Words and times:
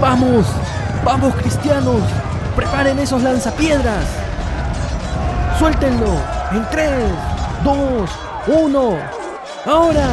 ¡Vamos! 0.00 0.46
¡Vamos, 1.04 1.34
cristianos! 1.34 2.00
¡Preparen 2.56 2.98
esos 2.98 3.22
lanzapiedras! 3.22 4.06
¡Suéltenlo! 5.58 6.16
En 6.52 6.66
3, 6.70 6.90
2, 7.62 8.10
1. 8.46 8.98
¡Ahora! 9.66 10.08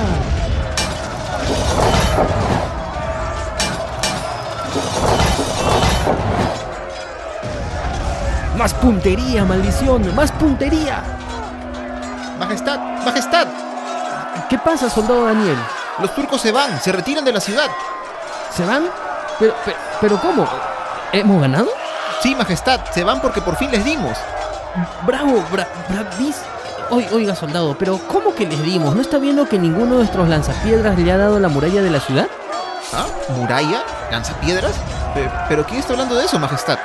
¡Más 8.57 8.73
puntería, 8.73 9.45
maldición! 9.45 10.13
¡Más 10.13 10.31
puntería! 10.33 11.01
Majestad, 12.37 12.79
Majestad, 13.05 13.47
¿Qué 14.49 14.57
pasa, 14.57 14.89
soldado 14.89 15.25
Daniel? 15.25 15.57
los 16.01 16.15
turcos 16.15 16.41
se 16.41 16.51
van, 16.51 16.79
se 16.81 16.91
retiran 16.91 17.25
de 17.25 17.33
la 17.33 17.41
ciudad. 17.41 17.69
¿Se 18.59 18.65
van? 18.65 18.83
¿Pero, 19.39 19.53
pero, 19.63 19.77
pero 20.01 20.17
cómo? 20.19 20.45
¿Hemos 21.13 21.39
ganado? 21.41 21.69
Sí, 22.21 22.35
Majestad, 22.35 22.81
se 22.91 23.05
van 23.05 23.21
porque 23.21 23.39
por 23.41 23.55
fin 23.55 23.71
les 23.71 23.85
dimos. 23.85 24.17
Bravo, 25.03 25.41
bra, 25.49 25.65
bravis. 25.87 26.35
Oi- 26.89 27.07
Oiga, 27.13 27.35
soldado, 27.35 27.77
pero 27.79 27.97
¿cómo 28.07 28.35
que 28.35 28.45
les 28.45 28.61
dimos? 28.61 28.93
¿No 28.93 29.01
está 29.01 29.17
viendo 29.17 29.47
que 29.47 29.57
ninguno 29.57 29.91
de 29.93 29.97
nuestros 29.99 30.27
lanzapiedras 30.27 30.97
le 30.99 31.09
ha 31.09 31.17
dado 31.17 31.39
la 31.39 31.47
muralla 31.47 31.81
de 31.81 31.89
la 31.89 32.01
ciudad? 32.01 32.27
¿Ah? 32.93 33.05
¿Muralla? 33.29 33.81
¿Lanzapiedras? 34.11 34.73
Pe- 35.13 35.31
¿Pero 35.47 35.65
quién 35.65 35.79
está 35.79 35.93
hablando 35.93 36.15
de 36.15 36.25
eso, 36.25 36.37
Majestad? 36.37 36.79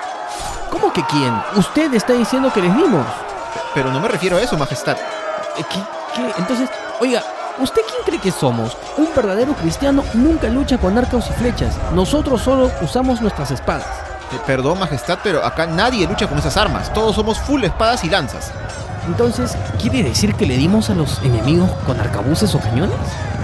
¿Cómo 0.71 0.93
que 0.93 1.03
quién? 1.07 1.35
Usted 1.57 1.93
está 1.95 2.13
diciendo 2.13 2.53
que 2.53 2.61
les 2.63 2.75
dimos. 2.77 3.05
Pero 3.75 3.91
no 3.91 3.99
me 3.99 4.07
refiero 4.07 4.37
a 4.37 4.43
eso, 4.43 4.57
Majestad. 4.57 4.97
Eh, 5.57 5.65
¿Qué? 5.69 5.81
¿Qué? 6.15 6.35
Entonces, 6.39 6.69
oiga, 7.01 7.23
¿usted 7.59 7.83
quién 7.89 8.03
cree 8.05 8.21
que 8.21 8.31
somos? 8.31 8.77
Un 8.97 9.09
verdadero 9.15 9.55
cristiano 9.55 10.03
nunca 10.15 10.49
lucha 10.49 10.79
con 10.79 10.97
arcos 10.99 11.31
y 11.31 11.33
flechas. 11.35 11.77
Nosotros 11.93 12.43
solo 12.43 12.71
usamos 12.81 13.21
nuestras 13.21 13.51
espadas. 13.51 13.87
Eh, 14.33 14.41
perdón, 14.47 14.79
Majestad, 14.79 15.19
pero 15.23 15.45
acá 15.45 15.67
nadie 15.67 16.07
lucha 16.07 16.27
con 16.27 16.39
esas 16.39 16.57
armas. 16.57 16.93
Todos 16.93 17.15
somos 17.15 17.39
full 17.39 17.63
espadas 17.65 18.05
y 18.05 18.11
lanzas. 18.11 18.53
Entonces, 19.07 19.57
¿quiere 19.81 20.03
decir 20.03 20.35
que 20.35 20.47
le 20.47 20.57
dimos 20.57 20.91
a 20.91 20.95
los 20.95 21.19
enemigos 21.23 21.71
con 21.87 22.01
arcabuces 22.01 22.55
o 22.55 22.61
cañones? 22.61 22.97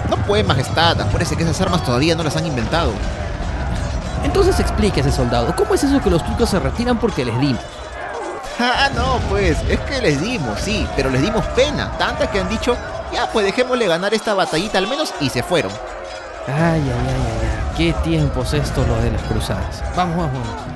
No 0.09 0.17
puede, 0.17 0.43
Majestad. 0.43 0.99
Acuérdese 0.99 1.35
que 1.35 1.43
esas 1.43 1.61
armas 1.61 1.83
todavía 1.83 2.15
no 2.15 2.23
las 2.23 2.35
han 2.35 2.45
inventado. 2.45 2.91
Entonces 4.23 4.59
explíquese, 4.59 5.11
soldado, 5.11 5.55
¿cómo 5.55 5.73
es 5.73 5.83
eso 5.83 6.01
que 6.01 6.09
los 6.09 6.23
turcos 6.23 6.49
se 6.49 6.59
retiran 6.59 6.99
porque 6.99 7.25
les 7.25 7.39
dimos? 7.39 7.61
Ah, 8.63 8.89
no, 8.93 9.17
pues, 9.27 9.57
es 9.67 9.79
que 9.79 9.99
les 10.01 10.21
dimos, 10.21 10.59
sí, 10.59 10.85
pero 10.95 11.09
les 11.09 11.23
dimos 11.23 11.43
pena. 11.55 11.89
Tanta 11.97 12.29
que 12.29 12.39
han 12.39 12.47
dicho, 12.47 12.77
ya, 13.13 13.29
pues 13.31 13.45
dejémosle 13.45 13.87
ganar 13.87 14.13
esta 14.13 14.33
batallita 14.33 14.77
al 14.77 14.87
menos 14.87 15.13
y 15.19 15.29
se 15.29 15.43
fueron. 15.43 15.71
Ay, 16.47 16.53
ay, 16.55 16.91
ay, 16.91 17.15
ay. 17.41 17.75
Qué 17.77 17.93
tiempos 18.03 18.53
estos 18.53 18.87
los 18.87 19.03
de 19.03 19.11
las 19.11 19.21
cruzadas. 19.23 19.83
Vamos, 19.95 20.17
vamos, 20.17 20.47
vamos. 20.47 20.70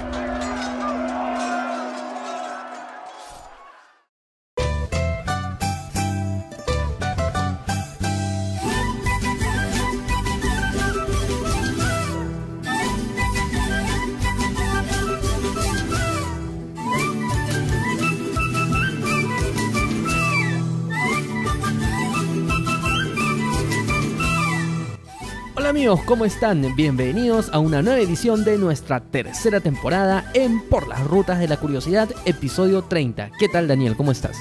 Amigos, 25.96 26.08
¿cómo 26.08 26.26
están? 26.26 26.76
Bienvenidos 26.76 27.50
a 27.54 27.60
una 27.60 27.82
nueva 27.82 28.00
edición 28.00 28.44
de 28.44 28.58
nuestra 28.58 29.00
tercera 29.00 29.62
temporada 29.62 30.30
en 30.34 30.62
Por 30.68 30.90
las 30.90 31.02
Rutas 31.06 31.40
de 31.40 31.48
la 31.48 31.58
Curiosidad, 31.58 32.10
episodio 32.26 32.82
30. 32.82 33.32
¿Qué 33.40 33.48
tal 33.48 33.70
Daniel? 33.70 33.96
¿Cómo 33.96 34.12
estás? 34.12 34.38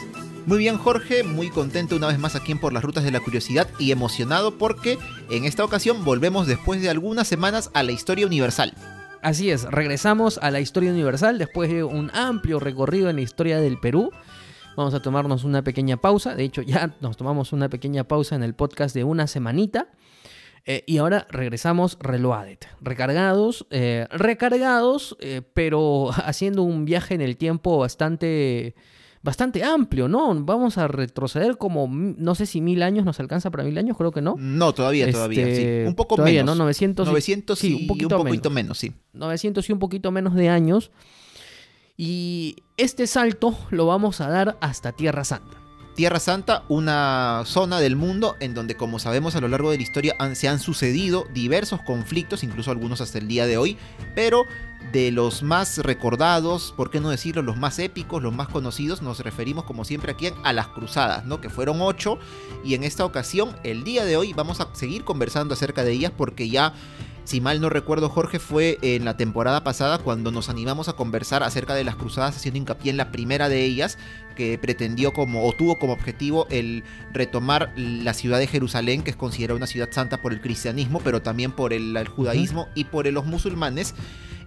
Muy 0.46 0.58
bien, 0.58 0.78
Jorge, 0.78 1.22
muy 1.22 1.50
contento 1.50 1.94
una 1.94 2.08
vez 2.08 2.18
más 2.18 2.34
aquí 2.34 2.50
en 2.50 2.58
Por 2.58 2.72
las 2.72 2.82
Rutas 2.82 3.04
de 3.04 3.12
la 3.12 3.20
Curiosidad 3.20 3.68
y 3.78 3.92
emocionado 3.92 4.58
porque 4.58 4.98
en 5.30 5.44
esta 5.44 5.64
ocasión 5.64 6.04
volvemos 6.04 6.48
después 6.48 6.82
de 6.82 6.90
algunas 6.90 7.28
semanas 7.28 7.70
a 7.72 7.84
la 7.84 7.92
historia 7.92 8.26
universal. 8.26 8.74
Así 9.22 9.50
es, 9.50 9.62
regresamos 9.64 10.38
a 10.42 10.50
la 10.50 10.60
historia 10.60 10.90
universal 10.90 11.38
después 11.38 11.70
de 11.70 11.84
un 11.84 12.10
amplio 12.14 12.58
recorrido 12.58 13.10
en 13.10 13.16
la 13.16 13.22
historia 13.22 13.60
del 13.60 13.78
Perú. 13.78 14.10
Vamos 14.76 14.94
a 14.94 15.02
tomarnos 15.02 15.44
una 15.44 15.62
pequeña 15.62 15.98
pausa, 15.98 16.34
de 16.34 16.42
hecho 16.42 16.62
ya 16.62 16.96
nos 17.00 17.16
tomamos 17.16 17.52
una 17.52 17.68
pequeña 17.68 18.02
pausa 18.02 18.34
en 18.34 18.42
el 18.42 18.54
podcast 18.54 18.94
de 18.94 19.04
una 19.04 19.28
semanita. 19.28 19.86
Eh, 20.66 20.82
y 20.86 20.96
ahora 20.96 21.26
regresamos 21.30 21.98
reloaded, 22.00 22.56
recargados, 22.80 23.66
eh, 23.70 24.06
recargados, 24.10 25.14
eh, 25.20 25.42
pero 25.52 26.08
haciendo 26.24 26.62
un 26.62 26.84
viaje 26.86 27.14
en 27.14 27.20
el 27.20 27.36
tiempo 27.36 27.76
bastante, 27.76 28.74
bastante 29.22 29.62
amplio, 29.62 30.08
¿no? 30.08 30.34
Vamos 30.42 30.78
a 30.78 30.88
retroceder 30.88 31.58
como, 31.58 31.86
mm, 31.86 32.14
no 32.16 32.34
sé 32.34 32.46
si 32.46 32.62
mil 32.62 32.82
años 32.82 33.04
nos 33.04 33.20
alcanza 33.20 33.50
para 33.50 33.62
mil 33.64 33.76
años, 33.76 33.94
creo 33.98 34.10
que 34.10 34.22
no. 34.22 34.36
No, 34.38 34.72
todavía, 34.72 35.10
todavía, 35.12 35.46
Este, 35.46 35.82
sí. 35.82 35.86
Un 35.86 35.94
poco 35.94 36.16
todavía, 36.16 36.40
menos. 36.40 36.56
¿no? 36.56 36.64
900, 36.64 37.06
y- 37.06 37.10
900 37.10 37.58
sí, 37.58 37.68
y 37.68 37.80
un 37.82 37.86
poquito 37.86 38.16
poquito 38.16 38.48
menos, 38.48 38.78
sí. 38.78 38.92
900 39.12 39.68
y 39.68 39.72
un 39.72 39.78
poquito 39.78 40.10
menos 40.12 40.34
de 40.34 40.48
años. 40.48 40.90
Y 41.96 42.56
este 42.78 43.06
salto 43.06 43.54
lo 43.70 43.86
vamos 43.86 44.20
a 44.22 44.28
dar 44.28 44.56
hasta 44.60 44.92
Tierra 44.92 45.24
Santa. 45.24 45.58
Tierra 45.94 46.18
Santa, 46.18 46.64
una 46.68 47.42
zona 47.46 47.78
del 47.78 47.94
mundo 47.94 48.34
en 48.40 48.52
donde, 48.52 48.76
como 48.76 48.98
sabemos 48.98 49.36
a 49.36 49.40
lo 49.40 49.48
largo 49.48 49.70
de 49.70 49.76
la 49.76 49.82
historia, 49.84 50.14
han- 50.18 50.34
se 50.34 50.48
han 50.48 50.58
sucedido 50.58 51.26
diversos 51.32 51.80
conflictos, 51.82 52.42
incluso 52.42 52.70
algunos 52.72 53.00
hasta 53.00 53.18
el 53.18 53.28
día 53.28 53.46
de 53.46 53.56
hoy, 53.58 53.76
pero 54.16 54.44
de 54.92 55.12
los 55.12 55.42
más 55.42 55.78
recordados, 55.78 56.74
por 56.76 56.90
qué 56.90 57.00
no 57.00 57.10
decirlo, 57.10 57.42
los 57.42 57.56
más 57.56 57.78
épicos, 57.78 58.22
los 58.22 58.34
más 58.34 58.48
conocidos, 58.48 59.02
nos 59.02 59.20
referimos 59.20 59.64
como 59.64 59.84
siempre 59.84 60.12
aquí 60.12 60.28
a 60.42 60.52
las 60.52 60.68
cruzadas, 60.68 61.24
¿no? 61.26 61.40
Que 61.40 61.48
fueron 61.48 61.80
ocho, 61.80 62.18
y 62.64 62.74
en 62.74 62.84
esta 62.84 63.04
ocasión, 63.04 63.56
el 63.62 63.84
día 63.84 64.04
de 64.04 64.16
hoy, 64.16 64.32
vamos 64.32 64.60
a 64.60 64.68
seguir 64.74 65.04
conversando 65.04 65.54
acerca 65.54 65.84
de 65.84 65.92
ellas 65.92 66.12
porque 66.16 66.48
ya 66.48 66.74
si 67.24 67.40
mal 67.40 67.58
no 67.62 67.70
recuerdo, 67.70 68.10
Jorge, 68.10 68.38
fue 68.38 68.78
en 68.82 69.06
la 69.06 69.16
temporada 69.16 69.64
pasada 69.64 69.96
cuando 69.96 70.30
nos 70.30 70.50
animamos 70.50 70.90
a 70.90 70.92
conversar 70.92 71.42
acerca 71.42 71.74
de 71.74 71.82
las 71.82 71.96
cruzadas, 71.96 72.36
haciendo 72.36 72.58
hincapié 72.58 72.90
en 72.90 72.98
la 72.98 73.10
primera 73.12 73.48
de 73.48 73.64
ellas, 73.64 73.96
que 74.34 74.58
pretendió 74.58 75.12
como, 75.12 75.46
o 75.46 75.52
tuvo 75.52 75.78
como 75.78 75.92
objetivo 75.92 76.46
el 76.50 76.84
retomar 77.12 77.72
la 77.76 78.14
ciudad 78.14 78.38
de 78.38 78.46
Jerusalén, 78.46 79.02
que 79.02 79.10
es 79.10 79.16
considerada 79.16 79.56
una 79.56 79.66
ciudad 79.66 79.88
santa 79.90 80.20
por 80.20 80.32
el 80.32 80.40
cristianismo, 80.40 81.00
pero 81.02 81.22
también 81.22 81.52
por 81.52 81.72
el, 81.72 81.96
el 81.96 82.08
judaísmo 82.08 82.68
y 82.74 82.84
por 82.84 83.06
los 83.06 83.26
musulmanes. 83.26 83.94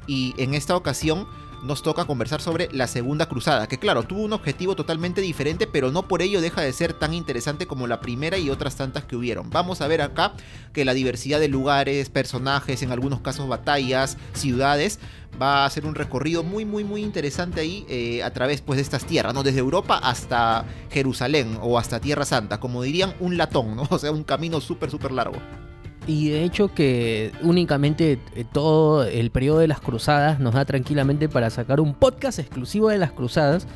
Y 0.07 0.33
en 0.37 0.53
esta 0.53 0.75
ocasión 0.75 1.27
nos 1.63 1.81
toca 1.81 2.05
conversar 2.05 2.41
sobre 2.41 2.69
la 2.71 2.87
segunda 2.87 3.27
cruzada, 3.27 3.67
que 3.67 3.79
claro, 3.79 4.03
tuvo 4.03 4.21
un 4.21 4.33
objetivo 4.33 4.75
totalmente 4.75 5.21
diferente, 5.21 5.67
pero 5.67 5.91
no 5.91 6.07
por 6.07 6.21
ello 6.21 6.41
deja 6.41 6.61
de 6.61 6.73
ser 6.73 6.93
tan 6.93 7.13
interesante 7.13 7.67
como 7.67 7.87
la 7.87 7.99
primera 7.99 8.37
y 8.37 8.49
otras 8.49 8.75
tantas 8.75 9.05
que 9.05 9.15
hubieron. 9.15 9.49
Vamos 9.49 9.81
a 9.81 9.87
ver 9.87 10.01
acá 10.01 10.33
que 10.73 10.85
la 10.85 10.93
diversidad 10.93 11.39
de 11.39 11.47
lugares, 11.47 12.09
personajes, 12.09 12.81
en 12.81 12.91
algunos 12.91 13.21
casos 13.21 13.47
batallas, 13.47 14.17
ciudades, 14.33 14.99
va 15.41 15.65
a 15.65 15.69
ser 15.69 15.85
un 15.85 15.95
recorrido 15.95 16.43
muy, 16.43 16.65
muy, 16.65 16.83
muy 16.83 17.03
interesante 17.03 17.61
ahí 17.61 17.85
eh, 17.89 18.23
a 18.23 18.31
través 18.31 18.61
pues, 18.61 18.77
de 18.77 18.83
estas 18.83 19.05
tierras, 19.05 19.33
¿no? 19.33 19.43
Desde 19.43 19.59
Europa 19.59 19.97
hasta 19.97 20.65
Jerusalén 20.89 21.57
o 21.61 21.77
hasta 21.77 21.99
Tierra 21.99 22.25
Santa, 22.25 22.59
como 22.59 22.83
dirían, 22.83 23.15
un 23.19 23.37
latón, 23.37 23.75
¿no? 23.75 23.87
O 23.97 23.99
sea, 23.99 24.11
un 24.11 24.23
camino 24.23 24.61
súper, 24.61 24.91
súper 24.91 25.11
largo. 25.11 25.37
Y 26.07 26.29
de 26.29 26.43
hecho 26.45 26.73
que 26.73 27.31
únicamente 27.41 28.17
eh, 28.35 28.45
todo 28.51 29.03
el 29.03 29.29
periodo 29.29 29.59
de 29.59 29.67
las 29.67 29.81
cruzadas 29.81 30.39
nos 30.39 30.53
da 30.53 30.63
tranquilamente 30.65 31.27
para 31.27 31.49
sacar 31.49 31.81
un 31.81 31.93
podcast 31.93 32.39
exclusivo 32.39 32.89
de 32.89 32.97
las 32.97 33.11
cruzadas. 33.11 33.67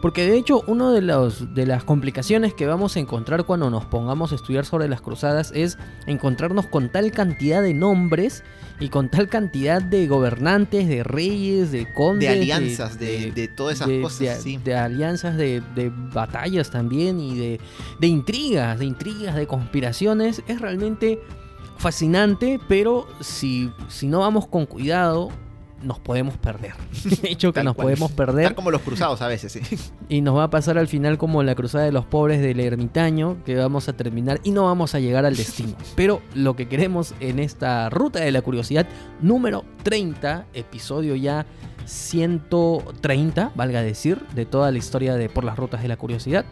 Porque 0.00 0.26
de 0.26 0.36
hecho 0.36 0.62
una 0.66 0.90
de, 0.92 1.00
los, 1.00 1.54
de 1.54 1.64
las 1.64 1.82
complicaciones 1.82 2.52
que 2.52 2.66
vamos 2.66 2.94
a 2.96 3.00
encontrar 3.00 3.44
cuando 3.44 3.70
nos 3.70 3.86
pongamos 3.86 4.32
a 4.32 4.34
estudiar 4.34 4.66
sobre 4.66 4.86
las 4.86 5.00
cruzadas 5.00 5.50
es 5.54 5.78
encontrarnos 6.06 6.66
con 6.66 6.92
tal 6.92 7.10
cantidad 7.10 7.62
de 7.62 7.72
nombres 7.72 8.44
y 8.80 8.90
con 8.90 9.08
tal 9.10 9.30
cantidad 9.30 9.80
de 9.80 10.06
gobernantes, 10.06 10.88
de 10.88 11.04
reyes, 11.04 11.72
de 11.72 11.90
condes, 11.94 12.28
De 12.28 12.34
alianzas, 12.34 12.98
de, 12.98 13.32
de 13.32 13.48
todas 13.48 13.76
esas 13.76 13.88
cosas, 14.02 14.18
de- 14.18 14.34
sí. 14.42 14.58
de 14.62 14.74
alianzas, 14.74 15.38
de, 15.38 15.62
de 15.74 15.90
batallas 16.12 16.70
también 16.70 17.18
y 17.18 17.38
de, 17.38 17.60
de 17.98 18.06
intrigas, 18.06 18.78
de 18.78 18.84
intrigas, 18.84 19.34
de 19.36 19.46
conspiraciones. 19.46 20.42
Es 20.48 20.60
realmente 20.60 21.18
fascinante, 21.84 22.58
pero 22.66 23.06
si, 23.20 23.70
si 23.88 24.06
no 24.06 24.20
vamos 24.20 24.46
con 24.46 24.64
cuidado, 24.64 25.28
nos 25.82 25.98
podemos 25.98 26.34
perder. 26.38 26.72
De 27.22 27.28
hecho, 27.28 27.52
que 27.52 27.58
Tal 27.58 27.66
nos 27.66 27.74
cual. 27.74 27.84
podemos 27.88 28.10
perder 28.10 28.46
Tal 28.46 28.54
como 28.54 28.70
los 28.70 28.80
cruzados 28.80 29.20
a 29.20 29.28
veces, 29.28 29.52
sí. 29.52 29.60
y 30.08 30.22
nos 30.22 30.34
va 30.34 30.44
a 30.44 30.50
pasar 30.50 30.78
al 30.78 30.88
final 30.88 31.18
como 31.18 31.42
la 31.42 31.54
cruzada 31.54 31.84
de 31.84 31.92
los 31.92 32.06
pobres 32.06 32.40
del 32.40 32.58
ermitaño, 32.60 33.36
que 33.44 33.56
vamos 33.56 33.90
a 33.90 33.92
terminar 33.92 34.40
y 34.44 34.52
no 34.52 34.64
vamos 34.64 34.94
a 34.94 34.98
llegar 34.98 35.26
al 35.26 35.36
destino. 35.36 35.74
Pero 35.94 36.22
lo 36.34 36.56
que 36.56 36.68
queremos 36.68 37.14
en 37.20 37.38
esta 37.38 37.90
ruta 37.90 38.20
de 38.20 38.32
la 38.32 38.40
curiosidad 38.40 38.86
número 39.20 39.66
30, 39.82 40.46
episodio 40.54 41.16
ya 41.16 41.44
130, 41.84 43.52
valga 43.54 43.82
decir, 43.82 44.22
de 44.34 44.46
toda 44.46 44.72
la 44.72 44.78
historia 44.78 45.16
de 45.16 45.28
Por 45.28 45.44
las 45.44 45.58
Rutas 45.58 45.82
de 45.82 45.88
la 45.88 45.98
Curiosidad, 45.98 46.46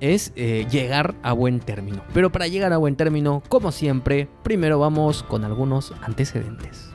es 0.00 0.32
eh, 0.36 0.66
llegar 0.70 1.14
a 1.22 1.32
buen 1.32 1.60
término. 1.60 2.02
Pero 2.12 2.30
para 2.30 2.48
llegar 2.48 2.72
a 2.72 2.78
buen 2.78 2.96
término, 2.96 3.42
como 3.48 3.72
siempre, 3.72 4.28
primero 4.42 4.78
vamos 4.78 5.22
con 5.22 5.44
algunos 5.44 5.92
antecedentes. 6.02 6.93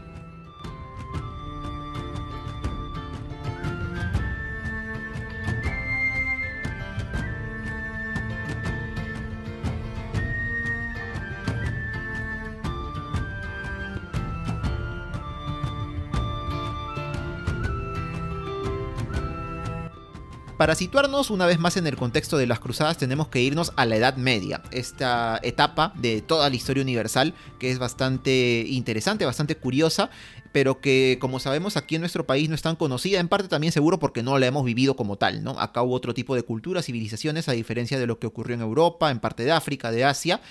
Para 20.59 20.75
situarnos 20.75 21.29
una 21.29 21.45
vez 21.45 21.57
más 21.57 21.77
en 21.77 21.87
el 21.87 21.95
contexto 21.95 22.37
de 22.37 22.45
las 22.45 22.59
cruzadas 22.59 22.97
tenemos 22.97 23.29
que 23.29 23.41
irnos 23.41 23.71
a 23.77 23.85
la 23.85 23.95
Edad 23.95 24.17
Media, 24.17 24.61
esta 24.71 25.39
etapa 25.41 25.93
de 25.95 26.21
toda 26.21 26.49
la 26.49 26.55
historia 26.57 26.83
universal 26.83 27.33
que 27.59 27.71
es 27.71 27.79
bastante 27.79 28.65
interesante, 28.67 29.23
bastante 29.23 29.55
curiosa, 29.55 30.09
pero 30.51 30.81
que 30.81 31.17
como 31.21 31.39
sabemos 31.39 31.77
aquí 31.77 31.95
en 31.95 32.01
nuestro 32.01 32.27
país 32.27 32.49
no 32.49 32.55
es 32.55 32.61
tan 32.61 32.75
conocida, 32.75 33.21
en 33.21 33.29
parte 33.29 33.47
también 33.47 33.71
seguro 33.71 33.99
porque 33.99 34.21
no 34.21 34.37
la 34.37 34.47
hemos 34.47 34.65
vivido 34.65 34.97
como 34.97 35.15
tal, 35.15 35.45
¿no? 35.45 35.51
Acá 35.61 35.81
hubo 35.81 35.93
otro 35.93 36.13
tipo 36.13 36.35
de 36.35 36.43
culturas, 36.43 36.87
civilizaciones, 36.87 37.47
a 37.47 37.53
diferencia 37.53 37.97
de 37.97 38.05
lo 38.05 38.19
que 38.19 38.27
ocurrió 38.27 38.55
en 38.55 38.61
Europa, 38.61 39.11
en 39.11 39.21
parte 39.21 39.45
de 39.45 39.53
África, 39.53 39.91
de 39.91 40.03
Asia. 40.03 40.41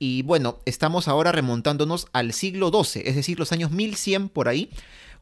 Y 0.00 0.22
bueno, 0.22 0.58
estamos 0.64 1.06
ahora 1.06 1.30
remontándonos 1.30 2.08
al 2.12 2.32
siglo 2.32 2.72
XII, 2.72 3.02
es 3.06 3.14
decir, 3.14 3.38
los 3.38 3.52
años 3.52 3.70
1100 3.70 4.30
por 4.30 4.48
ahí, 4.48 4.68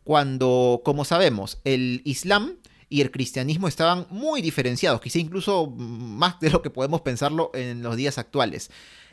cuando, 0.05 0.81
como 0.87 1.05
sabemos, 1.05 1.59
el 1.65 2.01
Islam 2.05 2.55
y 2.93 3.01
el 3.01 3.11
cristianismo 3.11 3.69
estaban 3.69 4.07
muy 4.11 4.43
diferenciados, 4.43 5.01
quizá 5.01 5.19
incluso 5.19 5.67
más 5.67 6.39
de 6.41 6.51
lo 6.51 6.61
que 6.61 6.69
podemos 6.69 7.01
pensarlo 7.01 7.51
en 7.55 7.83
los 7.83 7.97
días 7.97 8.19
actuales. 8.19 8.71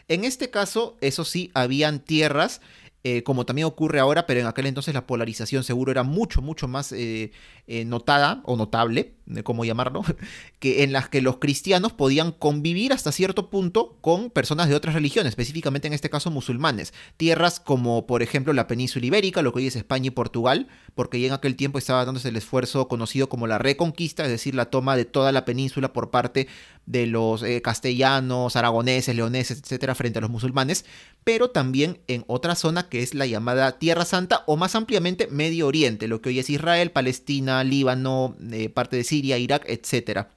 En 0.10 0.26
este 0.26 0.50
caso, 0.50 0.98
eso 1.00 1.24
sí, 1.24 1.50
habían 1.54 2.00
tierras 2.00 2.60
eh, 3.06 3.24
como 3.24 3.46
también 3.46 3.66
ocurre 3.66 4.02
ahora, 4.02 4.26
pero 4.26 4.42
en 4.42 4.48
aquel 4.48 4.66
entonces 4.66 4.94
la 4.94 5.08
polarización 5.08 5.64
seguro 5.64 5.90
era 5.90 6.04
mucho, 6.04 6.42
mucho 6.42 6.68
más 6.68 6.92
eh, 6.92 7.32
eh, 7.68 7.86
notada 7.86 8.42
o 8.44 8.58
notable, 8.58 9.14
cómo 9.44 9.66
llamarlo, 9.66 10.04
que 10.60 10.84
en 10.84 10.92
las 10.92 11.10
que 11.10 11.22
los 11.22 11.38
cristianos 11.38 11.94
podían 11.94 12.32
convivir 12.32 12.94
hasta 12.94 13.12
cierto 13.12 13.50
punto 13.50 13.98
con 14.02 14.30
personas 14.30 14.70
de 14.70 14.76
otras 14.76 14.96
religiones, 14.96 15.32
específicamente 15.32 15.88
en 15.88 15.94
este 15.94 16.10
caso 16.10 16.32
musulmanes. 16.32 16.94
Tierras 17.18 17.60
como 17.60 18.08
por 18.08 18.22
ejemplo 18.24 18.54
la 18.54 18.68
península 18.68 19.06
ibérica, 19.06 19.42
lo 19.42 19.54
que 19.54 19.60
hoy 19.60 19.68
es 19.68 19.76
España 19.76 20.08
y 20.08 20.12
Portugal, 20.12 20.68
porque 20.96 21.20
ya 21.20 21.28
en 21.28 21.34
aquel 21.34 21.56
tiempo 21.56 21.78
estaba 21.78 22.06
dándose 22.06 22.30
el 22.30 22.36
esfuerzo 22.36 22.88
conocido 22.88 23.30
como 23.30 23.48
la 23.48 23.58
reconquista, 23.58 24.24
es 24.24 24.30
decir, 24.30 24.56
la 24.56 24.66
toma 24.66 24.96
de 24.96 25.06
toda 25.06 25.32
la 25.32 25.46
península 25.46 25.94
por 25.94 26.12
parte 26.12 26.48
de 26.86 27.06
los 27.06 27.44
castellanos, 27.64 28.56
aragoneses, 28.56 29.16
leoneses, 29.16 29.60
etcétera, 29.60 29.94
frente 29.94 30.18
a 30.18 30.22
los 30.22 30.32
musulmanes, 30.32 30.86
pero 31.24 31.52
también 31.52 32.00
en 32.08 32.24
otra 32.28 32.56
zona 32.56 32.90
que 32.90 33.04
es 33.04 33.14
la 33.14 33.28
llamada 33.28 33.78
Tierra 33.78 34.06
Santa 34.06 34.44
o 34.48 34.58
más 34.58 34.74
ampliamente 34.76 35.28
Medio 35.28 35.68
Oriente, 35.68 36.08
lo 36.08 36.22
que 36.22 36.30
hoy 36.30 36.40
es 36.40 36.50
Israel, 36.50 36.92
Palestina, 36.92 37.64
Líbano, 37.64 38.36
eh, 38.52 38.70
parte 38.70 38.98
de 38.98 39.04
Siria, 39.04 39.19
Irak, 39.22 39.66
etc. 39.68 40.28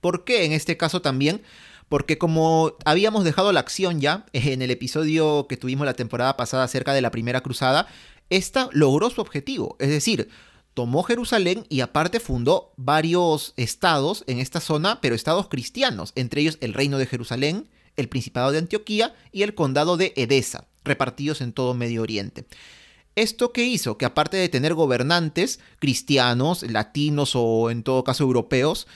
¿Por 0.00 0.24
qué 0.24 0.44
en 0.44 0.52
este 0.52 0.76
caso 0.76 1.02
también? 1.02 1.42
Porque 1.88 2.18
como 2.18 2.74
habíamos 2.84 3.24
dejado 3.24 3.52
la 3.52 3.60
acción 3.60 4.00
ya 4.00 4.26
en 4.32 4.62
el 4.62 4.70
episodio 4.70 5.46
que 5.48 5.56
tuvimos 5.56 5.86
la 5.86 5.94
temporada 5.94 6.36
pasada 6.36 6.64
acerca 6.64 6.92
de 6.92 7.00
la 7.00 7.10
primera 7.10 7.40
cruzada, 7.40 7.86
esta 8.30 8.68
logró 8.72 9.08
su 9.10 9.20
objetivo, 9.20 9.76
es 9.78 9.88
decir, 9.88 10.28
tomó 10.74 11.02
Jerusalén 11.02 11.64
y 11.70 11.80
aparte 11.80 12.20
fundó 12.20 12.72
varios 12.76 13.54
estados 13.56 14.22
en 14.26 14.38
esta 14.38 14.60
zona, 14.60 15.00
pero 15.00 15.14
estados 15.14 15.48
cristianos, 15.48 16.12
entre 16.14 16.42
ellos 16.42 16.58
el 16.60 16.74
Reino 16.74 16.98
de 16.98 17.06
Jerusalén, 17.06 17.68
el 17.96 18.08
Principado 18.08 18.52
de 18.52 18.58
Antioquía 18.58 19.14
y 19.32 19.42
el 19.42 19.54
Condado 19.54 19.96
de 19.96 20.12
Edesa, 20.14 20.68
repartidos 20.84 21.40
en 21.40 21.52
todo 21.52 21.74
Medio 21.74 22.02
Oriente. 22.02 22.44
¿Esto 23.18 23.52
qué 23.52 23.64
hizo? 23.64 23.98
Que 23.98 24.04
aparte 24.04 24.36
de 24.36 24.48
tener 24.48 24.74
gobernantes 24.74 25.58
cristianos, 25.80 26.62
latinos 26.62 27.32
o 27.34 27.68
en 27.68 27.82
todo 27.82 28.04
caso 28.04 28.22
europeos, 28.22 28.86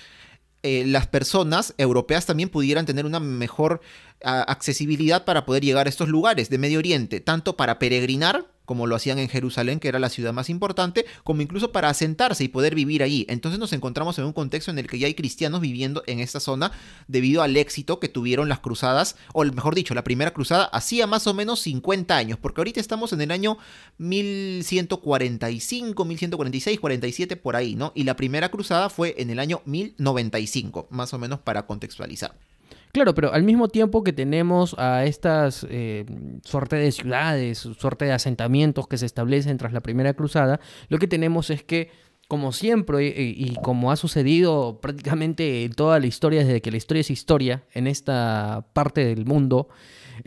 eh, 0.63 0.85
las 0.87 1.09
personas 1.09 1.75
europeas 1.77 2.25
también 2.25 2.49
pudieran 2.49 2.87
tener 2.87 3.05
una 3.05 3.19
mejor 3.19 3.81
accesibilidad 4.25 5.25
para 5.25 5.45
poder 5.45 5.65
llegar 5.65 5.87
a 5.87 5.91
estos 5.91 6.09
lugares 6.09 6.51
de 6.51 6.59
Medio 6.59 6.79
Oriente, 6.79 7.21
tanto 7.21 7.57
para 7.57 7.79
peregrinar 7.79 8.47
como 8.65 8.87
lo 8.87 8.97
hacían 8.97 9.19
en 9.19 9.29
Jerusalén, 9.29 9.81
que 9.81 9.89
era 9.89 9.99
la 9.99 10.09
ciudad 10.09 10.33
más 10.33 10.49
importante, 10.49 11.05
como 11.25 11.43
incluso 11.43 11.73
para 11.73 11.89
asentarse 11.89 12.45
y 12.45 12.49
poder 12.49 12.75
vivir 12.75 13.03
allí. 13.03 13.27
Entonces 13.29 13.59
nos 13.59 13.73
encontramos 13.73 14.19
en 14.19 14.25
un 14.25 14.33
contexto 14.33 14.71
en 14.71 14.79
el 14.79 14.87
que 14.87 14.99
ya 14.99 15.07
hay 15.07 15.15
cristianos 15.15 15.61
viviendo 15.61 16.03
en 16.07 16.21
esta 16.21 16.41
zona 16.41 16.73
debido 17.09 17.43
al 17.43 17.57
éxito 17.57 18.01
que 18.01 18.09
tuvieron 18.09 18.49
las 18.49 18.61
cruzadas, 18.61 19.17
o 19.35 19.45
mejor 19.45 19.75
dicho, 19.75 19.95
la 19.95 20.05
primera 20.05 20.33
cruzada 20.33 20.65
hacía 20.65 21.07
más 21.07 21.27
o 21.27 21.35
menos 21.35 21.61
50 21.61 22.17
años, 22.17 22.39
porque 22.41 22.61
ahorita 22.61 22.81
estamos 22.81 23.13
en 23.13 23.21
el 23.21 23.31
año 23.31 23.59
1145, 23.99 26.05
1146, 26.05 26.81
47 26.81 27.37
por 27.37 27.57
ahí, 27.57 27.75
¿no? 27.75 27.93
Y 27.95 28.05
la 28.05 28.17
primera 28.17 28.51
cruzada 28.51 28.89
fue 28.89 29.15
en 29.19 29.31
el 29.31 29.39
año 29.39 29.63
1095, 29.65 30.89
más 30.91 31.13
o 31.13 31.19
menos 31.19 31.41
para 31.41 31.67
contextualizar. 31.67 32.35
Claro, 32.93 33.15
pero 33.15 33.33
al 33.33 33.43
mismo 33.43 33.69
tiempo 33.69 34.05
que 34.05 34.13
tenemos 34.13 34.75
a 34.79 35.07
estas 35.07 35.67
eh, 35.71 36.05
suerte 36.45 36.77
de 36.77 36.93
ciudades, 36.93 37.59
suerte 37.59 38.05
de 38.05 38.13
asentamientos 38.13 38.87
que 38.87 38.99
se 38.99 39.07
establecen 39.07 39.57
tras 39.57 39.73
la 39.73 39.81
primera 39.81 40.13
cruzada, 40.13 40.61
lo 40.89 40.99
que 40.99 41.09
tenemos 41.09 41.49
es 41.49 41.63
que, 41.63 41.91
como 42.29 42.53
siempre 42.53 43.07
y, 43.07 43.35
y 43.35 43.57
como 43.63 43.93
ha 43.93 43.97
sucedido 43.97 44.79
prácticamente 44.83 45.65
en 45.65 45.73
toda 45.73 46.01
la 46.01 46.07
historia, 46.07 46.45
desde 46.45 46.61
que 46.61 46.71
la 46.71 46.77
historia 46.77 47.01
es 47.01 47.11
historia 47.11 47.65
en 47.73 47.87
esta 47.87 48.67
parte 48.75 49.07
del 49.07 49.25
mundo, 49.25 49.69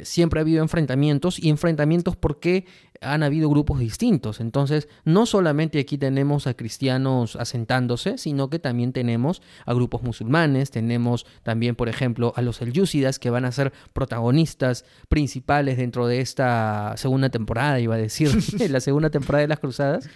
siempre 0.01 0.39
ha 0.39 0.41
habido 0.41 0.63
enfrentamientos 0.63 1.37
y 1.37 1.49
enfrentamientos 1.49 2.15
porque 2.15 2.65
han 3.01 3.23
habido 3.23 3.49
grupos 3.49 3.79
distintos. 3.79 4.39
Entonces, 4.39 4.87
no 5.03 5.25
solamente 5.25 5.79
aquí 5.79 5.97
tenemos 5.97 6.47
a 6.47 6.53
cristianos 6.53 7.35
asentándose, 7.35 8.17
sino 8.17 8.49
que 8.49 8.59
también 8.59 8.93
tenemos 8.93 9.41
a 9.65 9.73
grupos 9.73 10.03
musulmanes, 10.03 10.71
tenemos 10.71 11.25
también, 11.43 11.75
por 11.75 11.89
ejemplo, 11.89 12.33
a 12.35 12.41
los 12.41 12.57
selyúcidas 12.57 13.19
que 13.19 13.29
van 13.29 13.45
a 13.45 13.51
ser 13.51 13.73
protagonistas 13.93 14.85
principales 15.09 15.77
dentro 15.77 16.07
de 16.07 16.21
esta 16.21 16.93
segunda 16.97 17.29
temporada, 17.29 17.79
iba 17.79 17.95
a 17.95 17.99
decir, 17.99 18.31
la 18.69 18.79
segunda 18.79 19.09
temporada 19.09 19.41
de 19.41 19.47
las 19.47 19.59
Cruzadas, 19.59 20.09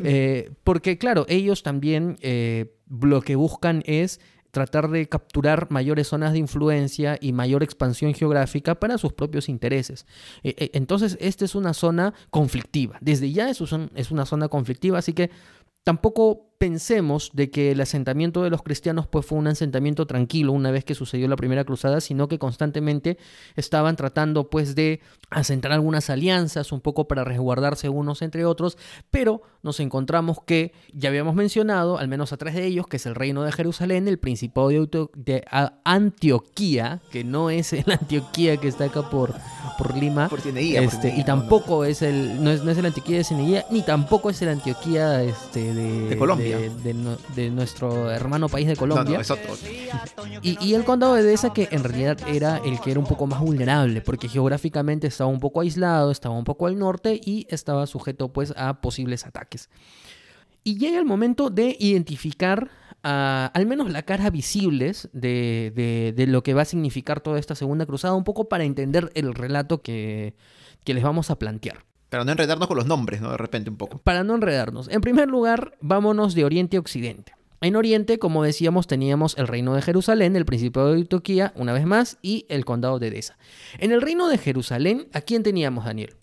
eh, 0.00 0.50
porque 0.64 0.98
claro, 0.98 1.26
ellos 1.28 1.62
también 1.62 2.16
eh, 2.20 2.74
lo 2.88 3.22
que 3.22 3.36
buscan 3.36 3.82
es 3.86 4.20
tratar 4.50 4.90
de 4.90 5.08
capturar 5.08 5.68
mayores 5.70 6.08
zonas 6.08 6.32
de 6.32 6.38
influencia 6.38 7.18
y 7.20 7.32
mayor 7.32 7.62
expansión 7.62 8.14
geográfica 8.14 8.78
para 8.80 8.98
sus 8.98 9.12
propios 9.12 9.48
intereses. 9.48 10.06
Eh, 10.42 10.54
eh, 10.58 10.70
entonces, 10.74 11.16
esta 11.20 11.44
es 11.44 11.54
una 11.54 11.74
zona 11.74 12.14
conflictiva. 12.30 12.98
Desde 13.00 13.30
ya 13.32 13.50
es 13.50 13.60
una 14.10 14.26
zona 14.26 14.48
conflictiva, 14.48 14.98
así 14.98 15.12
que 15.12 15.30
tampoco 15.84 16.47
pensemos 16.58 17.30
de 17.32 17.50
que 17.50 17.70
el 17.70 17.80
asentamiento 17.80 18.42
de 18.42 18.50
los 18.50 18.62
cristianos 18.62 19.06
pues 19.06 19.24
fue 19.24 19.38
un 19.38 19.46
asentamiento 19.46 20.06
tranquilo 20.06 20.52
una 20.52 20.70
vez 20.70 20.84
que 20.84 20.94
sucedió 20.94 21.28
la 21.28 21.36
primera 21.36 21.64
cruzada, 21.64 22.00
sino 22.00 22.28
que 22.28 22.38
constantemente 22.38 23.16
estaban 23.54 23.96
tratando 23.96 24.50
pues 24.50 24.74
de 24.74 25.00
asentar 25.30 25.72
algunas 25.72 26.10
alianzas 26.10 26.72
un 26.72 26.80
poco 26.80 27.06
para 27.06 27.24
resguardarse 27.24 27.88
unos 27.88 28.22
entre 28.22 28.44
otros, 28.44 28.76
pero 29.10 29.42
nos 29.62 29.80
encontramos 29.80 30.38
que 30.44 30.72
ya 30.92 31.08
habíamos 31.10 31.34
mencionado 31.34 31.98
al 31.98 32.08
menos 32.08 32.32
a 32.32 32.36
tres 32.36 32.54
de 32.54 32.66
ellos, 32.66 32.86
que 32.86 32.96
es 32.96 33.06
el 33.06 33.14
reino 33.14 33.42
de 33.42 33.52
Jerusalén, 33.52 34.08
el 34.08 34.18
principado 34.18 34.68
de, 34.68 35.44
Antioquía, 35.84 37.00
que 37.10 37.24
no 37.24 37.50
es 37.50 37.72
el 37.72 37.90
Antioquía 37.90 38.56
que 38.56 38.68
está 38.68 38.84
acá 38.84 39.08
por, 39.10 39.34
por 39.76 39.96
Lima, 39.96 40.28
este, 40.44 41.14
y 41.16 41.24
tampoco 41.24 41.84
es 41.84 42.02
el 42.02 42.42
no 42.42 42.50
es, 42.50 42.64
no 42.64 42.70
es 42.70 42.78
el 42.78 42.86
Antioquía 42.86 43.18
de 43.18 43.24
Ceneguía, 43.24 43.66
ni 43.70 43.82
tampoco 43.82 44.30
es 44.30 44.40
el 44.42 44.48
Antioquía 44.48 45.22
este, 45.22 45.74
de, 45.74 46.16
Colombia. 46.16 46.46
de, 46.46 46.47
nuestro 47.50 48.10
hermano 48.10 48.48
país 48.48 48.66
de 48.66 48.76
Colombia. 48.76 49.20
Y, 50.42 50.74
el 50.74 50.84
condado 50.84 51.14
de 51.14 51.22
Edesa 51.22 51.52
que 51.52 51.68
en 51.70 51.84
realidad 51.84 52.18
era 52.28 52.58
el 52.58 52.80
que 52.80 52.90
era 52.90 53.00
un 53.00 53.06
poco 53.06 53.26
más 53.26 53.40
vulnerable, 53.40 54.00
porque 54.00 54.28
geográficamente 54.28 55.06
estaba 55.06 55.30
un 55.30 55.40
poco 55.40 55.60
aislado, 55.60 56.10
estaba 56.10 56.36
un 56.36 56.44
poco 56.44 56.66
al 56.66 56.78
norte 56.78 57.20
y 57.24 57.46
estaba 57.50 57.86
sujeto 57.86 58.32
pues 58.32 58.52
a 58.56 58.80
posibles 58.80 59.26
ataques. 59.26 59.68
Y 60.64 60.76
llega 60.76 60.98
el 60.98 61.06
momento 61.06 61.50
de 61.50 61.76
identificar 61.78 62.70
al 63.02 63.66
menos 63.66 63.90
la 63.90 64.02
cara 64.02 64.28
visibles 64.30 65.08
de, 65.12 66.12
de, 66.14 66.26
lo 66.26 66.42
que 66.42 66.54
va 66.54 66.62
a 66.62 66.66
significar 66.66 67.20
toda 67.20 67.38
esta 67.38 67.54
segunda 67.54 67.86
cruzada, 67.86 68.14
un 68.14 68.24
poco 68.24 68.48
para 68.48 68.64
entender 68.64 69.10
el 69.14 69.34
relato 69.34 69.82
que, 69.82 70.34
que 70.84 70.94
les 70.94 71.02
vamos 71.02 71.30
a 71.30 71.38
plantear. 71.38 71.87
Para 72.08 72.24
no 72.24 72.32
enredarnos 72.32 72.68
con 72.68 72.76
los 72.76 72.86
nombres, 72.86 73.20
¿no? 73.20 73.30
De 73.30 73.36
repente 73.36 73.70
un 73.70 73.76
poco. 73.76 73.98
Para 73.98 74.24
no 74.24 74.34
enredarnos. 74.34 74.88
En 74.88 75.00
primer 75.00 75.28
lugar, 75.28 75.76
vámonos 75.80 76.34
de 76.34 76.44
Oriente 76.44 76.76
a 76.76 76.80
Occidente. 76.80 77.32
En 77.60 77.74
Oriente, 77.74 78.18
como 78.18 78.44
decíamos, 78.44 78.86
teníamos 78.86 79.36
el 79.36 79.48
reino 79.48 79.74
de 79.74 79.82
Jerusalén, 79.82 80.36
el 80.36 80.44
Principado 80.44 80.92
de 80.92 81.04
Turquía, 81.04 81.52
una 81.56 81.72
vez 81.72 81.86
más, 81.86 82.18
y 82.22 82.46
el 82.48 82.64
condado 82.64 82.98
de 82.98 83.08
Edesa. 83.08 83.36
En 83.78 83.90
el 83.90 84.00
reino 84.00 84.28
de 84.28 84.38
Jerusalén, 84.38 85.08
¿a 85.12 85.20
quién 85.20 85.42
teníamos, 85.42 85.84
Daniel? 85.84 86.14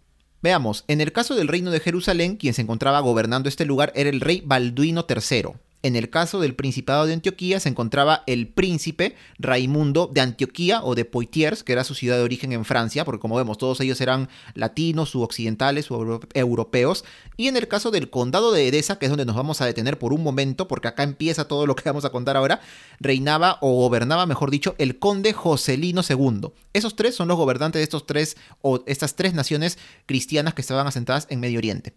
Veamos, 0.41 0.85
en 0.87 1.01
el 1.01 1.11
caso 1.11 1.35
del 1.35 1.49
reino 1.49 1.71
de 1.71 1.79
Jerusalén, 1.81 2.37
quien 2.37 2.53
se 2.53 2.61
encontraba 2.61 2.99
gobernando 3.01 3.49
este 3.49 3.65
lugar 3.65 3.91
era 3.95 4.09
el 4.09 4.21
rey 4.21 4.41
Balduino 4.45 5.05
III. 5.09 5.55
En 5.85 5.95
el 5.95 6.09
caso 6.09 6.39
del 6.39 6.55
Principado 6.55 7.05
de 7.05 7.13
Antioquía 7.13 7.59
se 7.59 7.69
encontraba 7.69 8.23
el 8.25 8.47
príncipe 8.47 9.15
Raimundo 9.37 10.09
de 10.11 10.21
Antioquía 10.21 10.83
o 10.83 10.95
de 10.95 11.05
Poitiers, 11.05 11.63
que 11.63 11.73
era 11.73 11.83
su 11.83 11.93
ciudad 11.93 12.17
de 12.17 12.23
origen 12.23 12.53
en 12.53 12.65
Francia, 12.65 13.05
porque 13.05 13.19
como 13.19 13.35
vemos 13.35 13.59
todos 13.59 13.79
ellos 13.81 14.01
eran 14.01 14.27
latinos 14.55 15.15
occidentales 15.15 15.89
europeos. 16.33 17.05
Y 17.37 17.49
en 17.49 17.55
el 17.55 17.67
caso 17.67 17.91
del 17.91 18.09
condado 18.09 18.51
de 18.51 18.67
Edesa, 18.67 18.97
que 18.97 19.05
es 19.05 19.11
donde 19.11 19.25
nos 19.25 19.35
vamos 19.35 19.61
a 19.61 19.67
detener 19.67 19.99
por 19.99 20.11
un 20.11 20.23
momento, 20.23 20.67
porque 20.67 20.87
acá 20.87 21.03
empieza 21.03 21.47
todo 21.47 21.67
lo 21.67 21.75
que 21.75 21.87
vamos 21.87 22.03
a 22.03 22.09
contar 22.09 22.35
ahora, 22.35 22.61
reinaba 22.99 23.59
o 23.61 23.75
gobernaba, 23.75 24.25
mejor 24.25 24.49
dicho, 24.49 24.73
el 24.79 24.97
conde 24.97 25.33
Joselino 25.33 26.01
II. 26.01 26.49
Esos 26.73 26.95
tres 26.95 27.13
son 27.13 27.27
los 27.27 27.37
gobernantes 27.37 27.79
de 27.79 27.83
estos 27.83 28.07
tres 28.07 28.37
o 28.63 28.83
estas 28.87 29.15
tres 29.15 29.35
naciones 29.35 29.77
cristianas 30.07 30.55
que 30.55 30.61
estaban 30.61 30.87
asentadas 30.87 31.27
en 31.29 31.41
Medio 31.41 31.59
Oriente. 31.59 31.93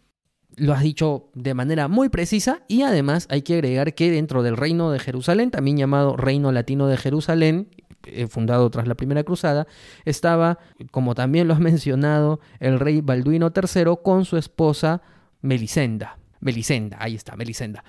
Lo 0.59 0.73
has 0.73 0.83
dicho 0.83 1.31
de 1.35 1.55
manera 1.55 1.89
muy 1.89 2.09
precisa 2.09 2.63
y 2.69 2.83
además 2.83 3.27
hay 3.31 3.43
que 3.43 3.55
agregar 3.55 3.95
que 3.95 4.11
dentro 4.11 4.43
del 4.43 4.57
reino 4.57 4.91
de 4.91 4.99
Jerusalén, 4.99 5.51
también 5.51 5.77
llamado 5.77 6.17
Reino 6.17 6.53
Latino 6.53 6.87
de 6.87 6.97
Jerusalén, 6.97 7.69
eh, 8.07 8.27
fundado 8.27 8.71
tras 8.71 8.87
la 8.87 8.95
Primera 8.95 9.25
Cruzada, 9.25 9.67
estaba, 10.05 10.59
como 10.91 11.15
también 11.15 11.49
lo 11.49 11.55
has 11.55 11.61
mencionado, 11.61 12.41
el 12.61 12.79
rey 12.79 13.01
Balduino 13.01 13.53
III 13.55 13.95
con 14.03 14.25
su 14.25 14.37
esposa 14.37 15.03
Melisenda. 15.41 16.19
Melisenda, 16.41 16.99
ahí 17.01 17.15
está, 17.15 17.37
Melisenda. 17.37 17.85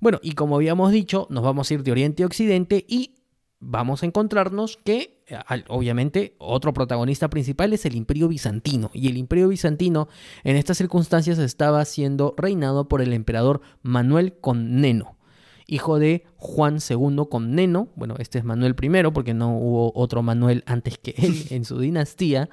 Bueno, 0.00 0.18
y 0.22 0.32
como 0.32 0.56
habíamos 0.56 0.92
dicho, 0.92 1.26
nos 1.30 1.44
vamos 1.44 1.70
a 1.70 1.74
ir 1.74 1.82
de 1.82 1.92
Oriente 1.92 2.22
a 2.22 2.26
Occidente 2.26 2.84
y 2.88 3.16
vamos 3.60 4.02
a 4.02 4.06
encontrarnos 4.06 4.78
que, 4.84 5.15
obviamente, 5.68 6.34
otro 6.38 6.72
protagonista 6.72 7.28
principal 7.28 7.72
es 7.72 7.84
el 7.86 7.96
Imperio 7.96 8.28
Bizantino. 8.28 8.90
Y 8.94 9.08
el 9.08 9.16
Imperio 9.16 9.48
Bizantino 9.48 10.08
en 10.44 10.56
estas 10.56 10.78
circunstancias 10.78 11.38
estaba 11.38 11.84
siendo 11.84 12.34
reinado 12.36 12.88
por 12.88 13.02
el 13.02 13.12
emperador 13.12 13.60
Manuel 13.82 14.34
Comneno, 14.40 15.16
hijo 15.66 15.98
de 15.98 16.24
Juan 16.36 16.78
II 16.88 17.24
Comneno. 17.30 17.88
Bueno, 17.96 18.14
este 18.18 18.38
es 18.38 18.44
Manuel 18.44 18.76
I 18.80 19.10
porque 19.12 19.34
no 19.34 19.56
hubo 19.56 19.92
otro 19.94 20.22
Manuel 20.22 20.62
antes 20.66 20.98
que 20.98 21.14
él 21.16 21.46
en 21.50 21.64
su 21.64 21.78
dinastía. 21.78 22.48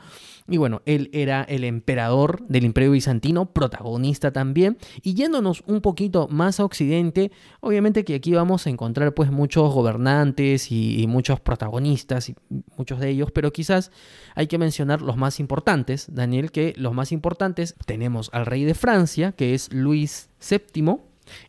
Y 0.54 0.58
bueno, 0.58 0.84
él 0.86 1.10
era 1.14 1.42
el 1.42 1.64
emperador 1.64 2.46
del 2.48 2.64
Imperio 2.64 2.92
Bizantino, 2.92 3.48
protagonista 3.48 4.32
también. 4.32 4.78
Y 5.02 5.16
yéndonos 5.16 5.64
un 5.66 5.82
poquito 5.82 6.28
más 6.28 6.60
a 6.60 6.66
Occidente, 6.66 7.32
obviamente 7.60 8.06
que 8.06 8.14
aquí 8.14 8.34
vamos 8.34 8.68
a 8.68 8.70
encontrar 8.70 9.16
pues 9.16 9.32
muchos 9.32 9.74
gobernantes 9.74 10.72
y, 10.72 11.08
muchos 11.08 11.40
protagonistas, 11.40 12.30
y 12.30 12.36
muchos 12.78 13.00
de 13.00 13.10
ellos, 13.10 13.32
pero 13.32 13.52
quizás 13.52 13.92
hay 14.36 14.46
que 14.46 14.60
mencionar 14.60 15.02
los 15.02 15.18
más 15.18 15.40
importantes, 15.40 16.14
Daniel, 16.14 16.52
que 16.52 16.76
los 16.78 16.94
más 16.94 17.12
importantes 17.12 17.74
tenemos 17.88 18.30
al 18.32 18.46
rey 18.46 18.64
de 18.64 18.76
Francia, 18.76 19.32
que 19.32 19.56
es 19.56 19.74
Luis 19.74 20.30
VII, 20.48 20.98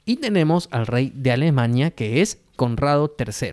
y 0.07 0.17
tenemos 0.17 0.69
al 0.71 0.87
rey 0.87 1.13
de 1.15 1.31
Alemania, 1.31 1.91
que 1.91 2.23
es 2.23 2.41
Conrado 2.57 3.15
III. 3.19 3.53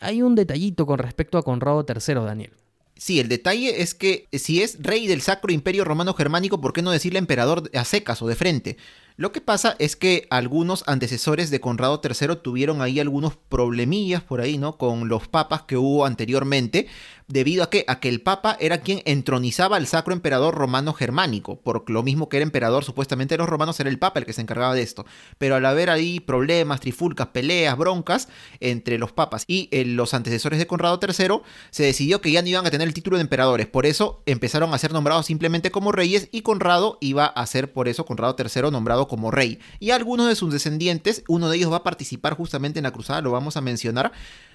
Hay 0.00 0.22
un 0.22 0.34
detallito 0.34 0.86
con 0.86 1.00
respecto 1.00 1.36
a 1.36 1.42
Conrado 1.42 1.84
III, 1.86 2.14
Daniel. 2.14 2.61
Sí, 3.02 3.18
el 3.18 3.28
detalle 3.28 3.82
es 3.82 3.94
que 3.94 4.28
si 4.32 4.62
es 4.62 4.80
rey 4.80 5.08
del 5.08 5.22
Sacro 5.22 5.52
Imperio 5.52 5.84
Romano 5.84 6.14
Germánico, 6.14 6.60
¿por 6.60 6.72
qué 6.72 6.82
no 6.82 6.92
decirle 6.92 7.18
emperador 7.18 7.68
a 7.74 7.84
secas 7.84 8.22
o 8.22 8.28
de 8.28 8.36
frente? 8.36 8.76
Lo 9.16 9.32
que 9.32 9.40
pasa 9.40 9.74
es 9.80 9.96
que 9.96 10.28
algunos 10.30 10.84
antecesores 10.86 11.50
de 11.50 11.60
Conrado 11.60 12.00
III 12.00 12.36
tuvieron 12.44 12.80
ahí 12.80 13.00
algunos 13.00 13.36
problemillas 13.36 14.22
por 14.22 14.40
ahí, 14.40 14.56
¿no? 14.56 14.78
Con 14.78 15.08
los 15.08 15.26
papas 15.26 15.62
que 15.62 15.76
hubo 15.76 16.06
anteriormente, 16.06 16.86
debido 17.32 17.64
a 17.64 17.70
que, 17.70 17.86
a 17.88 17.98
que 17.98 18.10
el 18.10 18.20
papa 18.20 18.58
era 18.60 18.82
quien 18.82 19.00
entronizaba 19.06 19.78
al 19.78 19.86
sacro 19.86 20.12
emperador 20.12 20.54
romano 20.54 20.92
germánico, 20.92 21.56
por 21.56 21.88
lo 21.88 22.02
mismo 22.02 22.28
que 22.28 22.36
era 22.36 22.44
emperador 22.44 22.84
supuestamente 22.84 23.34
de 23.34 23.38
los 23.38 23.48
romanos, 23.48 23.80
era 23.80 23.88
el 23.88 23.98
papa 23.98 24.20
el 24.20 24.26
que 24.26 24.34
se 24.34 24.42
encargaba 24.42 24.74
de 24.74 24.82
esto. 24.82 25.06
Pero 25.38 25.56
al 25.56 25.64
haber 25.64 25.88
ahí 25.88 26.20
problemas, 26.20 26.80
trifulcas, 26.80 27.28
peleas, 27.28 27.78
broncas 27.78 28.28
entre 28.60 28.98
los 28.98 29.12
papas 29.12 29.44
y 29.46 29.70
eh, 29.70 29.86
los 29.86 30.12
antecesores 30.12 30.58
de 30.58 30.66
Conrado 30.66 31.00
III, 31.02 31.40
se 31.70 31.84
decidió 31.84 32.20
que 32.20 32.30
ya 32.30 32.42
no 32.42 32.48
iban 32.48 32.66
a 32.66 32.70
tener 32.70 32.86
el 32.86 32.92
título 32.92 33.16
de 33.16 33.22
emperadores, 33.22 33.66
por 33.66 33.86
eso 33.86 34.22
empezaron 34.26 34.74
a 34.74 34.78
ser 34.78 34.92
nombrados 34.92 35.24
simplemente 35.24 35.70
como 35.70 35.90
reyes 35.90 36.28
y 36.32 36.42
Conrado 36.42 36.98
iba 37.00 37.24
a 37.24 37.46
ser 37.46 37.72
por 37.72 37.88
eso 37.88 38.04
Conrado 38.04 38.36
III 38.38 38.70
nombrado 38.70 39.08
como 39.08 39.30
rey. 39.30 39.58
Y 39.80 39.92
algunos 39.92 40.28
de 40.28 40.36
sus 40.36 40.52
descendientes, 40.52 41.24
uno 41.28 41.48
de 41.48 41.56
ellos 41.56 41.72
va 41.72 41.78
a 41.78 41.82
participar 41.82 42.36
justamente 42.36 42.78
en 42.78 42.82
la 42.82 42.90
cruzada, 42.90 43.22
lo 43.22 43.30
vamos 43.30 43.56
a 43.56 43.62
mencionar, 43.62 44.12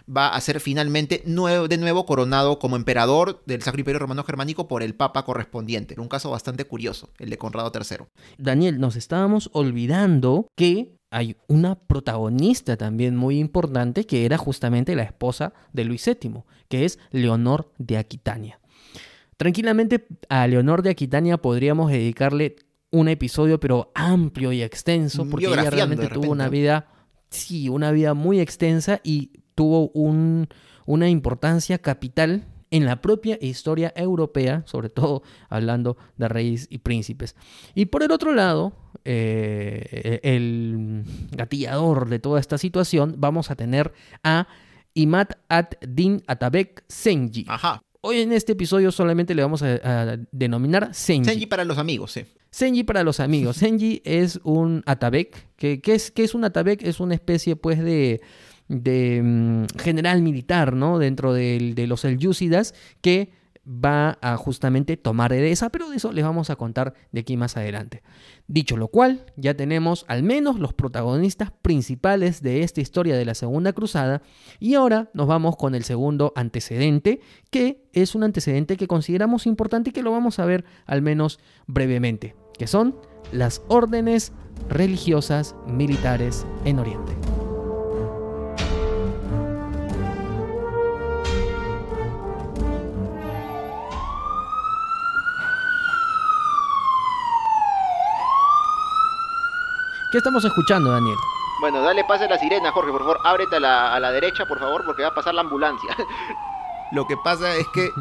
va 0.09 0.29
a 0.29 0.41
ser 0.41 0.59
finalmente 0.59 1.23
de 1.25 1.77
nuevo 1.77 2.05
coronado 2.05 2.59
como 2.59 2.75
emperador 2.75 3.43
del 3.45 3.61
Sacro 3.61 3.81
Imperio 3.81 3.99
Romano 3.99 4.23
Germánico 4.23 4.67
por 4.67 4.83
el 4.83 4.95
Papa 4.95 5.25
correspondiente. 5.25 5.99
Un 5.99 6.07
caso 6.07 6.29
bastante 6.31 6.65
curioso, 6.65 7.09
el 7.19 7.29
de 7.29 7.37
Conrado 7.37 7.71
III. 7.73 8.05
Daniel, 8.37 8.79
nos 8.79 8.95
estábamos 8.95 9.49
olvidando 9.53 10.47
que 10.55 10.97
hay 11.09 11.37
una 11.47 11.75
protagonista 11.75 12.77
también 12.77 13.15
muy 13.15 13.39
importante 13.39 14.05
que 14.05 14.25
era 14.25 14.37
justamente 14.37 14.95
la 14.95 15.03
esposa 15.03 15.53
de 15.73 15.85
Luis 15.85 16.05
VII, 16.05 16.43
que 16.67 16.85
es 16.85 16.99
Leonor 17.11 17.71
de 17.77 17.97
Aquitania. 17.97 18.59
Tranquilamente 19.37 20.07
a 20.29 20.47
Leonor 20.47 20.81
de 20.81 20.89
Aquitania 20.89 21.37
podríamos 21.37 21.91
dedicarle 21.91 22.55
un 22.89 23.07
episodio 23.07 23.59
pero 23.59 23.91
amplio 23.93 24.51
y 24.51 24.63
extenso 24.63 25.27
porque 25.29 25.47
ella 25.47 25.69
realmente 25.69 26.07
tuvo 26.07 26.31
una 26.31 26.49
vida 26.49 26.87
sí, 27.29 27.69
una 27.69 27.91
vida 27.91 28.13
muy 28.13 28.39
extensa 28.39 29.01
y 29.03 29.31
tuvo 29.57 29.89
un, 29.89 30.47
una 30.85 31.09
importancia 31.09 31.79
capital 31.79 32.45
en 32.69 32.85
la 32.85 33.01
propia 33.01 33.39
historia 33.41 33.91
europea, 33.95 34.61
sobre 34.67 34.89
todo 34.89 35.23
hablando 35.49 35.97
de 36.17 36.27
reyes 36.27 36.67
y 36.69 36.77
príncipes. 36.77 37.35
Y 37.73 37.87
por 37.87 38.03
el 38.03 38.11
otro 38.11 38.33
lado, 38.35 38.73
eh, 39.03 40.19
el 40.21 41.03
gatillador 41.31 42.07
de 42.07 42.19
toda 42.19 42.39
esta 42.39 42.59
situación, 42.59 43.15
vamos 43.17 43.49
a 43.49 43.55
tener 43.55 43.93
a 44.23 44.47
Imad 44.93 45.29
ad-Din 45.49 46.21
Atabek 46.27 46.83
Senji. 46.87 47.45
Ajá. 47.47 47.81
Hoy 48.01 48.21
en 48.21 48.31
este 48.31 48.51
episodio 48.51 48.91
solamente 48.91 49.33
le 49.33 49.41
vamos 49.41 49.63
a, 49.63 50.17
denominar 50.31 50.93
Senji. 50.93 51.31
Senji 51.31 51.45
para 51.47 51.65
los 51.65 51.79
amigos, 51.79 52.11
sí. 52.11 52.25
Senji 52.51 52.83
para 52.83 53.03
los 53.03 53.19
amigos. 53.19 53.57
Senji 53.61 54.03
es 54.05 54.39
un 54.43 54.83
Atabek. 54.85 55.47
¿Qué, 55.55 55.81
es, 55.83 56.11
qué 56.11 56.23
es 56.23 56.35
un 56.35 56.43
Atabek? 56.43 56.83
Es 56.83 56.99
una 56.99 57.15
especie 57.15 57.55
pues 57.55 57.83
de 57.83 58.21
de 58.67 59.21
mm, 59.23 59.79
general 59.79 60.21
militar, 60.21 60.73
¿no? 60.73 60.99
Dentro 60.99 61.33
de, 61.33 61.85
los 61.87 62.01
Selyúcidas 62.01 62.73
que 63.01 63.31
va 63.67 64.17
a 64.21 64.37
justamente 64.37 64.95
tomar 64.95 65.33
esa, 65.33 65.69
pero 65.69 65.89
de 65.89 65.97
eso 65.97 66.13
les 66.13 66.23
vamos 66.23 66.49
a 66.49 66.55
contar 66.55 66.93
de 67.11 67.19
aquí 67.19 67.35
más 67.35 67.57
adelante. 67.57 68.01
Dicho 68.47 68.77
lo 68.77 68.87
cual, 68.87 69.25
ya 69.35 69.55
tenemos 69.55 70.05
al 70.07 70.23
menos 70.23 70.57
los 70.57 70.73
protagonistas 70.73 71.51
principales 71.51 72.41
de 72.41 72.63
esta 72.63 72.79
historia 72.79 73.17
de 73.17 73.25
la 73.25 73.35
Segunda 73.35 73.73
Cruzada 73.73 74.21
y 74.59 74.75
ahora 74.75 75.09
nos 75.13 75.27
vamos 75.27 75.57
con 75.57 75.75
el 75.75 75.83
segundo 75.83 76.31
antecedente, 76.37 77.19
que 77.51 77.89
es 77.91 78.15
un 78.15 78.23
antecedente 78.23 78.77
que 78.77 78.87
consideramos 78.87 79.45
importante 79.45 79.89
y 79.89 79.93
que 79.93 80.03
lo 80.03 80.11
vamos 80.11 80.39
a 80.39 80.45
ver 80.45 80.63
al 80.85 81.01
menos 81.01 81.39
brevemente, 81.65 82.37
que 82.57 82.67
son 82.67 82.95
las 83.33 83.61
órdenes 83.67 84.31
religiosas 84.69 85.55
militares 85.67 86.47
en 86.63 86.79
Oriente. 86.79 87.36
¿Qué 100.17 100.19
estamos 100.19 100.43
escuchando, 100.45 100.89
Daniel? 100.89 101.15
Bueno, 101.61 101.83
dale 101.83 102.03
pase 102.03 102.23
a 102.23 102.27
la 102.27 102.39
sirena, 102.39 102.71
Jorge, 102.71 102.89
por 102.89 103.01
favor, 103.01 103.19
ábrete 103.23 103.57
a 103.57 103.59
la, 103.59 103.93
a 103.93 103.99
la 103.99 104.11
derecha, 104.11 104.47
por 104.47 104.57
favor, 104.57 104.83
porque 104.83 105.03
va 105.03 105.09
a 105.09 105.13
pasar 105.13 105.35
la 105.35 105.41
ambulancia. 105.41 105.95
Lo 106.91 107.05
que 107.05 107.17
pasa 107.17 107.55
es 107.55 107.67
que 107.67 107.91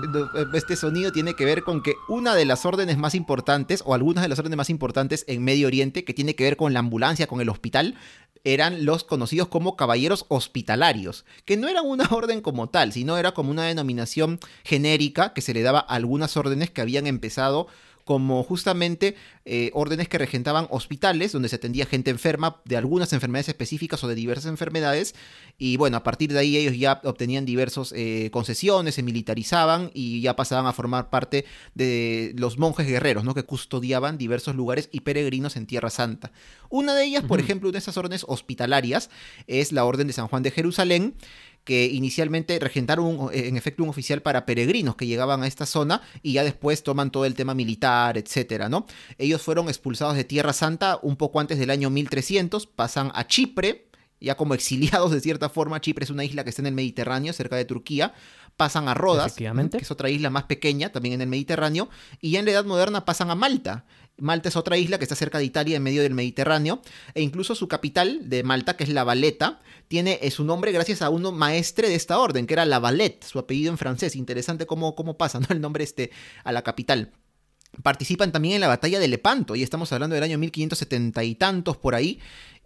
este 0.54 0.76
sonido 0.76 1.12
tiene 1.12 1.34
que 1.34 1.44
ver 1.44 1.62
con 1.62 1.82
que 1.82 1.96
una 2.08 2.34
de 2.34 2.46
las 2.46 2.64
órdenes 2.64 2.96
más 2.96 3.14
importantes, 3.14 3.82
o 3.84 3.92
algunas 3.92 4.22
de 4.22 4.30
las 4.30 4.38
órdenes 4.38 4.56
más 4.56 4.70
importantes 4.70 5.26
en 5.28 5.44
Medio 5.44 5.66
Oriente, 5.66 6.06
que 6.06 6.14
tiene 6.14 6.34
que 6.34 6.44
ver 6.44 6.56
con 6.56 6.72
la 6.72 6.78
ambulancia, 6.78 7.26
con 7.26 7.42
el 7.42 7.50
hospital, 7.50 7.96
eran 8.44 8.86
los 8.86 9.04
conocidos 9.04 9.48
como 9.48 9.76
caballeros 9.76 10.24
hospitalarios, 10.28 11.26
que 11.44 11.58
no 11.58 11.68
eran 11.68 11.84
una 11.84 12.06
orden 12.10 12.40
como 12.40 12.70
tal, 12.70 12.94
sino 12.94 13.18
era 13.18 13.32
como 13.32 13.50
una 13.50 13.64
denominación 13.64 14.40
genérica 14.64 15.34
que 15.34 15.42
se 15.42 15.52
le 15.52 15.60
daba 15.60 15.80
a 15.80 15.96
algunas 15.96 16.34
órdenes 16.38 16.70
que 16.70 16.80
habían 16.80 17.06
empezado 17.06 17.66
como 18.06 18.44
justamente 18.44 19.16
eh, 19.44 19.72
órdenes 19.74 20.08
que 20.08 20.16
regentaban 20.16 20.68
hospitales 20.70 21.32
donde 21.32 21.48
se 21.48 21.56
atendía 21.56 21.86
gente 21.86 22.12
enferma 22.12 22.62
de 22.64 22.76
algunas 22.76 23.12
enfermedades 23.12 23.48
específicas 23.48 24.04
o 24.04 24.06
de 24.08 24.14
diversas 24.14 24.46
enfermedades. 24.46 25.16
Y 25.58 25.76
bueno, 25.76 25.96
a 25.96 26.04
partir 26.04 26.32
de 26.32 26.38
ahí 26.38 26.56
ellos 26.56 26.78
ya 26.78 27.00
obtenían 27.02 27.44
diversas 27.44 27.92
eh, 27.96 28.30
concesiones, 28.32 28.94
se 28.94 29.02
militarizaban 29.02 29.90
y 29.92 30.20
ya 30.20 30.36
pasaban 30.36 30.66
a 30.66 30.72
formar 30.72 31.10
parte 31.10 31.46
de 31.74 32.32
los 32.36 32.58
monjes 32.58 32.86
guerreros, 32.86 33.24
¿no? 33.24 33.34
Que 33.34 33.42
custodiaban 33.42 34.18
diversos 34.18 34.54
lugares 34.54 34.88
y 34.92 35.00
peregrinos 35.00 35.56
en 35.56 35.66
Tierra 35.66 35.90
Santa. 35.90 36.30
Una 36.68 36.94
de 36.94 37.06
ellas, 37.06 37.24
por 37.24 37.40
ejemplo, 37.40 37.68
una 37.68 37.74
de 37.74 37.80
esas 37.80 37.96
órdenes 37.96 38.24
hospitalarias 38.28 39.10
es 39.48 39.72
la 39.72 39.84
Orden 39.84 40.06
de 40.06 40.12
San 40.12 40.28
Juan 40.28 40.44
de 40.44 40.52
Jerusalén, 40.52 41.16
que 41.66 41.86
inicialmente 41.86 42.60
regentaron 42.60 43.28
en 43.32 43.56
efecto 43.56 43.82
un 43.82 43.88
oficial 43.88 44.22
para 44.22 44.46
peregrinos 44.46 44.94
que 44.94 45.08
llegaban 45.08 45.42
a 45.42 45.48
esta 45.48 45.66
zona 45.66 46.00
y 46.22 46.34
ya 46.34 46.44
después 46.44 46.84
toman 46.84 47.10
todo 47.10 47.24
el 47.24 47.34
tema 47.34 47.54
militar, 47.54 48.16
etcétera, 48.16 48.68
¿no? 48.68 48.86
Ellos 49.18 49.42
fueron 49.42 49.68
expulsados 49.68 50.14
de 50.14 50.22
Tierra 50.22 50.52
Santa 50.52 51.00
un 51.02 51.16
poco 51.16 51.40
antes 51.40 51.58
del 51.58 51.70
año 51.70 51.90
1300, 51.90 52.68
pasan 52.68 53.10
a 53.16 53.26
Chipre, 53.26 53.88
ya 54.20 54.36
como 54.36 54.54
exiliados 54.54 55.10
de 55.10 55.20
cierta 55.20 55.48
forma. 55.48 55.80
Chipre 55.80 56.04
es 56.04 56.10
una 56.10 56.24
isla 56.24 56.44
que 56.44 56.50
está 56.50 56.62
en 56.62 56.66
el 56.66 56.74
Mediterráneo, 56.74 57.32
cerca 57.32 57.56
de 57.56 57.64
Turquía. 57.64 58.14
Pasan 58.56 58.88
a 58.88 58.94
Rodas, 58.94 59.34
que 59.34 59.46
es 59.78 59.90
otra 59.90 60.08
isla 60.08 60.30
más 60.30 60.44
pequeña, 60.44 60.90
también 60.90 61.16
en 61.16 61.20
el 61.20 61.28
Mediterráneo. 61.28 61.90
Y 62.22 62.30
ya 62.30 62.38
en 62.38 62.46
la 62.46 62.52
Edad 62.52 62.64
Moderna 62.64 63.04
pasan 63.04 63.30
a 63.30 63.34
Malta. 63.34 63.84
Malta 64.18 64.48
es 64.48 64.56
otra 64.56 64.78
isla 64.78 64.98
que 64.98 65.04
está 65.04 65.14
cerca 65.14 65.38
de 65.38 65.44
Italia, 65.44 65.76
en 65.76 65.82
medio 65.82 66.02
del 66.02 66.14
Mediterráneo, 66.14 66.80
e 67.14 67.22
incluso 67.22 67.54
su 67.54 67.68
capital 67.68 68.28
de 68.28 68.42
Malta, 68.42 68.76
que 68.76 68.84
es 68.84 68.90
La 68.90 69.04
Valeta, 69.04 69.60
tiene 69.88 70.18
eh, 70.22 70.30
su 70.30 70.44
nombre 70.44 70.72
gracias 70.72 71.02
a 71.02 71.10
uno 71.10 71.32
maestre 71.32 71.88
de 71.88 71.94
esta 71.94 72.18
orden, 72.18 72.46
que 72.46 72.54
era 72.54 72.64
La 72.64 72.78
Valette, 72.78 73.24
su 73.24 73.38
apellido 73.38 73.70
en 73.70 73.78
francés. 73.78 74.16
Interesante 74.16 74.66
cómo, 74.66 74.94
cómo 74.94 75.18
pasa 75.18 75.38
¿no? 75.38 75.46
el 75.50 75.60
nombre 75.60 75.84
este 75.84 76.10
a 76.44 76.52
la 76.52 76.62
capital. 76.62 77.12
participan 77.82 78.32
también 78.32 78.54
en 78.54 78.62
la 78.62 78.68
batalla 78.68 78.98
de 78.98 79.08
Lepanto, 79.08 79.54
y 79.54 79.62
estamos 79.62 79.92
hablando 79.92 80.14
del 80.14 80.24
año 80.24 80.38
1570 80.38 81.22
y 81.24 81.34
tantos 81.34 81.76
por 81.76 81.94
ahí, 81.94 82.18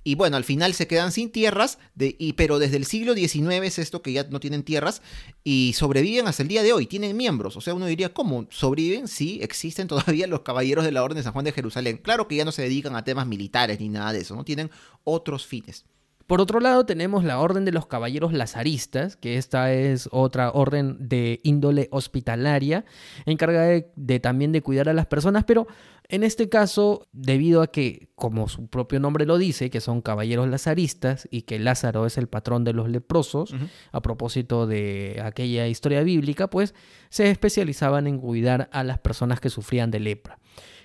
y 0.02 0.14
bueno, 0.14 0.36
al 0.36 0.44
final 0.44 0.74
se 0.74 0.86
quedan 0.86 1.12
sin 1.12 1.30
tierras, 1.30 1.78
de, 1.94 2.16
y, 2.18 2.32
pero 2.34 2.58
desde 2.58 2.76
el 2.76 2.86
siglo 2.86 3.14
XIX 3.14 3.64
es 3.64 3.78
esto 3.78 4.02
que 4.02 4.12
ya 4.12 4.24
no 4.24 4.40
tienen 4.40 4.62
tierras 4.62 5.02
y 5.44 5.74
sobreviven 5.76 6.26
hasta 6.26 6.42
el 6.42 6.48
día 6.48 6.62
de 6.62 6.72
hoy, 6.72 6.86
tienen 6.86 7.16
miembros. 7.16 7.56
O 7.56 7.60
sea, 7.60 7.74
uno 7.74 7.86
diría, 7.86 8.12
¿cómo? 8.12 8.46
¿Sobreviven? 8.50 9.08
Sí, 9.08 9.40
existen 9.42 9.88
todavía 9.88 10.26
los 10.26 10.40
caballeros 10.40 10.84
de 10.84 10.92
la 10.92 11.02
Orden 11.02 11.18
de 11.18 11.22
San 11.22 11.32
Juan 11.32 11.44
de 11.44 11.52
Jerusalén. 11.52 11.98
Claro 11.98 12.28
que 12.28 12.36
ya 12.36 12.44
no 12.44 12.52
se 12.52 12.62
dedican 12.62 12.96
a 12.96 13.04
temas 13.04 13.26
militares 13.26 13.80
ni 13.80 13.88
nada 13.88 14.12
de 14.12 14.20
eso, 14.20 14.34
¿no? 14.34 14.44
Tienen 14.44 14.70
otros 15.04 15.46
fines. 15.46 15.84
Por 16.30 16.40
otro 16.40 16.60
lado, 16.60 16.86
tenemos 16.86 17.24
la 17.24 17.40
Orden 17.40 17.64
de 17.64 17.72
los 17.72 17.86
Caballeros 17.86 18.32
Lazaristas, 18.32 19.16
que 19.16 19.36
esta 19.36 19.72
es 19.72 20.08
otra 20.12 20.52
orden 20.52 21.08
de 21.08 21.40
índole 21.42 21.88
hospitalaria, 21.90 22.84
encargada 23.26 23.82
de, 23.96 24.20
también 24.20 24.52
de 24.52 24.62
cuidar 24.62 24.88
a 24.88 24.92
las 24.92 25.06
personas, 25.06 25.42
pero 25.42 25.66
en 26.08 26.22
este 26.22 26.48
caso, 26.48 27.08
debido 27.10 27.62
a 27.62 27.72
que, 27.72 28.10
como 28.14 28.48
su 28.48 28.68
propio 28.68 29.00
nombre 29.00 29.26
lo 29.26 29.38
dice, 29.38 29.70
que 29.70 29.80
son 29.80 30.02
caballeros 30.02 30.48
lazaristas 30.48 31.26
y 31.32 31.42
que 31.42 31.58
Lázaro 31.58 32.06
es 32.06 32.16
el 32.16 32.28
patrón 32.28 32.62
de 32.62 32.74
los 32.74 32.88
leprosos, 32.88 33.52
a 33.90 34.00
propósito 34.00 34.68
de 34.68 35.20
aquella 35.24 35.66
historia 35.66 36.04
bíblica, 36.04 36.48
pues 36.48 36.76
se 37.08 37.28
especializaban 37.28 38.06
en 38.06 38.20
cuidar 38.20 38.70
a 38.72 38.84
las 38.84 39.00
personas 39.00 39.40
que 39.40 39.50
sufrían 39.50 39.90
de 39.90 39.98
lepra. 39.98 40.38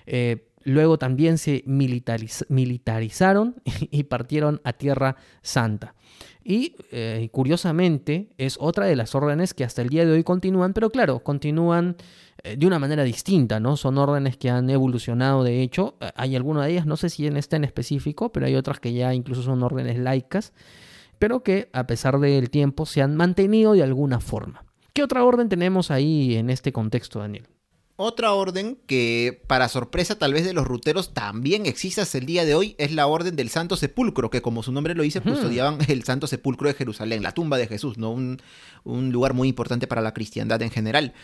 Eh, 0.06 0.48
Luego 0.66 0.98
también 0.98 1.38
se 1.38 1.62
militarizaron 1.64 3.54
y 3.64 4.02
partieron 4.02 4.60
a 4.64 4.72
Tierra 4.72 5.14
Santa. 5.40 5.94
Y 6.42 6.74
eh, 6.90 7.28
curiosamente 7.30 8.30
es 8.36 8.56
otra 8.60 8.86
de 8.86 8.96
las 8.96 9.14
órdenes 9.14 9.54
que 9.54 9.62
hasta 9.62 9.80
el 9.82 9.90
día 9.90 10.04
de 10.04 10.10
hoy 10.10 10.24
continúan, 10.24 10.72
pero 10.72 10.90
claro, 10.90 11.20
continúan 11.20 11.94
eh, 12.42 12.56
de 12.56 12.66
una 12.66 12.80
manera 12.80 13.04
distinta, 13.04 13.60
¿no? 13.60 13.76
Son 13.76 13.96
órdenes 13.96 14.36
que 14.38 14.50
han 14.50 14.68
evolucionado, 14.68 15.44
de 15.44 15.62
hecho, 15.62 15.94
eh, 16.00 16.10
hay 16.16 16.34
algunas 16.34 16.64
de 16.64 16.72
ellas, 16.72 16.86
no 16.86 16.96
sé 16.96 17.10
si 17.10 17.28
en 17.28 17.36
esta 17.36 17.54
en 17.54 17.62
específico, 17.62 18.32
pero 18.32 18.46
hay 18.46 18.56
otras 18.56 18.80
que 18.80 18.92
ya 18.92 19.14
incluso 19.14 19.42
son 19.42 19.62
órdenes 19.62 20.00
laicas, 20.00 20.52
pero 21.20 21.44
que 21.44 21.70
a 21.74 21.86
pesar 21.86 22.18
del 22.18 22.50
tiempo 22.50 22.86
se 22.86 23.02
han 23.02 23.14
mantenido 23.14 23.74
de 23.74 23.84
alguna 23.84 24.18
forma. 24.18 24.64
¿Qué 24.92 25.04
otra 25.04 25.22
orden 25.22 25.48
tenemos 25.48 25.92
ahí 25.92 26.34
en 26.34 26.50
este 26.50 26.72
contexto, 26.72 27.20
Daniel? 27.20 27.46
Otra 27.98 28.34
orden 28.34 28.76
que, 28.86 29.42
para 29.46 29.70
sorpresa 29.70 30.18
tal 30.18 30.34
vez 30.34 30.44
de 30.44 30.52
los 30.52 30.66
ruteros, 30.66 31.14
también 31.14 31.64
existe 31.64 32.02
hasta 32.02 32.18
el 32.18 32.26
día 32.26 32.44
de 32.44 32.54
hoy, 32.54 32.74
es 32.76 32.92
la 32.92 33.06
Orden 33.06 33.36
del 33.36 33.48
Santo 33.48 33.74
Sepulcro, 33.74 34.28
que 34.28 34.42
como 34.42 34.62
su 34.62 34.70
nombre 34.70 34.94
lo 34.94 35.02
dice, 35.02 35.22
custodiaban 35.22 35.78
el 35.88 36.04
Santo 36.04 36.26
Sepulcro 36.26 36.68
de 36.68 36.74
Jerusalén, 36.74 37.22
la 37.22 37.32
tumba 37.32 37.56
de 37.56 37.66
Jesús, 37.66 37.96
¿no? 37.96 38.10
Un, 38.10 38.36
un 38.84 39.12
lugar 39.12 39.32
muy 39.32 39.48
importante 39.48 39.86
para 39.86 40.02
la 40.02 40.12
cristiandad 40.12 40.60
en 40.60 40.70
general. 40.70 41.14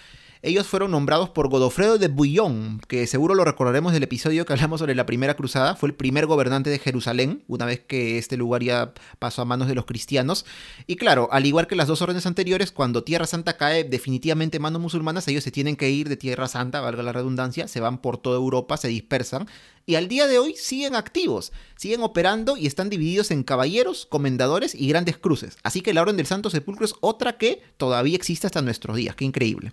Ellos 0.44 0.66
fueron 0.66 0.90
nombrados 0.90 1.30
por 1.30 1.48
Godofredo 1.48 1.98
de 1.98 2.08
Bouillon, 2.08 2.80
que 2.88 3.06
seguro 3.06 3.36
lo 3.36 3.44
recordaremos 3.44 3.92
del 3.92 4.02
episodio 4.02 4.44
que 4.44 4.52
hablamos 4.52 4.80
sobre 4.80 4.96
la 4.96 5.06
primera 5.06 5.34
cruzada. 5.34 5.76
Fue 5.76 5.88
el 5.88 5.94
primer 5.94 6.26
gobernante 6.26 6.68
de 6.68 6.80
Jerusalén, 6.80 7.44
una 7.46 7.64
vez 7.64 7.78
que 7.78 8.18
este 8.18 8.36
lugar 8.36 8.60
ya 8.60 8.92
pasó 9.20 9.42
a 9.42 9.44
manos 9.44 9.68
de 9.68 9.76
los 9.76 9.84
cristianos. 9.84 10.44
Y 10.88 10.96
claro, 10.96 11.28
al 11.30 11.46
igual 11.46 11.68
que 11.68 11.76
las 11.76 11.86
dos 11.86 12.02
órdenes 12.02 12.26
anteriores, 12.26 12.72
cuando 12.72 13.04
Tierra 13.04 13.28
Santa 13.28 13.56
cae 13.56 13.84
definitivamente 13.84 14.56
en 14.56 14.64
manos 14.64 14.82
musulmanas, 14.82 15.28
ellos 15.28 15.44
se 15.44 15.52
tienen 15.52 15.76
que 15.76 15.90
ir 15.90 16.08
de 16.08 16.16
Tierra 16.16 16.48
Santa, 16.48 16.80
valga 16.80 17.04
la 17.04 17.12
redundancia, 17.12 17.68
se 17.68 17.78
van 17.78 17.98
por 17.98 18.18
toda 18.18 18.36
Europa, 18.36 18.76
se 18.76 18.88
dispersan. 18.88 19.46
Y 19.86 19.94
al 19.94 20.08
día 20.08 20.26
de 20.26 20.40
hoy 20.40 20.56
siguen 20.56 20.96
activos, 20.96 21.52
siguen 21.76 22.02
operando 22.02 22.56
y 22.56 22.66
están 22.66 22.90
divididos 22.90 23.30
en 23.30 23.44
caballeros, 23.44 24.06
comendadores 24.06 24.74
y 24.74 24.88
grandes 24.88 25.18
cruces. 25.18 25.56
Así 25.62 25.82
que 25.82 25.94
la 25.94 26.02
Orden 26.02 26.16
del 26.16 26.26
Santo 26.26 26.50
Sepulcro 26.50 26.84
es 26.84 26.96
otra 26.98 27.38
que 27.38 27.62
todavía 27.76 28.16
existe 28.16 28.48
hasta 28.48 28.60
nuestros 28.60 28.96
días. 28.96 29.14
Qué 29.14 29.24
increíble. 29.24 29.72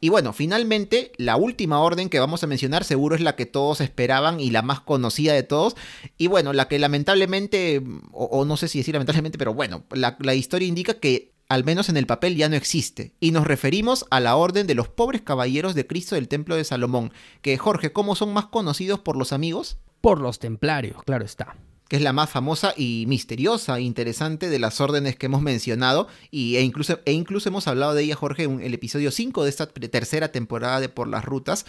Y 0.00 0.08
bueno, 0.08 0.32
finalmente, 0.32 1.12
la 1.18 1.36
última 1.36 1.80
orden 1.80 2.08
que 2.08 2.18
vamos 2.18 2.42
a 2.42 2.46
mencionar 2.46 2.84
seguro 2.84 3.14
es 3.14 3.20
la 3.20 3.36
que 3.36 3.44
todos 3.44 3.82
esperaban 3.82 4.40
y 4.40 4.50
la 4.50 4.62
más 4.62 4.80
conocida 4.80 5.34
de 5.34 5.42
todos. 5.42 5.76
Y 6.16 6.26
bueno, 6.26 6.54
la 6.54 6.68
que 6.68 6.78
lamentablemente, 6.78 7.82
o, 8.12 8.44
no 8.46 8.56
sé 8.56 8.68
si 8.68 8.78
decir 8.78 8.94
lamentablemente, 8.94 9.36
pero 9.36 9.52
bueno, 9.52 9.84
la, 9.90 10.16
la 10.20 10.34
historia 10.34 10.66
indica 10.66 10.94
que 10.94 11.32
al 11.50 11.64
menos 11.64 11.88
en 11.90 11.98
el 11.98 12.06
papel 12.06 12.36
ya 12.36 12.48
no 12.48 12.56
existe. 12.56 13.12
Y 13.20 13.32
nos 13.32 13.46
referimos 13.46 14.06
a 14.10 14.20
la 14.20 14.36
orden 14.36 14.66
de 14.66 14.74
los 14.74 14.88
pobres 14.88 15.20
caballeros 15.20 15.74
de 15.74 15.86
Cristo 15.86 16.14
del 16.14 16.28
Templo 16.28 16.56
de 16.56 16.64
Salomón. 16.64 17.12
Que 17.42 17.58
Jorge, 17.58 17.92
¿cómo 17.92 18.14
son 18.14 18.32
más 18.32 18.46
conocidos 18.46 19.00
por 19.00 19.16
los 19.16 19.34
amigos? 19.34 19.76
Por 20.00 20.20
los 20.20 20.38
templarios, 20.38 21.02
claro 21.02 21.26
está 21.26 21.56
que 21.90 21.96
es 21.96 22.02
la 22.02 22.12
más 22.12 22.30
famosa 22.30 22.72
y 22.76 23.04
misteriosa 23.08 23.78
e 23.78 23.82
interesante 23.82 24.48
de 24.48 24.60
las 24.60 24.80
órdenes 24.80 25.16
que 25.16 25.26
hemos 25.26 25.42
mencionado, 25.42 26.06
y, 26.30 26.54
e, 26.54 26.62
incluso, 26.62 27.00
e 27.04 27.10
incluso 27.10 27.48
hemos 27.48 27.66
hablado 27.66 27.94
de 27.94 28.04
ella, 28.04 28.14
Jorge, 28.14 28.44
en 28.44 28.60
el 28.60 28.72
episodio 28.74 29.10
5 29.10 29.42
de 29.42 29.50
esta 29.50 29.66
tercera 29.66 30.30
temporada 30.30 30.78
de 30.78 30.88
Por 30.88 31.08
las 31.08 31.24
Rutas. 31.24 31.66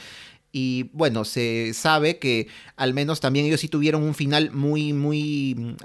Y 0.52 0.92
bueno, 0.94 1.26
se 1.26 1.74
sabe 1.74 2.20
que 2.20 2.48
al 2.76 2.94
menos 2.94 3.20
también 3.20 3.48
ellos 3.48 3.62
sí 3.62 3.68
tuvieron 3.68 4.04
un 4.04 4.14
final 4.14 4.52
muy, 4.52 4.94
muy... 4.94 5.56
Mm, 5.58 5.76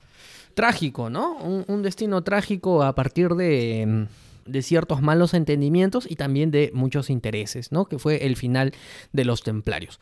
trágico, 0.53 1.09
¿no? 1.09 1.37
Un, 1.39 1.83
destino 1.83 2.23
trágico 2.23 2.83
a 2.83 2.95
partir 2.95 3.31
de 3.37 3.85
mm, 3.87 4.53
de 4.53 4.63
ciertos 4.63 5.01
malos 5.01 5.33
entendimientos 5.33 6.07
y 6.11 6.17
también 6.17 6.51
de 6.51 6.71
muchos 6.75 7.09
intereses, 7.09 7.73
¿no? 7.73 7.87
Que 7.87 7.99
fue 7.99 8.27
el 8.27 8.37
final 8.37 8.75
de 9.13 9.25
los 9.25 9.43
templarios. 9.43 9.99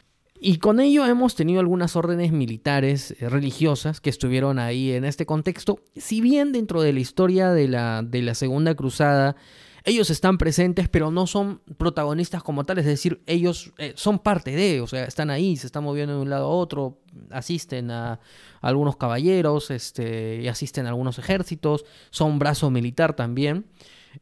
Y 0.46 0.58
con 0.58 0.78
ello 0.78 1.06
hemos 1.06 1.34
tenido 1.36 1.60
algunas 1.60 1.96
órdenes 1.96 2.30
militares 2.30 3.16
eh, 3.18 3.30
religiosas 3.30 4.02
que 4.02 4.10
estuvieron 4.10 4.58
ahí 4.58 4.92
en 4.92 5.06
este 5.06 5.24
contexto. 5.24 5.80
Si 5.96 6.20
bien 6.20 6.52
dentro 6.52 6.82
de 6.82 6.92
la 6.92 7.00
historia 7.00 7.50
de 7.52 7.66
la, 7.66 8.02
de 8.02 8.20
la 8.20 8.34
Segunda 8.34 8.74
Cruzada 8.74 9.36
ellos 9.84 10.10
están 10.10 10.36
presentes, 10.36 10.90
pero 10.90 11.10
no 11.10 11.26
son 11.26 11.60
protagonistas 11.78 12.42
como 12.42 12.64
tal, 12.64 12.78
es 12.78 12.84
decir, 12.84 13.22
ellos 13.26 13.72
eh, 13.78 13.92
son 13.96 14.18
parte 14.18 14.50
de, 14.50 14.82
o 14.82 14.86
sea, 14.86 15.04
están 15.04 15.30
ahí, 15.30 15.56
se 15.56 15.66
están 15.66 15.84
moviendo 15.84 16.16
de 16.16 16.22
un 16.22 16.30
lado 16.30 16.46
a 16.46 16.48
otro, 16.48 16.98
asisten 17.30 17.90
a, 17.90 18.18
algunos 18.60 18.96
caballeros, 18.96 19.70
este, 19.70 20.40
y 20.42 20.48
asisten 20.48 20.86
a 20.86 20.90
algunos 20.90 21.18
ejércitos, 21.18 21.84
son 22.10 22.38
brazo 22.38 22.70
militar 22.70 23.14
también. 23.14 23.66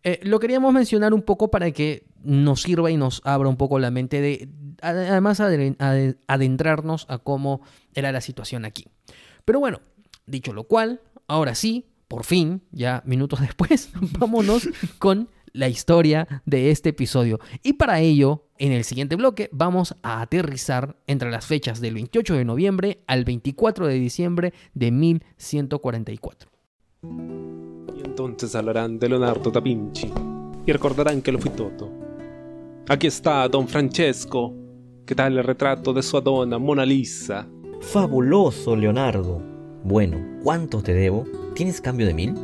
Eh, 0.02 0.20
lo 0.22 0.40
queríamos 0.40 0.72
mencionar 0.72 1.14
un 1.14 1.22
poco 1.22 1.50
para 1.50 1.70
que 1.70 2.06
nos 2.22 2.62
sirva 2.62 2.90
y 2.90 2.96
nos 2.96 3.20
abra 3.24 3.48
un 3.48 3.56
poco 3.56 3.78
la 3.78 3.90
mente 3.90 4.20
de, 4.20 4.48
además, 4.80 5.40
adentrarnos 5.40 7.06
a 7.08 7.18
cómo 7.18 7.60
era 7.94 8.12
la 8.12 8.20
situación 8.20 8.64
aquí. 8.64 8.86
Pero 9.44 9.60
bueno, 9.60 9.80
dicho 10.26 10.52
lo 10.52 10.64
cual, 10.64 11.00
ahora 11.26 11.54
sí, 11.54 11.86
por 12.08 12.24
fin, 12.24 12.62
ya 12.70 13.02
minutos 13.06 13.40
después, 13.42 13.90
vámonos 14.18 14.68
con 14.98 15.28
la 15.52 15.68
historia 15.68 16.42
de 16.46 16.70
este 16.70 16.90
episodio. 16.90 17.38
Y 17.62 17.74
para 17.74 18.00
ello, 18.00 18.46
en 18.58 18.72
el 18.72 18.84
siguiente 18.84 19.16
bloque, 19.16 19.48
vamos 19.52 19.96
a 20.02 20.20
aterrizar 20.20 20.96
entre 21.06 21.30
las 21.30 21.46
fechas 21.46 21.80
del 21.80 21.94
28 21.94 22.34
de 22.34 22.44
noviembre 22.44 23.02
al 23.06 23.24
24 23.24 23.86
de 23.86 23.94
diciembre 23.94 24.54
de 24.74 24.90
1144. 24.90 26.51
Y 27.04 28.00
entonces 28.04 28.54
hablarán 28.54 28.98
de 28.98 29.08
Leonardo 29.08 29.50
da 29.50 29.60
Vinci 29.60 30.12
y 30.64 30.72
recordarán 30.72 31.22
que 31.22 31.32
lo 31.32 31.38
fui 31.38 31.50
todo. 31.50 31.90
Aquí 32.88 33.06
está 33.06 33.48
Don 33.48 33.68
Francesco, 33.68 34.54
¿Qué 35.04 35.16
tal 35.16 35.36
el 35.36 35.42
retrato 35.42 35.92
de 35.92 36.00
su 36.00 36.16
Adona, 36.16 36.58
Mona 36.58 36.86
Lisa? 36.86 37.48
Fabuloso, 37.80 38.76
Leonardo. 38.76 39.42
Bueno, 39.82 40.38
¿cuánto 40.44 40.80
te 40.80 40.94
debo? 40.94 41.24
¿Tienes 41.56 41.80
cambio 41.80 42.06
de 42.06 42.14
mil? 42.14 42.34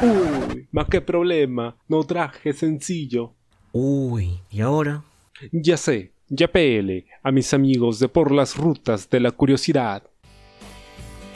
Uy, 0.00 0.68
más 0.70 0.86
qué 0.88 1.00
problema. 1.00 1.76
No 1.88 2.04
traje 2.04 2.52
sencillo. 2.52 3.32
Uy, 3.72 4.40
¿y 4.48 4.60
ahora? 4.60 5.02
Ya 5.50 5.76
sé, 5.76 6.12
ya 6.28 6.46
pele 6.46 7.06
a 7.22 7.32
mis 7.32 7.52
amigos 7.52 7.98
de 7.98 8.08
Por 8.08 8.30
las 8.30 8.56
Rutas 8.56 9.10
de 9.10 9.18
la 9.18 9.32
Curiosidad. 9.32 10.04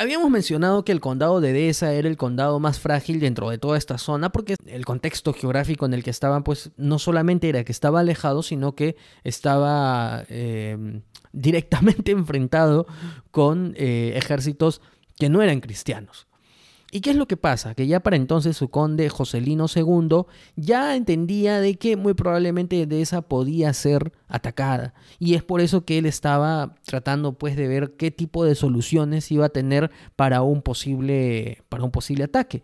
Habíamos 0.00 0.30
mencionado 0.30 0.84
que 0.84 0.92
el 0.92 1.00
condado 1.00 1.40
de 1.40 1.52
Dehesa 1.52 1.92
era 1.92 2.08
el 2.08 2.16
condado 2.16 2.60
más 2.60 2.78
frágil 2.78 3.18
dentro 3.18 3.50
de 3.50 3.58
toda 3.58 3.76
esta 3.76 3.98
zona 3.98 4.30
porque 4.30 4.54
el 4.66 4.84
contexto 4.84 5.32
geográfico 5.32 5.86
en 5.86 5.94
el 5.94 6.04
que 6.04 6.10
estaban 6.10 6.44
pues 6.44 6.70
no 6.76 7.00
solamente 7.00 7.48
era 7.48 7.64
que 7.64 7.72
estaba 7.72 7.98
alejado 7.98 8.44
sino 8.44 8.76
que 8.76 8.94
estaba 9.24 10.22
eh, 10.28 11.02
directamente 11.32 12.12
enfrentado 12.12 12.86
con 13.30 13.74
eh, 13.76 14.12
ejércitos 14.16 14.80
que 15.18 15.28
no 15.28 15.42
eran 15.42 15.60
cristianos. 15.60 16.28
¿Y 16.90 17.00
qué 17.02 17.10
es 17.10 17.16
lo 17.16 17.28
que 17.28 17.36
pasa? 17.36 17.74
Que 17.74 17.86
ya 17.86 18.00
para 18.00 18.16
entonces 18.16 18.56
su 18.56 18.70
conde 18.70 19.10
Joselino 19.10 19.66
II 19.74 20.22
ya 20.56 20.96
entendía 20.96 21.60
de 21.60 21.74
que 21.74 21.96
muy 21.96 22.14
probablemente 22.14 22.86
de 22.86 23.02
esa 23.02 23.20
podía 23.20 23.72
ser 23.74 24.12
atacada. 24.26 24.94
Y 25.18 25.34
es 25.34 25.42
por 25.42 25.60
eso 25.60 25.84
que 25.84 25.98
él 25.98 26.06
estaba 26.06 26.76
tratando 26.86 27.34
pues 27.34 27.56
de 27.56 27.68
ver 27.68 27.96
qué 27.98 28.10
tipo 28.10 28.44
de 28.44 28.54
soluciones 28.54 29.30
iba 29.30 29.46
a 29.46 29.50
tener 29.50 29.90
para 30.16 30.40
un 30.40 30.62
posible, 30.62 31.62
para 31.68 31.84
un 31.84 31.90
posible 31.90 32.24
ataque. 32.24 32.62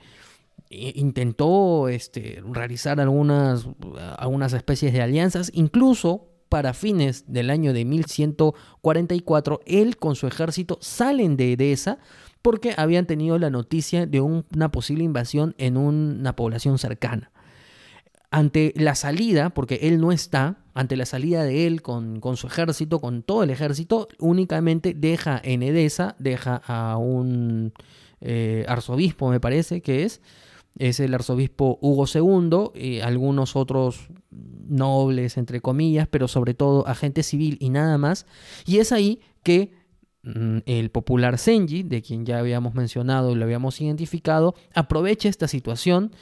Intentó 0.70 1.88
este, 1.88 2.42
realizar 2.50 3.00
algunas, 3.00 3.68
algunas 4.16 4.54
especies 4.54 4.94
de 4.94 5.02
alianzas, 5.02 5.50
incluso 5.52 6.33
para 6.54 6.72
fines 6.72 7.24
del 7.26 7.50
año 7.50 7.72
de 7.72 7.84
1144, 7.84 9.60
él 9.66 9.96
con 9.96 10.14
su 10.14 10.28
ejército 10.28 10.78
salen 10.80 11.36
de 11.36 11.54
Edesa 11.54 11.98
porque 12.42 12.74
habían 12.76 13.06
tenido 13.06 13.40
la 13.40 13.50
noticia 13.50 14.06
de 14.06 14.20
una 14.20 14.70
posible 14.70 15.02
invasión 15.02 15.56
en 15.58 15.76
una 15.76 16.36
población 16.36 16.78
cercana. 16.78 17.32
Ante 18.30 18.72
la 18.76 18.94
salida, 18.94 19.50
porque 19.50 19.80
él 19.82 20.00
no 20.00 20.12
está, 20.12 20.58
ante 20.74 20.96
la 20.96 21.06
salida 21.06 21.42
de 21.42 21.66
él 21.66 21.82
con, 21.82 22.20
su 22.36 22.46
ejército, 22.46 23.00
con 23.00 23.24
todo 23.24 23.42
el 23.42 23.50
ejército, 23.50 24.06
únicamente 24.20 24.94
deja 24.94 25.40
en 25.42 25.64
Edesa, 25.64 26.14
deja 26.20 26.62
a 26.68 26.98
un 26.98 27.72
eh, 28.20 28.64
arzobispo, 28.68 29.28
me 29.28 29.40
parece 29.40 29.82
que 29.82 30.04
es, 30.04 30.20
es 30.78 31.00
el 31.00 31.14
arzobispo 31.14 31.78
Hugo 31.80 32.06
II, 32.12 32.80
y 32.80 33.00
algunos 33.00 33.56
otros 33.56 34.08
nobles, 34.30 35.36
entre 35.36 35.60
comillas, 35.60 36.08
pero 36.08 36.28
sobre 36.28 36.54
todo 36.54 36.86
agente 36.86 37.22
civil 37.22 37.56
y 37.60 37.70
nada 37.70 37.98
más. 37.98 38.26
Y 38.66 38.78
es 38.78 38.90
ahí 38.90 39.20
que 39.42 39.72
mm, 40.22 40.58
el 40.66 40.90
popular 40.90 41.38
Senji, 41.38 41.82
de 41.84 42.02
quien 42.02 42.26
ya 42.26 42.38
habíamos 42.38 42.74
mencionado 42.74 43.30
y 43.30 43.34
lo 43.36 43.44
habíamos 43.44 43.80
identificado, 43.80 44.54
aprovecha 44.74 45.28
esta 45.28 45.46
situación 45.46 46.12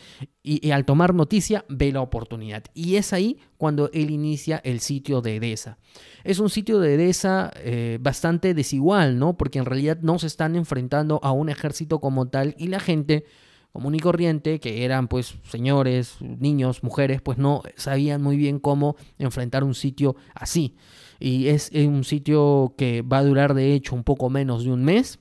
y, 0.43 0.71
al 0.73 0.85
tomar 0.85 1.15
noticia 1.15 1.65
ve 1.69 1.93
la 1.93 2.03
oportunidad. 2.03 2.65
Y 2.75 2.97
es 2.97 3.13
ahí 3.13 3.39
cuando 3.57 3.91
él 3.95 4.11
inicia 4.11 4.61
el 4.65 4.81
sitio 4.81 5.23
de 5.23 5.37
Edesa. 5.37 5.79
Es 6.25 6.41
un 6.41 6.51
sitio 6.51 6.79
de 6.79 6.95
Edesa 6.95 7.53
eh, 7.57 7.99
bastante 8.03 8.53
desigual, 8.53 9.19
¿no? 9.19 9.39
Porque 9.39 9.61
en 9.61 9.65
realidad 9.65 9.99
no 10.03 10.19
se 10.19 10.27
están 10.27 10.57
enfrentando 10.57 11.21
a 11.23 11.33
un 11.33 11.49
ejército 11.49 12.01
como 12.01 12.29
tal 12.29 12.55
y 12.59 12.67
la 12.67 12.81
gente 12.81 13.25
común 13.73 13.95
y 13.95 14.01
corriente, 14.01 14.61
que 14.61 14.85
eran 14.85 15.09
pues 15.09 15.35
señores, 15.49 16.17
niños, 16.21 16.83
mujeres, 16.83 17.23
pues 17.23 17.39
no 17.39 17.63
sabían 17.77 18.23
muy 18.23 18.37
bien 18.37 18.59
cómo 18.59 18.97
enfrentar 19.19 19.65
un 19.65 19.75
sitio 19.75 20.17
así. 20.35 20.77
Y 21.19 21.49
es 21.49 21.71
un 21.73 22.05
sitio 22.05 22.75
que 22.77 23.03
va 23.03 23.19
a 23.19 23.25
durar 23.25 23.55
de 23.55 23.75
hecho 23.75 23.95
un 23.95 24.05
poco 24.05 24.29
menos 24.29 24.65
de 24.65 24.73
un 24.73 24.85
mes. 24.85 25.19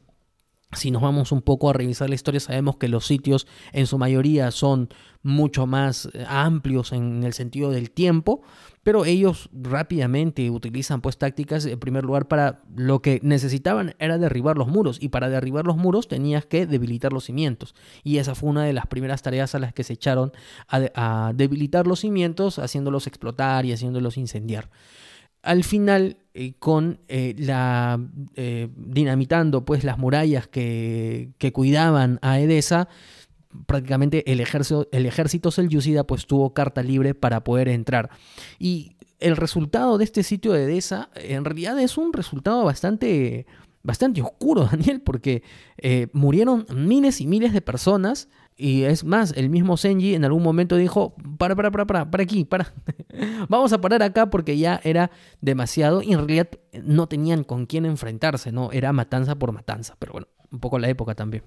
Si 0.73 0.89
nos 0.89 1.01
vamos 1.01 1.31
un 1.33 1.41
poco 1.41 1.69
a 1.69 1.73
revisar 1.73 2.07
la 2.07 2.15
historia, 2.15 2.39
sabemos 2.39 2.77
que 2.77 2.87
los 2.87 3.05
sitios 3.05 3.45
en 3.73 3.87
su 3.87 3.97
mayoría 3.97 4.51
son 4.51 4.89
mucho 5.21 5.67
más 5.67 6.09
eh, 6.13 6.25
amplios 6.27 6.93
en 6.93 7.23
el 7.23 7.33
sentido 7.33 7.71
del 7.71 7.91
tiempo, 7.91 8.41
pero 8.83 9.05
ellos 9.05 9.49
rápidamente 9.53 10.49
utilizan 10.49 11.01
pues 11.01 11.17
tácticas 11.17 11.65
en 11.65 11.79
primer 11.79 12.03
lugar 12.03 12.27
para 12.27 12.61
lo 12.75 13.01
que 13.01 13.19
necesitaban 13.21 13.95
era 13.99 14.17
derribar 14.17 14.57
los 14.57 14.67
muros 14.67 14.97
y 14.99 15.09
para 15.09 15.29
derribar 15.29 15.67
los 15.67 15.77
muros 15.77 16.07
tenías 16.07 16.45
que 16.45 16.65
debilitar 16.65 17.13
los 17.13 17.25
cimientos. 17.25 17.75
Y 18.03 18.17
esa 18.17 18.33
fue 18.33 18.49
una 18.49 18.63
de 18.63 18.73
las 18.73 18.87
primeras 18.87 19.21
tareas 19.21 19.53
a 19.53 19.59
las 19.59 19.73
que 19.73 19.83
se 19.83 19.93
echaron 19.93 20.31
a, 20.67 21.33
debilitar 21.35 21.85
los 21.85 21.99
cimientos 21.99 22.59
haciéndolos 22.59 23.07
explotar 23.07 23.65
y 23.65 23.73
haciéndolos 23.73 24.17
incendiar 24.17 24.69
al 25.43 25.63
final 25.63 26.17
eh, 26.33 26.53
con 26.59 26.99
eh, 27.07 27.35
la 27.37 27.99
dinamitando 28.75 29.65
pues 29.65 29.83
las 29.83 29.97
murallas 29.97 30.47
que, 30.47 31.31
que, 31.37 31.51
cuidaban 31.51 32.19
a 32.21 32.39
Edesa 32.39 32.87
prácticamente 33.65 34.31
el 34.31 34.39
ejército, 34.39 34.87
el 34.91 35.11
selyúcida 35.51 36.05
pues 36.05 36.25
tuvo 36.25 36.53
carta 36.53 36.83
libre 36.83 37.13
para 37.13 37.43
poder 37.43 37.67
entrar. 37.67 38.09
Y 38.59 38.95
el 39.19 39.37
resultado 39.37 39.97
de 39.97 40.03
este 40.03 40.23
sitio 40.23 40.53
de 40.53 40.63
Edesa 40.63 41.09
en 41.15 41.45
realidad 41.45 41.79
es 41.79 41.97
un 41.97 42.13
resultado 42.13 42.63
bastante, 42.63 43.45
bastante 43.83 44.21
oscuro, 44.21 44.65
Daniel, 44.71 45.01
porque 45.01 45.43
eh, 45.77 46.07
murieron 46.13 46.65
miles 46.75 47.21
y 47.21 47.27
miles 47.27 47.53
de 47.53 47.61
personas. 47.61 48.29
Y 48.63 48.83
es 48.83 49.03
más, 49.03 49.33
el 49.35 49.49
mismo 49.49 49.75
Senji 49.75 50.13
en 50.13 50.23
algún 50.23 50.43
momento 50.43 50.75
dijo, 50.75 51.15
para, 51.39 51.55
para, 51.55 51.71
para, 51.71 51.87
para, 51.87 52.11
para 52.11 52.23
aquí, 52.23 52.45
para. 52.45 52.71
Vamos 53.49 53.73
a 53.73 53.81
parar 53.81 54.03
acá 54.03 54.29
porque 54.29 54.55
ya 54.55 54.79
era 54.83 55.09
demasiado 55.41 56.03
y 56.03 56.13
en 56.13 56.19
realidad 56.19 56.47
no 56.83 57.07
tenían 57.07 57.43
con 57.43 57.65
quién 57.65 57.87
enfrentarse, 57.87 58.51
¿no? 58.51 58.71
Era 58.71 58.93
matanza 58.93 59.33
por 59.33 59.51
matanza, 59.51 59.95
pero 59.97 60.11
bueno, 60.11 60.27
un 60.51 60.59
poco 60.59 60.77
la 60.77 60.89
época 60.89 61.15
también. 61.15 61.43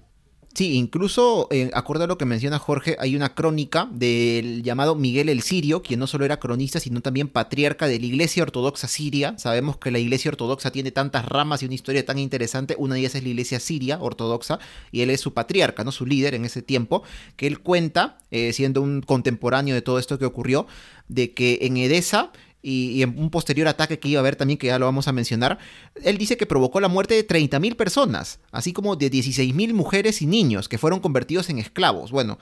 Sí, 0.55 0.75
incluso, 0.75 1.49
eh, 1.51 1.69
a 1.73 1.83
lo 2.07 2.17
que 2.17 2.23
menciona 2.23 2.59
Jorge, 2.59 2.95
hay 2.97 3.17
una 3.17 3.35
crónica 3.35 3.89
del 3.91 4.63
llamado 4.63 4.95
Miguel 4.95 5.27
el 5.27 5.41
Sirio, 5.41 5.81
quien 5.81 5.99
no 5.99 6.07
solo 6.07 6.23
era 6.23 6.39
cronista, 6.39 6.79
sino 6.79 7.01
también 7.01 7.27
patriarca 7.27 7.87
de 7.87 7.99
la 7.99 8.05
Iglesia 8.05 8.43
Ortodoxa 8.43 8.87
Siria. 8.87 9.37
Sabemos 9.37 9.75
que 9.75 9.91
la 9.91 9.99
Iglesia 9.99 10.31
Ortodoxa 10.31 10.71
tiene 10.71 10.91
tantas 10.91 11.25
ramas 11.25 11.61
y 11.61 11.65
una 11.65 11.75
historia 11.75 12.05
tan 12.05 12.19
interesante. 12.19 12.75
Una 12.77 12.93
de 12.93 13.01
ellas 13.01 13.15
es 13.15 13.23
la 13.23 13.29
Iglesia 13.29 13.59
Siria 13.59 13.97
Ortodoxa, 13.99 14.59
y 14.93 15.01
él 15.01 15.09
es 15.09 15.19
su 15.19 15.33
patriarca, 15.33 15.83
¿no? 15.83 15.91
Su 15.91 16.05
líder 16.05 16.35
en 16.35 16.45
ese 16.45 16.61
tiempo, 16.61 17.03
que 17.35 17.47
él 17.47 17.59
cuenta, 17.59 18.19
eh, 18.31 18.53
siendo 18.53 18.81
un 18.81 19.01
contemporáneo 19.01 19.75
de 19.75 19.81
todo 19.81 19.99
esto 19.99 20.17
que 20.17 20.25
ocurrió, 20.25 20.67
de 21.09 21.33
que 21.33 21.59
en 21.63 21.75
Edesa 21.75 22.31
y, 22.65 23.03
en 23.03 23.17
un 23.17 23.29
posterior 23.29 23.67
ataque 23.67 23.99
que 23.99 24.09
iba 24.09 24.19
a 24.19 24.21
haber 24.21 24.35
también, 24.35 24.57
que 24.57 24.67
ya 24.67 24.79
lo 24.79 24.85
vamos 24.85 25.07
a 25.07 25.11
mencionar, 25.11 25.59
él 26.03 26.17
dice 26.17 26.35
que 26.35 26.47
provocó 26.47 26.79
la 26.79 26.87
muerte 26.87 27.13
de 27.13 27.27
30.000 27.27 27.75
personas, 27.75 28.39
así 28.51 28.73
como 28.73 28.95
de 28.95 29.11
16.000 29.11 29.73
mujeres 29.73 30.21
y 30.21 30.25
niños 30.25 30.67
que 30.67 30.79
fueron 30.79 30.99
convertidos 30.99 31.49
en 31.49 31.59
esclavos. 31.59 32.11
Bueno, 32.11 32.39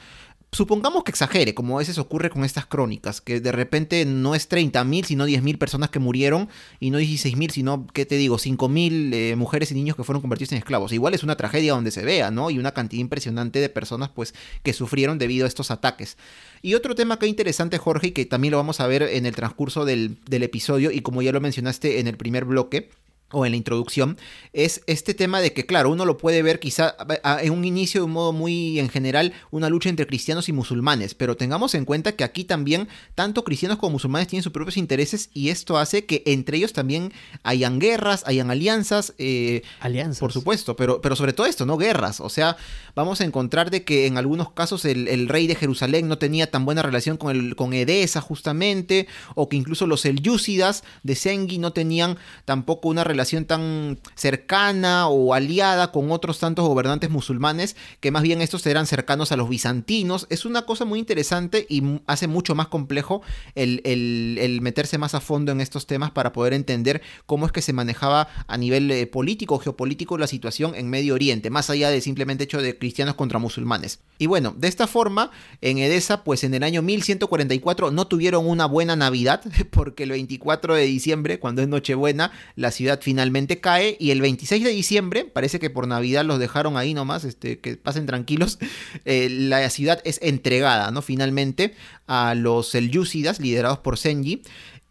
supongamos 0.53 1.03
que 1.03 1.11
exagere, 1.11 1.53
como 1.53 1.77
a 1.77 1.79
veces 1.79 1.97
ocurre 1.97 2.29
con 2.29 2.43
estas 2.43 2.65
crónicas, 2.65 3.21
que 3.21 3.41
de 3.41 3.51
repente 3.51 4.05
no 4.05 4.35
es 4.35 4.49
30.000, 4.49 5.05
sino 5.05 5.27
10.000 5.27 5.57
personas 5.57 5.89
que 5.89 5.99
murieron, 5.99 6.49
y 6.79 6.89
no 6.89 6.99
16.000, 6.99 7.51
sino, 7.51 7.87
¿qué 7.93 8.05
te 8.05 8.15
digo?, 8.15 8.37
5.000 8.37 9.13
eh, 9.13 9.35
mujeres 9.35 9.71
y 9.71 9.75
niños 9.75 9.95
que 9.95 10.03
fueron 10.03 10.21
convertidos 10.21 10.53
en 10.53 10.59
esclavos. 10.59 10.93
Igual 10.93 11.13
es 11.13 11.23
una 11.23 11.35
tragedia 11.35 11.73
donde 11.73 11.91
se 11.91 12.03
vea, 12.03 12.31
¿no? 12.31 12.49
Y 12.49 12.59
una 12.59 12.71
cantidad 12.71 13.01
impresionante 13.01 13.59
de 13.59 13.69
personas, 13.69 14.09
pues, 14.09 14.33
que 14.63 14.73
sufrieron 14.73 15.17
debido 15.17 15.45
a 15.45 15.47
estos 15.47 15.71
ataques. 15.71 16.17
Y 16.61 16.75
otro 16.75 16.95
tema 16.95 17.19
que 17.19 17.25
es 17.25 17.29
interesante, 17.29 17.77
Jorge, 17.77 18.07
y 18.07 18.11
que 18.11 18.25
también 18.25 18.51
lo 18.51 18.57
vamos 18.57 18.79
a 18.79 18.87
ver 18.87 19.03
en 19.03 19.25
el 19.25 19.35
transcurso 19.35 19.85
del, 19.85 20.17
del 20.27 20.43
episodio, 20.43 20.91
y 20.91 21.01
como 21.01 21.21
ya 21.21 21.31
lo 21.31 21.41
mencionaste 21.41 21.99
en 21.99 22.07
el 22.07 22.17
primer 22.17 22.45
bloque, 22.45 22.89
o 23.33 23.45
en 23.45 23.51
la 23.51 23.57
introducción, 23.57 24.17
es 24.53 24.81
este 24.87 25.13
tema 25.13 25.41
de 25.41 25.51
que, 25.51 25.65
claro, 25.65 25.89
uno 25.89 26.05
lo 26.05 26.17
puede 26.17 26.41
ver 26.41 26.59
quizá 26.59 26.95
en 27.41 27.51
un 27.51 27.65
inicio 27.65 28.01
de 28.01 28.05
un 28.05 28.11
modo 28.11 28.31
muy 28.31 28.79
en 28.79 28.89
general, 28.89 29.33
una 29.51 29.69
lucha 29.69 29.89
entre 29.89 30.07
cristianos 30.07 30.47
y 30.47 30.53
musulmanes, 30.53 31.15
pero 31.15 31.35
tengamos 31.35 31.75
en 31.75 31.85
cuenta 31.85 32.13
que 32.13 32.23
aquí 32.23 32.45
también 32.45 32.87
tanto 33.15 33.43
cristianos 33.43 33.77
como 33.77 33.93
musulmanes 33.93 34.27
tienen 34.27 34.43
sus 34.43 34.53
propios 34.53 34.77
intereses 34.77 35.29
y 35.33 35.49
esto 35.49 35.77
hace 35.77 36.05
que 36.05 36.23
entre 36.25 36.57
ellos 36.57 36.71
también 36.71 37.11
hayan 37.43 37.79
guerras, 37.79 38.23
hayan 38.25 38.51
alianzas. 38.51 39.13
Eh, 39.17 39.63
alianzas. 39.79 40.19
Por 40.19 40.31
supuesto, 40.31 40.75
pero, 40.75 41.01
pero 41.01 41.15
sobre 41.15 41.33
todo 41.33 41.47
esto, 41.47 41.65
¿no? 41.65 41.77
Guerras. 41.77 42.19
O 42.19 42.29
sea, 42.29 42.55
vamos 42.95 43.21
a 43.21 43.25
encontrar 43.25 43.71
de 43.71 43.83
que 43.83 44.05
en 44.05 44.17
algunos 44.17 44.51
casos 44.51 44.85
el, 44.85 45.27
rey 45.27 45.47
de 45.47 45.55
Jerusalén 45.55 46.07
no 46.07 46.17
tenía 46.17 46.51
tan 46.51 46.65
buena 46.65 46.81
relación 46.81 47.17
con, 47.17 47.35
el, 47.35 47.55
con 47.55 47.73
Edesa 47.73 48.21
justamente, 48.21 49.07
o 49.35 49.49
que 49.49 49.57
incluso 49.57 49.87
los 49.87 50.05
elyúcidas 50.05 50.83
de 51.01 51.15
Sengi 51.15 51.57
no 51.57 51.73
tenían 51.73 52.17
tampoco 52.45 52.89
una 52.89 53.03
relación 53.03 53.22
tan 53.45 53.99
cercana 54.15 55.07
o 55.07 55.33
aliada 55.33 55.91
con 55.91 56.11
otros 56.11 56.39
tantos 56.39 56.67
gobernantes 56.67 57.09
musulmanes, 57.09 57.75
que 57.99 58.11
más 58.11 58.23
bien 58.23 58.41
estos 58.41 58.65
eran 58.67 58.85
cercanos 58.85 59.31
a 59.31 59.37
los 59.37 59.49
bizantinos. 59.49 60.27
Es 60.29 60.45
una 60.45 60.63
cosa 60.63 60.85
muy 60.85 60.99
interesante 60.99 61.65
y 61.69 62.01
hace 62.05 62.27
mucho 62.27 62.55
más 62.55 62.67
complejo 62.67 63.21
el, 63.55 63.81
el, 63.85 64.61
meterse 64.61 64.97
más 64.97 65.15
a 65.15 65.21
fondo 65.21 65.51
en 65.51 65.61
estos 65.61 65.87
temas 65.87 66.11
para 66.11 66.33
poder 66.33 66.53
entender 66.53 67.01
cómo 67.25 67.45
es 67.45 67.51
que 67.51 67.61
se 67.61 67.73
manejaba 67.73 68.27
a 68.47 68.57
nivel 68.57 68.89
eh, 68.91 69.07
político 69.07 69.57
geopolítico 69.59 70.17
la 70.17 70.27
situación 70.27 70.75
en 70.75 70.89
Medio 70.89 71.15
Oriente, 71.15 71.49
más 71.49 71.69
allá 71.69 71.89
del 71.89 72.01
simplemente 72.01 72.43
hecho 72.43 72.61
de 72.61 72.77
cristianos 72.77 73.15
contra 73.15 73.39
musulmanes. 73.39 73.99
Y 74.19 74.27
bueno, 74.27 74.53
de 74.57 74.67
esta 74.67 74.87
forma, 74.87 75.31
en 75.61 75.79
Edesa, 75.79 76.23
pues 76.23 76.43
en 76.43 76.53
el 76.53 76.63
año 76.63 76.81
1144 76.81 77.91
no 77.91 78.07
tuvieron 78.07 78.47
una 78.47 78.65
buena 78.65 78.95
Navidad, 78.95 79.41
porque 79.71 80.03
el 80.03 80.11
24 80.11 80.75
de 80.75 80.83
diciembre, 80.83 81.39
cuando 81.39 81.61
es 81.61 81.67
Nochebuena, 81.67 82.31
la 82.55 82.71
ciudad 82.71 82.99
finalmente 83.01 83.12
cae 83.61 83.97
y 83.99 84.11
el 84.11 84.21
26 84.21 84.63
de 84.63 84.69
diciembre, 84.69 85.25
parece 85.25 85.59
que 85.59 85.69
por 85.69 85.87
Navidad 85.87 86.25
los 86.25 86.39
dejaron 86.39 86.77
ahí 86.77 86.93
nomás, 86.93 87.23
este, 87.23 87.59
que 87.59 87.77
pasen 87.77 88.05
tranquilos, 88.05 88.59
eh, 89.05 89.27
la 89.29 89.69
ciudad 89.69 90.01
es 90.05 90.19
entregada, 90.21 90.91
¿no? 90.91 91.01
Finalmente 91.01 91.73
a 92.07 92.35
los 92.35 92.69
selyúcidas 92.69 93.39
liderados 93.39 93.79
por 93.79 93.97
Senji. 93.97 94.41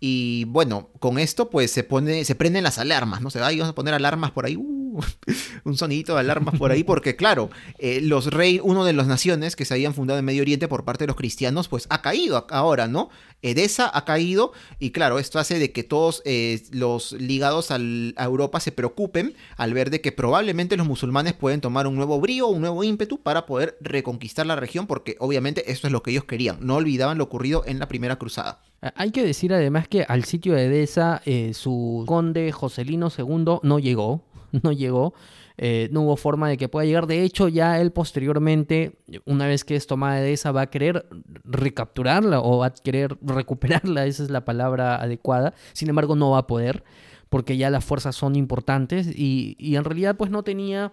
Y 0.05 0.47
bueno, 0.47 0.91
con 0.99 1.17
esto 1.21 1.49
pues 1.49 1.71
se 1.71 1.85
pone, 1.85 2.25
se 2.25 2.35
prenden 2.35 2.65
las 2.65 2.79
alarmas, 2.79 3.23
¿no? 3.23 3.31
Se 3.31 3.39
va, 3.39 3.51
vamos 3.51 3.69
a 3.69 3.75
poner 3.77 3.95
alarmas 3.95 4.33
por 4.33 4.47
ahí, 4.47 4.57
uh, 4.57 5.01
un 5.65 5.77
sonidito 5.77 6.15
de 6.15 6.21
alarmas 6.21 6.59
por 6.59 6.73
ahí, 6.73 6.83
porque 6.83 7.15
claro, 7.15 7.51
eh, 7.79 8.01
los 8.03 8.27
rey, 8.27 8.59
uno 8.61 8.85
de 8.85 8.95
las 8.95 9.07
naciones 9.07 9.55
que 9.55 9.65
se 9.65 9.75
habían 9.75 9.95
fundado 9.95 10.19
en 10.19 10.25
Medio 10.25 10.43
Oriente 10.43 10.67
por 10.67 10.85
parte 10.85 11.05
de 11.05 11.07
los 11.07 11.15
cristianos, 11.15 11.69
pues 11.69 11.87
ha 11.89 12.03
caído 12.03 12.49
ahora, 12.51 12.89
¿no? 12.89 13.11
Edesa 13.43 13.89
ha 13.95 14.05
caído 14.05 14.53
y 14.81 14.91
claro, 14.91 15.21
esto 15.21 15.39
hace 15.39 15.61
de 15.61 15.71
que 15.71 15.85
todos 15.85 16.21
eh, 16.25 16.61
los 16.73 17.13
ligados 17.13 17.71
a 17.71 17.77
Europa 17.77 18.59
se 18.59 18.73
preocupen 18.73 19.37
al 19.57 19.73
ver 19.73 19.91
de 19.91 20.01
que 20.01 20.11
probablemente 20.11 20.77
los 20.77 20.89
musulmanes 20.89 21.35
pueden 21.35 21.61
tomar 21.61 21.87
un 21.87 21.95
nuevo 21.95 22.19
brío, 22.21 22.49
un 22.49 22.61
nuevo 22.61 22.83
ímpetu 22.83 23.23
para 23.23 23.47
poder 23.47 23.79
reconquistar 23.81 24.47
la 24.47 24.57
región, 24.57 24.89
porque 24.89 25.15
obviamente 25.21 25.71
esto 25.71 25.87
es 25.87 25.93
lo 25.93 26.03
que 26.03 26.11
ellos 26.11 26.25
querían, 26.25 26.59
no 26.61 26.75
olvidaban 26.75 27.19
lo 27.19 27.25
ocurrido 27.25 27.63
en 27.67 27.79
la 27.79 27.87
primera 27.87 28.17
cruzada. 28.17 28.65
Hay 28.97 29.13
que 29.13 29.25
decir 29.25 29.55
además 29.55 29.87
que 29.87 30.05
al 30.09 30.25
sitio 30.25 30.55
de 30.55 30.67
Edesa 30.67 31.23
eh, 31.25 31.55
su 31.55 32.05
conde 32.07 32.51
Joselino 32.51 33.11
II 33.17 33.61
no 33.63 33.79
llegó, 33.79 34.25
no 34.63 34.73
llegó. 34.73 35.15
eh, 35.57 35.89
no 35.93 36.03
hubo 36.03 36.17
forma 36.17 36.49
de 36.49 36.57
que 36.57 36.69
pueda 36.69 36.85
llegar. 36.85 37.07
De 37.07 37.23
hecho, 37.23 37.47
ya 37.47 37.81
él 37.81 37.93
posteriormente, 37.93 38.99
una 39.25 39.47
vez 39.47 39.65
que 39.65 39.77
es 39.77 39.87
tomada 39.87 40.17
de 40.17 40.33
esa, 40.33 40.51
va 40.51 40.63
a 40.63 40.71
querer 40.71 41.07
recapturarla 41.45 42.41
o 42.41 42.59
va 42.59 42.67
a 42.67 42.75
querer 42.75 43.17
recuperarla, 43.23 44.07
esa 44.07 44.25
es 44.25 44.31
la 44.31 44.45
palabra 44.45 44.97
adecuada. 44.97 45.55
Sin 45.75 45.89
embargo, 45.89 46.17
no 46.17 46.31
va 46.31 46.39
a 46.39 46.47
poder 46.49 46.83
porque 47.29 47.57
ya 47.57 47.71
las 47.71 47.85
fuerzas 47.85 48.17
son 48.17 48.35
importantes 48.37 49.07
y, 49.07 49.57
y 49.59 49.77
en 49.77 49.85
realidad 49.85 50.17
pues 50.17 50.31
no 50.31 50.43
tenía 50.43 50.93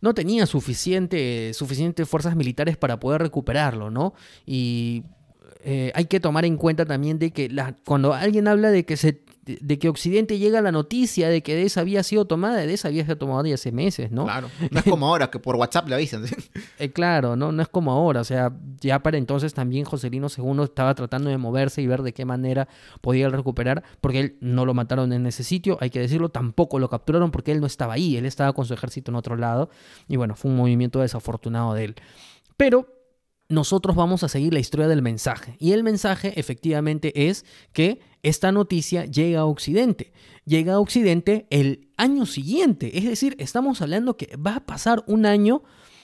no 0.00 0.14
tenía 0.14 0.46
suficiente, 0.46 1.52
suficiente 1.54 2.06
fuerzas 2.06 2.36
militares 2.36 2.76
para 2.76 3.00
poder 3.00 3.20
recuperarlo, 3.22 3.90
¿no? 3.90 4.14
Y 4.46 5.02
eh, 5.64 5.92
hay 5.94 6.04
que 6.06 6.20
tomar 6.20 6.44
en 6.44 6.56
cuenta 6.56 6.84
también 6.84 7.18
de 7.18 7.30
que 7.30 7.50
cuando 7.84 8.14
alguien 8.14 8.48
habla 8.48 8.70
de 8.70 8.84
que 8.84 8.96
se 8.96 9.20
de 9.60 9.78
que 9.78 9.88
Occidente 9.88 10.38
llega 10.38 10.60
la 10.60 10.72
noticia 10.72 11.28
de 11.28 11.42
que 11.42 11.58
Edesa 11.58 11.80
había 11.80 12.02
sido 12.02 12.26
tomada, 12.26 12.62
Edesa 12.62 12.88
había 12.88 13.04
sido 13.04 13.16
tomada 13.16 13.48
ya 13.48 13.54
hace 13.54 13.72
meses, 13.72 14.10
¿no? 14.10 14.24
Claro, 14.24 14.50
no 14.70 14.78
es 14.78 14.84
como 14.84 15.06
ahora, 15.06 15.30
que 15.30 15.38
por 15.38 15.56
WhatsApp 15.56 15.88
le 15.88 15.94
avisan. 15.94 16.24
Eh, 16.78 16.92
claro, 16.92 17.34
¿no? 17.34 17.50
no 17.50 17.62
es 17.62 17.68
como 17.68 17.90
ahora, 17.90 18.20
o 18.20 18.24
sea, 18.24 18.52
ya 18.80 19.02
para 19.02 19.16
entonces 19.16 19.52
también 19.52 19.84
Joselino 19.84 20.28
II 20.36 20.62
estaba 20.62 20.94
tratando 20.94 21.28
de 21.30 21.36
moverse 21.36 21.82
y 21.82 21.86
ver 21.86 22.02
de 22.02 22.12
qué 22.12 22.24
manera 22.24 22.68
podía 23.00 23.28
recuperar, 23.28 23.82
porque 24.00 24.20
él 24.20 24.36
no 24.40 24.64
lo 24.64 24.74
mataron 24.74 25.12
en 25.12 25.26
ese 25.26 25.42
sitio, 25.42 25.76
hay 25.80 25.90
que 25.90 25.98
decirlo, 25.98 26.28
tampoco 26.28 26.78
lo 26.78 26.88
capturaron 26.88 27.30
porque 27.30 27.52
él 27.52 27.60
no 27.60 27.66
estaba 27.66 27.94
ahí, 27.94 28.16
él 28.16 28.26
estaba 28.26 28.52
con 28.52 28.64
su 28.64 28.74
ejército 28.74 29.10
en 29.10 29.16
otro 29.16 29.36
lado, 29.36 29.70
y 30.06 30.16
bueno, 30.16 30.36
fue 30.36 30.50
un 30.50 30.56
movimiento 30.56 31.00
desafortunado 31.00 31.74
de 31.74 31.84
él. 31.84 31.94
Pero 32.56 32.97
nosotros 33.48 33.96
vamos 33.96 34.22
a 34.22 34.28
seguir 34.28 34.52
la 34.52 34.60
historia 34.60 34.88
del 34.88 35.02
mensaje. 35.02 35.56
Y 35.58 35.72
el 35.72 35.82
mensaje 35.82 36.38
efectivamente 36.38 37.28
es 37.28 37.44
que 37.72 38.00
esta 38.22 38.52
noticia 38.52 39.06
llega 39.06 39.40
a 39.40 39.46
Occidente. 39.46 40.12
Llega 40.44 40.74
a 40.74 40.80
Occidente 40.80 41.46
el 41.50 41.88
año 41.96 42.26
siguiente. 42.26 42.98
Es 42.98 43.04
decir, 43.04 43.36
estamos 43.38 43.80
hablando 43.80 44.16
que 44.16 44.36
va 44.36 44.56
a 44.56 44.66
pasar 44.66 45.02
un 45.06 45.24
año, 45.24 45.62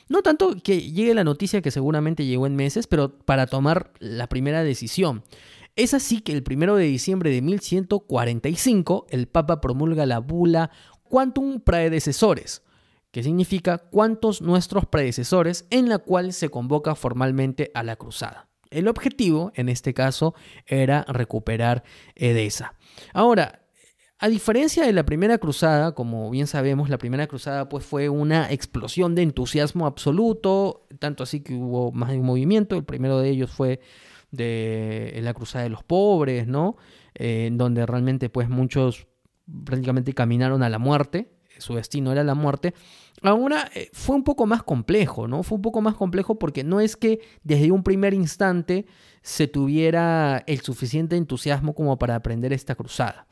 no 0.09 0.23
tanto 0.23 0.57
que 0.63 0.81
llegue 0.91 1.15
la 1.15 1.25
noticia 1.25 1.61
que 1.61 1.71
seguramente 1.71 2.25
llegó 2.25 2.47
en 2.47 2.57
meses, 2.57 2.87
pero 2.87 3.19
para 3.19 3.47
tomar 3.47 3.93
la 3.99 4.29
primera 4.29 4.65
decisión. 4.65 5.23
Es 5.77 5.93
así 5.93 6.21
que 6.21 6.33
el 6.33 6.45
primero 6.45 6.77
de 6.77 6.85
diciembre 6.85 7.31
de 7.31 7.43
1145 7.43 9.07
el 9.11 9.27
Papa 9.27 9.61
promulga 9.61 10.07
la 10.07 10.21
bula 10.21 10.71
Quantum 11.03 11.61
Predecesores, 11.61 12.63
que 13.15 13.23
significa 13.23 13.79
cuántos 13.79 14.43
nuestros 14.43 14.87
predecesores, 14.87 15.69
en 15.71 15.89
la 15.89 15.99
cual 15.99 16.33
se 16.33 16.49
convoca 16.49 16.97
formalmente 16.97 17.71
a 17.73 17.85
la 17.85 17.95
cruzada. 17.95 18.49
El 18.71 18.89
objetivo, 18.89 19.53
en 19.55 19.69
este 19.69 19.95
caso, 19.95 20.35
era 20.67 21.05
recuperar 21.07 21.85
Edesa. 22.17 22.75
Ahora, 23.13 23.63
a 24.19 24.29
diferencia 24.29 24.85
de 24.85 24.93
la 24.93 25.07
primera 25.07 25.39
cruzada, 25.39 25.95
como 25.95 26.29
bien 26.29 26.49
sabemos, 26.49 26.89
la 26.89 26.99
primera 26.99 27.29
cruzada 27.29 27.69
pues 27.69 27.87
fue 27.87 28.09
una 28.09 28.51
explosión 28.51 29.15
de 29.15 29.23
entusiasmo 29.23 29.87
absoluto, 29.87 30.89
tanto 30.99 31.23
así 31.23 31.39
que 31.39 31.55
hubo 31.55 31.93
más 31.93 32.11
de 32.11 32.19
un 32.19 32.27
movimiento. 32.27 32.75
El 32.75 32.85
primero 32.85 33.21
de 33.21 33.31
ellos 33.31 33.53
fue 33.53 33.79
de 34.33 35.21
la 35.23 35.35
cruzada 35.35 35.63
de 35.63 35.71
los 35.71 35.85
pobres, 35.85 36.49
¿no? 36.49 36.77
Eh, 37.15 37.49
donde 37.53 37.87
realmente 37.87 38.29
pues 38.29 38.49
muchos 38.49 39.07
prácticamente 39.65 40.15
caminaron 40.15 40.65
a 40.65 40.69
la 40.69 40.81
muerte, 40.81 41.31
su 41.59 41.75
destino 41.75 42.13
era 42.13 42.25
la 42.25 42.35
muerte. 42.35 42.75
Ahora 43.25 43.71
eh, 43.75 43.89
fue 43.95 44.17
un 44.17 44.23
poco 44.23 44.45
más 44.45 44.63
complejo, 44.63 45.27
¿no? 45.27 45.43
Fue 45.43 45.57
un 45.57 45.63
poco 45.63 45.81
más 45.81 45.95
complejo 45.95 46.39
porque 46.39 46.63
no 46.63 46.81
es 46.81 46.95
que 46.95 47.21
desde 47.43 47.73
un 47.73 47.83
primer 47.83 48.13
instante 48.13 48.85
se 49.23 49.49
tuviera 49.49 50.45
el 50.47 50.61
suficiente 50.61 51.17
entusiasmo 51.17 51.75
como 51.75 51.99
para 51.99 52.17
aprender 52.17 52.53
esta 52.53 52.75
cruzada. 52.75 53.27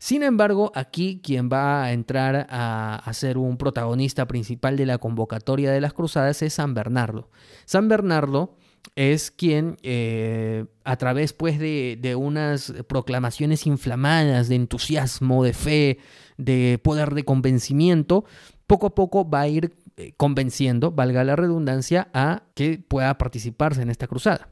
Sin 0.00 0.24
embargo, 0.24 0.72
aquí 0.74 1.20
quien 1.22 1.48
va 1.48 1.84
a 1.84 1.92
entrar 1.92 2.48
a, 2.50 3.08
ser 3.12 3.38
un 3.38 3.58
protagonista 3.58 4.26
principal 4.26 4.76
de 4.76 4.86
la 4.86 4.98
convocatoria 4.98 5.70
de 5.70 5.80
las 5.80 5.92
cruzadas 5.92 6.42
es 6.42 6.54
San 6.54 6.74
Bernardo. 6.74 7.30
San 7.64 7.86
Bernardo 7.86 8.56
es 8.96 9.30
quien 9.30 9.76
eh, 9.84 10.64
a 10.82 10.96
través 10.96 11.32
pues 11.32 11.60
de, 11.60 11.96
de, 12.00 12.16
unas 12.16 12.72
proclamaciones 12.88 13.66
inflamadas 13.68 14.48
de 14.48 14.56
entusiasmo, 14.56 15.44
de 15.44 15.52
fe, 15.52 15.98
de 16.38 16.80
poder 16.82 17.14
de 17.14 17.24
convencimiento, 17.24 18.24
poco 18.68 18.86
a 18.86 18.94
poco 18.94 19.28
va 19.28 19.40
a 19.40 19.48
ir 19.48 19.74
eh, 19.96 20.12
convenciendo, 20.16 20.92
valga 20.92 21.24
la 21.24 21.34
redundancia, 21.34 22.08
a 22.12 22.44
que 22.54 22.78
pueda 22.78 23.18
participarse 23.18 23.82
en 23.82 23.90
esta 23.90 24.06
cruzada. 24.06 24.48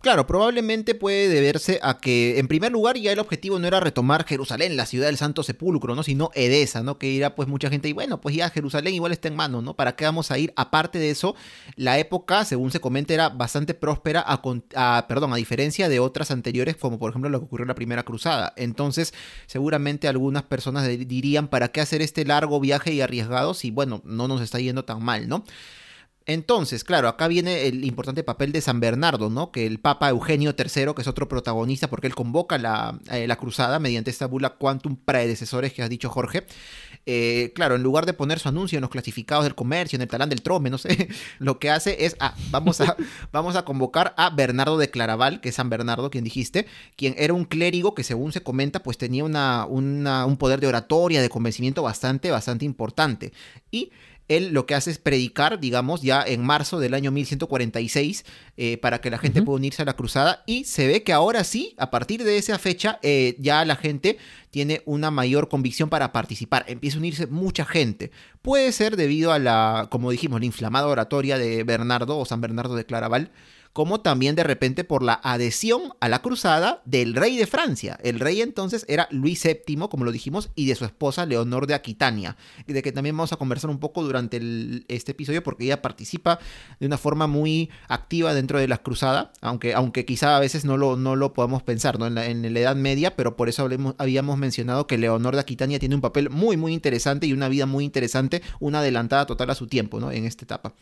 Claro, 0.00 0.26
probablemente 0.26 0.96
puede 0.96 1.28
deberse 1.28 1.78
a 1.82 1.98
que, 1.98 2.38
en 2.38 2.48
primer 2.48 2.72
lugar, 2.72 2.96
ya 2.96 3.12
el 3.12 3.20
objetivo 3.20 3.58
no 3.58 3.68
era 3.68 3.78
retomar 3.78 4.24
Jerusalén, 4.24 4.76
la 4.76 4.86
ciudad 4.86 5.06
del 5.06 5.16
Santo 5.16 5.44
Sepulcro, 5.44 5.94
¿no? 5.94 6.02
Sino 6.02 6.30
Edesa, 6.34 6.82
¿no? 6.82 6.98
Que 6.98 7.08
irá 7.08 7.36
pues 7.36 7.46
mucha 7.46 7.70
gente 7.70 7.88
y 7.88 7.92
bueno, 7.92 8.20
pues 8.20 8.34
ya 8.34 8.50
Jerusalén 8.50 8.94
igual 8.94 9.12
está 9.12 9.28
en 9.28 9.36
mano, 9.36 9.62
¿no? 9.62 9.76
¿Para 9.76 9.94
qué 9.94 10.04
vamos 10.04 10.30
a 10.30 10.38
ir? 10.38 10.52
Aparte 10.56 10.98
de 10.98 11.10
eso, 11.10 11.36
la 11.76 11.98
época, 11.98 12.44
según 12.44 12.72
se 12.72 12.80
comenta, 12.80 13.14
era 13.14 13.28
bastante 13.28 13.74
próspera, 13.74 14.24
a, 14.26 15.06
perdón, 15.06 15.32
a 15.32 15.36
diferencia 15.36 15.88
de 15.88 16.00
otras 16.00 16.30
anteriores, 16.32 16.76
como 16.76 16.98
por 16.98 17.10
ejemplo 17.10 17.30
lo 17.30 17.38
que 17.38 17.44
ocurrió 17.44 17.64
en 17.64 17.68
la 17.68 17.74
Primera 17.76 18.02
Cruzada. 18.02 18.54
Entonces, 18.56 19.14
seguramente 19.46 20.08
algunas 20.08 20.42
personas 20.42 20.88
dirían, 20.88 21.46
¿para 21.46 21.68
qué 21.68 21.80
hacer 21.80 22.02
este 22.02 22.24
largo 22.24 22.58
viaje 22.58 22.92
y 22.92 23.02
arriesgado 23.02 23.54
si, 23.54 23.70
bueno, 23.70 24.00
no 24.04 24.26
nos 24.26 24.40
está 24.40 24.58
yendo 24.58 24.84
tan 24.84 25.02
mal, 25.04 25.28
¿no? 25.28 25.44
Entonces, 26.26 26.84
claro, 26.84 27.08
acá 27.08 27.28
viene 27.28 27.66
el 27.66 27.84
importante 27.84 28.22
papel 28.22 28.52
de 28.52 28.60
San 28.60 28.80
Bernardo, 28.80 29.30
¿no? 29.30 29.50
Que 29.50 29.66
el 29.66 29.80
Papa 29.80 30.08
Eugenio 30.08 30.54
III, 30.56 30.94
que 30.94 31.02
es 31.02 31.08
otro 31.08 31.28
protagonista, 31.28 31.88
porque 31.88 32.06
él 32.06 32.14
convoca 32.14 32.58
la, 32.58 32.98
eh, 33.10 33.26
la 33.26 33.36
cruzada 33.36 33.78
mediante 33.78 34.10
esta 34.10 34.26
bula 34.26 34.50
Quantum 34.50 34.96
predecesores 34.96 35.72
que 35.72 35.82
has 35.82 35.90
dicho 35.90 36.08
Jorge. 36.08 36.44
Eh, 37.04 37.52
claro, 37.54 37.74
en 37.74 37.82
lugar 37.82 38.06
de 38.06 38.12
poner 38.12 38.38
su 38.38 38.48
anuncio 38.48 38.78
en 38.78 38.82
los 38.82 38.90
clasificados 38.90 39.44
del 39.44 39.56
comercio, 39.56 39.96
en 39.96 40.02
el 40.02 40.08
talán 40.08 40.28
del 40.28 40.42
trome, 40.42 40.70
no 40.70 40.78
sé, 40.78 41.08
lo 41.40 41.58
que 41.58 41.70
hace 41.70 42.04
es, 42.04 42.16
ah, 42.20 42.34
vamos 42.50 42.80
a, 42.80 42.96
vamos 43.32 43.56
a 43.56 43.64
convocar 43.64 44.14
a 44.16 44.30
Bernardo 44.30 44.78
de 44.78 44.90
Claraval, 44.90 45.40
que 45.40 45.48
es 45.48 45.56
San 45.56 45.70
Bernardo, 45.70 46.10
quien 46.10 46.24
dijiste, 46.24 46.66
quien 46.96 47.14
era 47.18 47.34
un 47.34 47.44
clérigo 47.44 47.94
que 47.94 48.04
según 48.04 48.32
se 48.32 48.42
comenta, 48.42 48.82
pues 48.82 48.98
tenía 48.98 49.24
una, 49.24 49.66
una, 49.66 50.26
un 50.26 50.36
poder 50.36 50.60
de 50.60 50.68
oratoria, 50.68 51.20
de 51.20 51.28
convencimiento 51.28 51.82
bastante, 51.82 52.30
bastante 52.30 52.64
importante. 52.64 53.32
Y 53.70 53.90
él 54.28 54.52
lo 54.52 54.66
que 54.66 54.74
hace 54.74 54.90
es 54.90 54.98
predicar, 54.98 55.60
digamos, 55.60 56.02
ya 56.02 56.22
en 56.22 56.42
marzo 56.42 56.80
del 56.80 56.94
año 56.94 57.10
1146, 57.10 58.24
eh, 58.56 58.78
para 58.78 59.00
que 59.00 59.10
la 59.10 59.18
gente 59.18 59.42
pueda 59.42 59.56
unirse 59.56 59.82
a 59.82 59.84
la 59.84 59.94
cruzada. 59.94 60.42
Y 60.46 60.64
se 60.64 60.86
ve 60.86 61.02
que 61.02 61.12
ahora 61.12 61.44
sí, 61.44 61.74
a 61.78 61.90
partir 61.90 62.24
de 62.24 62.38
esa 62.38 62.58
fecha, 62.58 62.98
eh, 63.02 63.36
ya 63.38 63.64
la 63.64 63.76
gente 63.76 64.18
tiene 64.50 64.82
una 64.84 65.10
mayor 65.10 65.48
convicción 65.48 65.88
para 65.88 66.12
participar. 66.12 66.64
Empieza 66.68 66.96
a 66.96 67.00
unirse 67.00 67.26
mucha 67.26 67.64
gente. 67.64 68.10
Puede 68.42 68.72
ser 68.72 68.96
debido 68.96 69.32
a 69.32 69.38
la, 69.38 69.88
como 69.90 70.10
dijimos, 70.10 70.40
la 70.40 70.46
inflamada 70.46 70.86
oratoria 70.86 71.38
de 71.38 71.64
Bernardo 71.64 72.18
o 72.18 72.24
San 72.24 72.40
Bernardo 72.40 72.74
de 72.74 72.86
Claraval 72.86 73.30
como 73.72 74.00
también 74.00 74.34
de 74.34 74.44
repente 74.44 74.84
por 74.84 75.02
la 75.02 75.20
adhesión 75.22 75.94
a 76.00 76.08
la 76.08 76.20
cruzada 76.20 76.82
del 76.84 77.14
rey 77.14 77.36
de 77.36 77.46
Francia. 77.46 77.98
El 78.02 78.20
rey 78.20 78.42
entonces 78.42 78.84
era 78.88 79.08
Luis 79.10 79.42
VII, 79.42 79.88
como 79.88 80.04
lo 80.04 80.12
dijimos, 80.12 80.50
y 80.54 80.66
de 80.66 80.74
su 80.74 80.84
esposa 80.84 81.24
Leonor 81.24 81.66
de 81.66 81.74
Aquitania, 81.74 82.36
de 82.66 82.82
que 82.82 82.92
también 82.92 83.16
vamos 83.16 83.32
a 83.32 83.36
conversar 83.36 83.70
un 83.70 83.78
poco 83.78 84.02
durante 84.02 84.40
este 84.88 85.12
episodio 85.12 85.42
porque 85.42 85.64
ella 85.64 85.80
participa 85.80 86.38
de 86.80 86.86
una 86.86 86.98
forma 86.98 87.26
muy 87.26 87.70
activa 87.88 88.34
dentro 88.34 88.58
de 88.58 88.68
la 88.68 88.78
cruzada, 88.78 89.32
aunque, 89.40 89.74
aunque 89.74 90.04
quizá 90.04 90.36
a 90.36 90.40
veces 90.40 90.64
no 90.64 90.76
lo, 90.76 90.96
no 90.96 91.16
lo 91.16 91.32
podamos 91.32 91.62
pensar 91.62 91.98
¿no? 91.98 92.06
en, 92.06 92.14
la, 92.14 92.26
en 92.26 92.52
la 92.52 92.60
Edad 92.60 92.76
Media, 92.76 93.16
pero 93.16 93.36
por 93.36 93.48
eso 93.48 93.68
habíamos 93.98 94.38
mencionado 94.38 94.86
que 94.86 94.98
Leonor 94.98 95.34
de 95.34 95.40
Aquitania 95.40 95.78
tiene 95.78 95.94
un 95.94 96.00
papel 96.02 96.28
muy, 96.28 96.56
muy 96.56 96.74
interesante 96.74 97.26
y 97.26 97.32
una 97.32 97.48
vida 97.48 97.66
muy 97.66 97.84
interesante, 97.84 98.42
una 98.60 98.80
adelantada 98.80 99.26
total 99.26 99.50
a 99.50 99.54
su 99.54 99.66
tiempo 99.66 99.98
¿no? 99.98 100.12
en 100.12 100.26
esta 100.26 100.44
etapa. 100.44 100.74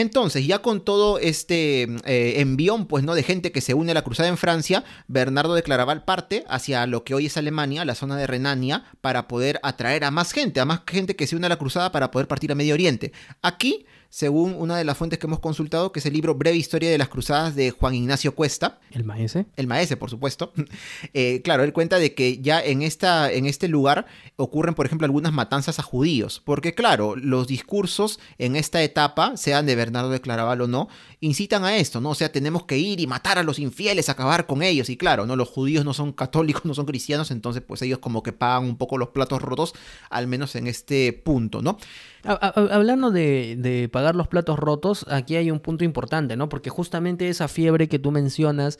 Entonces, 0.00 0.46
ya 0.46 0.60
con 0.60 0.84
todo 0.84 1.18
este 1.18 1.82
eh, 1.82 2.40
envión, 2.40 2.86
pues, 2.86 3.02
¿no? 3.02 3.16
De 3.16 3.24
gente 3.24 3.50
que 3.50 3.60
se 3.60 3.74
une 3.74 3.90
a 3.90 3.94
la 3.94 4.02
cruzada 4.02 4.28
en 4.28 4.36
Francia, 4.36 4.84
Bernardo 5.08 5.54
de 5.54 5.64
Claraval 5.64 6.04
parte 6.04 6.44
hacia 6.48 6.86
lo 6.86 7.02
que 7.02 7.14
hoy 7.14 7.26
es 7.26 7.36
Alemania, 7.36 7.84
la 7.84 7.96
zona 7.96 8.16
de 8.16 8.28
Renania, 8.28 8.84
para 9.00 9.26
poder 9.26 9.58
atraer 9.64 10.04
a 10.04 10.12
más 10.12 10.32
gente, 10.32 10.60
a 10.60 10.64
más 10.64 10.82
gente 10.86 11.16
que 11.16 11.26
se 11.26 11.34
une 11.34 11.46
a 11.46 11.48
la 11.48 11.58
cruzada 11.58 11.90
para 11.90 12.12
poder 12.12 12.28
partir 12.28 12.52
a 12.52 12.54
Medio 12.54 12.74
Oriente. 12.74 13.12
Aquí 13.42 13.86
según 14.10 14.54
una 14.58 14.76
de 14.76 14.84
las 14.84 14.96
fuentes 14.96 15.18
que 15.18 15.26
hemos 15.26 15.40
consultado, 15.40 15.92
que 15.92 16.00
es 16.00 16.06
el 16.06 16.14
libro 16.14 16.34
Breve 16.34 16.56
Historia 16.56 16.90
de 16.90 16.98
las 16.98 17.08
Cruzadas 17.08 17.54
de 17.54 17.70
Juan 17.70 17.94
Ignacio 17.94 18.34
Cuesta. 18.34 18.80
El 18.90 19.04
maese. 19.04 19.46
El 19.56 19.66
maese, 19.66 19.96
por 19.96 20.10
supuesto. 20.10 20.52
Eh, 21.14 21.40
claro, 21.42 21.64
él 21.64 21.72
cuenta 21.72 21.98
de 21.98 22.14
que 22.14 22.38
ya 22.38 22.60
en, 22.60 22.82
esta, 22.82 23.32
en 23.32 23.46
este 23.46 23.66
lugar 23.66 24.06
ocurren, 24.36 24.74
por 24.74 24.86
ejemplo, 24.86 25.04
algunas 25.04 25.32
matanzas 25.32 25.78
a 25.78 25.82
judíos, 25.82 26.42
porque 26.44 26.74
claro, 26.74 27.16
los 27.16 27.46
discursos 27.46 28.20
en 28.36 28.56
esta 28.56 28.82
etapa, 28.82 29.36
sean 29.36 29.66
de 29.66 29.74
Bernardo 29.74 30.10
de 30.10 30.20
Claraval 30.20 30.60
o 30.60 30.66
no, 30.68 30.88
incitan 31.20 31.64
a 31.64 31.76
esto, 31.76 32.00
¿no? 32.00 32.10
O 32.10 32.14
sea, 32.14 32.30
tenemos 32.30 32.64
que 32.64 32.78
ir 32.78 33.00
y 33.00 33.06
matar 33.06 33.38
a 33.38 33.42
los 33.42 33.58
infieles, 33.58 34.08
acabar 34.08 34.46
con 34.46 34.62
ellos, 34.62 34.88
y 34.88 34.96
claro, 34.96 35.26
¿no? 35.26 35.34
Los 35.34 35.48
judíos 35.48 35.84
no 35.84 35.92
son 35.92 36.12
católicos, 36.12 36.64
no 36.64 36.74
son 36.74 36.86
cristianos, 36.86 37.30
entonces 37.30 37.62
pues 37.66 37.82
ellos 37.82 37.98
como 37.98 38.22
que 38.22 38.32
pagan 38.32 38.64
un 38.64 38.76
poco 38.76 38.98
los 38.98 39.08
platos 39.08 39.42
rotos, 39.42 39.74
al 40.10 40.26
menos 40.26 40.54
en 40.54 40.66
este 40.66 41.12
punto, 41.12 41.62
¿no? 41.62 41.78
Hablando 42.24 43.10
de, 43.10 43.88
pagar 43.92 44.14
los 44.14 44.28
platos 44.28 44.58
rotos, 44.58 45.06
aquí 45.08 45.36
hay 45.36 45.50
un 45.50 45.60
punto 45.60 45.84
importante, 45.84 46.36
¿no? 46.36 46.48
Porque 46.48 46.70
justamente 46.70 47.28
esa 47.28 47.48
fiebre 47.48 47.88
que 47.88 47.98
tú 47.98 48.10
mencionas 48.10 48.78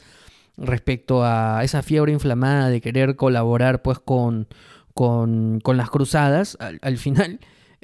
respecto 0.56 1.24
a 1.24 1.62
esa 1.62 1.82
fiebre 1.82 2.12
inflamada 2.12 2.68
de 2.68 2.80
querer 2.80 3.16
colaborar 3.16 3.80
pues 3.82 4.00
con, 4.00 4.48
con, 4.94 5.60
las 5.64 5.90
cruzadas, 5.90 6.58
al, 6.60 6.98
final 6.98 7.38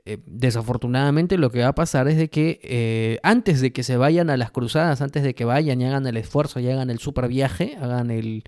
eh, 0.06 0.18
desafortunadamente 0.26 1.38
lo 1.38 1.50
que 1.50 1.60
va 1.60 1.68
a 1.68 1.74
pasar 1.74 2.08
es 2.08 2.18
de 2.18 2.28
que 2.28 2.60
eh, 2.62 3.20
antes 3.22 3.62
de 3.62 3.72
que 3.72 3.82
se 3.82 3.96
vayan 3.96 4.28
a 4.28 4.36
las 4.36 4.50
cruzadas, 4.50 5.00
antes 5.00 5.22
de 5.22 5.34
que 5.34 5.46
vayan 5.46 5.80
y 5.80 5.86
hagan 5.86 6.06
el 6.06 6.18
esfuerzo 6.18 6.60
y 6.60 6.68
hagan 6.68 6.90
el 6.90 6.98
super 6.98 7.26
viaje, 7.26 7.78
hagan 7.80 8.10
el, 8.10 8.44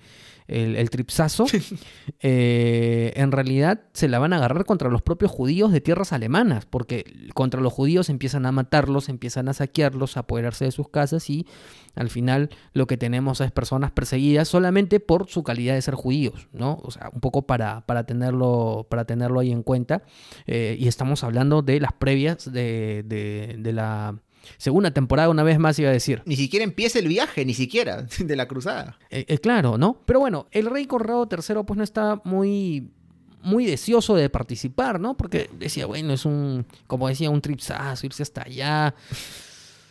el, 0.48 0.76
el 0.76 0.90
tripsazo, 0.90 1.46
eh, 2.20 3.12
en 3.16 3.32
realidad 3.32 3.80
se 3.92 4.08
la 4.08 4.18
van 4.18 4.32
a 4.32 4.36
agarrar 4.36 4.64
contra 4.64 4.90
los 4.90 5.02
propios 5.02 5.30
judíos 5.30 5.72
de 5.72 5.80
tierras 5.80 6.12
alemanas, 6.12 6.66
porque 6.66 7.04
contra 7.34 7.60
los 7.60 7.72
judíos 7.72 8.08
empiezan 8.08 8.46
a 8.46 8.52
matarlos, 8.52 9.08
empiezan 9.08 9.48
a 9.48 9.54
saquearlos, 9.54 10.16
a 10.16 10.20
apoderarse 10.20 10.64
de 10.64 10.70
sus 10.70 10.88
casas 10.88 11.28
y 11.30 11.46
al 11.94 12.10
final 12.10 12.50
lo 12.72 12.86
que 12.86 12.96
tenemos 12.96 13.40
es 13.40 13.50
personas 13.50 13.90
perseguidas 13.90 14.48
solamente 14.48 15.00
por 15.00 15.28
su 15.28 15.42
calidad 15.42 15.74
de 15.74 15.82
ser 15.82 15.94
judíos, 15.94 16.48
¿no? 16.52 16.78
O 16.82 16.90
sea, 16.90 17.10
un 17.12 17.20
poco 17.20 17.46
para, 17.46 17.86
para, 17.86 18.04
tenerlo, 18.04 18.86
para 18.90 19.04
tenerlo 19.06 19.40
ahí 19.40 19.50
en 19.50 19.62
cuenta. 19.62 20.02
Eh, 20.46 20.76
y 20.78 20.88
estamos 20.88 21.24
hablando 21.24 21.62
de 21.62 21.80
las 21.80 21.92
previas 21.94 22.52
de, 22.52 23.02
de, 23.06 23.56
de 23.58 23.72
la 23.72 24.20
segunda 24.56 24.90
temporada, 24.90 25.28
una 25.28 25.42
vez 25.42 25.58
más 25.58 25.78
iba 25.78 25.90
a 25.90 25.92
decir. 25.92 26.22
Ni 26.24 26.36
siquiera 26.36 26.64
empieza 26.64 26.98
el 26.98 27.08
viaje, 27.08 27.44
ni 27.44 27.54
siquiera, 27.54 28.02
de 28.18 28.36
la 28.36 28.46
cruzada. 28.46 28.98
Eh, 29.10 29.24
eh, 29.28 29.38
claro, 29.38 29.78
¿no? 29.78 30.00
Pero 30.06 30.20
bueno, 30.20 30.46
el 30.50 30.66
rey 30.66 30.86
Conrado 30.86 31.28
III 31.30 31.62
pues 31.64 31.76
no 31.76 31.84
está 31.84 32.20
muy 32.24 32.90
muy 33.46 33.64
deseoso 33.64 34.16
de 34.16 34.28
participar, 34.28 34.98
¿no? 34.98 35.16
Porque 35.16 35.48
decía, 35.56 35.86
bueno, 35.86 36.12
es 36.12 36.24
un, 36.24 36.66
como 36.88 37.06
decía, 37.06 37.30
un 37.30 37.40
tripsazo, 37.40 38.04
irse 38.04 38.24
hasta 38.24 38.42
allá. 38.42 38.92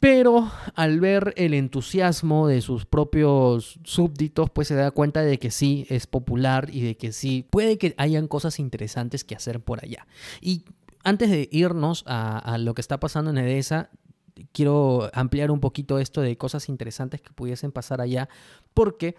Pero 0.02 0.52
al 0.76 1.00
ver 1.00 1.34
el 1.38 1.54
entusiasmo 1.54 2.50
de 2.50 2.62
sus 2.62 2.86
propios 2.86 3.80
súbditos, 3.84 4.50
pues 4.50 4.68
se 4.68 4.76
da 4.76 4.91
cuenta 4.91 5.22
de 5.22 5.39
que 5.39 5.52
sí 5.52 5.88
es 5.89 6.06
popular 6.06 6.70
y 6.72 6.82
de 6.82 6.98
que 6.98 7.13
sí 7.13 7.46
puede 7.50 7.78
que 7.78 7.96
hayan 7.98 8.28
cosas 8.28 8.60
interesantes 8.60 9.24
que 9.24 9.36
hacer 9.36 9.62
por 9.62 9.84
allá. 9.84 10.06
Y 10.41 10.65
antes 11.06 11.30
de 11.30 11.48
irnos 11.50 12.04
a, 12.08 12.38
a 12.38 12.58
lo 12.58 12.74
que 12.74 12.82
está 12.82 13.00
pasando 13.00 13.32
en 13.32 13.38
Edesa, 13.38 13.89
quiero 14.52 15.10
ampliar 15.13 15.52
un 15.52 15.60
poquito 15.60 16.00
esto 16.00 16.21
de 16.21 16.38
cosas 16.38 16.69
interesantes 16.69 17.21
que 17.21 17.32
pudiesen 17.34 17.71
pasar 17.71 18.02
allá, 18.02 18.30
porque 18.74 19.15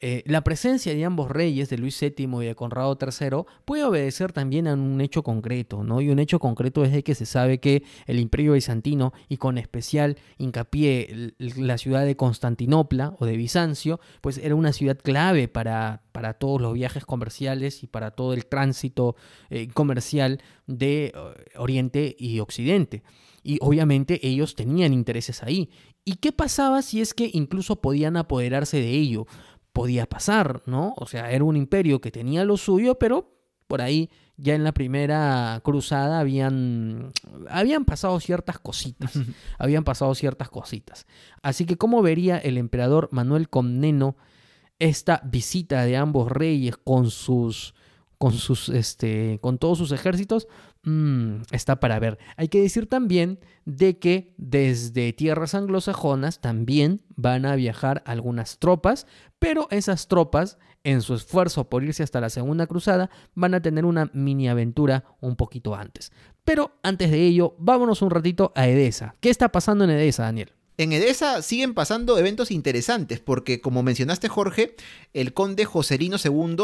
eh, 0.00 0.22
la 0.26 0.42
presencia 0.44 0.94
de 0.94 1.04
ambos 1.04 1.28
reyes, 1.28 1.68
de 1.70 1.76
Luis 1.76 1.98
VII 2.00 2.28
y 2.40 2.46
de 2.46 2.54
Conrado 2.54 2.96
III, 3.00 3.42
puede 3.64 3.82
obedecer 3.82 4.32
también 4.32 4.68
a 4.68 4.74
un 4.74 5.00
hecho 5.00 5.24
concreto, 5.24 5.82
¿no? 5.82 6.00
Y 6.00 6.10
un 6.10 6.20
hecho 6.20 6.38
concreto 6.38 6.84
es 6.84 6.92
de 6.92 7.02
que 7.02 7.16
se 7.16 7.26
sabe 7.26 7.58
que 7.58 7.82
el 8.06 8.20
Imperio 8.20 8.52
Bizantino, 8.52 9.12
y 9.28 9.38
con 9.38 9.58
especial 9.58 10.16
hincapié 10.38 11.34
la 11.38 11.78
ciudad 11.78 12.04
de 12.04 12.16
Constantinopla 12.16 13.16
o 13.18 13.26
de 13.26 13.36
Bizancio, 13.36 13.98
pues 14.20 14.38
era 14.38 14.54
una 14.54 14.72
ciudad 14.72 14.98
clave 15.02 15.48
para, 15.48 16.02
para 16.12 16.34
todos 16.34 16.60
los 16.60 16.74
viajes 16.74 17.04
comerciales 17.04 17.82
y 17.82 17.88
para 17.88 18.12
todo 18.12 18.34
el 18.34 18.46
tránsito 18.46 19.16
eh, 19.50 19.66
comercial 19.66 20.40
de 20.68 21.12
uh, 21.16 21.60
Oriente 21.60 22.14
y 22.16 22.38
Occidente. 22.38 23.02
Y 23.42 23.58
obviamente 23.60 24.26
ellos 24.26 24.54
tenían 24.54 24.92
intereses 24.92 25.42
ahí. 25.42 25.70
¿Y 26.04 26.16
qué 26.16 26.32
pasaba 26.32 26.82
si 26.82 27.00
es 27.00 27.14
que 27.14 27.30
incluso 27.32 27.80
podían 27.80 28.16
apoderarse 28.16 28.78
de 28.78 28.90
ello? 28.90 29.26
Podía 29.72 30.06
pasar, 30.06 30.62
¿no? 30.66 30.94
O 30.96 31.06
sea, 31.06 31.30
era 31.30 31.44
un 31.44 31.56
imperio 31.56 32.00
que 32.00 32.10
tenía 32.10 32.44
lo 32.44 32.56
suyo, 32.56 32.96
pero 32.96 33.32
por 33.66 33.82
ahí 33.82 34.10
ya 34.36 34.54
en 34.54 34.64
la 34.64 34.72
primera 34.72 35.60
cruzada 35.64 36.20
habían, 36.20 37.12
habían 37.48 37.84
pasado 37.84 38.18
ciertas 38.20 38.58
cositas. 38.58 39.12
habían 39.58 39.84
pasado 39.84 40.14
ciertas 40.14 40.48
cositas. 40.48 41.06
Así 41.42 41.66
que, 41.66 41.76
¿cómo 41.76 42.02
vería 42.02 42.38
el 42.38 42.56
emperador 42.56 43.08
Manuel 43.12 43.48
Comneno 43.48 44.16
esta 44.78 45.20
visita 45.24 45.84
de 45.84 45.96
ambos 45.96 46.30
reyes 46.30 46.76
con 46.76 47.10
sus 47.10 47.74
con 48.16 48.32
sus 48.32 48.68
este 48.68 49.38
con 49.40 49.58
todos 49.58 49.78
sus 49.78 49.92
ejércitos 49.92 50.48
mmm, 50.82 51.42
está 51.50 51.80
para 51.80 51.98
ver. 51.98 52.18
Hay 52.36 52.48
que 52.48 52.60
decir 52.60 52.88
también 52.88 53.40
de 53.64 53.98
que 53.98 54.34
desde 54.36 55.12
tierras 55.12 55.54
anglosajonas 55.54 56.40
también 56.40 57.02
van 57.16 57.46
a 57.46 57.56
viajar 57.56 58.02
algunas 58.06 58.58
tropas 58.58 59.06
pero 59.38 59.68
esas 59.70 60.08
tropas 60.08 60.58
en 60.84 61.02
su 61.02 61.14
esfuerzo 61.14 61.68
por 61.68 61.84
irse 61.84 62.02
hasta 62.02 62.20
la 62.20 62.30
segunda 62.30 62.66
cruzada 62.66 63.10
van 63.34 63.54
a 63.54 63.62
tener 63.62 63.84
una 63.84 64.10
mini 64.12 64.48
aventura 64.48 65.04
un 65.20 65.36
poquito 65.36 65.74
antes. 65.74 66.12
Pero 66.44 66.72
antes 66.82 67.10
de 67.10 67.24
ello 67.24 67.54
vámonos 67.58 68.02
un 68.02 68.10
ratito 68.10 68.52
a 68.54 68.68
Edesa. 68.68 69.14
Qué 69.20 69.30
está 69.30 69.50
pasando 69.50 69.84
en 69.84 69.90
Edesa 69.90 70.24
Daniel 70.24 70.52
en 70.78 70.92
Edesa 70.92 71.42
siguen 71.42 71.74
pasando 71.74 72.18
eventos 72.18 72.52
interesantes 72.52 73.18
porque, 73.18 73.60
como 73.60 73.82
mencionaste 73.82 74.28
Jorge, 74.28 74.76
el 75.12 75.34
conde 75.34 75.64
Joselino 75.64 76.18
II 76.24 76.56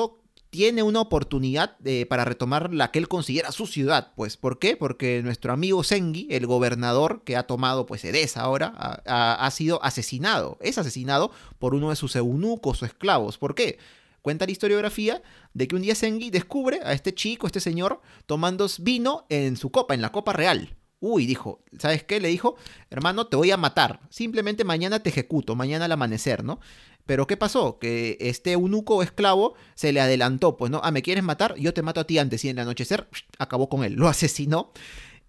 tiene 0.55 0.85
una 0.85 1.01
oportunidad 1.01 1.75
eh, 1.85 2.07
para 2.07 2.25
retomar 2.25 2.73
la 2.73 2.93
que 2.93 3.01
él 3.01 3.09
considera 3.09 3.51
su 3.51 3.67
ciudad. 3.67 4.13
Pues, 4.15 4.37
¿por 4.37 4.61
qué? 4.61 4.77
Porque 4.77 5.21
nuestro 5.21 5.53
amigo 5.53 5.83
Sengi, 5.83 6.29
el 6.31 6.47
gobernador 6.47 7.23
que 7.25 7.35
ha 7.37 7.43
tomado 7.43 7.87
pues 7.87 8.05
Edesa 8.05 8.43
ahora, 8.43 8.73
ha, 9.05 9.51
sido 9.51 9.83
asesinado. 9.83 10.57
Es 10.61 10.79
asesinado 10.79 11.33
por 11.59 11.75
uno 11.75 11.91
de 11.91 11.97
sus 11.97 12.15
eunucos 12.15 12.81
o 12.81 12.87
esclavos. 12.87 13.37
¿Por 13.37 13.57
qué? 13.57 13.79
Cuenta 14.23 14.47
la 14.47 14.53
historiografía 14.53 15.23
de 15.55 15.67
que 15.67 15.75
un 15.75 15.83
día 15.83 15.97
Sengi 15.97 16.31
descubre 16.31 16.79
a 16.85 16.93
este 16.93 17.13
chico, 17.13 17.49
este 17.49 17.59
señor, 17.59 18.01
tomando 18.27 18.69
vino 18.79 19.27
en 19.31 19.57
su 19.57 19.73
copa, 19.73 19.93
en 19.95 20.03
la 20.03 20.13
copa 20.13 20.35
real. 20.35 20.77
Uy, 21.01 21.27
dijo, 21.27 21.65
¿sabes 21.81 22.05
qué? 22.05 22.21
Le 22.21 22.29
dijo, 22.29 22.55
hermano, 22.91 23.27
te 23.27 23.37
voy 23.37 23.51
a 23.51 23.57
matar. 23.57 23.99
Simplemente 24.09 24.63
mañana 24.63 25.01
te 25.01 25.11
ejecuto, 25.11 25.57
mañana 25.57 25.87
al 25.87 25.93
amanecer, 25.93 26.45
¿no? 26.45 26.61
Pero 27.07 27.27
¿qué 27.27 27.37
pasó? 27.37 27.79
Que 27.79 28.17
este 28.21 28.53
eunuco 28.53 29.03
esclavo 29.03 29.55
se 29.75 29.93
le 29.93 30.01
adelantó, 30.01 30.57
pues 30.57 30.71
no, 30.71 30.81
ah, 30.83 30.91
¿me 30.91 31.03
quieres 31.03 31.25
matar? 31.25 31.55
Yo 31.57 31.75
te 31.75 31.83
mato 31.83 32.01
a 32.01 32.05
ti 32.05 32.19
antes 32.19 32.45
y 32.45 32.49
en 32.49 32.59
el 32.59 32.63
anochecer 32.63 33.09
acabó 33.39 33.69
con 33.69 33.85
él, 33.85 33.95
lo 33.95 34.09
asesinó. 34.09 34.73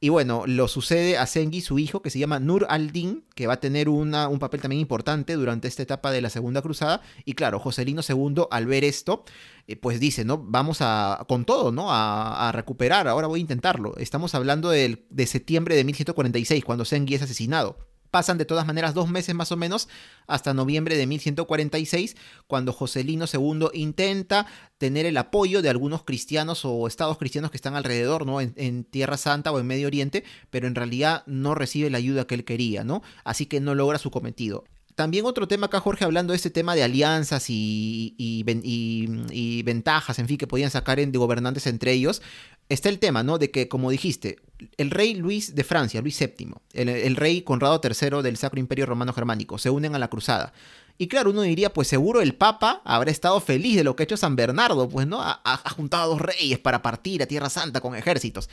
Y 0.02 0.10
bueno, 0.10 0.44
lo 0.46 0.68
sucede 0.68 1.18
a 1.18 1.26
Sengi, 1.26 1.62
su 1.62 1.80
hijo, 1.80 2.02
que 2.02 2.10
se 2.10 2.20
llama 2.20 2.40
Nur 2.40 2.68
al-Din, 2.70 3.24
que 3.34 3.48
va 3.48 3.54
a 3.54 3.60
tener 3.60 3.88
una, 3.88 4.28
un 4.28 4.40
papel 4.40 4.62
también 4.62 4.82
importante 4.82 5.34
durante 5.34 5.70
esta 5.70 5.84
etapa 5.84 6.12
de 6.12 6.22
la 6.22 6.30
Segunda 6.30 6.62
Cruzada. 6.62 7.02
Y 7.24 7.34
claro, 7.34 7.60
Joselino 7.60 8.02
II, 8.08 8.44
al 8.52 8.66
ver 8.68 8.84
esto, 8.84 9.24
eh, 9.68 9.78
pues 9.78 10.00
dice, 10.02 10.26
¿no? 10.26 10.38
Vamos 10.38 10.80
a, 10.82 11.26
con 11.30 11.46
todo, 11.46 11.72
¿no? 11.72 11.92
A, 11.92 12.50
a, 12.50 12.52
recuperar, 12.52 13.08
ahora 13.08 13.28
voy 13.28 13.40
a 13.40 13.42
intentarlo. 13.42 13.96
Estamos 13.98 14.36
hablando 14.36 14.70
de, 14.70 15.08
de 15.10 15.26
septiembre 15.28 15.76
de 15.76 15.86
1146, 15.86 16.64
cuando 16.66 16.84
Sengi 16.84 17.16
es 17.16 17.22
asesinado. 17.22 17.95
Pasan 18.16 18.38
de 18.38 18.46
todas 18.46 18.66
maneras 18.66 18.94
dos 18.94 19.10
meses 19.10 19.36
más 19.36 19.52
o 19.52 19.58
menos 19.58 19.90
hasta 20.26 20.54
noviembre 20.54 20.96
de 20.96 21.06
1146, 21.06 22.16
cuando 22.48 22.72
Joselino 22.72 23.26
II 23.26 23.68
intenta 23.74 24.46
tener 24.78 25.06
el 25.06 25.18
apoyo 25.18 25.62
de 25.62 25.68
algunos 25.68 26.06
cristianos 26.06 26.64
o 26.64 26.88
estados 26.88 27.18
cristianos 27.18 27.52
que 27.52 27.58
están 27.58 27.76
alrededor, 27.76 28.26
¿no? 28.26 28.40
En, 28.40 28.54
en, 28.56 28.86
Tierra 28.86 29.18
Santa 29.18 29.52
o 29.52 29.60
en 29.60 29.68
Medio 29.68 29.88
Oriente, 29.88 30.24
pero 30.50 30.66
en 30.66 30.76
realidad 30.76 31.24
no 31.26 31.56
recibe 31.56 31.90
la 31.90 31.98
ayuda 31.98 32.26
que 32.26 32.36
él 32.36 32.46
quería, 32.46 32.86
¿no? 32.86 33.04
Así 33.26 33.48
que 33.48 33.60
no 33.60 33.76
logra 33.76 33.98
su 33.98 34.12
cometido. 34.12 34.64
También 34.96 35.26
otro 35.26 35.48
tema 35.48 35.68
acá, 35.68 35.82
Jorge, 35.82 36.06
hablando 36.06 36.32
de 36.32 36.38
este 36.38 36.50
tema 36.50 36.74
de 36.74 36.82
alianzas 36.82 37.50
y, 37.50 38.16
y, 38.18 38.46
y, 38.64 39.10
y 39.30 39.64
ventajas, 39.64 40.20
en 40.20 40.28
fin, 40.28 40.38
que 40.38 40.48
podían 40.48 40.72
sacar 40.72 40.98
de 40.98 41.18
gobernantes 41.18 41.68
entre 41.68 41.92
ellos, 41.92 42.22
está 42.70 42.88
el 42.88 43.00
tema, 43.00 43.22
¿no? 43.22 43.38
De 43.38 43.52
que, 43.52 43.68
como 43.68 43.92
dijiste, 43.92 44.38
el 44.78 44.92
rey 44.92 45.14
Luis 45.16 45.54
de 45.54 45.66
Francia, 45.66 46.02
Luis 46.02 46.18
VII, 46.18 46.54
el, 46.74 47.16
rey 47.18 47.42
Conrado 47.42 47.82
III 47.84 48.24
del 48.24 48.38
Sacro 48.38 48.60
Imperio 48.60 48.86
Romano 48.86 49.12
Germánico, 49.12 49.58
se 49.58 49.70
unen 49.70 49.96
a 49.96 50.00
la 50.00 50.08
cruzada. 50.08 50.54
Y 50.98 51.08
claro, 51.08 51.32
uno 51.32 51.42
diría, 51.42 51.74
pues 51.74 51.90
seguro 51.90 52.22
el 52.22 52.36
Papa 52.36 52.82
habrá 52.86 53.12
estado 53.12 53.42
feliz 53.42 53.76
de 53.76 53.84
lo 53.84 53.98
que 53.98 54.04
ha 54.04 54.06
hecho 54.06 54.16
San 54.16 54.38
Bernardo, 54.38 54.88
pues, 54.88 55.08
¿no? 55.08 55.22
Ha, 55.22 55.42
ha 55.44 55.70
juntado 55.72 56.04
a 56.04 56.08
dos 56.08 56.22
reyes 56.22 56.58
para 56.60 56.82
partir 56.82 57.22
a 57.22 57.26
Tierra 57.26 57.50
Santa 57.50 57.82
con 57.82 57.96
ejércitos. 57.96 58.50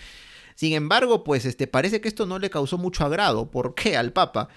Sin 0.57 0.73
embargo, 0.73 1.25
pues 1.25 1.45
este, 1.45 1.69
parece 1.69 2.01
que 2.01 2.09
esto 2.09 2.27
no 2.27 2.38
le 2.40 2.51
causó 2.51 2.79
mucho 2.79 3.05
agrado. 3.05 3.51
¿Por 3.51 3.75
qué 3.75 3.97
al 3.97 4.13
Papa? 4.13 4.49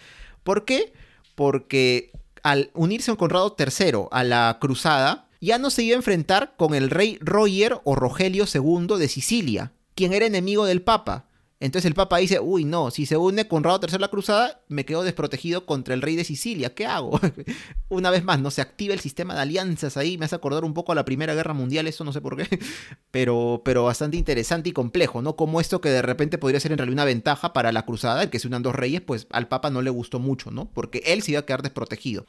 ¿Por 0.43 0.65
qué? 0.65 0.93
Porque 1.35 2.11
al 2.43 2.71
unirse 2.73 3.11
a 3.11 3.15
Conrado 3.15 3.55
III 3.57 4.07
a 4.11 4.23
la 4.23 4.57
cruzada, 4.59 5.27
ya 5.41 5.57
no 5.57 5.69
se 5.69 5.83
iba 5.83 5.95
a 5.95 5.97
enfrentar 5.97 6.55
con 6.57 6.73
el 6.73 6.89
rey 6.89 7.17
Roger 7.21 7.79
o 7.83 7.95
Rogelio 7.95 8.45
II 8.51 8.97
de 8.97 9.07
Sicilia, 9.07 9.73
quien 9.93 10.13
era 10.13 10.25
enemigo 10.25 10.65
del 10.65 10.81
Papa. 10.81 11.25
Entonces 11.61 11.87
el 11.87 11.95
Papa 11.95 12.17
dice, 12.17 12.39
uy, 12.41 12.65
no, 12.65 12.91
si 12.91 13.05
se 13.05 13.15
une 13.15 13.47
Conrado 13.47 13.79
III 13.81 13.97
la 13.97 14.09
cruzada, 14.09 14.61
me 14.67 14.83
quedo 14.83 15.03
desprotegido 15.03 15.65
contra 15.65 15.93
el 15.93 16.01
rey 16.01 16.17
de 16.17 16.25
Sicilia, 16.25 16.75
¿qué 16.75 16.85
hago? 16.85 17.19
Una 17.89 18.11
vez 18.11 18.25
más, 18.25 18.41
no 18.41 18.51
se 18.51 18.61
activa 18.61 18.93
el 18.93 18.99
sistema 18.99 19.33
de 19.35 19.41
alianzas 19.41 19.95
ahí, 19.95 20.17
me 20.17 20.25
hace 20.25 20.35
acordar 20.35 20.65
un 20.65 20.73
poco 20.73 20.91
a 20.91 20.95
la 20.95 21.05
Primera 21.05 21.33
Guerra 21.33 21.53
Mundial, 21.53 21.87
eso 21.87 22.03
no 22.03 22.11
sé 22.11 22.19
por 22.19 22.35
qué, 22.35 22.59
pero, 23.11 23.61
pero 23.63 23.85
bastante 23.85 24.17
interesante 24.17 24.69
y 24.69 24.73
complejo, 24.73 25.21
¿no? 25.21 25.37
Como 25.37 25.61
esto 25.61 25.79
que 25.79 25.89
de 25.89 26.01
repente 26.01 26.37
podría 26.37 26.59
ser 26.59 26.73
en 26.73 26.77
realidad 26.77 26.93
una 26.93 27.05
ventaja 27.05 27.53
para 27.53 27.71
la 27.71 27.85
cruzada, 27.85 28.23
el 28.23 28.29
que 28.29 28.39
se 28.39 28.47
unan 28.47 28.61
dos 28.61 28.75
reyes, 28.75 28.99
pues 28.99 29.27
al 29.31 29.47
Papa 29.47 29.69
no 29.69 29.81
le 29.81 29.89
gustó 29.89 30.19
mucho, 30.19 30.51
¿no? 30.51 30.69
Porque 30.73 31.03
él 31.05 31.21
se 31.21 31.31
iba 31.31 31.39
a 31.39 31.45
quedar 31.45 31.61
desprotegido. 31.61 32.25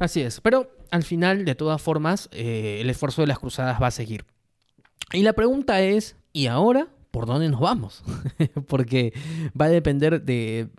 Así 0.00 0.22
es, 0.22 0.40
pero 0.40 0.70
al 0.90 1.02
final, 1.02 1.44
de 1.44 1.54
todas 1.54 1.80
formas, 1.82 2.30
eh, 2.32 2.78
el 2.80 2.88
esfuerzo 2.88 3.20
de 3.20 3.26
las 3.26 3.38
cruzadas 3.38 3.80
va 3.82 3.88
a 3.88 3.90
seguir. 3.90 4.24
Y 5.12 5.22
la 5.22 5.34
pregunta 5.34 5.82
es, 5.82 6.16
¿y 6.32 6.46
ahora? 6.46 6.88
Por 7.12 7.26
dónde 7.26 7.48
nos 7.48 7.60
vamos, 7.60 8.02
porque 8.66 9.12
va 9.58 9.66
a 9.66 9.68
depender 9.68 10.22
de 10.22 10.70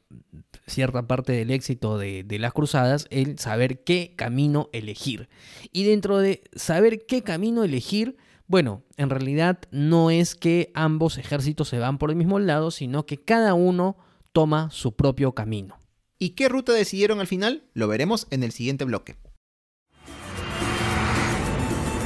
cierta 0.68 1.08
parte 1.08 1.32
del 1.32 1.52
éxito 1.52 1.98
de, 1.98 2.24
de, 2.24 2.40
las 2.40 2.54
cruzadas 2.54 3.08
el 3.10 3.40
saber 3.40 3.84
qué 3.84 4.16
camino 4.18 4.70
elegir. 4.74 5.30
Y 5.72 5.86
dentro 5.86 6.18
de 6.18 6.44
saber 6.56 7.06
qué 7.06 7.24
camino 7.24 7.64
elegir, 7.64 8.18
Bueno, 8.46 8.84
en 8.98 9.10
realidad 9.10 9.58
no 9.72 10.12
es 10.12 10.36
que 10.36 10.72
ambos 10.76 11.18
ejércitos 11.18 11.70
se 11.70 11.80
van 11.80 11.98
por 11.98 12.10
el 12.10 12.18
mismo 12.18 12.40
lado, 12.40 12.72
sino 12.72 13.06
que 13.06 13.22
cada 13.22 13.54
uno 13.54 13.96
toma 14.34 14.70
su 14.70 14.96
propio 14.96 15.34
camino. 15.34 15.80
¿Y 16.20 16.32
qué 16.32 16.50
ruta 16.50 16.74
decidieron 16.74 17.20
al 17.20 17.28
final? 17.28 17.64
Lo 17.74 17.88
veremos 17.88 18.28
en 18.32 18.44
el 18.44 18.52
siguiente 18.52 18.84
bloque. 18.86 19.16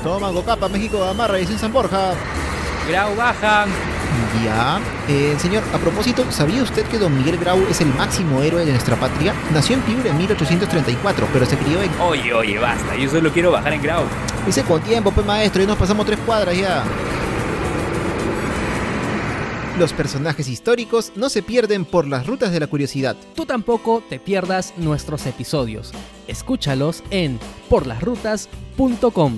Toma, 0.04 0.30
Gocapa, 0.32 0.70
México, 0.70 1.04
Amarra 1.04 1.40
y 1.40 1.46
San 1.46 1.74
Borja. 1.74 2.14
Grau 2.88 3.16
baja. 3.16 3.66
Ya. 4.44 4.80
Eh, 5.08 5.36
señor, 5.40 5.64
a 5.74 5.78
propósito, 5.78 6.26
¿sabía 6.32 6.64
usted 6.64 6.86
que 6.86 6.98
don 6.98 7.16
Miguel 7.18 7.38
Grau 7.38 7.60
es 7.70 7.82
el 7.82 7.88
máximo 7.96 8.42
héroe 8.42 8.66
de 8.66 8.72
nuestra 8.72 8.96
patria? 8.96 9.34
Nació 9.54 9.76
en 9.76 9.82
Piura 9.82 10.10
en 10.10 10.18
1834, 10.18 11.28
pero 11.34 11.46
se 11.46 11.58
crió 11.58 11.82
en... 11.82 11.92
Oye, 12.02 12.34
oye, 12.34 12.60
basta. 12.60 12.96
Yo 12.96 13.10
solo 13.10 13.32
quiero 13.32 13.52
bajar 13.52 13.74
en 13.74 13.82
Grau. 13.82 14.04
Dice 14.46 14.64
con 14.64 14.82
tiempo, 14.82 15.12
pues 15.12 15.26
maestro, 15.26 15.64
y 15.64 15.68
nos 15.68 15.78
pasamos 15.78 16.06
tres 16.06 16.20
cuadras 16.26 16.58
ya. 16.58 16.84
Los 19.78 19.94
personajes 19.94 20.48
históricos 20.48 21.12
no 21.16 21.30
se 21.30 21.44
pierden 21.44 21.86
por 21.86 22.08
las 22.08 22.26
rutas 22.26 22.52
de 22.52 22.60
la 22.60 22.66
curiosidad. 22.66 23.16
Tú 23.36 23.46
tampoco 23.46 24.02
te 24.10 24.20
pierdas 24.20 24.74
nuestros 24.78 25.28
episodios. 25.28 25.92
Escúchalos 26.28 27.04
en 27.12 27.40
porlasrutas.com. 27.70 29.38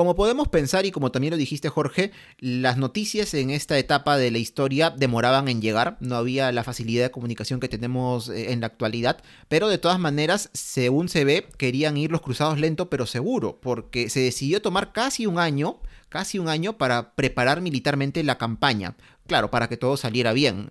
Como 0.00 0.14
podemos 0.14 0.48
pensar 0.48 0.86
y 0.86 0.92
como 0.92 1.12
también 1.12 1.32
lo 1.32 1.36
dijiste 1.36 1.68
Jorge, 1.68 2.10
las 2.38 2.78
noticias 2.78 3.34
en 3.34 3.50
esta 3.50 3.76
etapa 3.76 4.16
de 4.16 4.30
la 4.30 4.38
historia 4.38 4.88
demoraban 4.88 5.46
en 5.48 5.60
llegar, 5.60 5.98
no 6.00 6.16
había 6.16 6.50
la 6.52 6.64
facilidad 6.64 7.02
de 7.02 7.10
comunicación 7.10 7.60
que 7.60 7.68
tenemos 7.68 8.30
eh, 8.30 8.52
en 8.52 8.62
la 8.62 8.68
actualidad, 8.68 9.22
pero 9.48 9.68
de 9.68 9.76
todas 9.76 9.98
maneras, 9.98 10.48
según 10.54 11.10
se 11.10 11.26
ve, 11.26 11.46
querían 11.58 11.98
ir 11.98 12.10
los 12.12 12.22
cruzados 12.22 12.58
lento 12.58 12.88
pero 12.88 13.04
seguro, 13.04 13.58
porque 13.60 14.08
se 14.08 14.20
decidió 14.20 14.62
tomar 14.62 14.94
casi 14.94 15.26
un 15.26 15.38
año, 15.38 15.82
casi 16.08 16.38
un 16.38 16.48
año 16.48 16.78
para 16.78 17.14
preparar 17.14 17.60
militarmente 17.60 18.24
la 18.24 18.38
campaña, 18.38 18.96
claro, 19.26 19.50
para 19.50 19.68
que 19.68 19.76
todo 19.76 19.98
saliera 19.98 20.32
bien. 20.32 20.70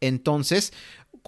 Entonces, 0.00 0.72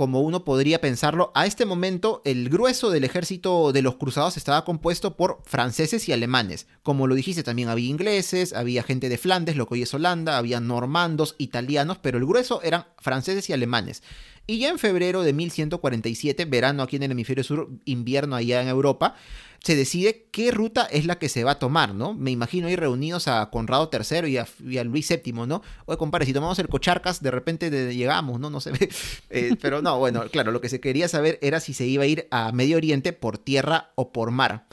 como 0.00 0.22
uno 0.22 0.46
podría 0.46 0.80
pensarlo, 0.80 1.30
a 1.34 1.44
este 1.44 1.66
momento 1.66 2.22
el 2.24 2.48
grueso 2.48 2.88
del 2.88 3.04
ejército 3.04 3.70
de 3.70 3.82
los 3.82 3.96
cruzados 3.96 4.38
estaba 4.38 4.64
compuesto 4.64 5.14
por 5.14 5.42
franceses 5.44 6.08
y 6.08 6.12
alemanes. 6.14 6.66
Como 6.82 7.06
lo 7.06 7.14
dijiste, 7.14 7.42
también 7.42 7.68
había 7.68 7.90
ingleses, 7.90 8.54
había 8.54 8.82
gente 8.82 9.10
de 9.10 9.18
Flandes, 9.18 9.56
lo 9.56 9.66
que 9.66 9.74
hoy 9.74 9.82
es 9.82 9.92
Holanda, 9.92 10.38
había 10.38 10.58
normandos, 10.58 11.34
italianos, 11.36 11.98
pero 11.98 12.16
el 12.16 12.24
grueso 12.24 12.62
eran 12.62 12.86
franceses 12.96 13.50
y 13.50 13.52
alemanes. 13.52 14.02
Y 14.46 14.60
ya 14.60 14.70
en 14.70 14.78
febrero 14.78 15.20
de 15.20 15.34
1147, 15.34 16.46
verano 16.46 16.82
aquí 16.82 16.96
en 16.96 17.02
el 17.02 17.10
hemisferio 17.10 17.44
sur, 17.44 17.68
invierno 17.84 18.36
allá 18.36 18.62
en 18.62 18.68
Europa, 18.68 19.16
se 19.62 19.76
decide 19.76 20.26
qué 20.30 20.50
ruta 20.50 20.86
es 20.90 21.04
la 21.04 21.18
que 21.18 21.28
se 21.28 21.44
va 21.44 21.52
a 21.52 21.58
tomar, 21.58 21.94
¿no? 21.94 22.14
Me 22.14 22.30
imagino 22.30 22.68
ir 22.70 22.80
reunidos 22.80 23.28
a 23.28 23.50
Conrado 23.50 23.90
III 23.92 24.28
y 24.66 24.78
a, 24.78 24.84
Luis 24.84 25.08
VII, 25.08 25.32
¿no? 25.46 25.62
Oye, 25.84 25.98
compadre, 25.98 26.26
si 26.26 26.32
tomamos 26.32 26.58
el 26.58 26.68
Cocharcas, 26.68 27.22
de 27.22 27.30
repente 27.30 27.70
llegamos, 27.94 28.40
¿no? 28.40 28.50
No 28.50 28.60
sé. 28.60 28.72
Eh, 29.32 29.56
pero 29.60 29.80
no, 29.80 29.98
bueno, 29.98 30.24
claro, 30.30 30.50
lo 30.50 30.60
que 30.60 30.68
se 30.68 30.80
quería 30.80 31.06
saber 31.08 31.38
era 31.40 31.60
si 31.60 31.72
se 31.72 31.86
iba 31.86 32.02
a 32.02 32.06
ir 32.06 32.26
a 32.30 32.50
Medio 32.52 32.76
Oriente 32.76 33.12
por 33.12 33.38
tierra 33.38 33.92
o 33.94 34.12
por 34.12 34.30
mar. 34.30 34.66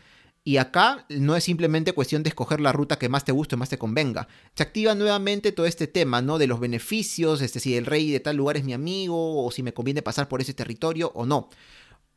Y 0.43 0.57
acá 0.57 1.05
no 1.09 1.35
es 1.35 1.43
simplemente 1.43 1.91
cuestión 1.91 2.23
de 2.23 2.29
escoger 2.29 2.61
la 2.61 2.71
ruta 2.71 2.97
que 2.97 3.09
más 3.09 3.25
te 3.25 3.33
guste 3.33 3.55
o 3.55 3.57
más 3.57 3.67
te 3.67 3.77
convenga. 3.77 4.29
Se 4.55 4.63
activa 4.63 4.95
nuevamente 4.95 5.51
todo 5.51 5.65
este 5.65 5.87
tema, 5.87 6.21
¿no? 6.21 6.37
De 6.37 6.47
los 6.47 6.59
beneficios, 6.59 7.41
este, 7.41 7.59
si 7.59 7.75
el 7.75 7.85
rey 7.85 8.09
de 8.11 8.21
tal 8.21 8.37
lugar 8.37 8.55
es 8.55 8.63
mi 8.63 8.71
amigo, 8.73 9.45
o 9.45 9.51
si 9.51 9.61
me 9.61 9.73
conviene 9.73 10.01
pasar 10.01 10.29
por 10.29 10.39
ese 10.39 10.53
territorio 10.53 11.11
o 11.13 11.25
no. 11.25 11.49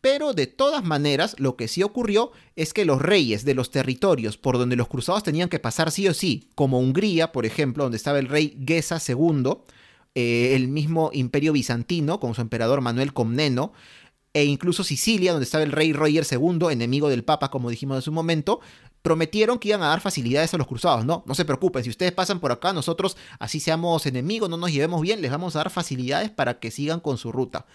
Pero 0.01 0.32
de 0.32 0.46
todas 0.46 0.82
maneras, 0.82 1.36
lo 1.38 1.57
que 1.57 1.68
sí 1.68 1.82
ocurrió 1.82 2.32
es 2.57 2.72
que 2.72 2.84
los 2.84 3.03
reyes 3.03 3.44
de 3.44 3.55
los 3.55 3.70
territorios 3.70 4.38
por 4.38 4.57
donde 4.57 4.76
los 4.76 4.88
cruzados 4.88 5.22
tenían 5.22 5.48
que 5.51 5.59
pasar 5.59 5.90
sí 5.90 6.09
o 6.09 6.14
sí, 6.14 6.48
como 6.55 6.78
Hungría, 6.78 7.32
por 7.32 7.44
ejemplo, 7.44 7.84
donde 7.84 7.98
estaba 7.98 8.18
el 8.18 8.28
rey 8.28 8.59
Gesa 8.66 8.98
II, 9.07 9.59
eh, 10.14 10.55
el 10.57 10.68
mismo 10.68 11.11
imperio 11.12 11.53
bizantino 11.53 12.18
con 12.18 12.34
su 12.34 12.40
emperador 12.40 12.80
Manuel 12.80 13.12
Comneno, 13.12 13.72
e 14.32 14.44
incluso 14.44 14.84
Sicilia, 14.84 15.32
donde 15.32 15.44
estaba 15.44 15.64
el 15.64 15.72
rey 15.72 15.92
Roger 15.92 16.24
II, 16.30 16.68
enemigo 16.70 17.09
del 17.09 17.24
Papa, 17.24 17.51
como 17.51 17.68
dijimos 17.68 17.96
en 17.96 18.03
su 18.03 18.12
momento, 18.12 18.61
prometieron 19.03 19.59
que 19.59 19.68
iban 19.68 19.82
a 19.82 19.88
dar 19.88 20.01
facilidades 20.01 20.55
a 20.55 20.59
los 20.59 20.66
cruzados, 20.66 21.05
¿no? 21.05 21.24
No 21.26 21.34
se 21.34 21.44
preocupen, 21.44 21.82
si 21.84 21.90
ustedes 21.90 22.12
pasan 22.12 22.38
por 22.40 22.53
acá, 22.53 22.72
nosotros, 22.72 23.16
así 23.38 23.61
seamos 23.61 24.07
enemigos, 24.07 24.48
no 24.48 24.57
nos 24.57 24.72
llevemos 24.72 25.01
bien, 25.01 25.20
les 25.20 25.30
vamos 25.30 25.57
a 25.57 25.61
dar 25.61 25.70
facilidades 25.70 26.30
para 26.30 26.59
que 26.59 26.70
sigan 26.70 27.01
con 27.01 27.18
su 27.18 27.32
ruta. 27.32 27.66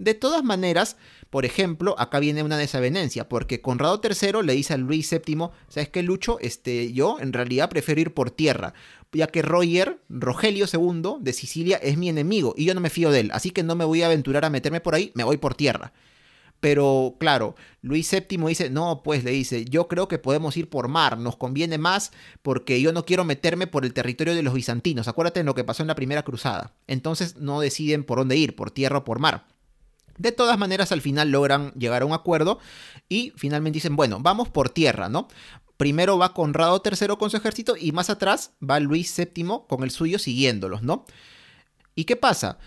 De 0.00 0.14
todas 0.14 0.42
maneras, 0.42 0.96
por 1.28 1.44
ejemplo, 1.44 1.94
acá 1.98 2.20
viene 2.20 2.42
una 2.42 2.56
desavenencia, 2.56 3.28
porque 3.28 3.60
Conrado 3.60 4.00
III 4.02 4.42
le 4.42 4.54
dice 4.54 4.72
a 4.72 4.78
Luis 4.78 5.10
VII, 5.10 5.50
¿sabes 5.68 5.90
qué, 5.90 6.02
Lucho? 6.02 6.38
Este, 6.40 6.90
yo 6.94 7.18
en 7.20 7.34
realidad 7.34 7.68
prefiero 7.68 8.00
ir 8.00 8.14
por 8.14 8.30
tierra, 8.30 8.72
ya 9.12 9.26
que 9.26 9.42
Roger, 9.42 10.00
Rogelio 10.08 10.64
II 10.72 11.16
de 11.20 11.32
Sicilia, 11.34 11.76
es 11.76 11.98
mi 11.98 12.08
enemigo 12.08 12.54
y 12.56 12.64
yo 12.64 12.72
no 12.72 12.80
me 12.80 12.88
fío 12.88 13.10
de 13.10 13.20
él, 13.20 13.30
así 13.34 13.50
que 13.50 13.62
no 13.62 13.74
me 13.74 13.84
voy 13.84 14.00
a 14.00 14.06
aventurar 14.06 14.46
a 14.46 14.50
meterme 14.50 14.80
por 14.80 14.94
ahí, 14.94 15.12
me 15.14 15.22
voy 15.22 15.36
por 15.36 15.54
tierra. 15.54 15.92
Pero 16.60 17.16
claro, 17.20 17.54
Luis 17.82 18.10
VII 18.10 18.46
dice, 18.46 18.70
no, 18.70 19.02
pues 19.02 19.22
le 19.22 19.32
dice, 19.32 19.66
yo 19.66 19.86
creo 19.86 20.08
que 20.08 20.18
podemos 20.18 20.56
ir 20.56 20.70
por 20.70 20.88
mar, 20.88 21.18
nos 21.18 21.36
conviene 21.36 21.76
más 21.76 22.10
porque 22.40 22.80
yo 22.80 22.94
no 22.94 23.04
quiero 23.04 23.24
meterme 23.24 23.66
por 23.66 23.84
el 23.84 23.92
territorio 23.92 24.34
de 24.34 24.42
los 24.42 24.54
bizantinos. 24.54 25.08
Acuérdate 25.08 25.40
de 25.40 25.44
lo 25.44 25.54
que 25.54 25.64
pasó 25.64 25.82
en 25.82 25.88
la 25.88 25.94
primera 25.94 26.22
cruzada. 26.22 26.72
Entonces 26.86 27.36
no 27.36 27.60
deciden 27.60 28.02
por 28.04 28.18
dónde 28.18 28.36
ir, 28.36 28.56
por 28.56 28.70
tierra 28.70 28.98
o 28.98 29.04
por 29.04 29.18
mar. 29.18 29.44
De 30.20 30.32
todas 30.32 30.58
maneras, 30.58 30.92
al 30.92 31.00
final 31.00 31.30
logran 31.30 31.72
llegar 31.72 32.02
a 32.02 32.04
un 32.04 32.12
acuerdo 32.12 32.58
y 33.08 33.32
finalmente 33.36 33.78
dicen, 33.78 33.96
bueno, 33.96 34.18
vamos 34.20 34.50
por 34.50 34.68
tierra, 34.68 35.08
¿no? 35.08 35.28
Primero 35.78 36.18
va 36.18 36.34
Conrado 36.34 36.82
III 36.84 37.16
con 37.18 37.30
su 37.30 37.38
ejército 37.38 37.74
y 37.74 37.92
más 37.92 38.10
atrás 38.10 38.52
va 38.62 38.80
Luis 38.80 39.16
VII 39.16 39.62
con 39.66 39.82
el 39.82 39.90
suyo 39.90 40.18
siguiéndolos, 40.18 40.82
¿no? 40.82 41.06
¿Y 41.94 42.04
qué 42.04 42.16
pasa? 42.16 42.58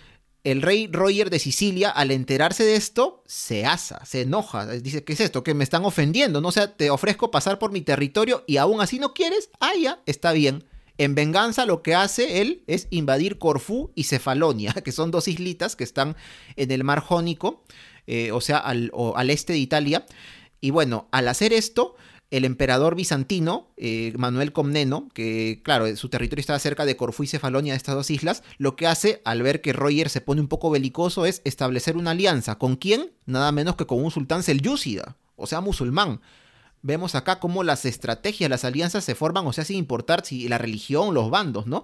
El 0.44 0.64
rey 0.64 0.90
Roger 0.92 1.30
de 1.30 1.38
Sicilia, 1.38 1.92
al 1.92 2.10
enterarse 2.10 2.64
de 2.64 2.76
esto, 2.76 3.22
se 3.28 3.68
asa, 3.68 4.04
se 4.04 4.22
enoja. 4.22 4.66
Dice, 4.66 5.04
¿qué 5.04 5.14
es 5.14 5.20
esto? 5.20 5.44
Que 5.44 5.54
me 5.54 5.64
están 5.64 5.86
ofendiendo. 5.86 6.42
No 6.42 6.48
o 6.48 6.52
sea, 6.52 6.76
te 6.76 6.90
ofrezco 6.90 7.30
pasar 7.30 7.60
por 7.60 7.72
mi 7.72 7.82
territorio 7.82 8.44
y 8.48 8.58
aún 8.58 8.82
así 8.82 8.98
no 8.98 9.14
quieres. 9.14 9.52
Ah, 9.60 9.74
ya, 9.80 10.02
está 10.08 10.32
bien. 10.32 10.66
En 10.98 11.16
venganza 11.16 11.66
lo 11.66 11.82
que 11.82 11.96
hace 11.96 12.42
él 12.42 12.64
es 12.68 12.88
invadir 12.92 13.40
Corfú 13.40 13.92
y 13.96 14.04
Cefalonia, 14.04 14.74
que 14.84 14.92
son 14.92 15.12
dos 15.12 15.28
islitas 15.28 15.76
que 15.76 15.84
están 15.84 16.16
en 16.56 16.72
el 16.72 16.84
mar 16.84 17.00
Jónico, 17.00 17.64
eh, 18.06 18.32
o 18.32 18.42
sea, 18.42 18.58
al, 18.58 18.92
al, 19.16 19.30
este 19.30 19.54
de 19.54 19.60
Italia. 19.60 20.06
Y 20.62 20.70
bueno, 20.70 21.08
al 21.12 21.28
hacer 21.28 21.52
esto, 21.52 21.96
el 22.30 22.46
emperador 22.46 22.96
bizantino, 22.96 23.72
eh, 23.78 24.14
Manuel 24.18 24.54
Comneno, 24.54 25.10
que 25.14 25.62
claro, 25.64 25.94
su 25.96 26.10
territorio 26.10 26.42
estaba 26.42 26.60
cerca 26.60 26.86
de 26.86 26.96
Corfú 26.96 27.24
y 27.24 27.28
Cefalonia, 27.28 27.74
de 27.74 27.78
estas 27.78 27.96
dos 27.96 28.12
islas, 28.12 28.44
lo 28.58 28.76
que 28.76 28.88
hace 28.88 29.22
al 29.26 29.42
ver 29.42 29.62
que 29.62 29.74
Roger 29.74 30.10
se 30.10 30.22
pone 30.22 30.42
un 30.42 30.48
poco 30.48 30.70
belicoso 30.70 31.26
es 31.26 31.42
establecer 31.44 31.98
una 31.98 32.12
alianza. 32.12 32.58
¿Con 32.58 32.76
quién? 32.76 33.12
Nada 33.26 33.52
menos 33.52 33.76
que 33.76 33.88
con 33.88 34.04
un 34.04 34.12
sultán 34.12 34.44
selyúcida, 34.44 35.18
o 35.36 35.48
sea, 35.48 35.60
musulmán 35.60 36.22
vemos 36.84 37.16
acá 37.16 37.40
cómo 37.40 37.64
las 37.64 37.86
estrategias, 37.86 38.50
las 38.50 38.66
alianzas 38.66 39.04
se 39.04 39.16
forman, 39.16 39.48
o 39.48 39.54
sea, 39.54 39.66
sin 39.66 39.78
importar 39.78 40.24
si 40.24 40.48
la 40.48 40.60
religión, 40.60 41.14
los 41.16 41.32
bandos, 41.32 41.66
¿no? 41.66 41.84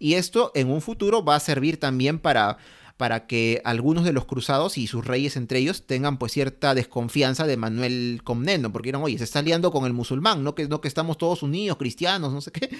Y 0.00 0.14
esto 0.14 0.50
en 0.54 0.70
un 0.70 0.80
futuro 0.80 1.24
va 1.24 1.36
a 1.36 1.40
servir 1.40 1.78
también 1.78 2.18
para, 2.18 2.56
para 2.96 3.26
que 3.26 3.60
algunos 3.64 4.04
de 4.04 4.12
los 4.12 4.24
cruzados 4.24 4.78
y 4.78 4.86
sus 4.86 5.06
reyes 5.06 5.36
entre 5.36 5.58
ellos 5.60 5.86
tengan 5.86 6.18
pues 6.18 6.32
cierta 6.32 6.74
desconfianza 6.74 7.46
de 7.46 7.56
Manuel 7.56 8.22
Comneno, 8.24 8.72
porque 8.72 8.88
eran, 8.88 9.02
oye, 9.02 9.18
se 9.18 9.24
está 9.24 9.40
aliando 9.40 9.70
con 9.70 9.84
el 9.84 9.92
musulmán, 9.92 10.42
¿no? 10.42 10.54
Que, 10.54 10.66
no 10.66 10.80
que 10.80 10.88
estamos 10.88 11.18
todos 11.18 11.42
unidos, 11.42 11.76
cristianos, 11.76 12.32
no 12.32 12.40
sé 12.40 12.50
qué. 12.50 12.70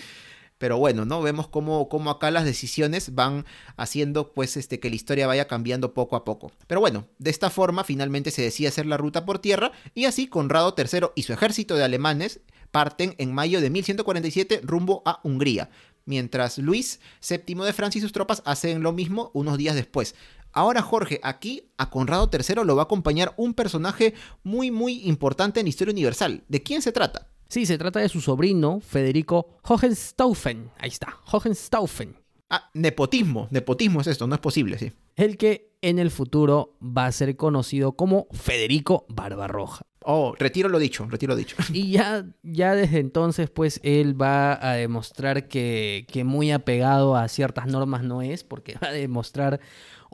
Pero 0.58 0.76
bueno, 0.76 1.04
¿no? 1.04 1.22
Vemos 1.22 1.48
cómo, 1.48 1.88
cómo, 1.88 2.10
acá 2.10 2.30
las 2.32 2.44
decisiones 2.44 3.14
van 3.14 3.46
haciendo 3.76 4.32
pues 4.32 4.56
este, 4.56 4.80
que 4.80 4.90
la 4.90 4.96
historia 4.96 5.28
vaya 5.28 5.46
cambiando 5.46 5.94
poco 5.94 6.16
a 6.16 6.24
poco. 6.24 6.50
Pero 6.66 6.80
bueno, 6.80 7.06
de 7.18 7.30
esta 7.30 7.48
forma 7.48 7.84
finalmente 7.84 8.32
se 8.32 8.42
decide 8.42 8.68
hacer 8.68 8.86
la 8.86 8.96
ruta 8.96 9.24
por 9.24 9.38
tierra 9.38 9.70
y 9.94 10.06
así 10.06 10.26
Conrado 10.26 10.74
III 10.76 11.08
y 11.14 11.22
su 11.22 11.32
ejército 11.32 11.76
de 11.76 11.84
alemanes 11.84 12.40
parten 12.72 13.14
en 13.18 13.32
mayo 13.32 13.60
de 13.60 13.70
1147 13.70 14.60
rumbo 14.64 15.02
a 15.06 15.20
Hungría, 15.22 15.70
mientras 16.04 16.58
Luis 16.58 17.00
VII 17.26 17.64
de 17.64 17.72
Francia 17.72 17.98
y 17.98 18.02
sus 18.02 18.12
tropas 18.12 18.42
hacen 18.44 18.82
lo 18.82 18.92
mismo 18.92 19.30
unos 19.34 19.58
días 19.58 19.76
después. 19.76 20.16
Ahora 20.52 20.82
Jorge, 20.82 21.20
aquí 21.22 21.70
a 21.76 21.90
Conrado 21.90 22.30
III 22.32 22.64
lo 22.64 22.74
va 22.74 22.82
a 22.82 22.84
acompañar 22.86 23.34
un 23.36 23.54
personaje 23.54 24.14
muy 24.42 24.70
muy 24.70 25.06
importante 25.06 25.60
en 25.60 25.66
la 25.66 25.70
historia 25.70 25.92
universal. 25.92 26.42
¿De 26.48 26.62
quién 26.62 26.82
se 26.82 26.90
trata? 26.90 27.28
Sí, 27.48 27.64
se 27.64 27.78
trata 27.78 28.00
de 28.00 28.10
su 28.10 28.20
sobrino, 28.20 28.80
Federico 28.80 29.56
Hohenstaufen. 29.62 30.70
Ahí 30.78 30.90
está, 30.90 31.16
Hohenstaufen. 31.32 32.14
Ah, 32.50 32.68
nepotismo, 32.74 33.48
nepotismo 33.50 34.02
es 34.02 34.06
esto, 34.06 34.26
no 34.26 34.34
es 34.34 34.40
posible, 34.40 34.78
sí. 34.78 34.92
El 35.16 35.38
que 35.38 35.72
en 35.80 35.98
el 35.98 36.10
futuro 36.10 36.76
va 36.82 37.06
a 37.06 37.12
ser 37.12 37.36
conocido 37.36 37.92
como 37.92 38.26
Federico 38.32 39.06
Barbarroja. 39.08 39.86
Oh, 40.02 40.34
retiro 40.38 40.68
lo 40.68 40.78
dicho, 40.78 41.06
retiro 41.08 41.32
lo 41.32 41.36
dicho. 41.36 41.56
Y 41.72 41.92
ya, 41.92 42.26
ya 42.42 42.74
desde 42.74 42.98
entonces, 42.98 43.48
pues 43.48 43.80
él 43.82 44.20
va 44.20 44.58
a 44.60 44.74
demostrar 44.74 45.48
que, 45.48 46.06
que 46.12 46.24
muy 46.24 46.50
apegado 46.50 47.16
a 47.16 47.28
ciertas 47.28 47.66
normas 47.66 48.02
no 48.02 48.20
es, 48.20 48.44
porque 48.44 48.74
va 48.82 48.88
a 48.88 48.92
demostrar 48.92 49.58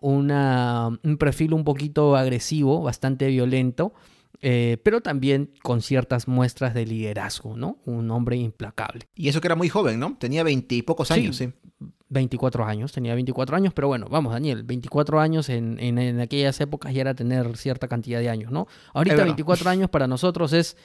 una, 0.01 1.01
un 1.03 1.17
perfil 1.17 1.53
un 1.53 1.65
poquito 1.65 2.15
agresivo, 2.15 2.81
bastante 2.81 3.27
violento 3.27 3.93
eh, 4.47 4.77
pero 4.83 5.01
también 5.01 5.51
con 5.63 5.81
ciertas 5.81 6.29
muestras 6.29 6.75
de 6.75 6.85
liderazgo, 6.85 7.57
¿no? 7.57 7.79
Un 7.87 8.11
hombre 8.11 8.37
implacable. 8.37 9.09
Y 9.15 9.29
eso 9.29 9.41
que 9.41 9.49
era 9.49 9.55
muy 9.57 9.71
joven, 9.71 9.99
¿no? 9.99 10.17
Tenía 10.19 10.43
veintipocos 10.43 11.09
Sí. 11.09 11.15
años, 11.15 11.37
sí. 11.37 11.51
24 12.11 12.65
años, 12.67 12.93
tenía 12.93 13.15
24 13.15 13.57
años, 13.57 13.73
pero 13.75 13.89
bueno, 13.89 14.07
vamos, 14.11 14.33
Daniel, 14.35 14.63
24 14.63 15.19
años 15.19 15.49
en, 15.49 15.79
en- 15.81 15.99
en 15.99 16.21
aquellas 16.21 16.61
épocas 16.61 16.93
ya 16.93 17.01
era 17.01 17.15
tener 17.15 17.57
cierta 17.57 17.89
cantidad 17.89 18.21
de 18.21 18.29
años, 18.29 18.53
¿no? 18.53 18.69
Ahorita 18.93 19.15
verdad. 19.17 19.29
24 19.29 19.71
años 19.71 19.89
para 19.91 20.07
nosotros 20.07 20.53
es, 20.53 20.77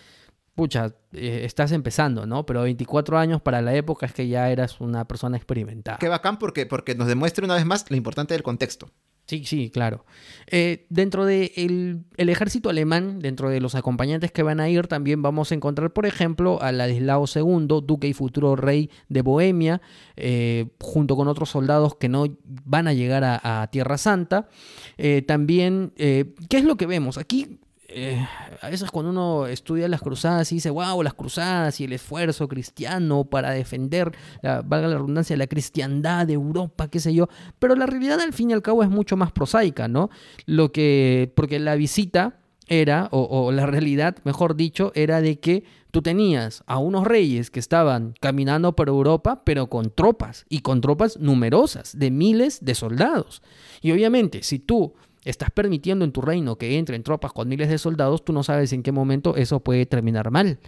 pucha, 0.56 0.96
eh, 1.12 1.42
estás 1.44 1.72
empezando, 1.74 2.26
¿no? 2.26 2.46
Pero 2.46 2.62
24 2.64 3.18
años 3.20 3.42
para 3.42 3.62
la 3.62 3.76
época 3.76 4.06
es 4.06 4.14
que 4.14 4.28
ya 4.30 4.50
eras 4.50 4.80
una 4.80 5.06
persona 5.06 5.36
experimentada. 5.38 5.98
Qué 6.00 6.08
bacán 6.08 6.40
porque, 6.40 6.66
porque 6.66 6.96
nos 6.96 7.08
demuestra 7.08 7.46
una 7.46 7.56
vez 7.56 7.66
más 7.66 7.86
lo 7.90 7.98
importante 7.98 8.34
del 8.34 8.42
contexto. 8.42 8.90
Sí, 9.30 9.44
sí, 9.46 9.70
claro. 9.70 10.06
Eh, 10.48 10.88
dentro 10.90 11.24
del 11.24 12.02
el 12.18 12.30
ejército 12.30 12.72
alemán, 12.72 13.20
dentro 13.20 13.52
de 13.52 13.62
los 13.62 13.76
acompañantes 13.76 14.32
que 14.32 14.42
van 14.42 14.60
a 14.60 14.70
ir, 14.70 14.88
también 14.88 15.22
vamos 15.22 15.52
a 15.52 15.56
encontrar, 15.56 15.94
por 15.94 16.08
ejemplo, 16.08 16.60
a 16.64 16.72
Ladislao 16.72 17.26
II, 17.36 17.68
duque 17.84 18.08
y 18.08 18.14
futuro 18.14 18.56
rey 18.56 18.90
de 19.08 19.22
Bohemia, 19.22 19.84
eh, 20.16 20.70
junto 20.80 21.16
con 21.16 21.28
otros 21.28 21.52
soldados 21.52 21.94
que 21.94 22.10
no 22.10 22.26
van 22.44 22.88
a 22.88 22.94
llegar 22.94 23.24
a, 23.24 23.70
Tierra 23.72 24.00
Santa. 24.00 24.50
Eh, 24.98 25.22
también, 25.22 25.94
¿qué 25.96 26.34
es 26.50 26.64
lo 26.64 26.76
que 26.76 26.88
vemos? 26.88 27.20
Aquí 27.20 27.60
eh, 27.92 28.28
a 28.62 28.70
veces 28.70 28.92
cuando 28.92 29.12
uno 29.12 29.48
estudia 29.48 29.88
las 29.88 30.02
cruzadas 30.02 30.52
y 30.52 30.56
dice, 30.56 30.70
wow, 30.70 31.02
las 31.02 31.14
cruzadas 31.14 31.80
y 31.80 31.86
el 31.86 31.94
esfuerzo 31.94 32.48
cristiano 32.48 33.26
para 33.26 33.52
defender, 33.52 34.12
la, 34.42 34.62
valga 34.62 34.88
la 34.88 34.96
redundancia, 34.96 35.36
la 35.38 35.48
cristiandad 35.48 36.28
de 36.28 36.34
Europa, 36.34 36.88
qué 36.88 37.00
sé 37.00 37.14
yo, 37.14 37.28
pero 37.58 37.76
la 37.76 37.86
realidad 37.86 38.20
al 38.22 38.34
fin 38.34 38.52
y 38.52 38.54
al 38.54 38.62
cabo 38.62 38.84
es 38.84 38.90
mucho 38.90 39.18
más 39.18 39.32
prosaica, 39.32 39.88
¿no? 39.88 40.10
Lo 40.46 40.72
que, 40.72 41.32
porque 41.36 41.60
la 41.60 41.76
visita 41.76 42.40
era, 42.68 43.10
o, 43.12 43.24
o 43.24 43.52
la 43.52 43.66
realidad, 43.66 44.18
mejor 44.24 44.56
dicho, 44.56 44.92
era 44.94 45.22
de 45.22 45.40
que 45.40 45.64
tú 45.92 46.04
tenías 46.04 46.64
a 46.68 46.78
unos 46.78 47.06
reyes 47.06 47.50
que 47.50 47.60
estaban 47.60 48.14
caminando 48.22 48.76
por 48.76 48.90
Europa, 48.90 49.42
pero 49.44 49.68
con 49.68 49.90
tropas, 49.90 50.46
y 50.50 50.60
con 50.60 50.82
tropas 50.82 51.18
numerosas, 51.18 51.98
de 51.98 52.12
miles 52.12 52.64
de 52.64 52.76
soldados. 52.76 53.42
Y 53.82 53.92
obviamente, 53.92 54.44
si 54.44 54.60
tú 54.60 54.94
estás 55.26 55.52
permitiendo 55.52 56.06
en 56.06 56.12
tu 56.12 56.22
reino 56.22 56.58
que 56.58 56.78
entren 56.78 57.04
tropas 57.04 57.34
con 57.34 57.48
miles 57.50 57.70
de 57.70 57.78
soldados, 57.78 58.24
tú 58.24 58.34
no 58.34 58.44
sabes 58.44 58.72
en 58.74 58.84
qué 58.84 58.92
momento 58.92 59.36
eso 59.36 59.60
puede 59.62 59.86
terminar 59.86 60.32
mal, 60.32 60.60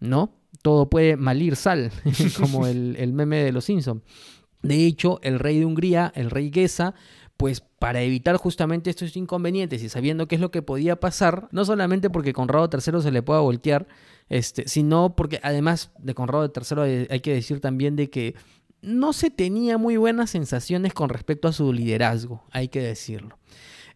¿no? 0.00 0.32
Todo 0.62 0.88
puede 0.90 1.16
malir 1.16 1.56
sal, 1.56 1.90
como 2.38 2.66
el, 2.66 2.96
el 2.98 3.12
meme 3.12 3.38
de 3.44 3.52
los 3.52 3.64
Simpson. 3.64 4.02
De 4.62 4.84
hecho, 4.86 5.20
el 5.22 5.38
rey 5.38 5.58
de 5.58 5.64
Hungría, 5.66 6.12
el 6.14 6.30
rey 6.30 6.50
Gesa, 6.52 6.94
pues 7.36 7.62
para 7.62 8.02
evitar 8.02 8.36
justamente 8.36 8.90
estos 8.90 9.16
inconvenientes 9.16 9.82
y 9.82 9.88
sabiendo 9.88 10.28
qué 10.28 10.34
es 10.34 10.40
lo 10.42 10.50
que 10.50 10.60
podía 10.60 11.00
pasar, 11.00 11.48
no 11.52 11.64
solamente 11.64 12.10
porque 12.10 12.34
Conrado 12.34 12.68
III 12.70 13.00
se 13.00 13.10
le 13.10 13.22
pueda 13.22 13.40
voltear, 13.40 13.88
este, 14.28 14.68
sino 14.68 15.16
porque 15.16 15.40
además 15.42 15.90
de 15.98 16.14
Conrado 16.14 16.52
III 16.54 16.80
hay- 16.82 17.06
hay 17.08 17.20
que 17.20 17.32
decir 17.32 17.60
también 17.60 17.96
de 17.96 18.10
que 18.10 18.34
no 18.82 19.14
se 19.14 19.30
tenía 19.30 19.78
muy 19.78 19.96
buenas 19.96 20.28
sensaciones 20.30 20.92
con 20.92 21.08
respecto 21.08 21.48
a 21.48 21.52
su 21.52 21.72
liderazgo, 21.72 22.44
hay 22.50 22.68
que 22.68 22.80
decirlo. 22.82 23.38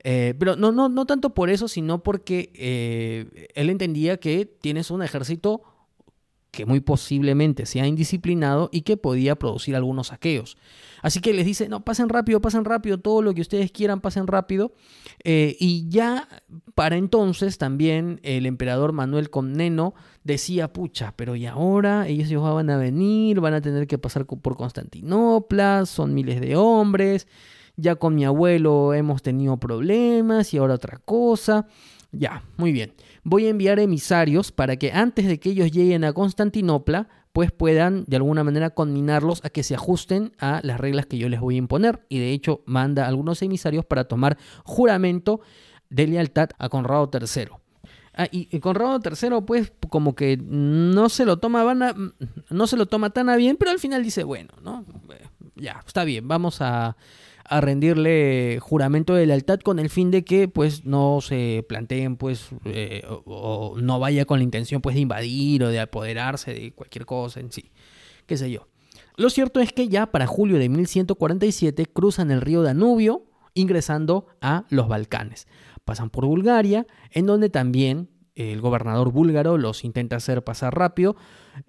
Eh, 0.05 0.35
pero 0.39 0.55
no, 0.55 0.71
no, 0.71 0.91
no 0.91 1.07
tanto 1.07 1.31
por 1.35 1.49
eso, 1.49 1.67
sino 1.67 2.03
porque 2.03 2.53
eh, 2.55 3.49
él 3.55 3.71
entendía 3.71 4.19
que 4.19 4.45
tienes 4.45 4.91
un 4.91 5.03
ejército 5.03 5.63
que 6.55 6.67
muy 6.67 6.81
posiblemente 6.81 7.67
sea 7.67 7.87
indisciplinado 7.87 8.71
y 8.73 8.83
que 8.83 8.97
podía 8.97 9.35
producir 9.37 9.77
algunos 9.77 10.09
saqueos. 10.09 10.57
Así 11.03 11.21
que 11.21 11.35
les 11.35 11.45
dice, 11.45 11.69
no, 11.69 11.85
pasen 11.85 12.09
rápido, 12.09 12.41
pasen 12.41 12.65
rápido, 12.65 12.99
todo 12.99 13.21
lo 13.21 13.35
que 13.35 13.43
ustedes 13.43 13.71
quieran, 13.73 14.01
pasen 14.01 14.27
rápido. 14.27 14.73
Eh, 15.25 15.57
y 15.59 15.89
ya 15.89 16.29
para 16.75 16.97
entonces 16.97 17.59
también 17.59 18.21
el 18.23 18.47
emperador 18.47 18.93
Manuel 18.93 19.31
Comneno 19.31 19.95
decía, 20.23 20.73
pucha, 20.73 21.13
pero 21.17 21.37
y 21.37 21.47
ahora 21.47 22.09
ellos 22.09 22.29
ya 22.29 22.39
van 22.39 22.71
a 22.71 22.77
venir, 22.77 23.41
van 23.41 23.55
a 23.55 23.61
tener 23.61 23.87
que 23.87 23.99
pasar 23.99 24.25
por 24.25 24.57
Constantinopla, 24.57 25.85
son 25.87 26.15
miles 26.15 26.41
de 26.41 26.57
hombres, 26.57 27.27
ya 27.77 27.97
con 27.97 28.14
mi 28.14 28.25
abuelo 28.25 28.95
hemos 28.95 29.22
tenido 29.22 29.57
problemas 29.57 30.53
y 30.55 30.59
ahora 30.59 30.75
otra 30.75 30.99
cosa. 30.99 31.66
Ya, 32.12 32.43
muy 32.57 32.72
bien. 32.72 32.95
Voy 33.25 33.47
a 33.47 33.51
enviar 33.51 33.79
emisarios 33.81 34.53
para 34.53 34.77
que 34.77 34.93
antes 34.93 35.27
de 35.27 35.41
que 35.41 35.51
ellos 35.51 35.72
lleguen 35.72 36.05
a 36.05 36.12
Constantinopla, 36.12 37.09
pues 37.33 37.51
puedan 37.51 38.05
de 38.07 38.16
alguna 38.16 38.45
manera 38.45 38.70
conminarlos 38.70 39.45
a 39.45 39.51
que 39.51 39.64
se 39.64 39.75
ajusten 39.75 40.33
a 40.39 40.61
las 40.62 40.79
reglas 40.79 41.07
que 41.07 41.18
yo 41.18 41.29
les 41.29 41.41
voy 41.41 41.57
a 41.57 41.59
imponer. 41.59 42.05
Y 42.09 42.20
de 42.20 42.31
hecho 42.31 42.62
manda 42.66 43.09
algunos 43.09 43.43
emisarios 43.43 43.85
para 43.85 44.05
tomar 44.05 44.39
juramento 44.64 45.41
de 45.91 46.07
lealtad 46.07 46.51
a 46.59 46.68
Conrado 46.68 47.11
III. 47.12 47.49
Ah, 48.16 48.29
y 48.31 48.61
Conrado 48.61 49.01
III, 49.05 49.41
pues, 49.45 49.72
como 49.89 50.14
que 50.14 50.37
no 50.37 51.09
se 51.09 51.25
lo 51.25 51.39
toma 51.39 51.64
van 51.64 51.83
a- 51.83 51.97
no 52.51 52.66
se 52.68 52.77
lo 52.77 52.87
toma 52.87 53.11
tan 53.11 53.29
a 53.29 53.35
bien, 53.35 53.57
pero 53.57 53.72
al 53.72 53.81
final 53.81 54.05
dice, 54.05 54.22
bueno, 54.22 54.51
¿no? 54.62 54.85
Eh, 55.11 55.27
Ya, 55.57 55.83
está 55.85 56.05
bien, 56.05 56.27
vamos 56.29 56.61
a, 56.61 56.97
a 57.45 57.61
rendirle 57.61 58.59
juramento 58.61 59.14
de 59.14 59.26
lealtad 59.26 59.61
con 59.61 59.78
el 59.78 59.90
fin 59.90 60.11
de 60.11 60.24
que, 60.24 60.49
pues, 60.49 60.84
no 60.84 61.20
se 61.20 61.64
planteen, 61.68 62.16
pues, 62.16 62.49
eh, 62.64 63.03
o, 63.07 63.76
no 63.80 63.99
vaya 63.99 64.24
con 64.24 64.38
la 64.38 64.45
intención, 64.45 64.80
pues, 64.80 64.95
de 64.95 65.03
invadir 65.03 65.62
o 65.64 65.68
de 65.68 65.80
apoderarse 65.80 66.55
de 66.55 66.72
cualquier 66.72 67.07
cosa 67.07 67.40
en 67.40 67.53
sí. 67.53 67.70
Qué 68.26 68.36
sé 68.36 68.51
yo. 68.51 68.68
Lo 69.16 69.30
cierto 69.30 69.61
es 69.61 69.72
que 69.72 69.88
ya 69.88 70.07
para 70.07 70.26
julio 70.26 70.59
de 70.59 70.68
1147 70.68 71.86
cruzan 71.86 72.30
el 72.30 72.40
río 72.40 72.62
Danubio, 72.62 73.26
ingresando 73.55 74.26
a 74.40 74.64
los 74.70 74.88
Balcanes. 74.88 75.47
Pasan 75.84 76.11
por 76.11 76.26
Bulgaria, 76.26 76.86
en 77.11 77.26
donde 77.26 77.51
también 77.51 78.09
el 78.34 78.61
gobernador 78.61 79.12
búlgaro 79.12 79.59
los 79.59 79.84
intenta 79.84 80.16
hacer 80.16 80.42
pasar 80.42 80.74
rápido. 80.76 81.14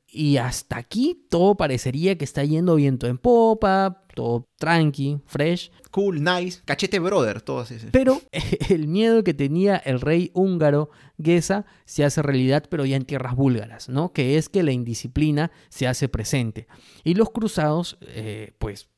Y 0.07 0.37
hasta 0.37 0.77
aquí 0.77 1.25
todo 1.29 1.55
parecería 1.55 2.17
que 2.17 2.25
está 2.25 2.43
yendo 2.43 2.75
viento 2.75 3.07
en 3.07 3.17
popa, 3.17 4.05
todo 4.15 4.47
tranqui, 4.57 5.19
fresh. 5.25 5.71
Cool, 5.91 6.23
nice, 6.23 6.61
cachete 6.65 6.99
brother, 6.99 7.41
todo 7.41 7.59
así. 7.59 7.79
sí. 7.79 7.87
Pero 7.91 8.21
el 8.69 8.87
miedo 8.87 9.23
que 9.23 9.33
tenía 9.33 9.75
el 9.77 10.01
rey 10.01 10.31
húngaro 10.33 10.89
Gesa 11.21 11.65
se 11.85 12.03
hace 12.03 12.21
realidad, 12.21 12.65
pero 12.69 12.85
ya 12.85 12.95
en 12.95 13.05
tierras 13.05 13.35
búlgaras, 13.35 13.89
¿no? 13.89 14.13
Que 14.13 14.37
es 14.37 14.49
que 14.49 14.63
la 14.63 14.71
indisciplina 14.71 15.51
se 15.69 15.87
hace 15.87 16.07
presente. 16.09 16.67
Y 17.03 17.13
los 17.13 17.29
cruzados, 17.29 17.97
eh, 18.01 18.53
pues, 18.57 18.89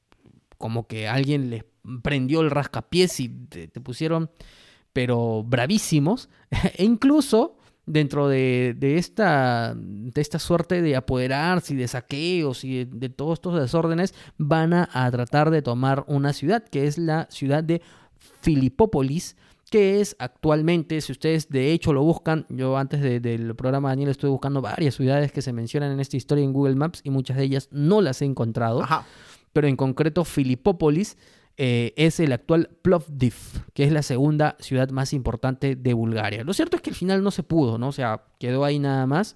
como 0.57 0.87
que 0.87 1.07
alguien 1.07 1.49
les 1.49 1.65
prendió 2.03 2.41
el 2.41 2.51
rascapiés 2.51 3.19
y 3.19 3.29
te, 3.29 3.67
te 3.67 3.81
pusieron, 3.81 4.29
pero 4.93 5.43
bravísimos. 5.43 6.29
e 6.77 6.83
incluso 6.83 7.56
dentro 7.87 8.27
de, 8.27 8.75
de 8.77 8.97
esta, 8.97 9.73
de 9.75 10.21
esta 10.21 10.37
suerte 10.39 10.81
de 10.83 10.95
apoderarse 10.95 11.73
y 11.73 11.77
de 11.77 11.87
saqueos 11.87 12.63
y 12.63 12.83
de, 12.83 12.85
de 12.85 13.09
todos 13.09 13.35
estos 13.39 13.59
desórdenes, 13.59 14.13
van 14.37 14.73
a, 14.73 14.89
a 14.93 15.09
tratar 15.09 15.49
de 15.49 15.61
tomar 15.61 16.03
una 16.07 16.33
ciudad, 16.33 16.63
que 16.63 16.85
es 16.85 16.97
la 16.99 17.27
ciudad 17.31 17.63
de 17.63 17.81
Filipópolis, 18.41 19.35
que 19.69 19.99
es 19.99 20.15
actualmente, 20.19 21.01
si 21.01 21.11
ustedes 21.11 21.49
de 21.49 21.71
hecho 21.73 21.91
lo 21.91 22.01
buscan, 22.03 22.45
yo 22.49 22.77
antes 22.77 23.01
de- 23.01 23.19
del 23.19 23.53
programa 23.55 23.89
Daniel 23.89 24.09
estoy 24.09 24.29
buscando 24.29 24.61
varias 24.61 24.95
ciudades 24.95 25.31
que 25.31 25.41
se 25.41 25.51
mencionan 25.51 25.91
en 25.91 25.99
esta 25.99 26.15
historia 26.15 26.43
en 26.43 26.53
Google 26.53 26.75
Maps 26.75 27.01
y 27.03 27.09
muchas 27.09 27.35
de 27.37 27.43
ellas 27.43 27.67
no 27.71 27.99
las 28.01 28.21
he 28.21 28.25
encontrado, 28.25 28.83
Ajá. 28.83 29.05
pero 29.51 29.67
en 29.67 29.75
concreto 29.75 30.23
Filipópolis 30.23 31.17
eh, 31.57 31.93
es 31.97 32.19
el 32.19 32.31
actual 32.31 32.69
Plovdiv, 32.83 33.33
que 33.73 33.83
es 33.83 33.91
la 33.91 34.03
segunda 34.03 34.55
ciudad 34.59 34.89
más 34.91 35.11
importante 35.11 35.75
de 35.75 35.93
Bulgaria. 35.93 36.43
Lo 36.43 36.53
cierto 36.53 36.77
es 36.77 36.83
que 36.83 36.91
al 36.91 36.95
final 36.95 37.23
no 37.23 37.31
se 37.31 37.41
pudo, 37.41 37.79
¿no? 37.79 37.87
O 37.87 37.91
sea, 37.91 38.25
quedó 38.39 38.63
ahí 38.63 38.77
nada 38.77 39.07
más. 39.07 39.35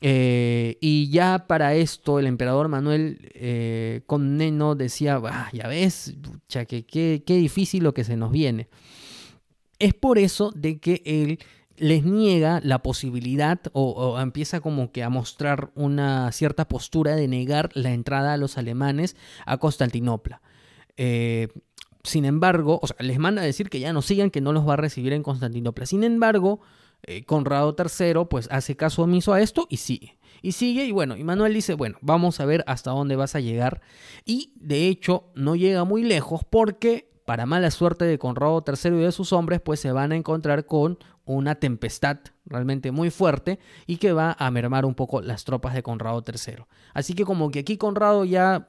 Eh, 0.00 0.78
y 0.80 1.10
ya 1.10 1.46
para 1.46 1.74
esto 1.74 2.18
el 2.18 2.26
emperador 2.26 2.68
Manuel 2.68 3.30
eh, 3.34 4.00
Comneno 4.06 4.74
decía, 4.74 5.20
"Ah, 5.22 5.50
ya 5.52 5.68
ves, 5.68 6.16
pucha, 6.22 6.64
que 6.64 6.86
qué 6.86 7.36
difícil 7.36 7.84
lo 7.84 7.92
que 7.92 8.04
se 8.04 8.16
nos 8.16 8.32
viene. 8.32 8.68
Es 9.78 9.92
por 9.92 10.18
eso 10.18 10.50
de 10.54 10.78
que 10.78 11.02
él 11.04 11.38
les 11.76 12.04
niega 12.04 12.60
la 12.62 12.80
posibilidad 12.82 13.60
o, 13.72 13.90
o 13.90 14.20
empieza 14.20 14.60
como 14.60 14.92
que 14.92 15.02
a 15.02 15.10
mostrar 15.10 15.70
una 15.74 16.32
cierta 16.32 16.68
postura 16.68 17.16
de 17.16 17.28
negar 17.28 17.68
la 17.74 17.92
entrada 17.92 18.32
a 18.32 18.36
los 18.38 18.56
alemanes 18.56 19.16
a 19.44 19.58
Constantinopla. 19.58 20.40
Eh, 20.96 21.48
sin 22.02 22.24
embargo, 22.24 22.78
o 22.82 22.86
sea, 22.86 22.96
les 23.00 23.18
manda 23.18 23.42
a 23.42 23.44
decir 23.44 23.70
que 23.70 23.80
ya 23.80 23.92
no 23.92 24.02
sigan, 24.02 24.30
que 24.30 24.40
no 24.40 24.52
los 24.52 24.68
va 24.68 24.74
a 24.74 24.76
recibir 24.76 25.12
en 25.12 25.22
Constantinopla. 25.22 25.86
Sin 25.86 26.04
embargo, 26.04 26.60
eh, 27.02 27.24
Conrado 27.24 27.74
III 27.78 28.26
pues 28.28 28.48
hace 28.50 28.76
caso 28.76 29.02
omiso 29.02 29.32
a 29.32 29.40
esto 29.40 29.66
y 29.68 29.78
sigue. 29.78 30.18
Y 30.42 30.52
sigue 30.52 30.84
y 30.84 30.92
bueno, 30.92 31.16
y 31.16 31.24
Manuel 31.24 31.54
dice, 31.54 31.74
bueno, 31.74 31.96
vamos 32.02 32.40
a 32.40 32.44
ver 32.44 32.64
hasta 32.66 32.90
dónde 32.90 33.16
vas 33.16 33.34
a 33.34 33.40
llegar. 33.40 33.80
Y 34.26 34.52
de 34.56 34.88
hecho 34.88 35.30
no 35.34 35.56
llega 35.56 35.84
muy 35.84 36.02
lejos 36.02 36.42
porque 36.48 37.10
para 37.24 37.46
mala 37.46 37.70
suerte 37.70 38.04
de 38.04 38.18
Conrado 38.18 38.62
III 38.66 38.98
y 38.98 39.02
de 39.02 39.12
sus 39.12 39.32
hombres 39.32 39.60
pues 39.60 39.80
se 39.80 39.92
van 39.92 40.12
a 40.12 40.16
encontrar 40.16 40.66
con 40.66 40.98
una 41.24 41.54
tempestad 41.54 42.18
realmente 42.44 42.90
muy 42.90 43.10
fuerte 43.10 43.58
y 43.86 43.96
que 43.96 44.12
va 44.12 44.36
a 44.38 44.50
mermar 44.50 44.84
un 44.84 44.94
poco 44.94 45.22
las 45.22 45.44
tropas 45.44 45.72
de 45.72 45.82
Conrado 45.82 46.22
III. 46.26 46.64
Así 46.92 47.14
que 47.14 47.24
como 47.24 47.50
que 47.50 47.60
aquí 47.60 47.78
Conrado 47.78 48.26
ya 48.26 48.68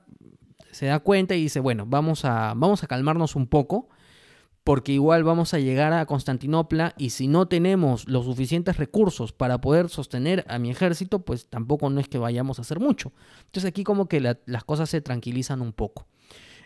se 0.75 0.87
da 0.87 0.99
cuenta 0.99 1.35
y 1.35 1.41
dice, 1.41 1.59
bueno, 1.59 1.85
vamos 1.87 2.25
a, 2.25 2.53
vamos 2.55 2.83
a 2.83 2.87
calmarnos 2.87 3.35
un 3.35 3.47
poco 3.47 3.89
porque 4.63 4.91
igual 4.93 5.23
vamos 5.23 5.53
a 5.53 5.59
llegar 5.59 5.93
a 5.93 6.05
Constantinopla 6.07 6.95
y 6.97 7.11
si 7.11 7.27
no 7.27 7.47
tenemos 7.47 8.07
los 8.09 8.25
suficientes 8.25 8.77
recursos 8.77 9.31
para 9.31 9.59
poder 9.61 9.89
sostener 9.89 10.43
a 10.49 10.57
mi 10.57 10.71
ejército, 10.71 11.19
pues 11.23 11.47
tampoco 11.49 11.89
no 11.91 11.99
es 11.99 12.07
que 12.07 12.17
vayamos 12.17 12.57
a 12.57 12.63
hacer 12.63 12.79
mucho. 12.79 13.13
Entonces 13.45 13.69
aquí 13.69 13.83
como 13.83 14.07
que 14.07 14.19
la- 14.21 14.39
las 14.47 14.63
cosas 14.63 14.89
se 14.89 15.01
tranquilizan 15.01 15.61
un 15.61 15.71
poco. 15.71 16.07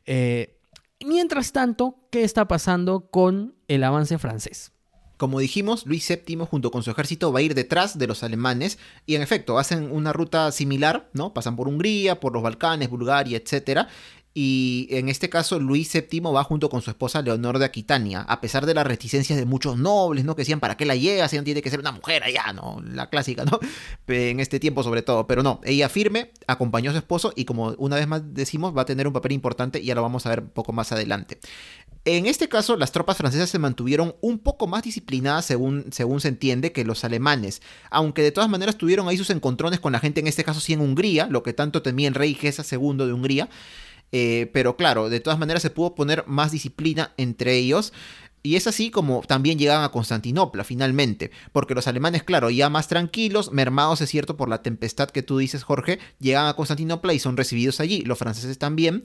Eh, 0.05 0.57
mientras 1.05 1.51
tanto, 1.51 2.07
¿qué 2.09 2.23
está 2.23 2.47
pasando 2.47 3.09
con 3.11 3.55
el 3.67 3.83
avance 3.83 4.17
francés? 4.17 4.71
Como 5.19 5.41
dijimos, 5.41 5.85
Luis 5.85 6.07
VII 6.07 6.45
junto 6.49 6.71
con 6.71 6.81
su 6.81 6.91
ejército 6.91 7.33
va 7.33 7.39
a 7.39 7.41
ir 7.41 7.53
detrás 7.53 7.97
de 7.97 8.07
los 8.07 8.23
alemanes 8.23 8.79
y 9.05 9.15
en 9.15 9.21
efecto 9.21 9.59
hacen 9.59 9.91
una 9.91 10.13
ruta 10.13 10.49
similar, 10.53 11.09
¿no? 11.11 11.33
Pasan 11.33 11.57
por 11.57 11.67
Hungría, 11.67 12.21
por 12.21 12.31
los 12.31 12.41
Balcanes, 12.41 12.89
Bulgaria, 12.89 13.37
etcétera. 13.37 13.89
Y 14.33 14.87
en 14.91 15.09
este 15.09 15.27
caso 15.27 15.59
Luis 15.59 15.91
VII 15.91 16.21
va 16.21 16.45
junto 16.45 16.69
con 16.69 16.81
su 16.81 16.89
esposa 16.89 17.21
Leonor 17.21 17.59
de 17.59 17.65
Aquitania, 17.65 18.21
a 18.21 18.39
pesar 18.39 18.65
de 18.65 18.73
las 18.73 18.87
reticencias 18.87 19.37
de 19.37 19.45
muchos 19.45 19.77
nobles, 19.77 20.23
¿no? 20.23 20.37
Que 20.37 20.43
decían, 20.43 20.61
¿para 20.61 20.77
qué 20.77 20.85
la? 20.85 20.93
Ella 20.93 21.27
no 21.33 21.43
tiene 21.43 21.61
que 21.61 21.69
ser 21.69 21.81
una 21.81 21.91
mujer 21.91 22.23
allá, 22.23 22.53
¿no? 22.53 22.81
La 22.81 23.09
clásica, 23.09 23.43
¿no? 23.43 23.59
En 24.07 24.39
este 24.39 24.61
tiempo 24.61 24.83
sobre 24.83 25.01
todo. 25.01 25.27
Pero 25.27 25.43
no, 25.43 25.59
ella 25.65 25.89
firme, 25.89 26.31
acompañó 26.47 26.91
a 26.91 26.93
su 26.93 26.99
esposo 26.99 27.33
y 27.35 27.43
como 27.43 27.71
una 27.77 27.97
vez 27.97 28.07
más 28.07 28.33
decimos, 28.33 28.73
va 28.73 28.83
a 28.83 28.85
tener 28.85 29.05
un 29.05 29.11
papel 29.11 29.33
importante 29.33 29.81
y 29.81 29.85
ya 29.87 29.95
lo 29.95 30.01
vamos 30.01 30.25
a 30.25 30.29
ver 30.29 30.39
un 30.39 30.49
poco 30.49 30.71
más 30.71 30.93
adelante. 30.93 31.39
En 32.05 32.25
este 32.25 32.47
caso, 32.47 32.77
las 32.77 32.91
tropas 32.91 33.17
francesas 33.17 33.49
se 33.49 33.59
mantuvieron 33.59 34.15
un 34.21 34.39
poco 34.39 34.67
más 34.67 34.83
disciplinadas 34.83 35.45
según, 35.45 35.85
según 35.91 36.21
se 36.21 36.29
entiende 36.29 36.71
que 36.71 36.85
los 36.85 37.03
alemanes, 37.03 37.61
aunque 37.91 38.23
de 38.23 38.31
todas 38.31 38.49
maneras 38.49 38.77
tuvieron 38.77 39.07
ahí 39.07 39.17
sus 39.17 39.29
encontrones 39.29 39.79
con 39.79 39.91
la 39.91 39.99
gente, 39.99 40.21
en 40.21 40.27
este 40.27 40.43
caso 40.43 40.59
sí 40.59 40.73
en 40.73 40.81
Hungría, 40.81 41.27
lo 41.27 41.43
que 41.43 41.53
tanto 41.53 41.81
temía 41.81 42.07
el 42.07 42.15
rey 42.15 42.33
Gesa 42.33 42.63
II 42.63 42.97
de 42.97 43.13
Hungría, 43.13 43.49
eh, 44.11 44.49
pero 44.53 44.75
claro, 44.75 45.09
de 45.09 45.19
todas 45.19 45.39
maneras 45.39 45.61
se 45.61 45.69
pudo 45.69 45.93
poner 45.93 46.23
más 46.25 46.51
disciplina 46.51 47.13
entre 47.17 47.55
ellos. 47.55 47.93
Y 48.41 48.55
es 48.55 48.67
así 48.67 48.89
como 48.89 49.21
también 49.27 49.59
llegan 49.59 49.83
a 49.83 49.89
Constantinopla 49.89 50.63
finalmente, 50.63 51.29
porque 51.51 51.75
los 51.75 51.87
alemanes, 51.87 52.23
claro, 52.23 52.49
ya 52.49 52.69
más 52.69 52.87
tranquilos, 52.87 53.51
mermados 53.51 53.99
es 53.99 54.09
cierto 54.09 54.37
por 54.37 54.47
la 54.47 54.61
tempestad 54.61 55.09
que 55.09 55.23
tú 55.23 55.37
dices, 55.37 55.63
Jorge, 55.63 55.99
llegan 56.19 56.47
a 56.47 56.53
Constantinopla 56.53 57.13
y 57.13 57.19
son 57.19 57.35
recibidos 57.35 57.81
allí, 57.81 58.01
los 58.03 58.17
franceses 58.17 58.57
también. 58.57 59.03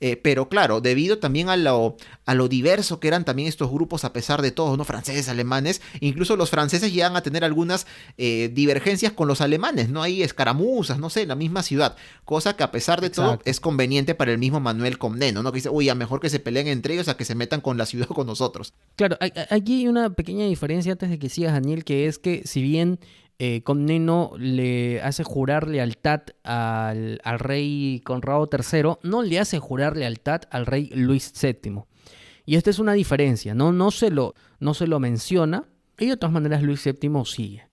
Eh, 0.00 0.16
pero 0.16 0.48
claro, 0.48 0.80
debido 0.80 1.18
también 1.18 1.50
a 1.50 1.56
lo, 1.56 1.96
a 2.24 2.34
lo 2.34 2.48
diverso 2.48 3.00
que 3.00 3.08
eran 3.08 3.24
también 3.24 3.48
estos 3.48 3.70
grupos, 3.70 4.04
a 4.04 4.12
pesar 4.12 4.40
de 4.40 4.50
todo, 4.50 4.76
¿no? 4.76 4.84
Franceses, 4.84 5.28
alemanes, 5.28 5.82
incluso 6.00 6.36
los 6.36 6.50
franceses 6.50 6.92
llegan 6.92 7.16
a 7.16 7.22
tener 7.22 7.44
algunas 7.44 7.86
eh, 8.16 8.50
divergencias 8.52 9.12
con 9.12 9.28
los 9.28 9.42
alemanes, 9.42 9.90
¿no? 9.90 10.02
Hay 10.02 10.22
escaramuzas, 10.22 10.98
no 10.98 11.10
sé, 11.10 11.22
en 11.22 11.28
la 11.28 11.34
misma 11.34 11.62
ciudad, 11.62 11.96
cosa 12.24 12.56
que 12.56 12.62
a 12.62 12.70
pesar 12.70 13.00
de 13.00 13.10
todo 13.10 13.40
es 13.44 13.60
conveniente 13.60 14.14
para 14.14 14.32
el 14.32 14.38
mismo 14.38 14.58
Manuel 14.58 14.96
Comneno, 14.96 15.42
¿no? 15.42 15.52
Que 15.52 15.56
dice, 15.56 15.68
uy, 15.70 15.88
a 15.90 15.94
mejor 15.94 16.20
que 16.20 16.30
se 16.30 16.40
peleen 16.40 16.68
entre 16.68 16.94
ellos 16.94 17.08
a 17.08 17.16
que 17.16 17.24
se 17.26 17.34
metan 17.34 17.60
con 17.60 17.76
la 17.76 17.84
ciudad 17.84 18.06
o 18.10 18.14
con 18.14 18.26
nosotros. 18.26 18.72
Claro, 18.96 19.18
aquí 19.50 19.80
hay 19.80 19.88
una 19.88 20.10
pequeña 20.10 20.46
diferencia 20.46 20.92
antes 20.92 21.10
de 21.10 21.18
que 21.18 21.28
sigas, 21.28 21.52
Daniel, 21.52 21.84
que 21.84 22.06
es 22.06 22.18
que 22.18 22.42
si 22.46 22.62
bien 22.62 23.00
eh, 23.42 23.62
Comneno 23.62 24.32
le 24.36 25.00
hace 25.00 25.24
jurar 25.24 25.66
lealtad 25.66 26.20
al, 26.44 27.22
al 27.24 27.38
rey 27.38 28.02
Conrado 28.04 28.50
III, 28.52 28.98
no 29.02 29.22
le 29.22 29.38
hace 29.38 29.58
jurar 29.58 29.96
lealtad 29.96 30.42
al 30.50 30.66
rey 30.66 30.90
Luis 30.94 31.32
VII. 31.40 31.84
Y 32.44 32.56
esta 32.56 32.68
es 32.68 32.78
una 32.78 32.92
diferencia, 32.92 33.54
¿no? 33.54 33.72
No 33.72 33.92
se 33.92 34.10
lo, 34.10 34.34
no 34.58 34.74
se 34.74 34.86
lo 34.86 35.00
menciona, 35.00 35.64
y 35.98 36.08
de 36.08 36.18
todas 36.18 36.34
maneras 36.34 36.62
Luis 36.62 36.84
VII 36.84 37.24
sigue. 37.24 37.66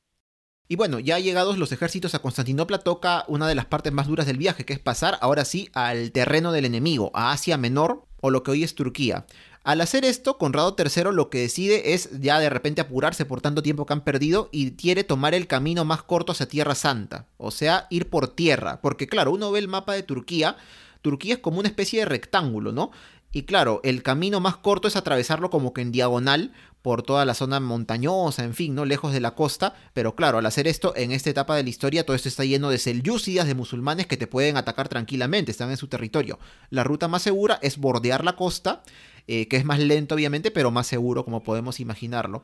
Y 0.70 0.78
bueno, 0.78 1.00
ya 1.00 1.20
llegados 1.20 1.58
los 1.58 1.74
ejércitos 1.74 2.16
a 2.16 2.20
Constantinopla, 2.20 2.78
toca 2.78 3.26
una 3.28 3.46
de 3.46 3.56
las 3.56 3.66
partes 3.66 3.92
más 3.92 4.08
duras 4.08 4.26
del 4.26 4.38
viaje, 4.38 4.64
que 4.64 4.72
es 4.72 4.80
pasar 4.80 5.18
ahora 5.20 5.44
sí 5.44 5.68
al 5.74 6.14
terreno 6.14 6.54
del 6.54 6.64
enemigo, 6.64 7.12
a 7.14 7.34
Asia 7.34 7.58
Menor, 7.58 8.06
o 8.22 8.30
lo 8.30 8.42
que 8.42 8.52
hoy 8.52 8.64
es 8.64 8.74
Turquía. 8.74 9.26
Al 9.68 9.82
hacer 9.82 10.06
esto, 10.06 10.38
Conrado 10.38 10.78
III 10.80 11.12
lo 11.12 11.30
que 11.30 11.40
decide 11.40 11.94
es 11.94 12.22
ya 12.22 12.40
de 12.40 12.50
repente 12.50 12.80
apurarse 12.80 13.26
por 13.26 13.42
tanto 13.42 13.62
tiempo 13.62 13.86
que 13.86 13.92
han 13.92 14.06
perdido 14.06 14.48
y 14.54 14.72
quiere 14.78 15.04
tomar 15.04 15.34
el 15.34 15.46
camino 15.46 15.84
más 15.84 16.04
corto 16.04 16.32
hacia 16.32 16.48
Tierra 16.48 16.74
Santa, 16.74 17.26
o 17.36 17.52
sea, 17.52 17.86
ir 17.90 18.10
por 18.10 18.30
tierra, 18.30 18.80
porque 18.82 19.08
claro, 19.08 19.34
uno 19.34 19.52
ve 19.52 19.60
el 19.60 19.68
mapa 19.68 19.92
de 19.92 20.04
Turquía, 20.04 20.56
Turquía 21.02 21.34
es 21.34 21.42
como 21.42 21.60
una 21.60 21.68
especie 21.68 22.00
de 22.00 22.06
rectángulo, 22.06 22.72
¿no? 22.72 22.92
Y 23.38 23.44
claro, 23.44 23.82
el 23.84 24.02
camino 24.02 24.40
más 24.40 24.58
corto 24.58 24.88
es 24.88 24.96
atravesarlo 24.96 25.52
como 25.52 25.72
que 25.72 25.82
en 25.82 25.92
diagonal 25.92 26.54
por 26.82 27.04
toda 27.04 27.24
la 27.24 27.36
zona 27.36 27.60
montañosa, 27.60 28.44
en 28.44 28.56
fin, 28.56 28.74
¿no? 28.74 28.84
Lejos 28.84 29.14
de 29.14 29.20
la 29.20 29.36
costa. 29.36 29.76
Pero 29.94 30.16
claro, 30.16 30.40
al 30.40 30.46
hacer 30.48 30.68
esto, 30.68 30.96
en 30.96 31.12
esta 31.12 31.30
etapa 31.30 31.56
de 31.56 31.62
la 31.62 31.70
historia, 31.70 32.04
todo 32.04 32.16
esto 32.16 32.30
está 32.30 32.46
lleno 32.46 32.72
de 32.72 32.80
selyúcidas, 32.80 33.46
de 33.46 33.54
musulmanes 33.54 34.08
que 34.08 34.18
te 34.18 34.26
pueden 34.26 34.58
atacar 34.58 34.90
tranquilamente, 34.90 35.52
están 35.52 35.70
en 35.70 35.78
su 35.78 35.88
territorio. 35.88 36.40
La 36.72 36.84
ruta 36.84 37.08
más 37.08 37.22
segura 37.22 37.60
es 37.62 37.78
bordear 37.78 38.24
la 38.24 38.36
costa, 38.36 38.82
eh, 39.28 39.48
que 39.48 39.58
es 39.58 39.66
más 39.66 39.78
lento 39.78 40.16
obviamente, 40.16 40.50
pero 40.50 40.72
más 40.72 40.88
seguro 40.88 41.24
como 41.24 41.44
podemos 41.44 41.80
imaginarlo. 41.80 42.42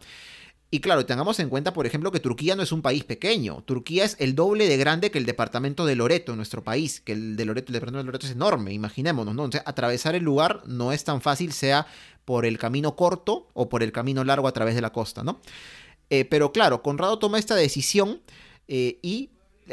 Y 0.74 0.80
claro, 0.80 1.06
tengamos 1.06 1.40
en 1.40 1.50
cuenta, 1.50 1.72
por 1.72 1.86
ejemplo, 1.86 2.12
que 2.12 2.20
Turquía 2.20 2.56
no 2.56 2.64
es 2.64 2.72
un 2.72 2.82
país 2.82 3.04
pequeño. 3.04 3.62
Turquía 3.62 4.06
es 4.06 4.16
el 4.18 4.34
doble 4.34 4.68
de 4.68 4.76
grande 4.76 5.12
que 5.12 5.20
el 5.20 5.28
departamento 5.28 5.86
de 5.86 5.96
Loreto 5.96 6.36
nuestro 6.36 6.64
país, 6.64 7.00
que 7.00 7.12
el 7.12 7.36
de 7.36 7.46
Loreto, 7.46 7.68
el 7.68 7.74
departamento 7.74 8.00
de 8.00 8.06
Loreto 8.06 8.26
es 8.26 8.32
enorme, 8.32 8.74
imaginémonos, 8.74 9.36
¿no? 9.36 9.46
Entonces, 9.46 9.62
atravesar 9.68 10.16
el 10.16 10.24
lugar 10.24 10.64
no 10.66 10.92
es 10.92 11.04
tan 11.04 11.22
fácil, 11.22 11.54
sea 11.54 11.86
por 12.26 12.48
el 12.48 12.58
camino 12.58 12.96
corto 12.96 13.52
o 13.54 13.70
por 13.70 13.84
el 13.84 13.92
camino 13.92 14.24
largo 14.24 14.48
a 14.48 14.52
través 14.52 14.74
de 14.74 14.82
la 14.82 14.92
costa, 14.92 15.24
¿no? 15.24 15.42
Eh, 16.10 16.26
pero 16.26 16.52
claro, 16.52 16.82
Conrado 16.82 17.20
toma 17.20 17.38
esta 17.38 17.54
decisión 17.54 18.22
eh, 18.68 18.98
y 19.04 19.30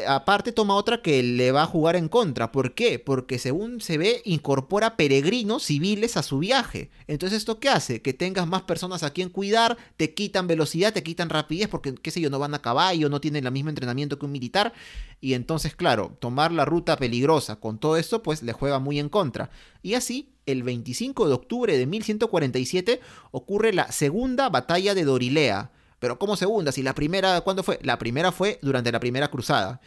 aparte 0.07 0.53
toma 0.53 0.75
otra 0.75 1.03
que 1.03 1.23
le 1.23 1.53
va 1.53 1.63
a 1.63 1.67
jugar 1.67 1.97
en 1.97 2.09
contra. 2.09 2.53
¿Por 2.53 2.75
qué? 2.75 2.99
Porque 2.99 3.39
según 3.39 3.81
se 3.81 3.99
ve, 3.99 4.23
incorpora 4.25 4.97
peregrinos 4.97 5.65
civiles 5.65 6.17
a 6.17 6.23
su 6.23 6.39
viaje. 6.39 6.91
Entonces, 7.07 7.39
¿esto 7.39 7.59
qué 7.59 7.69
hace? 7.69 8.03
Que 8.03 8.13
tengas 8.13 8.47
más 8.47 8.63
personas 8.63 9.03
a 9.03 9.11
quien 9.11 9.29
cuidar, 9.29 9.77
te 9.97 10.15
quitan 10.15 10.47
velocidad, 10.47 10.93
te 10.93 11.03
quitan 11.03 11.31
rapidez, 11.31 11.69
porque, 11.69 11.95
qué 11.95 12.11
sé 12.11 12.21
yo, 12.21 12.31
no 12.31 12.39
van 12.39 12.55
a 12.55 12.63
caballo, 12.63 13.09
no 13.09 13.21
tienen 13.21 13.47
el 13.47 13.53
mismo 13.53 13.71
entrenamiento 13.71 14.19
que 14.19 14.27
un 14.27 14.33
militar. 14.33 14.73
Y 15.21 15.35
entonces, 15.35 15.75
claro, 15.75 16.17
tomar 16.21 16.53
la 16.53 16.65
ruta 16.65 16.97
peligrosa 16.97 17.57
con 17.57 17.79
todo 17.79 17.97
esto, 17.97 18.23
pues 18.23 18.43
le 18.43 18.53
juega 18.53 18.79
muy 18.79 18.99
en 18.99 19.09
contra. 19.09 19.51
Y 19.83 19.95
así, 19.95 20.31
el 20.47 20.63
25 20.63 21.29
de 21.29 21.35
octubre 21.35 21.77
de 21.77 21.87
1147 21.87 23.01
ocurre 23.31 23.73
la 23.73 23.93
segunda 23.93 24.49
batalla 24.49 24.95
de 24.95 25.05
Dorilea. 25.05 25.73
Pero 26.01 26.19
¿cómo 26.19 26.35
segunda? 26.35 26.73
Si 26.73 26.83
la 26.83 26.95
primera, 26.95 27.41
¿cuándo 27.43 27.63
fue? 27.63 27.79
La 27.83 27.99
primera 27.99 28.33
fue 28.33 28.59
durante 28.63 28.91
la 28.91 28.99
primera 28.99 29.29
cruzada. 29.29 29.81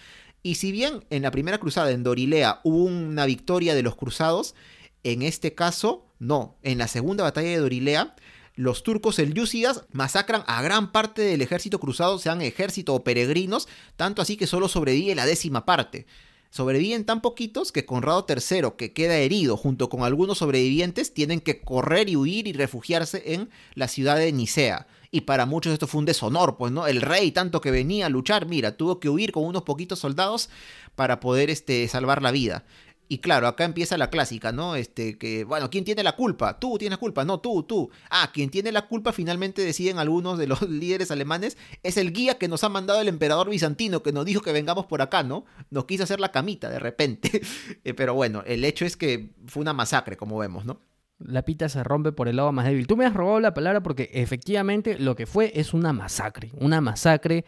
Y 0.44 0.56
si 0.56 0.72
bien 0.72 1.04
en 1.10 1.24
la 1.24 1.32
primera 1.32 1.58
cruzada 1.58 1.92
en 1.92 2.04
Dorilea 2.04 2.62
hubo 2.64 2.84
una 2.84 3.26
victoria 3.26 3.76
de 3.76 3.84
los 3.84 3.96
cruzados, 3.96 4.56
en 5.04 5.22
este 5.22 5.54
caso 5.54 6.06
no. 6.20 6.56
En 6.62 6.78
la 6.78 6.88
segunda 6.88 7.24
batalla 7.24 7.50
de 7.50 7.58
Dorilea, 7.58 8.16
los 8.56 8.84
turcos 8.84 9.16
selyúcidas 9.16 9.86
masacran 9.92 10.44
a 10.48 10.62
gran 10.62 10.92
parte 10.92 11.24
del 11.24 11.42
ejército 11.42 11.80
cruzado, 11.80 12.20
sean 12.20 12.42
ejército 12.42 12.94
o 12.94 13.04
peregrinos, 13.04 13.68
tanto 13.96 14.22
así 14.22 14.38
que 14.38 14.48
solo 14.48 14.68
sobrevive 14.68 15.16
la 15.16 15.26
décima 15.26 15.66
parte. 15.66 16.06
Sobreviven 16.52 17.04
tan 17.04 17.22
poquitos 17.22 17.72
que 17.72 17.86
Conrado 17.86 18.28
III, 18.30 18.74
que 18.78 18.94
queda 18.94 19.18
herido 19.18 19.58
junto 19.58 19.90
con 19.90 20.04
algunos 20.04 20.38
sobrevivientes, 20.38 21.12
tienen 21.12 21.40
que 21.40 21.62
correr 21.62 22.10
y 22.10 22.16
huir 22.16 22.48
y 22.48 22.54
refugiarse 22.54 23.34
en 23.34 23.50
la 23.74 23.88
ciudad 23.88 24.18
de 24.18 24.32
Nicea. 24.32 24.86
Y 25.14 25.22
para 25.22 25.46
muchos 25.46 25.72
esto 25.72 25.86
fue 25.86 26.00
un 26.00 26.06
deshonor, 26.06 26.58
pues, 26.58 26.72
¿no? 26.72 26.88
El 26.88 27.00
rey, 27.00 27.32
tanto 27.32 27.62
que 27.62 27.70
venía 27.70 28.08
a 28.08 28.10
luchar, 28.10 28.48
mira, 28.48 28.78
tuvo 28.78 29.00
que 29.00 29.10
huir 29.10 29.32
con 29.32 29.46
unos 29.46 29.62
poquitos 29.62 30.00
soldados 30.00 30.50
para 30.96 31.20
poder 31.20 31.52
este, 31.52 31.88
salvar 31.88 32.24
la 32.24 32.32
vida. 32.32 32.66
Y 33.10 33.20
claro, 33.20 33.48
acá 33.48 33.64
empieza 33.64 33.96
la 34.00 34.10
clásica, 34.10 34.52
¿no? 34.52 34.76
Este, 34.76 35.20
que, 35.20 35.44
bueno, 35.44 35.70
¿quién 35.70 35.86
tiene 35.86 36.02
la 36.02 36.16
culpa? 36.16 36.58
Tú 36.60 36.80
tienes 36.80 36.98
culpa, 36.98 37.24
no, 37.26 37.40
tú, 37.40 37.62
tú. 37.62 37.92
Ah, 38.10 38.32
quien 38.34 38.50
tiene 38.50 38.72
la 38.72 38.88
culpa 38.88 39.14
finalmente 39.14 39.62
deciden 39.62 40.00
algunos 40.00 40.40
de 40.40 40.48
los 40.48 40.62
líderes 40.68 41.12
alemanes, 41.12 41.60
es 41.84 41.98
el 41.98 42.12
guía 42.12 42.40
que 42.40 42.48
nos 42.48 42.64
ha 42.64 42.70
mandado 42.70 43.00
el 43.00 43.08
emperador 43.08 43.52
bizantino, 43.52 44.02
que 44.02 44.14
nos 44.14 44.26
dijo 44.26 44.42
que 44.42 44.52
vengamos 44.52 44.88
por 44.88 45.04
acá, 45.04 45.22
¿no? 45.22 45.46
Nos 45.70 45.86
quiso 45.86 46.06
hacer 46.06 46.20
la 46.22 46.32
camita 46.32 46.70
de 46.72 46.80
repente. 46.80 47.42
Eh, 47.86 47.94
Pero 47.94 48.16
bueno, 48.16 48.42
el 48.48 48.66
hecho 48.66 48.84
es 48.84 48.98
que 48.98 49.30
fue 49.46 49.62
una 49.62 49.74
masacre, 49.74 50.18
como 50.18 50.40
vemos, 50.40 50.66
¿no? 50.66 50.80
La 51.26 51.44
pita 51.44 51.70
se 51.70 51.84
rompe 51.84 52.12
por 52.12 52.28
el 52.28 52.36
lado 52.38 52.52
más 52.52 52.66
débil. 52.66 52.88
Tú 52.88 52.98
me 52.98 53.06
has 53.06 53.14
robado 53.14 53.40
la 53.40 53.54
palabra 53.54 53.82
porque 53.82 54.10
efectivamente 54.14 54.98
lo 55.00 55.16
que 55.16 55.26
fue 55.26 55.52
es 55.56 55.74
una 55.74 55.94
masacre. 55.94 56.52
Una 56.60 56.82
masacre 56.82 57.46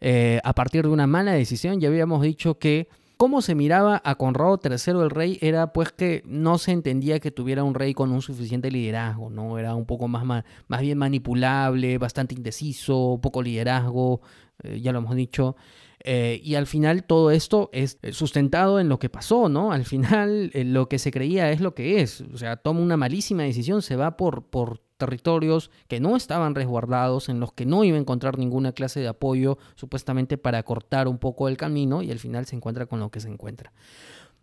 eh, 0.00 0.40
a 0.44 0.54
partir 0.54 0.82
de 0.84 0.88
una 0.88 1.06
mala 1.06 1.32
decisión. 1.32 1.80
Ya 1.80 1.88
habíamos 1.88 2.22
dicho 2.22 2.58
que 2.58 2.88
cómo 3.16 3.42
se 3.42 3.54
miraba 3.56 4.00
a 4.04 4.14
Conrado 4.14 4.60
III 4.62 4.92
el 5.02 5.10
rey 5.10 5.38
era 5.42 5.72
pues 5.72 5.90
que 5.92 6.22
no 6.24 6.56
se 6.58 6.70
entendía 6.70 7.18
que 7.18 7.30
tuviera 7.32 7.64
un 7.64 7.74
rey 7.74 7.92
con 7.92 8.12
un 8.12 8.22
suficiente 8.22 8.70
liderazgo, 8.70 9.28
¿no? 9.28 9.58
Era 9.58 9.74
un 9.74 9.86
poco 9.86 10.06
más, 10.08 10.24
ma- 10.24 10.44
más 10.68 10.80
bien 10.82 10.98
manipulable, 10.98 11.98
bastante 11.98 12.34
indeciso, 12.36 13.18
poco 13.20 13.42
liderazgo, 13.42 14.20
eh, 14.62 14.80
ya 14.80 14.92
lo 14.92 14.98
hemos 15.00 15.16
dicho. 15.16 15.56
Eh, 16.04 16.40
y 16.44 16.54
al 16.54 16.66
final 16.66 17.04
todo 17.04 17.30
esto 17.30 17.70
es 17.72 17.98
eh, 18.02 18.12
sustentado 18.12 18.78
en 18.78 18.88
lo 18.88 18.98
que 18.98 19.08
pasó, 19.08 19.48
¿no? 19.48 19.72
Al 19.72 19.84
final 19.84 20.50
eh, 20.54 20.64
lo 20.64 20.88
que 20.88 20.98
se 20.98 21.10
creía 21.10 21.50
es 21.50 21.60
lo 21.60 21.74
que 21.74 22.00
es. 22.00 22.20
O 22.32 22.38
sea, 22.38 22.56
toma 22.56 22.80
una 22.80 22.96
malísima 22.96 23.42
decisión, 23.42 23.82
se 23.82 23.96
va 23.96 24.16
por, 24.16 24.44
por 24.44 24.80
territorios 24.96 25.70
que 25.88 26.00
no 26.00 26.16
estaban 26.16 26.54
resguardados, 26.54 27.28
en 27.28 27.40
los 27.40 27.52
que 27.52 27.66
no 27.66 27.84
iba 27.84 27.96
a 27.96 28.00
encontrar 28.00 28.38
ninguna 28.38 28.72
clase 28.72 29.00
de 29.00 29.08
apoyo, 29.08 29.58
supuestamente 29.74 30.38
para 30.38 30.62
cortar 30.62 31.08
un 31.08 31.18
poco 31.18 31.48
el 31.48 31.56
camino, 31.56 32.02
y 32.02 32.10
al 32.10 32.18
final 32.18 32.46
se 32.46 32.56
encuentra 32.56 32.86
con 32.86 33.00
lo 33.00 33.10
que 33.10 33.20
se 33.20 33.28
encuentra. 33.28 33.72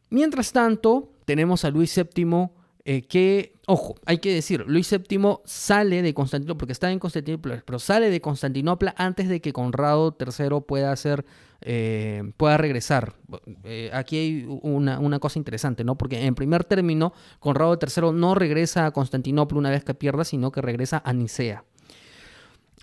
Mientras 0.09 0.51
tanto, 0.51 1.09
tenemos 1.25 1.65
a 1.65 1.69
Luis 1.69 1.95
VII 1.95 2.49
eh, 2.87 3.01
que, 3.01 3.55
ojo, 3.65 3.95
hay 4.05 4.19
que 4.19 4.31
decir, 4.31 4.63
Luis 4.67 4.87
VII 4.91 5.39
sale 5.43 6.03
de 6.03 6.13
Constantinopla, 6.13 6.59
porque 6.59 6.71
está 6.71 6.91
en 6.91 6.99
Constantinopla, 6.99 7.63
pero 7.65 7.79
sale 7.79 8.11
de 8.11 8.21
Constantinopla 8.21 8.93
antes 8.95 9.27
de 9.27 9.41
que 9.41 9.53
Conrado 9.53 10.15
III 10.19 10.61
pueda 10.67 10.91
hacer, 10.91 11.25
eh, 11.61 12.31
pueda 12.37 12.57
regresar. 12.57 13.15
Eh, 13.63 13.89
aquí 13.91 14.17
hay 14.17 14.45
una, 14.61 14.99
una, 14.99 15.17
cosa 15.17 15.39
interesante, 15.39 15.83
¿no? 15.83 15.97
Porque 15.97 16.27
en 16.27 16.35
primer 16.35 16.63
término, 16.63 17.13
Conrado 17.39 17.79
III 17.81 18.11
no 18.13 18.35
regresa 18.35 18.85
a 18.85 18.91
Constantinopla 18.91 19.57
una 19.57 19.71
vez 19.71 19.83
que 19.83 19.95
pierda, 19.95 20.23
sino 20.23 20.51
que 20.51 20.61
regresa 20.61 21.01
a 21.03 21.11
Nicea. 21.11 21.65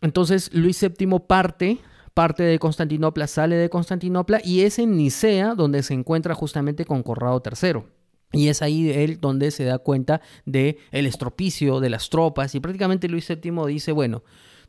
Entonces 0.00 0.52
Luis 0.52 0.80
VII 0.80 1.20
parte 1.20 1.78
parte 2.12 2.42
de 2.42 2.58
Constantinopla, 2.58 3.26
sale 3.26 3.54
de 3.54 3.70
Constantinopla 3.70 4.40
y 4.44 4.62
es 4.62 4.78
en 4.78 4.96
Nicea 4.96 5.54
donde 5.54 5.82
se 5.82 5.94
encuentra 5.94 6.34
justamente 6.34 6.84
con 6.84 7.02
Conrado 7.02 7.40
III. 7.42 7.84
Y 8.32 8.48
es 8.48 8.62
ahí 8.62 8.90
él 8.90 9.18
donde 9.20 9.50
se 9.50 9.64
da 9.64 9.78
cuenta 9.78 10.20
de 10.46 10.78
el 10.90 11.06
estropicio 11.06 11.80
de 11.80 11.90
las 11.90 12.08
tropas 12.10 12.54
y 12.54 12.60
prácticamente 12.60 13.08
Luis 13.08 13.28
VII 13.28 13.66
dice, 13.66 13.92
bueno, 13.92 14.22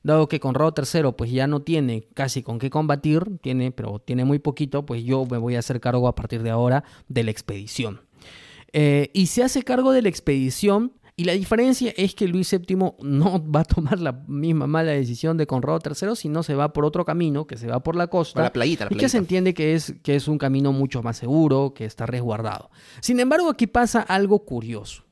dado 0.03 0.27
que 0.27 0.39
Conrado 0.39 0.73
III 0.77 1.13
pues 1.17 1.31
ya 1.31 1.47
no 1.47 1.61
tiene 1.61 2.07
casi 2.13 2.43
con 2.43 2.59
qué 2.59 2.69
combatir, 2.69 3.23
tiene, 3.41 3.71
pero 3.71 3.99
tiene 3.99 4.25
muy 4.25 4.39
poquito, 4.39 4.85
pues 4.85 5.03
yo 5.03 5.25
me 5.25 5.37
voy 5.37 5.55
a 5.55 5.59
hacer 5.59 5.79
cargo 5.79 6.07
a 6.07 6.15
partir 6.15 6.43
de 6.43 6.49
ahora 6.49 6.83
de 7.07 7.23
la 7.23 7.31
expedición. 7.31 8.01
Eh, 8.73 9.09
y 9.13 9.27
se 9.27 9.43
hace 9.43 9.63
cargo 9.63 9.91
de 9.91 10.01
la 10.01 10.09
expedición 10.09 10.93
y 11.15 11.25
la 11.25 11.33
diferencia 11.33 11.93
es 11.95 12.15
que 12.15 12.27
Luis 12.27 12.51
VII 12.51 12.75
no 13.01 13.51
va 13.51 13.61
a 13.61 13.65
tomar 13.65 13.99
la 13.99 14.13
misma 14.27 14.65
mala 14.65 14.91
decisión 14.91 15.37
de 15.37 15.45
Conrado 15.45 15.79
III, 15.85 16.15
sino 16.15 16.41
se 16.41 16.55
va 16.55 16.73
por 16.73 16.85
otro 16.85 17.05
camino, 17.05 17.45
que 17.45 17.57
se 17.57 17.67
va 17.67 17.81
por 17.81 17.95
la 17.95 18.07
costa. 18.07 18.41
la 18.41 18.51
playita, 18.51 18.87
Y 18.89 18.95
que 18.95 19.09
se 19.09 19.19
entiende 19.19 19.53
que 19.53 19.75
es, 19.75 19.93
que 20.01 20.15
es 20.15 20.27
un 20.27 20.39
camino 20.39 20.71
mucho 20.71 21.03
más 21.03 21.17
seguro, 21.17 21.73
que 21.75 21.85
está 21.85 22.07
resguardado. 22.07 22.71
Sin 22.99 23.19
embargo, 23.19 23.49
aquí 23.49 23.67
pasa 23.67 24.01
algo 24.01 24.39
curioso. 24.39 25.03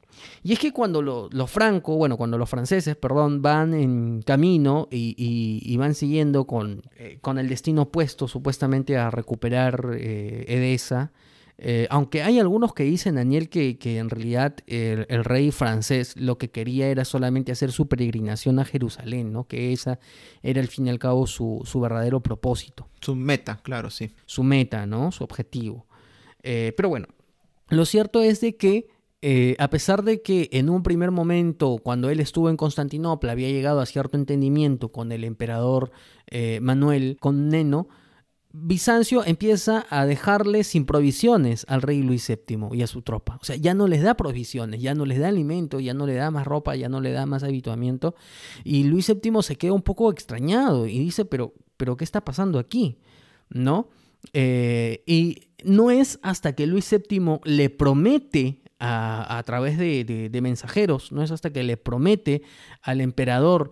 Y 0.44 0.54
es 0.54 0.60
que 0.60 0.72
cuando 0.72 1.02
los 1.02 1.52
francos, 1.52 1.98
bueno, 1.98 2.18
cuando 2.18 2.38
los 2.38 2.50
franceses, 2.50 2.96
perdón, 2.96 3.42
van 3.42 3.74
en 3.74 4.22
camino 4.24 4.88
y, 4.92 5.76
van 5.78 5.94
siguiendo 5.94 6.46
con, 6.46 6.82
eh, 6.98 7.18
con, 7.22 7.38
el 7.38 7.48
destino 7.48 7.84
opuesto 7.84 8.28
supuestamente 8.28 8.98
a 8.98 9.10
recuperar 9.12 9.96
eh, 9.98 10.46
Edesa, 10.48 11.12
eh, 11.58 11.88
aunque 11.92 12.24
hay 12.24 12.40
algunos 12.40 12.74
que 12.74 12.84
dicen, 12.84 13.16
Daniel, 13.16 13.48
que, 13.50 13.78
en 13.84 14.10
realidad 14.10 14.56
el, 14.66 15.24
rey 15.24 15.52
francés 15.52 16.16
lo 16.18 16.38
que 16.38 16.50
quería 16.50 16.88
era 16.88 17.06
solamente 17.06 17.52
hacer 17.52 17.72
su 17.72 17.88
peregrinación 17.88 18.58
a 18.60 18.66
Jerusalén, 18.66 19.32
¿no? 19.32 19.48
Que 19.48 19.72
esa 19.72 20.00
era 20.42 20.60
al 20.60 20.68
fin 20.68 20.88
y 20.88 20.90
al 20.90 21.00
cabo 21.00 21.28
su, 21.28 21.64
verdadero 21.82 22.22
propósito. 22.22 22.88
Su 23.02 23.16
meta, 23.16 23.60
claro, 23.62 23.92
sí. 23.92 24.12
Su 24.26 24.44
meta, 24.44 24.86
¿no? 24.88 25.12
Su 25.12 25.24
objetivo. 25.24 25.86
Eh, 26.42 26.74
pero 26.76 26.90
bueno, 26.90 27.08
lo 27.70 27.86
cierto 27.86 28.22
es 28.22 28.42
de 28.42 28.56
que 28.56 28.88
eh, 29.22 29.56
a 29.60 29.70
pesar 29.70 30.04
de 30.04 30.24
que 30.24 30.50
en 30.54 30.68
un 30.68 30.82
primer 30.82 31.12
momento, 31.12 31.78
cuando 31.84 32.10
él 32.10 32.20
estuvo 32.20 32.50
en 32.50 32.58
Constantinopla, 32.58 33.34
había 33.34 33.50
llegado 33.50 33.82
a 33.82 33.86
cierto 33.86 34.18
entendimiento 34.18 34.92
con 34.92 35.12
el 35.12 35.24
emperador 35.24 35.92
Manuel 36.62 37.18
con 37.20 37.50
Neno, 37.50 37.90
Bizancio 38.54 39.24
empieza 39.26 39.86
a 39.90 40.06
dejarle 40.06 40.64
sin 40.66 40.86
provisiones 40.86 41.66
al 41.70 41.82
rey 41.82 42.02
Luis 42.02 42.28
VII 42.28 42.70
y 42.74 42.82
a 42.82 42.88
su 42.88 43.02
tropa. 43.02 43.38
O 43.42 43.46
sea, 43.46 43.56
ya 43.56 43.74
no 43.74 43.88
les 43.88 44.02
da 44.02 44.16
provisiones, 44.16 44.82
ya 44.82 44.94
no 44.94 45.06
les 45.06 45.20
da 45.20 45.30
alimento, 45.30 45.80
ya 45.80 45.94
no 45.94 46.06
le 46.06 46.16
da 46.16 46.32
más 46.32 46.46
ropa, 46.46 46.76
ya 46.76 46.90
no 46.90 47.00
le 47.00 47.12
da 47.12 47.26
más 47.26 47.44
habituamiento. 47.44 48.14
Y 48.66 48.84
Luis 48.84 49.08
VII 49.08 49.42
se 49.42 49.56
queda 49.56 49.72
un 49.72 49.82
poco 49.82 50.12
extrañado 50.12 50.86
y 50.86 51.00
dice, 51.00 51.24
pero, 51.24 51.54
pero 51.78 51.96
¿qué 51.96 52.04
está 52.04 52.26
pasando 52.26 52.60
aquí? 52.60 53.00
¿No? 53.50 53.88
Eh, 54.34 55.04
y 55.06 55.48
no 55.64 55.90
es 55.90 56.20
hasta 56.22 56.54
que 56.54 56.68
Luis 56.68 56.90
VII 56.92 57.40
le 57.46 57.70
promete 57.70 58.62
a, 58.80 59.42
través 59.46 59.78
de 59.78 60.40
mensajeros, 60.42 61.12
no 61.12 61.22
es 61.22 61.30
hasta 61.30 61.52
que 61.52 61.62
le 61.62 61.78
promete 61.78 62.42
al 62.82 63.00
emperador 63.00 63.70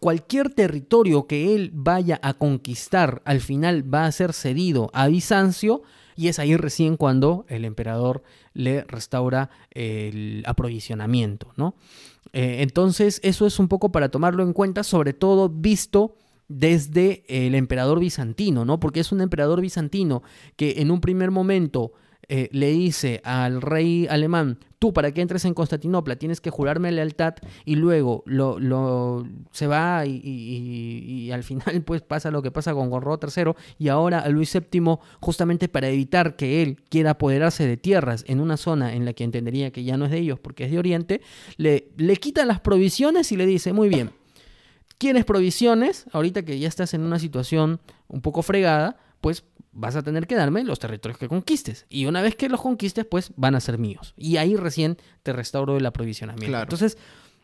cualquier 0.00 0.50
territorio 0.50 1.26
que 1.26 1.54
él 1.54 1.70
vaya 1.72 2.18
a 2.22 2.34
conquistar 2.34 3.22
al 3.24 3.40
final 3.40 3.92
va 3.92 4.06
a 4.06 4.12
ser 4.12 4.32
cedido 4.32 4.90
a 4.92 5.08
Bizancio 5.08 5.82
y 6.16 6.28
es 6.28 6.38
ahí 6.38 6.56
recién 6.56 6.96
cuando 6.96 7.44
el 7.48 7.64
emperador 7.64 8.22
le 8.54 8.84
restaura 8.84 9.50
el 9.70 10.42
aprovisionamiento, 10.46 11.52
¿no? 11.56 11.74
Eh, 12.32 12.62
entonces 12.62 13.20
eso 13.22 13.46
es 13.46 13.58
un 13.58 13.68
poco 13.68 13.92
para 13.92 14.08
tomarlo 14.10 14.42
en 14.42 14.52
cuenta, 14.52 14.82
sobre 14.82 15.12
todo 15.12 15.48
visto 15.48 16.16
desde 16.48 17.24
el 17.28 17.54
emperador 17.54 18.00
bizantino, 18.00 18.64
¿no? 18.64 18.80
Porque 18.80 19.00
es 19.00 19.12
un 19.12 19.20
emperador 19.20 19.60
bizantino 19.60 20.22
que 20.56 20.76
en 20.78 20.90
un 20.90 21.00
primer 21.00 21.30
momento 21.30 21.92
eh, 22.28 22.48
le 22.50 22.70
dice 22.70 23.20
al 23.22 23.62
rey 23.62 24.08
alemán, 24.10 24.58
tú 24.80 24.92
para 24.92 25.12
que 25.12 25.20
entres 25.20 25.44
en 25.44 25.54
Constantinopla 25.54 26.16
tienes 26.16 26.40
que 26.40 26.50
jurarme 26.50 26.90
lealtad 26.90 27.34
y 27.64 27.76
luego 27.76 28.24
lo, 28.26 28.58
lo 28.58 29.24
se 29.52 29.68
va 29.68 30.04
y, 30.06 31.30
al 31.30 31.44
final 31.44 31.82
pues 31.86 32.02
pasa 32.02 32.32
lo 32.32 32.42
que 32.42 32.50
pasa 32.50 32.74
con 32.74 32.90
Gorro 32.90 33.20
III 33.22 33.52
y 33.78 33.88
ahora 33.88 34.18
a 34.18 34.28
Luis 34.28 34.52
VII 34.52 34.96
justamente 35.20 35.68
para 35.68 35.88
evitar 35.88 36.34
que 36.34 36.62
él 36.62 36.82
quiera 36.88 37.12
apoderarse 37.12 37.64
de 37.64 37.76
tierras 37.76 38.24
en 38.26 38.40
una 38.40 38.56
zona 38.56 38.94
en 38.94 39.04
la 39.04 39.12
que 39.12 39.22
entendería 39.22 39.70
que 39.70 39.84
ya 39.84 39.96
no 39.96 40.06
es 40.06 40.10
de 40.10 40.18
ellos 40.18 40.40
porque 40.40 40.64
es 40.64 40.72
de 40.72 40.78
Oriente, 40.80 41.20
le, 41.58 41.90
le 41.96 42.16
quita 42.16 42.44
las 42.44 42.60
provisiones 42.60 43.30
y 43.30 43.36
le 43.36 43.46
dice, 43.46 43.72
muy 43.72 43.88
bien, 43.88 44.10
¿quieres 44.98 45.24
provisiones? 45.24 46.06
Ahorita 46.12 46.44
que 46.44 46.58
ya 46.58 46.66
estás 46.66 46.92
en 46.92 47.02
una 47.02 47.20
situación 47.20 47.80
un 48.08 48.20
poco 48.20 48.42
fregada, 48.42 48.98
pues 49.26 49.42
vas 49.72 49.96
a 49.96 50.02
tener 50.02 50.28
que 50.28 50.36
darme 50.36 50.62
los 50.62 50.78
territorios 50.78 51.18
que 51.18 51.26
conquistes. 51.26 51.84
Y 51.88 52.06
una 52.06 52.22
vez 52.22 52.36
que 52.36 52.48
los 52.48 52.60
conquistes, 52.60 53.04
pues 53.04 53.32
van 53.34 53.56
a 53.56 53.60
ser 53.60 53.76
míos. 53.76 54.14
Y 54.16 54.36
ahí 54.36 54.54
recién 54.54 54.98
te 55.24 55.32
restauro 55.32 55.76
el 55.76 55.84
aprovisionamiento. 55.84 56.56
Entonces, 56.56 56.96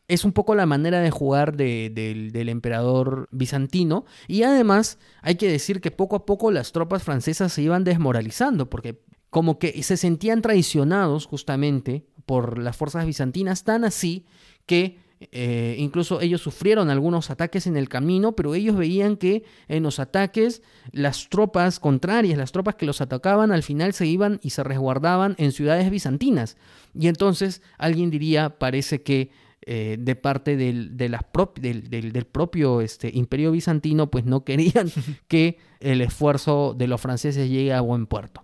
es 0.06 0.24
un 0.24 0.30
poco 0.30 0.54
la 0.54 0.64
manera 0.64 1.00
de 1.00 1.10
jugar 1.10 1.56
del 1.56 2.48
emperador 2.48 3.28
bizantino. 3.32 4.04
Y 4.28 4.44
además, 4.44 5.00
hay 5.22 5.34
que 5.34 5.48
decir 5.50 5.80
que 5.80 5.90
poco 5.90 6.14
a 6.14 6.24
poco 6.24 6.52
las 6.52 6.70
tropas 6.70 7.02
francesas 7.02 7.52
se 7.52 7.62
iban 7.62 7.82
desmoralizando, 7.82 8.70
porque 8.70 9.02
como 9.28 9.58
que 9.58 9.82
se 9.82 9.96
sentían 9.96 10.40
traicionados 10.40 11.26
justamente 11.26 12.06
por 12.26 12.58
las 12.58 12.76
fuerzas 12.76 13.06
bizantinas, 13.06 13.64
tan 13.64 13.82
así 13.82 14.24
que 14.66 15.00
eh, 15.30 15.76
incluso 15.78 16.20
ellos 16.20 16.40
sufrieron 16.40 16.90
algunos 16.90 17.30
ataques 17.30 17.66
en 17.66 17.76
el 17.76 17.88
camino, 17.88 18.32
pero 18.32 18.54
ellos 18.54 18.76
veían 18.76 19.16
que 19.16 19.44
en 19.68 19.82
los 19.82 19.98
ataques 19.98 20.62
las 20.90 21.28
tropas 21.28 21.78
contrarias, 21.78 22.38
las 22.38 22.52
tropas 22.52 22.74
que 22.74 22.86
los 22.86 23.00
atacaban, 23.00 23.52
al 23.52 23.62
final 23.62 23.92
se 23.92 24.06
iban 24.06 24.40
y 24.42 24.50
se 24.50 24.64
resguardaban 24.64 25.34
en 25.38 25.52
ciudades 25.52 25.90
bizantinas. 25.90 26.56
Y 26.94 27.08
entonces 27.08 27.62
alguien 27.78 28.10
diría, 28.10 28.58
parece 28.58 29.02
que 29.02 29.30
eh, 29.64 29.96
de 29.98 30.16
parte 30.16 30.56
del, 30.56 30.96
de 30.96 31.08
las 31.08 31.22
del, 31.60 31.88
del, 31.88 32.26
propio 32.26 32.80
este, 32.80 33.10
imperio 33.14 33.52
bizantino, 33.52 34.10
pues 34.10 34.24
no 34.24 34.44
querían 34.44 34.90
que 35.28 35.58
el 35.78 36.00
esfuerzo 36.00 36.74
de 36.76 36.88
los 36.88 37.00
franceses 37.00 37.48
llegue 37.48 37.72
a 37.72 37.80
buen 37.80 38.06
puerto. 38.06 38.42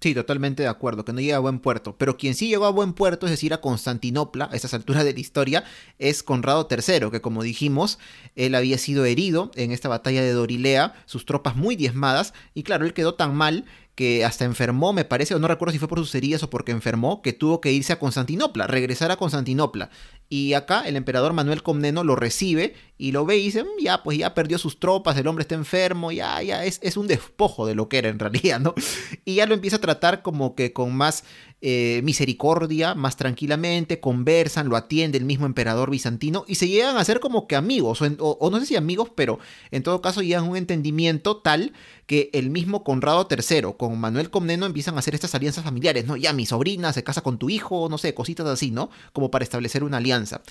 Sí, 0.00 0.14
totalmente 0.14 0.62
de 0.62 0.68
acuerdo, 0.68 1.04
que 1.04 1.12
no 1.12 1.20
llega 1.20 1.36
a 1.36 1.40
buen 1.40 1.58
puerto. 1.58 1.94
Pero 1.98 2.16
quien 2.16 2.34
sí 2.34 2.48
llegó 2.48 2.64
a 2.64 2.70
buen 2.70 2.94
puerto, 2.94 3.26
es 3.26 3.32
decir, 3.32 3.52
a 3.52 3.60
Constantinopla, 3.60 4.48
a 4.50 4.56
estas 4.56 4.72
alturas 4.72 5.04
de 5.04 5.12
la 5.12 5.20
historia, 5.20 5.64
es 5.98 6.22
Conrado 6.22 6.66
III, 6.70 7.10
que 7.10 7.20
como 7.20 7.42
dijimos, 7.42 7.98
él 8.34 8.54
había 8.54 8.78
sido 8.78 9.04
herido 9.04 9.50
en 9.56 9.72
esta 9.72 9.90
batalla 9.90 10.22
de 10.22 10.32
Dorilea, 10.32 10.94
sus 11.04 11.26
tropas 11.26 11.54
muy 11.54 11.76
diezmadas, 11.76 12.32
y 12.54 12.62
claro, 12.62 12.86
él 12.86 12.94
quedó 12.94 13.14
tan 13.14 13.34
mal 13.36 13.66
que 13.94 14.24
hasta 14.24 14.44
enfermó, 14.44 14.92
me 14.92 15.04
parece, 15.04 15.34
o 15.34 15.38
no 15.38 15.48
recuerdo 15.48 15.72
si 15.72 15.78
fue 15.78 15.88
por 15.88 15.98
sus 15.98 16.14
heridas 16.14 16.42
o 16.42 16.50
porque 16.50 16.72
enfermó, 16.72 17.22
que 17.22 17.32
tuvo 17.32 17.60
que 17.60 17.72
irse 17.72 17.92
a 17.92 17.98
Constantinopla, 17.98 18.66
regresar 18.66 19.10
a 19.10 19.16
Constantinopla. 19.16 19.90
Y 20.28 20.54
acá 20.54 20.82
el 20.86 20.96
emperador 20.96 21.32
Manuel 21.32 21.62
Comneno 21.62 22.04
lo 22.04 22.14
recibe 22.16 22.74
y 22.96 23.12
lo 23.12 23.26
ve 23.26 23.38
y 23.38 23.44
dice, 23.44 23.64
mm, 23.64 23.82
ya, 23.82 24.02
pues 24.02 24.16
ya 24.16 24.32
perdió 24.32 24.58
sus 24.58 24.78
tropas, 24.78 25.16
el 25.16 25.26
hombre 25.26 25.42
está 25.42 25.54
enfermo, 25.54 26.12
ya, 26.12 26.40
ya, 26.42 26.64
es, 26.64 26.78
es 26.82 26.96
un 26.96 27.08
despojo 27.08 27.66
de 27.66 27.74
lo 27.74 27.88
que 27.88 27.98
era 27.98 28.08
en 28.08 28.18
realidad, 28.18 28.60
¿no? 28.60 28.74
Y 29.24 29.36
ya 29.36 29.46
lo 29.46 29.54
empieza 29.54 29.76
a 29.76 29.80
tratar 29.80 30.22
como 30.22 30.54
que 30.54 30.72
con 30.72 30.94
más 30.94 31.24
eh, 31.62 32.00
misericordia, 32.04 32.94
más 32.94 33.16
tranquilamente, 33.16 34.00
conversan, 34.00 34.70
lo 34.70 34.76
atiende 34.76 35.18
el 35.18 35.26
mismo 35.26 35.44
emperador 35.44 35.90
bizantino 35.90 36.44
y 36.48 36.54
se 36.54 36.68
llegan 36.68 36.96
a 36.96 37.04
ser 37.04 37.20
como 37.20 37.46
que 37.46 37.54
amigos, 37.54 38.00
o, 38.00 38.50
no 38.50 38.60
sé 38.60 38.64
si 38.64 38.76
amigos, 38.76 39.10
pero 39.14 39.38
en 39.70 39.82
todo 39.82 40.00
caso 40.00 40.22
llegan 40.22 40.44
a 40.44 40.48
un 40.48 40.56
entendimiento 40.56 41.36
tal 41.36 41.74
que 42.06 42.30
el 42.32 42.50
mismo 42.50 42.82
Conrado 42.82 43.28
III 43.30 43.74
con 43.76 44.00
Manuel 44.00 44.30
Comneno 44.30 44.66
empiezan 44.66 44.96
a 44.96 44.98
hacer 44.98 45.14
estas 45.14 45.34
alianzas 45.34 45.62
familiares, 45.62 46.06
¿no? 46.06 46.16
Ya 46.16 46.32
mi 46.32 46.44
sobrina 46.44 46.92
se 46.92 47.04
casa 47.04 47.20
con 47.20 47.38
tu 47.38 47.50
hijo, 47.50 47.88
no 47.88 47.98
sé, 47.98 48.14
cositas 48.14 48.46
así, 48.46 48.72
¿no? 48.72 48.90
Como 49.12 49.30
para 49.30 49.44
establecer 49.44 49.84
una 49.84 49.98
alianza. 49.98 50.42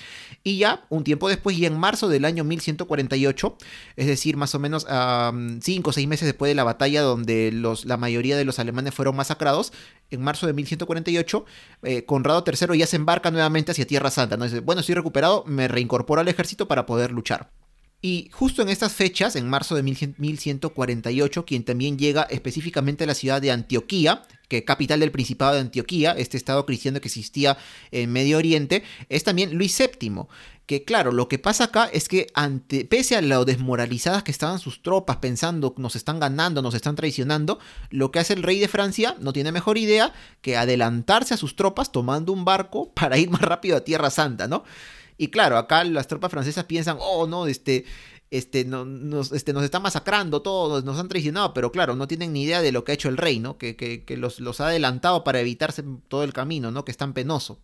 Y 0.41 0.59
ya 0.59 0.85
un 0.89 1.03
tiempo 1.03 1.27
después, 1.27 1.57
y 1.57 1.65
en 1.65 1.77
marzo 1.77 2.07
del 2.07 2.23
año 2.23 2.45
1148, 2.45 3.57
es 3.97 4.07
decir, 4.07 4.37
más 4.37 4.55
o 4.55 4.59
menos 4.59 4.85
cinco 5.61 5.89
o 5.89 5.93
seis 5.93 6.07
meses 6.07 6.27
después 6.27 6.49
de 6.49 6.55
la 6.55 6.63
batalla 6.63 7.01
donde 7.01 7.51
la 7.51 7.97
mayoría 7.97 8.37
de 8.37 8.45
los 8.45 8.59
alemanes 8.59 8.93
fueron 8.93 9.17
masacrados, 9.17 9.73
en 10.11 10.21
marzo 10.21 10.47
de 10.47 10.53
1148, 10.53 11.45
eh, 11.83 12.05
Conrado 12.05 12.43
III 12.45 12.77
ya 12.77 12.87
se 12.87 12.95
embarca 12.95 13.31
nuevamente 13.31 13.71
hacia 13.71 13.85
Tierra 13.85 14.11
Santa. 14.11 14.37
¿no? 14.37 14.45
Bueno, 14.61 14.81
estoy 14.81 14.95
recuperado, 14.95 15.43
me 15.45 15.67
reincorporo 15.67 16.21
al 16.21 16.27
ejército 16.27 16.67
para 16.67 16.85
poder 16.85 17.11
luchar. 17.11 17.51
Y 18.01 18.29
justo 18.31 18.61
en 18.61 18.69
estas 18.69 18.93
fechas, 18.93 19.35
en 19.35 19.49
marzo 19.49 19.75
de 19.75 19.83
1148, 19.83 21.45
quien 21.45 21.63
también 21.63 21.97
llega 21.97 22.23
específicamente 22.23 23.03
a 23.03 23.07
la 23.07 23.13
ciudad 23.13 23.41
de 23.41 23.51
Antioquía, 23.51 24.21
que 24.47 24.63
capital 24.63 25.01
del 25.01 25.11
Principado 25.11 25.55
de 25.55 25.59
Antioquía, 25.59 26.13
este 26.13 26.37
estado 26.37 26.65
cristiano 26.65 27.01
que 27.01 27.09
existía 27.09 27.57
en 27.91 28.09
Medio 28.11 28.37
Oriente, 28.37 28.83
es 29.09 29.25
también 29.25 29.53
Luis 29.55 29.77
VII. 29.77 30.27
Que 30.69 30.83
claro, 30.83 31.11
lo 31.11 31.27
que 31.27 31.39
pasa 31.39 31.63
acá 31.63 31.89
es 31.91 32.07
que 32.07 32.27
ante, 32.35 32.85
pese 32.85 33.15
a 33.15 33.21
lo 33.23 33.43
desmoralizadas 33.43 34.21
que 34.21 34.29
estaban 34.29 34.59
sus 34.59 34.83
tropas 34.83 35.17
pensando 35.17 35.73
nos 35.77 35.95
están 35.95 36.19
ganando, 36.19 36.61
nos 36.61 36.75
están 36.75 36.95
traicionando, 36.95 37.57
lo 37.89 38.11
que 38.11 38.19
hace 38.19 38.33
el 38.33 38.43
rey 38.43 38.59
de 38.59 38.67
Francia 38.67 39.15
no 39.19 39.33
tiene 39.33 39.51
mejor 39.51 39.79
idea 39.79 40.13
que 40.43 40.57
adelantarse 40.57 41.33
a 41.33 41.37
sus 41.37 41.55
tropas 41.55 41.91
tomando 41.91 42.31
un 42.31 42.45
barco 42.45 42.91
para 42.93 43.17
ir 43.17 43.31
más 43.31 43.41
rápido 43.41 43.77
a 43.77 43.83
Tierra 43.83 44.11
Santa, 44.11 44.47
¿no? 44.47 44.63
Y 45.17 45.29
claro, 45.29 45.57
acá 45.57 45.83
las 45.85 46.05
tropas 46.05 46.29
francesas 46.29 46.65
piensan, 46.65 46.97
oh 46.99 47.25
no, 47.25 47.47
este, 47.47 47.85
este, 48.29 48.63
no, 48.63 48.85
nos, 48.85 49.31
este, 49.31 49.53
nos 49.53 49.63
están 49.63 49.81
masacrando 49.81 50.43
todos, 50.43 50.83
nos 50.83 50.99
han 50.99 51.07
traicionado, 51.07 51.51
pero 51.51 51.71
claro, 51.71 51.95
no 51.95 52.07
tienen 52.07 52.31
ni 52.31 52.43
idea 52.43 52.61
de 52.61 52.71
lo 52.71 52.83
que 52.83 52.91
ha 52.91 52.93
hecho 52.93 53.09
el 53.09 53.17
rey, 53.17 53.39
¿no? 53.39 53.57
Que, 53.57 53.75
que, 53.75 54.05
que 54.05 54.17
los, 54.17 54.39
los, 54.39 54.61
ha 54.61 54.67
adelantado 54.67 55.23
para 55.23 55.39
evitarse 55.39 55.83
todo 56.09 56.23
el 56.23 56.31
camino, 56.31 56.69
¿no? 56.69 56.85
Que 56.85 56.91
es 56.91 56.97
tan 56.97 57.13
penoso. 57.13 57.57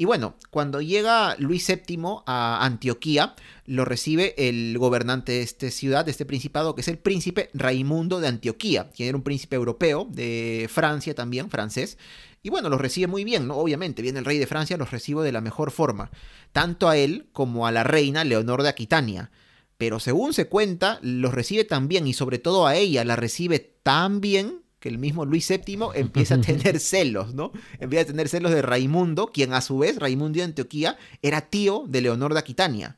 Y 0.00 0.04
bueno, 0.04 0.36
cuando 0.50 0.80
llega 0.80 1.34
Luis 1.40 1.66
VII 1.66 2.22
a 2.24 2.64
Antioquía, 2.64 3.34
lo 3.66 3.84
recibe 3.84 4.32
el 4.38 4.78
gobernante 4.78 5.32
de 5.32 5.42
esta 5.42 5.68
ciudad, 5.72 6.04
de 6.04 6.12
este 6.12 6.24
principado, 6.24 6.76
que 6.76 6.82
es 6.82 6.88
el 6.88 6.98
príncipe 6.98 7.50
Raimundo 7.52 8.20
de 8.20 8.28
Antioquía, 8.28 8.90
quien 8.94 9.08
era 9.08 9.18
un 9.18 9.24
príncipe 9.24 9.56
europeo, 9.56 10.06
de 10.08 10.70
Francia 10.72 11.16
también, 11.16 11.50
francés. 11.50 11.98
Y 12.44 12.48
bueno, 12.50 12.68
los 12.68 12.80
recibe 12.80 13.08
muy 13.08 13.24
bien, 13.24 13.48
¿no? 13.48 13.56
Obviamente, 13.56 14.00
viene 14.00 14.20
el 14.20 14.24
rey 14.24 14.38
de 14.38 14.46
Francia, 14.46 14.76
los 14.76 14.92
recibe 14.92 15.24
de 15.24 15.32
la 15.32 15.40
mejor 15.40 15.72
forma, 15.72 16.12
tanto 16.52 16.88
a 16.88 16.96
él 16.96 17.28
como 17.32 17.66
a 17.66 17.72
la 17.72 17.82
reina 17.82 18.22
Leonor 18.22 18.62
de 18.62 18.68
Aquitania. 18.68 19.32
Pero 19.78 19.98
según 19.98 20.32
se 20.32 20.46
cuenta, 20.46 21.00
los 21.02 21.34
recibe 21.34 21.64
tan 21.64 21.88
bien 21.88 22.06
y 22.06 22.14
sobre 22.14 22.38
todo 22.38 22.68
a 22.68 22.76
ella 22.76 23.04
la 23.04 23.16
recibe 23.16 23.58
tan 23.82 24.20
bien 24.20 24.62
que 24.80 24.88
el 24.88 24.98
mismo 24.98 25.24
Luis 25.24 25.48
VII 25.48 25.78
empieza 25.94 26.36
a 26.36 26.40
tener 26.40 26.80
celos, 26.80 27.34
¿no? 27.34 27.52
Empieza 27.80 28.04
a 28.04 28.06
tener 28.06 28.28
celos 28.28 28.52
de 28.52 28.62
Raimundo, 28.62 29.28
quien 29.28 29.52
a 29.52 29.60
su 29.60 29.78
vez, 29.78 29.98
Raimundo 29.98 30.38
de 30.38 30.44
Antioquía, 30.44 30.96
era 31.22 31.42
tío 31.42 31.84
de 31.88 32.00
Leonor 32.00 32.32
de 32.32 32.40
Aquitania. 32.40 32.96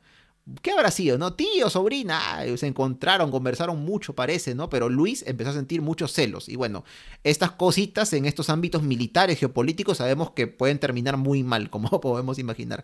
¿Qué 0.61 0.71
habrá 0.71 0.89
sido, 0.89 1.17
no? 1.17 1.33
Tío, 1.33 1.69
sobrina, 1.69 2.19
se 2.57 2.67
encontraron, 2.67 3.29
conversaron 3.29 3.79
mucho, 3.85 4.13
parece, 4.13 4.55
¿no? 4.55 4.69
Pero 4.69 4.89
Luis 4.89 5.23
empezó 5.27 5.51
a 5.51 5.53
sentir 5.53 5.81
muchos 5.81 6.11
celos. 6.13 6.49
Y 6.49 6.55
bueno, 6.55 6.83
estas 7.23 7.51
cositas 7.51 8.11
en 8.13 8.25
estos 8.25 8.49
ámbitos 8.49 8.81
militares, 8.81 9.37
geopolíticos, 9.39 9.97
sabemos 9.97 10.31
que 10.31 10.47
pueden 10.47 10.79
terminar 10.79 11.17
muy 11.17 11.43
mal, 11.43 11.69
como 11.69 12.01
podemos 12.01 12.39
imaginar. 12.39 12.83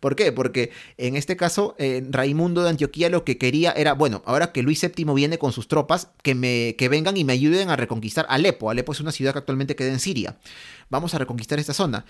¿Por 0.00 0.16
qué? 0.16 0.32
Porque 0.32 0.70
en 0.96 1.16
este 1.16 1.36
caso, 1.36 1.74
eh, 1.78 2.02
Raimundo 2.08 2.62
de 2.62 2.70
Antioquía 2.70 3.10
lo 3.10 3.24
que 3.24 3.36
quería 3.36 3.70
era, 3.72 3.92
bueno, 3.92 4.22
ahora 4.24 4.50
que 4.50 4.62
Luis 4.62 4.80
VII 4.80 5.14
viene 5.14 5.38
con 5.38 5.52
sus 5.52 5.68
tropas, 5.68 6.08
que, 6.22 6.34
me, 6.34 6.74
que 6.76 6.88
vengan 6.88 7.18
y 7.18 7.24
me 7.24 7.34
ayuden 7.34 7.68
a 7.68 7.76
reconquistar 7.76 8.24
Alepo. 8.30 8.70
Alepo 8.70 8.92
es 8.92 9.00
una 9.00 9.12
ciudad 9.12 9.32
que 9.32 9.40
actualmente 9.40 9.76
queda 9.76 9.90
en 9.90 10.00
Siria. 10.00 10.38
Vamos 10.88 11.14
a 11.14 11.18
reconquistar 11.18 11.58
esta 11.58 11.74
zona. 11.74 12.06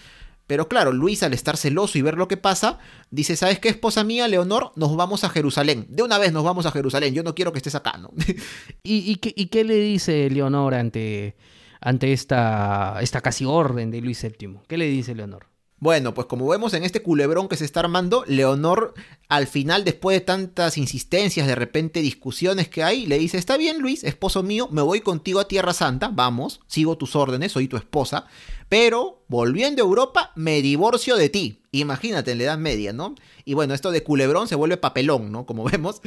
Pero 0.47 0.68
claro, 0.68 0.93
Luis 0.93 1.22
al 1.22 1.32
estar 1.32 1.57
celoso 1.57 1.99
y 1.99 2.03
ver 2.03 2.16
lo 2.16 2.26
que 2.26 2.36
pasa, 2.36 2.78
dice, 3.11 3.36
¿sabes 3.36 3.61
qué, 3.61 3.68
esposa 3.68 4.03
mía, 4.03 4.26
Leonor? 4.26 4.72
Nos 4.76 4.97
vamos 4.97 5.22
a 5.22 5.28
Jerusalén. 5.28 5.86
De 5.88 6.03
una 6.03 6.18
vez 6.18 6.32
nos 6.32 6.45
vamos 6.45 6.66
a 6.66 6.72
Jerusalén. 6.72 7.14
Yo 7.14 7.22
no 7.22 7.34
quiero 7.34 7.53
que 7.53 7.59
estés 7.59 7.74
acá, 7.74 7.99
¿no? 7.99 8.11
¿Y, 8.82 9.16
qué, 9.16 9.32
y 9.36 9.47
qué, 9.47 9.64
le 9.64 9.76
dice 9.76 10.28
Leonor 10.30 10.74
ante, 10.74 11.36
ante 11.80 12.12
esta, 12.12 12.99
esta 13.01 13.20
casi 13.20 13.45
orden 13.45 13.91
de 13.91 14.01
Luis 14.01 14.22
VII? 14.22 14.59
¿Qué 14.66 14.76
le 14.76 14.86
dice 14.86 15.14
Leonor? 15.14 15.49
Bueno, 15.81 16.12
pues 16.12 16.26
como 16.26 16.47
vemos 16.47 16.74
en 16.74 16.85
este 16.85 17.03
culebrón 17.03 17.49
que 17.49 17.57
se 17.57 17.64
está 17.64 17.81
armando, 17.81 18.22
Leonor 18.26 18.93
al 19.28 19.47
final, 19.47 19.85
después 19.85 20.18
de 20.18 20.20
tantas 20.20 20.76
insistencias, 20.76 21.47
de 21.47 21.55
repente 21.55 22.03
discusiones 22.03 22.68
que 22.68 22.83
hay, 22.83 23.07
le 23.07 23.18
dice, 23.18 23.39
está 23.39 23.57
bien 23.57 23.78
Luis, 23.78 24.05
esposo 24.05 24.43
mío, 24.43 24.68
me 24.70 24.83
voy 24.83 25.01
contigo 25.01 25.41
a 25.41 25.49
Tierra 25.49 25.72
Santa, 25.72 26.11
vamos, 26.12 26.61
sigo 26.66 26.99
tus 26.99 27.16
órdenes, 27.16 27.53
soy 27.53 27.66
tu 27.66 27.78
esposa, 27.78 28.26
pero 28.68 29.24
volviendo 29.28 29.83
a 29.83 29.87
Europa 29.87 30.33
me 30.35 30.61
divorcio 30.61 31.16
de 31.16 31.28
ti. 31.28 31.62
Imagínate 31.72 32.33
en 32.33 32.39
la 32.39 32.45
Edad 32.45 32.59
Media, 32.59 32.93
¿no? 32.93 33.14
Y 33.45 33.55
bueno, 33.55 33.74
esto 33.74 33.91
de 33.93 34.03
culebrón 34.03 34.49
se 34.49 34.57
vuelve 34.57 34.76
papelón, 34.76 35.33
¿no? 35.33 35.47
Como 35.47 35.64
vemos. 35.70 36.03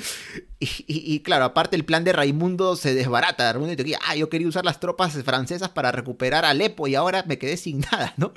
Y, 0.59 0.65
y, 0.65 1.13
y 1.13 1.19
claro, 1.21 1.45
aparte 1.45 1.75
el 1.75 1.85
plan 1.85 2.03
de 2.03 2.13
Raimundo 2.13 2.75
se 2.75 2.93
desbarata. 2.93 3.51
Raimundo 3.51 3.75
dice, 3.75 3.97
ah, 4.05 4.15
yo 4.15 4.29
quería 4.29 4.47
usar 4.47 4.65
las 4.65 4.79
tropas 4.79 5.13
francesas 5.23 5.69
para 5.69 5.91
recuperar 5.91 6.45
Alepo 6.45 6.87
y 6.87 6.95
ahora 6.95 7.23
me 7.27 7.37
quedé 7.37 7.57
sin 7.57 7.79
nada, 7.91 8.13
¿no? 8.17 8.33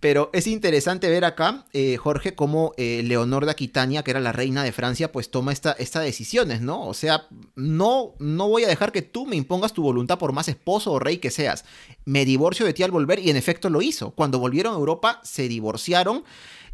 Pero 0.00 0.30
es 0.32 0.46
interesante 0.46 1.10
ver 1.10 1.26
acá, 1.26 1.66
eh, 1.74 1.98
Jorge, 1.98 2.34
cómo 2.34 2.72
eh, 2.78 3.02
Leonor 3.04 3.44
de 3.44 3.50
Aquitania, 3.50 4.02
que 4.02 4.10
era 4.10 4.20
la 4.20 4.32
reina 4.32 4.64
de 4.64 4.72
Francia, 4.72 5.12
pues 5.12 5.30
toma 5.30 5.52
estas 5.52 5.78
esta 5.78 6.00
decisiones, 6.00 6.62
¿no? 6.62 6.86
O 6.86 6.94
sea, 6.94 7.26
no, 7.54 8.14
no 8.18 8.48
voy 8.48 8.64
a 8.64 8.68
dejar 8.68 8.92
que 8.92 9.02
tú 9.02 9.26
me 9.26 9.36
impongas 9.36 9.74
tu 9.74 9.82
voluntad 9.82 10.18
por 10.18 10.32
más 10.32 10.48
esposo 10.48 10.92
o 10.92 10.98
rey 10.98 11.18
que 11.18 11.30
seas. 11.30 11.66
Me 12.06 12.24
divorcio 12.24 12.64
de 12.64 12.72
ti 12.72 12.82
al 12.82 12.90
volver 12.90 13.18
y 13.18 13.28
en 13.28 13.36
efecto 13.36 13.68
lo 13.68 13.82
hizo. 13.82 14.12
Cuando 14.12 14.38
volvieron 14.38 14.72
a 14.72 14.78
Europa, 14.78 15.20
se 15.22 15.48
divorciaron 15.48 16.24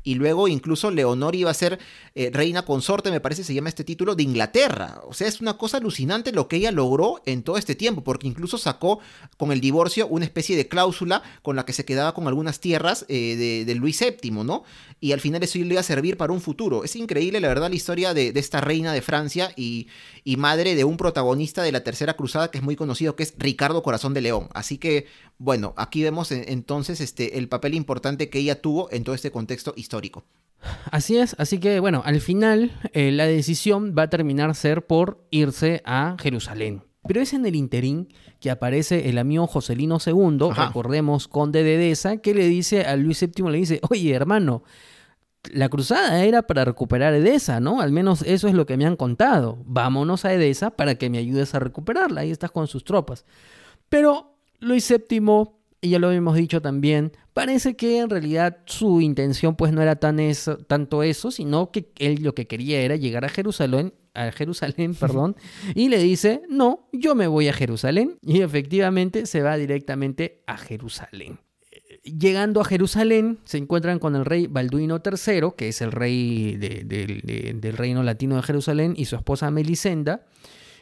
y 0.06 0.14
luego 0.14 0.46
incluso 0.46 0.92
Leonor 0.92 1.34
iba 1.34 1.50
a 1.50 1.54
ser 1.54 1.80
eh, 2.14 2.30
reina 2.32 2.64
consorte, 2.64 3.10
me 3.10 3.18
parece 3.18 3.42
se 3.42 3.52
llama 3.52 3.70
este 3.70 3.82
título, 3.82 4.14
de 4.14 4.22
Inglaterra. 4.22 5.00
O 5.08 5.12
sea, 5.12 5.26
es 5.26 5.40
una 5.40 5.58
cosa 5.58 5.78
alucinante 5.78 6.30
lo 6.30 6.46
que 6.46 6.58
ella 6.58 6.70
logró 6.70 7.20
en 7.26 7.42
todo 7.42 7.56
este 7.56 7.74
tiempo, 7.74 8.04
porque 8.04 8.28
incluso 8.28 8.56
sacó 8.56 9.00
con 9.36 9.50
el 9.50 9.60
divorcio 9.60 10.06
una 10.06 10.24
especie 10.24 10.56
de 10.56 10.68
cláusula 10.68 11.24
con 11.42 11.56
la 11.56 11.64
que 11.64 11.72
se 11.72 11.84
quedaba 11.84 12.14
con 12.14 12.28
algunas 12.28 12.60
tierras 12.60 13.04
eh, 13.08 13.64
de, 13.66 13.74
Luis 13.74 13.98
VII, 13.98 14.30
¿no? 14.44 14.62
Y 15.00 15.10
al 15.10 15.20
final 15.20 15.42
eso 15.42 15.58
le 15.58 15.66
iba 15.66 15.80
a 15.80 15.82
servir 15.82 16.16
para 16.16 16.32
un 16.32 16.40
futuro. 16.40 16.84
Es 16.84 16.94
increíble, 16.94 17.40
la 17.40 17.48
verdad, 17.48 17.68
la 17.68 17.74
historia 17.74 18.14
de, 18.14 18.32
esta 18.36 18.60
reina 18.60 18.92
de 18.92 19.02
Francia 19.02 19.52
y, 19.56 19.88
madre 20.38 20.76
de 20.76 20.84
un 20.84 20.98
protagonista 20.98 21.64
de 21.64 21.72
la 21.72 21.82
Tercera 21.82 22.14
Cruzada 22.14 22.52
que 22.52 22.58
es 22.58 22.64
muy 22.64 22.76
conocido, 22.76 23.16
que 23.16 23.24
es 23.24 23.34
Ricardo 23.38 23.82
Corazón 23.82 24.14
de 24.14 24.20
León. 24.20 24.48
Así 24.54 24.78
que, 24.78 25.06
bueno, 25.38 25.74
aquí 25.76 26.02
vemos 26.02 26.30
entonces 26.30 27.00
este, 27.00 27.38
el 27.38 27.48
papel 27.48 27.74
importante 27.74 28.30
que 28.30 28.38
ella 28.38 28.60
tuvo 28.60 28.88
en 28.92 29.02
todo 29.02 29.14
este 29.14 29.32
contexto 29.32 29.74
histórico. 29.76 29.95
Así 30.90 31.16
es, 31.16 31.36
así 31.38 31.58
que 31.58 31.80
bueno, 31.80 32.02
al 32.04 32.20
final 32.20 32.72
eh, 32.92 33.12
la 33.12 33.26
decisión 33.26 33.94
va 33.96 34.02
a 34.02 34.10
terminar 34.10 34.54
ser 34.54 34.86
por 34.86 35.24
irse 35.30 35.82
a 35.84 36.16
Jerusalén. 36.20 36.82
Pero 37.06 37.20
es 37.20 37.32
en 37.34 37.46
el 37.46 37.54
interín 37.54 38.08
que 38.40 38.50
aparece 38.50 39.08
el 39.08 39.18
amigo 39.18 39.46
Joselino 39.46 39.98
II, 40.04 40.48
Ajá. 40.50 40.66
recordemos, 40.66 41.28
conde 41.28 41.62
de 41.62 41.76
Edesa, 41.76 42.16
que 42.16 42.34
le 42.34 42.48
dice 42.48 42.84
a 42.84 42.96
Luis 42.96 43.20
VII, 43.20 43.48
le 43.50 43.58
dice, 43.58 43.80
oye 43.88 44.12
hermano, 44.12 44.64
la 45.52 45.68
cruzada 45.68 46.24
era 46.24 46.42
para 46.42 46.64
recuperar 46.64 47.14
Edesa, 47.14 47.60
¿no? 47.60 47.80
Al 47.80 47.92
menos 47.92 48.22
eso 48.22 48.48
es 48.48 48.54
lo 48.54 48.66
que 48.66 48.76
me 48.76 48.86
han 48.86 48.96
contado. 48.96 49.58
Vámonos 49.64 50.24
a 50.24 50.32
Edesa 50.32 50.70
para 50.70 50.96
que 50.96 51.08
me 51.10 51.18
ayudes 51.18 51.54
a 51.54 51.60
recuperarla. 51.60 52.22
Ahí 52.22 52.30
estás 52.32 52.50
con 52.50 52.66
sus 52.66 52.82
tropas. 52.82 53.24
Pero 53.88 54.34
Luis 54.58 54.88
VII 54.88 55.20
y 55.86 55.90
ya 55.90 55.98
lo 55.98 56.10
hemos 56.10 56.36
dicho 56.36 56.60
también, 56.60 57.12
parece 57.32 57.76
que 57.76 58.00
en 58.00 58.10
realidad 58.10 58.58
su 58.66 59.00
intención 59.00 59.54
pues 59.54 59.72
no 59.72 59.80
era 59.80 59.96
tan 59.96 60.18
eso, 60.18 60.58
tanto 60.58 61.02
eso, 61.02 61.30
sino 61.30 61.70
que 61.70 61.92
él 61.98 62.22
lo 62.22 62.34
que 62.34 62.46
quería 62.46 62.80
era 62.80 62.96
llegar 62.96 63.24
a 63.24 63.28
Jerusalén, 63.28 63.94
a 64.14 64.32
Jerusalén, 64.32 64.94
perdón, 65.00 65.36
y 65.74 65.88
le 65.88 65.98
dice, 65.98 66.42
no, 66.48 66.88
yo 66.92 67.14
me 67.14 67.28
voy 67.28 67.48
a 67.48 67.52
Jerusalén, 67.52 68.18
y 68.20 68.40
efectivamente 68.40 69.26
se 69.26 69.42
va 69.42 69.56
directamente 69.56 70.42
a 70.46 70.56
Jerusalén. 70.58 71.38
Llegando 72.02 72.60
a 72.60 72.64
Jerusalén, 72.64 73.38
se 73.44 73.58
encuentran 73.58 73.98
con 73.98 74.16
el 74.16 74.24
rey 74.24 74.46
Balduino 74.48 75.02
III, 75.04 75.52
que 75.56 75.68
es 75.68 75.80
el 75.82 75.92
rey 75.92 76.56
de, 76.56 76.82
de, 76.84 77.20
de, 77.22 77.52
del 77.54 77.76
reino 77.76 78.02
latino 78.02 78.36
de 78.36 78.42
Jerusalén, 78.42 78.94
y 78.96 79.04
su 79.04 79.16
esposa 79.16 79.50
Melisenda, 79.50 80.26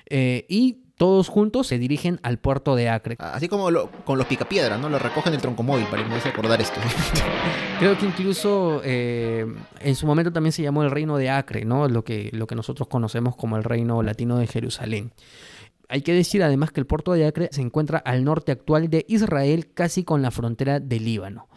eh, 0.08 0.44
y 0.48 0.83
todos 0.96 1.28
juntos 1.28 1.66
se 1.66 1.78
dirigen 1.78 2.20
al 2.22 2.38
puerto 2.38 2.76
de 2.76 2.88
Acre. 2.88 3.16
Así 3.18 3.48
como 3.48 3.70
lo, 3.70 3.90
con 4.04 4.16
los 4.16 4.26
picapiedras, 4.26 4.80
¿no? 4.80 4.88
Lo 4.88 4.98
recogen 4.98 5.34
el 5.34 5.40
troncomóvil 5.40 5.86
para 5.86 6.02
irme 6.02 6.14
a 6.14 6.28
acordar 6.28 6.60
esto. 6.60 6.80
Creo 7.78 7.98
que 7.98 8.06
incluso 8.06 8.80
eh, 8.84 9.44
en 9.80 9.94
su 9.96 10.06
momento 10.06 10.32
también 10.32 10.52
se 10.52 10.62
llamó 10.62 10.84
el 10.84 10.90
reino 10.90 11.16
de 11.16 11.30
Acre, 11.30 11.64
¿no? 11.64 11.88
Lo 11.88 12.04
que, 12.04 12.30
lo 12.32 12.46
que 12.46 12.54
nosotros 12.54 12.88
conocemos 12.88 13.34
como 13.34 13.56
el 13.56 13.64
reino 13.64 14.02
latino 14.02 14.38
de 14.38 14.46
Jerusalén. 14.46 15.12
Hay 15.88 16.02
que 16.02 16.14
decir 16.14 16.42
además 16.42 16.70
que 16.70 16.80
el 16.80 16.86
puerto 16.86 17.12
de 17.12 17.26
Acre 17.26 17.48
se 17.52 17.60
encuentra 17.60 17.98
al 17.98 18.24
norte 18.24 18.52
actual 18.52 18.88
de 18.88 19.04
Israel, 19.08 19.72
casi 19.74 20.04
con 20.04 20.22
la 20.22 20.30
frontera 20.30 20.80
del 20.80 21.04
Líbano. 21.04 21.48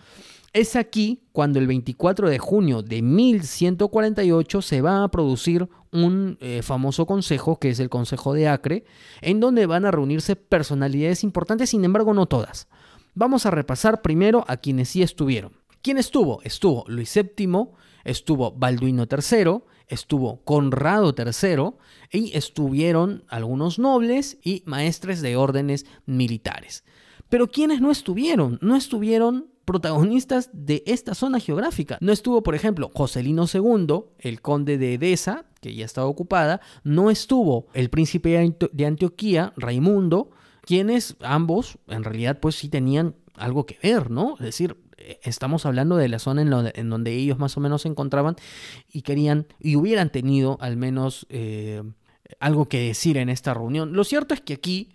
Es 0.58 0.76
aquí 0.76 1.22
cuando 1.34 1.60
el 1.60 1.68
24 1.68 2.32
de 2.32 2.40
junio 2.40 2.82
de 2.82 3.04
1148 3.04 4.64
se 4.64 4.82
va 4.82 5.04
a 5.04 5.08
producir 5.12 5.70
un 5.92 6.40
eh, 6.42 6.64
famoso 6.64 7.06
consejo, 7.06 7.60
que 7.60 7.70
es 7.70 7.80
el 7.80 7.92
Consejo 7.92 8.34
de 8.34 8.48
Acre, 8.48 8.84
en 9.22 9.40
donde 9.40 9.68
van 9.68 9.86
a 9.86 9.92
reunirse 9.92 10.36
personalidades 10.36 11.24
importantes, 11.24 11.70
sin 11.70 11.86
embargo 11.86 12.16
no 12.16 12.26
todas. 12.26 12.68
Vamos 13.14 13.46
a 13.46 13.52
repasar 13.52 14.02
primero 14.02 14.46
a 14.48 14.58
quienes 14.58 14.90
sí 14.90 15.04
estuvieron. 15.04 15.52
¿Quién 15.84 16.00
estuvo? 16.00 16.42
Estuvo 16.42 16.86
Luis 16.88 17.14
VII, 17.14 17.68
estuvo 18.04 18.52
Balduino 18.52 19.06
III, 19.08 19.60
estuvo 19.88 20.44
Conrado 20.44 21.14
III 21.16 21.74
y 22.12 22.36
estuvieron 22.36 23.26
algunos 23.28 23.78
nobles 23.78 24.40
y 24.42 24.64
maestres 24.66 25.22
de 25.22 25.36
órdenes 25.36 25.86
militares. 26.08 26.84
Pero 27.30 27.46
¿quiénes 27.46 27.80
no 27.80 27.92
estuvieron? 27.92 28.58
No 28.64 28.76
estuvieron 28.76 29.56
protagonistas 29.68 30.50
de 30.54 30.82
esta 30.88 31.14
zona 31.14 31.42
geográfica. 31.42 31.98
No 32.00 32.14
estuvo, 32.14 32.42
por 32.42 32.56
ejemplo, 32.56 32.90
Joselino 32.94 33.48
II, 33.54 34.06
el 34.18 34.42
conde 34.42 34.78
de 34.78 34.94
Edesa, 34.94 35.44
que 35.60 35.76
ya 35.76 35.84
estaba 35.84 36.08
ocupada, 36.08 36.62
no 36.86 37.12
estuvo 37.12 37.68
el 37.74 37.90
príncipe 37.90 38.56
de 38.72 38.86
Antioquía, 38.86 39.52
Raimundo, 39.58 40.32
quienes 40.62 41.18
ambos 41.20 41.80
en 41.88 42.06
realidad 42.06 42.40
pues 42.40 42.56
sí 42.56 42.70
tenían 42.70 43.16
algo 43.36 43.66
que 43.66 43.78
ver, 43.84 44.10
¿no? 44.10 44.36
Es 44.36 44.46
decir, 44.46 44.78
eh, 44.98 45.20
estamos 45.24 45.66
hablando 45.66 45.98
de 45.98 46.08
la 46.08 46.20
zona 46.20 46.72
en, 46.74 46.90
donde 46.90 47.14
ellos 47.14 47.38
más 47.38 47.58
o 47.58 47.60
menos 47.60 47.82
se 47.82 47.90
encontraban 47.90 48.38
y 48.90 49.02
querían 49.02 49.48
y 49.60 49.76
hubieran 49.76 50.12
tenido 50.14 50.58
al 50.62 50.78
menos 50.78 51.28
eh, 51.28 51.84
algo 52.40 52.70
que 52.70 52.88
decir 52.88 53.18
en 53.18 53.28
esta 53.28 53.54
reunión. 53.54 53.92
Lo 53.92 54.06
cierto 54.06 54.34
es 54.34 54.40
que 54.40 54.54
aquí 54.54 54.94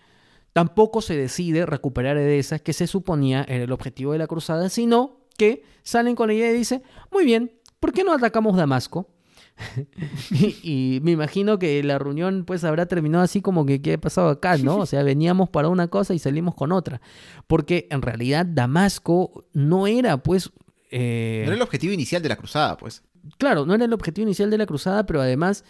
tampoco 0.53 1.01
se 1.03 1.17
decide 1.17 1.67
recuperar 1.67 2.17
Edesa, 2.17 2.59
que 2.59 2.73
se 2.73 2.87
suponía 2.87 3.45
era 3.49 3.65
el 3.65 3.73
objetivo 3.73 4.13
de 4.13 4.19
la 4.19 4.27
cruzada, 4.27 4.69
sino 4.69 5.21
que 5.39 5.63
salen 5.83 6.15
con 6.15 6.29
la 6.29 6.35
idea 6.35 6.51
y 6.51 6.55
dicen, 6.59 6.83
muy 7.11 7.25
bien, 7.25 7.53
¿por 7.81 7.93
qué 7.93 8.05
no 8.05 8.13
atacamos 8.13 8.57
Damasco? 8.57 9.09
y, 10.31 10.57
y 10.63 11.01
me 11.03 11.11
imagino 11.13 11.59
que 11.59 11.83
la 11.83 11.99
reunión 11.99 12.45
pues 12.47 12.65
habrá 12.65 12.87
terminado 12.87 13.23
así 13.25 13.41
como 13.43 13.67
que 13.67 13.81
qué 13.83 13.95
ha 13.95 14.01
pasado 14.01 14.29
acá, 14.31 14.57
¿no? 14.59 14.79
O 14.79 14.87
sea, 14.87 15.03
veníamos 15.03 15.49
para 15.51 15.69
una 15.69 15.89
cosa 15.89 16.15
y 16.15 16.19
salimos 16.19 16.55
con 16.55 16.73
otra. 16.73 17.01
Porque 17.47 17.87
en 17.91 18.03
realidad 18.03 18.47
Damasco 18.47 19.45
no 19.53 19.87
era 19.87 20.17
pues... 20.23 20.51
eh, 20.91 21.43
No 21.45 21.53
era 21.53 21.57
el 21.57 21.63
objetivo 21.63 21.93
inicial 21.93 22.23
de 22.23 22.29
la 22.31 22.37
cruzada, 22.37 22.77
pues. 22.77 23.03
claro, 23.39 23.67
no 23.67 23.75
era 23.75 23.85
el 23.85 23.93
objetivo 23.93 24.27
inicial 24.27 24.51
de 24.51 24.59
la 24.59 24.67
cruzada, 24.67 25.07
pero 25.07 25.21
además 25.21 25.65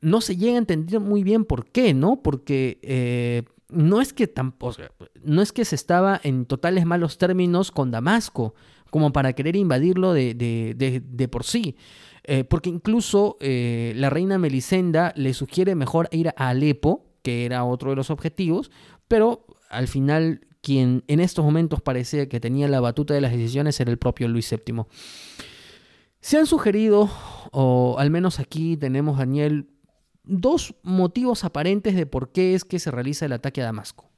no 0.00 0.20
se 0.20 0.36
llega 0.36 0.54
a 0.54 0.58
entender 0.58 1.00
muy 1.00 1.22
bien 1.22 1.44
por 1.44 1.66
qué, 1.70 1.92
¿no? 1.94 2.22
Porque 2.22 2.78
eh, 2.82 3.42
no 3.70 4.00
es 4.00 4.12
que 4.12 4.26
tampoco, 4.26 4.82
no 5.22 5.42
es 5.42 5.52
que 5.52 5.64
se 5.64 5.74
estaba 5.74 6.20
en 6.22 6.46
totales 6.46 6.86
malos 6.86 7.18
términos 7.18 7.70
con 7.70 7.90
Damasco, 7.90 8.54
como 8.90 9.12
para 9.12 9.34
querer 9.34 9.56
invadirlo 9.56 10.12
de, 10.14 10.34
de- 10.34 10.74
de- 11.04 11.28
por 11.28 11.44
sí. 11.44 11.76
Eh, 12.24 12.44
porque 12.44 12.68
incluso 12.70 13.36
eh, 13.40 13.92
la 13.96 14.10
reina 14.10 14.38
Melisenda 14.38 15.12
le 15.16 15.32
sugiere 15.34 15.74
mejor 15.74 16.08
ir 16.12 16.28
a 16.28 16.48
Alepo, 16.48 17.06
que 17.22 17.44
era 17.46 17.64
otro 17.64 17.90
de 17.90 17.96
los 17.96 18.10
objetivos, 18.10 18.70
pero 19.08 19.46
al 19.70 19.88
final 19.88 20.40
quien 20.60 21.04
en 21.06 21.20
estos 21.20 21.44
momentos 21.44 21.80
parecía 21.80 22.28
que 22.28 22.40
tenía 22.40 22.68
la 22.68 22.80
batuta 22.80 23.14
de 23.14 23.20
las 23.20 23.32
decisiones 23.32 23.78
era 23.80 23.90
el 23.90 23.98
propio 23.98 24.28
Luis 24.28 24.50
VII. 24.50 24.82
Se 26.20 26.36
han 26.36 26.46
sugerido, 26.46 27.08
o 27.52 27.96
al 27.98 28.10
menos 28.10 28.40
aquí 28.40 28.76
tenemos, 28.76 29.18
Daniel, 29.18 29.68
dos 30.28 30.74
motivos 30.82 31.44
aparentes 31.44 31.96
de 31.96 32.06
por 32.06 32.30
qué 32.30 32.54
es 32.54 32.64
que 32.64 32.78
se 32.78 32.90
realiza 32.90 33.26
el 33.26 33.32
ataque 33.32 33.62
a 33.62 33.64
Damasco. 33.64 34.08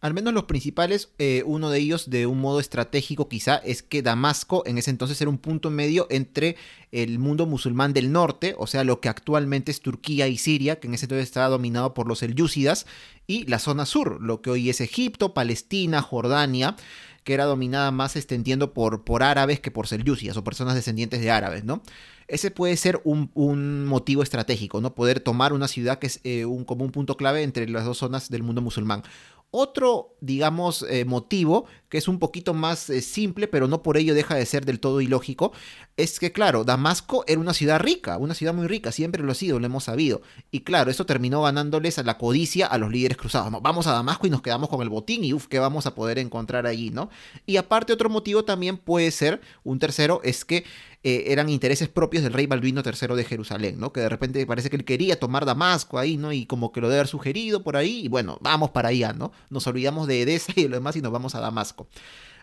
Al 0.00 0.14
menos 0.14 0.32
los 0.32 0.44
principales, 0.44 1.10
eh, 1.18 1.42
uno 1.44 1.70
de 1.70 1.80
ellos 1.80 2.08
de 2.08 2.26
un 2.26 2.40
modo 2.40 2.60
estratégico 2.60 3.28
quizá, 3.28 3.56
es 3.56 3.82
que 3.82 4.00
Damasco 4.00 4.62
en 4.64 4.78
ese 4.78 4.90
entonces 4.90 5.20
era 5.20 5.28
un 5.28 5.38
punto 5.38 5.70
medio 5.70 6.06
entre 6.08 6.56
el 6.92 7.18
mundo 7.18 7.46
musulmán 7.46 7.92
del 7.92 8.12
norte, 8.12 8.54
o 8.58 8.68
sea, 8.68 8.84
lo 8.84 9.00
que 9.00 9.08
actualmente 9.08 9.72
es 9.72 9.80
Turquía 9.80 10.28
y 10.28 10.38
Siria, 10.38 10.78
que 10.78 10.86
en 10.86 10.94
ese 10.94 11.06
entonces 11.06 11.24
estaba 11.24 11.48
dominado 11.48 11.94
por 11.94 12.06
los 12.06 12.20
selyúcidas, 12.20 12.86
y 13.26 13.44
la 13.46 13.58
zona 13.58 13.86
sur, 13.86 14.22
lo 14.22 14.40
que 14.40 14.50
hoy 14.50 14.70
es 14.70 14.80
Egipto, 14.80 15.34
Palestina, 15.34 16.00
Jordania, 16.00 16.76
que 17.24 17.34
era 17.34 17.44
dominada 17.44 17.90
más, 17.90 18.14
entiendo, 18.16 18.72
por, 18.72 19.02
por 19.02 19.24
árabes 19.24 19.58
que 19.58 19.72
por 19.72 19.88
selyúcidas 19.88 20.36
o 20.36 20.44
personas 20.44 20.76
descendientes 20.76 21.20
de 21.20 21.32
árabes, 21.32 21.64
¿no? 21.64 21.82
Ese 22.28 22.50
puede 22.50 22.76
ser 22.76 23.00
un, 23.04 23.30
un 23.34 23.86
motivo 23.86 24.22
estratégico, 24.22 24.80
¿no? 24.80 24.94
Poder 24.94 25.20
tomar 25.20 25.52
una 25.52 25.66
ciudad 25.66 25.98
que 25.98 26.06
es 26.08 26.20
eh, 26.24 26.44
un, 26.44 26.64
como 26.64 26.84
un 26.84 26.92
punto 26.92 27.16
clave 27.16 27.42
entre 27.42 27.68
las 27.68 27.84
dos 27.84 27.98
zonas 27.98 28.28
del 28.28 28.42
mundo 28.42 28.60
musulmán. 28.60 29.02
Otro, 29.50 30.14
digamos, 30.20 30.84
eh, 30.90 31.06
motivo, 31.06 31.64
que 31.88 31.98
es 31.98 32.08
un 32.08 32.18
poquito 32.18 32.54
más 32.54 32.90
eh, 32.90 33.00
simple, 33.00 33.48
pero 33.48 33.68
no 33.68 33.82
por 33.82 33.96
ello 33.96 34.14
deja 34.14 34.34
de 34.34 34.46
ser 34.46 34.64
del 34.64 34.80
todo 34.80 35.00
ilógico, 35.00 35.52
es 35.96 36.20
que, 36.20 36.32
claro, 36.32 36.64
Damasco 36.64 37.24
era 37.26 37.40
una 37.40 37.54
ciudad 37.54 37.80
rica, 37.80 38.18
una 38.18 38.34
ciudad 38.34 38.54
muy 38.54 38.66
rica, 38.66 38.92
siempre 38.92 39.22
lo 39.22 39.32
ha 39.32 39.34
sido, 39.34 39.58
lo 39.58 39.66
hemos 39.66 39.84
sabido. 39.84 40.22
Y 40.50 40.60
claro, 40.60 40.90
eso 40.90 41.06
terminó 41.06 41.42
ganándoles 41.42 41.98
a 41.98 42.02
la 42.02 42.18
codicia 42.18 42.66
a 42.66 42.78
los 42.78 42.90
líderes 42.90 43.16
cruzados. 43.16 43.50
¿no? 43.50 43.60
Vamos 43.60 43.86
a 43.86 43.92
Damasco 43.92 44.26
y 44.26 44.30
nos 44.30 44.42
quedamos 44.42 44.68
con 44.68 44.82
el 44.82 44.88
botín 44.88 45.24
y 45.24 45.32
uff, 45.32 45.46
¿qué 45.46 45.58
vamos 45.58 45.86
a 45.86 45.94
poder 45.94 46.18
encontrar 46.18 46.66
allí, 46.66 46.90
no? 46.90 47.10
Y 47.46 47.56
aparte, 47.56 47.92
otro 47.92 48.10
motivo 48.10 48.44
también 48.44 48.76
puede 48.76 49.10
ser, 49.10 49.40
un 49.64 49.78
tercero, 49.78 50.20
es 50.22 50.44
que 50.44 50.64
eh, 51.04 51.24
eran 51.28 51.48
intereses 51.48 51.88
propios 51.88 52.24
del 52.24 52.32
rey 52.32 52.46
Balduino 52.46 52.82
III 52.84 53.14
de 53.14 53.24
Jerusalén, 53.24 53.78
¿no? 53.78 53.92
Que 53.92 54.00
de 54.00 54.08
repente 54.08 54.44
parece 54.46 54.68
que 54.68 54.76
él 54.76 54.84
quería 54.84 55.18
tomar 55.18 55.44
Damasco 55.44 55.98
ahí, 55.98 56.16
¿no? 56.16 56.32
Y 56.32 56.46
como 56.46 56.72
que 56.72 56.80
lo 56.80 56.88
debe 56.88 57.00
haber 57.00 57.08
sugerido 57.08 57.62
por 57.62 57.76
ahí, 57.76 58.00
y 58.04 58.08
bueno, 58.08 58.38
vamos 58.40 58.70
para 58.70 58.88
allá, 58.88 59.12
¿no? 59.12 59.30
Nos 59.48 59.66
olvidamos 59.68 60.08
de 60.08 60.22
Edesa 60.22 60.52
y 60.56 60.64
de 60.64 60.68
lo 60.68 60.76
demás 60.76 60.96
y 60.96 61.00
nos 61.00 61.12
vamos 61.12 61.36
a 61.36 61.40
Damasco. 61.40 61.77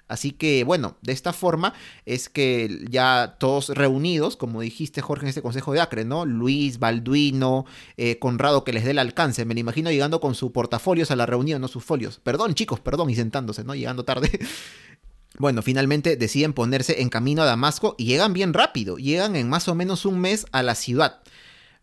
Así 0.07 0.31
que 0.31 0.63
bueno, 0.63 0.97
de 1.01 1.13
esta 1.13 1.33
forma 1.33 1.73
es 2.05 2.29
que 2.29 2.85
ya 2.89 3.37
todos 3.39 3.69
reunidos, 3.69 4.37
como 4.37 4.61
dijiste 4.61 5.01
Jorge 5.01 5.25
en 5.25 5.29
este 5.29 5.41
consejo 5.41 5.73
de 5.73 5.81
Acre, 5.81 6.05
¿no? 6.05 6.25
Luis, 6.25 6.77
Balduino, 6.77 7.65
eh, 7.97 8.19
Conrado 8.19 8.63
que 8.63 8.73
les 8.73 8.83
dé 8.83 8.91
el 8.91 8.99
alcance, 8.99 9.45
me 9.45 9.55
lo 9.55 9.59
imagino 9.59 9.89
llegando 9.89 10.19
con 10.21 10.35
sus 10.35 10.51
portafolios 10.51 11.09
a 11.09 11.15
la 11.15 11.25
reunión, 11.25 11.59
no 11.59 11.67
sus 11.67 11.83
folios. 11.83 12.19
Perdón 12.19 12.53
chicos, 12.53 12.79
perdón, 12.79 13.09
y 13.09 13.15
sentándose, 13.15 13.63
¿no? 13.63 13.75
Llegando 13.75 14.05
tarde. 14.05 14.39
Bueno, 15.37 15.61
finalmente 15.61 16.15
deciden 16.15 16.53
ponerse 16.53 17.01
en 17.01 17.09
camino 17.09 17.41
a 17.41 17.45
Damasco 17.45 17.95
y 17.97 18.05
llegan 18.05 18.31
bien 18.31 18.53
rápido, 18.53 18.95
llegan 18.95 19.35
en 19.35 19.49
más 19.49 19.67
o 19.67 19.75
menos 19.75 20.05
un 20.05 20.21
mes 20.21 20.45
a 20.53 20.63
la 20.63 20.75
ciudad. 20.75 21.23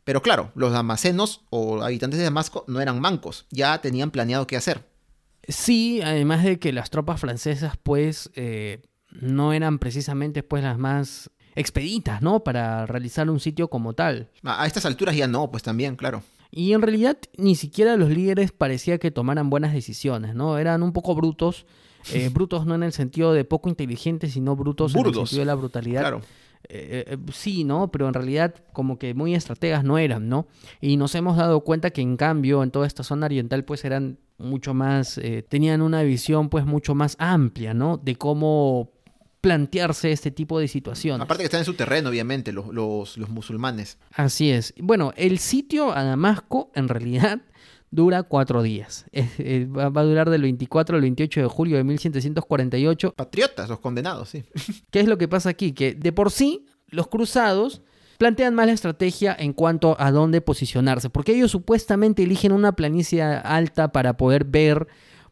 Pero 0.05 0.23
claro, 0.23 0.53
los 0.55 0.73
damasenos 0.73 1.43
o 1.51 1.83
habitantes 1.83 2.19
de 2.19 2.25
Damasco 2.25 2.65
no 2.67 2.81
eran 2.81 2.99
mancos, 2.99 3.45
ya 3.51 3.79
tenían 3.83 4.11
planeado 4.11 4.47
qué 4.47 4.57
hacer. 4.57 4.87
Sí, 5.49 6.01
además 6.03 6.45
de 6.45 6.59
que 6.59 6.73
las 6.73 6.91
tropas 6.91 7.21
francesas, 7.21 7.75
pues, 7.83 8.31
eh, 8.35 8.83
no 9.11 9.53
eran 9.53 9.79
precisamente, 9.79 10.43
pues, 10.43 10.63
las 10.63 10.79
más 10.79 11.31
expeditas, 11.55 12.23
¿no? 12.23 12.45
Para 12.45 12.87
realizar 12.87 13.29
un 13.29 13.41
sitio 13.41 13.69
como 13.69 13.93
tal. 13.93 14.31
A 14.45 14.67
estas 14.67 14.87
alturas 14.87 15.17
ya 15.17 15.27
no, 15.29 15.51
pues 15.51 15.63
también, 15.63 15.97
claro. 15.97 16.23
Y 16.51 16.73
en 16.75 16.83
realidad 16.83 17.17
ni 17.39 17.55
siquiera 17.57 17.97
los 17.97 18.11
líderes 18.11 18.53
parecía 18.53 18.99
que 18.99 19.11
tomaran 19.11 19.51
buenas 19.51 19.73
decisiones, 19.73 20.35
¿no? 20.35 20.59
Eran 20.59 20.83
un 20.83 20.93
poco 20.93 21.15
brutos. 21.15 21.67
eh, 22.13 22.29
brutos 22.33 22.67
no 22.67 22.75
en 22.75 22.83
el 22.83 22.93
sentido 22.93 23.33
de 23.33 23.45
poco 23.45 23.69
inteligentes, 23.69 24.33
sino 24.33 24.55
brutos 24.57 24.95
en 24.95 25.07
el 25.07 25.15
sentido 25.15 25.41
de 25.41 25.47
la 25.47 25.55
brutalidad. 25.55 26.01
Claro. 26.03 26.21
Eh, 26.69 27.05
eh, 27.07 27.17
sí, 27.33 27.65
¿no? 27.65 27.91
Pero 27.91 28.09
en 28.09 28.15
realidad 28.15 28.55
como 28.73 28.99
que 28.99 29.15
muy 29.15 29.35
estrategas 29.35 29.85
no 29.85 29.99
eran, 29.99 30.29
¿no? 30.29 30.47
Y 30.81 30.97
nos 30.97 31.15
hemos 31.15 31.37
dado 31.37 31.61
cuenta 31.63 31.91
que 31.91 32.01
en 32.01 32.17
cambio 32.17 32.63
en 32.63 32.71
toda 32.71 32.87
esta 32.87 33.03
zona 33.03 33.27
oriental 33.27 33.65
pues 33.65 33.85
eran 33.85 34.19
mucho 34.39 34.75
más, 34.75 35.19
eh, 35.19 35.45
tenían 35.49 35.83
una 35.83 36.03
visión 36.03 36.49
pues 36.49 36.65
mucho 36.65 36.95
más 36.95 37.17
amplia, 37.19 37.75
¿no? 37.75 37.97
De 37.97 38.17
cómo 38.17 38.91
plantearse 39.41 40.13
este 40.13 40.31
tipo 40.31 40.61
de 40.61 40.69
situaciones. 40.69 41.25
Aparte 41.25 41.43
que 41.43 41.47
están 41.47 41.61
en 41.61 41.65
su 41.65 41.75
terreno, 41.75 42.11
obviamente, 42.11 42.53
los, 42.53 42.69
los, 42.69 43.19
los 43.19 43.29
musulmanes. 43.29 43.99
Así 44.13 44.51
es. 44.51 44.73
Bueno, 44.79 45.13
el 45.17 45.39
sitio 45.39 45.93
a 45.93 46.05
Damasco 46.05 46.71
en 46.75 46.89
realidad 46.89 47.43
dura 47.93 48.25
cuatro 48.25 48.63
días. 48.63 49.07
Eh, 49.45 49.67
va 49.67 50.01
a 50.01 50.05
durar 50.05 50.31
del 50.31 50.43
24 50.43 50.97
al 50.97 51.03
28 51.03 51.41
de 51.41 51.47
julio 51.47 51.77
de 51.77 51.85
1748. 51.85 53.13
Patriotas, 53.15 53.69
los 53.69 53.81
condenados, 53.81 54.31
sí. 54.31 54.45
¿Qué 54.91 55.01
es 55.01 55.07
lo 55.07 55.19
que 55.19 55.29
pasa 55.29 55.51
aquí? 55.51 55.73
Que 55.73 55.95
de 55.95 56.13
por 56.13 56.31
sí 56.31 56.67
los 56.89 57.09
cruzados 57.09 57.83
plantean 58.19 58.55
más 58.55 58.67
la 58.67 58.73
estrategia 58.73 59.35
en 59.39 59.53
cuanto 59.53 59.97
a 59.99 60.11
dónde 60.13 60.41
posicionarse, 60.41 61.11
porque 61.11 61.35
ellos 61.35 61.51
supuestamente 61.51 62.23
eligen 62.23 62.53
una 62.53 62.73
planicie 62.73 63.23
alta 63.23 63.91
para 63.91 64.17
poder 64.17 64.45
ver 64.45 64.87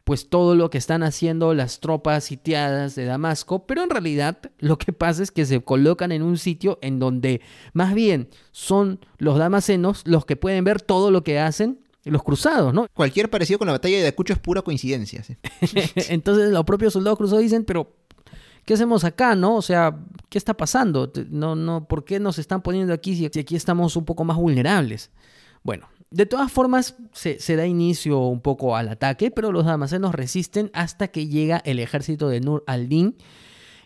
pues 0.04 0.28
todo 0.28 0.56
lo 0.56 0.70
que 0.70 0.78
están 0.78 1.02
haciendo 1.02 1.54
las 1.54 1.78
tropas 1.78 2.24
sitiadas 2.24 2.96
de 2.96 3.04
Damasco, 3.04 3.66
pero 3.66 3.84
en 3.84 3.90
realidad 3.90 4.38
lo 4.58 4.76
que 4.76 4.92
pasa 4.92 5.22
es 5.22 5.30
que 5.30 5.46
se 5.46 5.61
colocan 5.61 6.11
en 6.11 6.22
un 6.22 6.36
sitio 6.36 6.78
en 6.82 6.98
donde 6.98 7.42
más 7.74 7.94
bien 7.94 8.28
son 8.50 8.98
los 9.18 9.38
damasenos 9.38 10.02
los 10.06 10.24
que 10.24 10.36
pueden 10.36 10.64
ver 10.64 10.80
todo 10.80 11.11
lo 11.11 11.22
que 11.22 11.38
hacen 11.38 11.78
los 12.05 12.22
cruzados, 12.22 12.72
¿no? 12.72 12.86
Cualquier 12.94 13.28
parecido 13.28 13.59
con 13.59 13.66
la 13.66 13.72
batalla 13.72 13.96
de 13.96 14.03
Ayacucho 14.03 14.32
es 14.32 14.38
pura 14.38 14.62
coincidencia, 14.62 15.22
sí. 15.22 15.36
Entonces 16.09 16.51
los 16.51 16.64
propios 16.64 16.92
soldados 16.92 17.18
cruzados 17.18 17.42
dicen, 17.42 17.64
pero 17.64 17.94
¿qué 18.64 18.74
hacemos 18.74 19.05
acá, 19.05 19.34
no? 19.34 19.57
O 19.57 19.62
sea, 19.62 19.98
¿qué 20.28 20.38
está 20.38 20.55
pasando? 20.55 21.12
No, 21.28 21.55
no, 21.55 21.86
¿por 21.86 22.05
qué 22.05 22.20
nos 22.20 22.38
están 22.38 22.62
poniendo 22.62 22.94
aquí 22.94 23.14
si 23.16 23.26
aquí 23.26 23.57
estamos 23.57 23.96
un 23.96 24.05
poco 24.05 24.24
más 24.24 24.36
vulnerables? 24.36 25.11
Bueno, 25.62 25.88
de 26.11 26.26
todas 26.26 26.51
formas 26.51 26.96
se, 27.12 27.38
se 27.38 27.57
da 27.57 27.66
inicio 27.66 28.18
un 28.18 28.40
poco 28.40 28.76
al 28.76 28.88
ataque, 28.88 29.30
pero 29.30 29.53
los 29.53 29.66
damasenos 29.66 30.14
resisten 30.14 30.70
hasta 30.72 31.09
que 31.09 31.28
llega 31.28 31.59
el 31.64 31.78
ejército 31.78 32.28
de 32.28 32.40
Nur 32.40 32.64
al-Din 32.66 33.16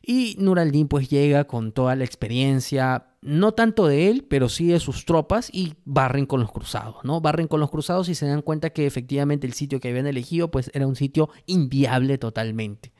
y 0.06 0.36
Nur 0.38 0.58
al-Din 0.58 0.88
pues 0.88 1.08
llega 1.08 1.44
con 1.44 1.72
toda 1.72 1.96
la 1.96 2.04
experiencia, 2.04 3.06
no 3.24 3.52
tanto 3.52 3.86
de 3.86 4.10
él, 4.10 4.26
pero 4.28 4.50
sí 4.50 4.66
de 4.66 4.78
sus 4.78 5.06
tropas 5.06 5.48
y 5.50 5.76
barren 5.86 6.26
con 6.26 6.40
los 6.40 6.52
cruzados, 6.52 6.96
¿no? 7.04 7.22
Barren 7.22 7.48
con 7.48 7.58
los 7.58 7.70
cruzados 7.70 8.10
y 8.10 8.14
se 8.14 8.26
dan 8.26 8.42
cuenta 8.42 8.68
que 8.68 8.84
efectivamente 8.84 9.46
el 9.46 9.54
sitio 9.54 9.80
que 9.80 9.88
habían 9.88 10.06
elegido 10.06 10.50
pues 10.50 10.70
era 10.74 10.86
un 10.86 10.94
sitio 10.94 11.30
inviable 11.46 12.18
totalmente. 12.18 12.92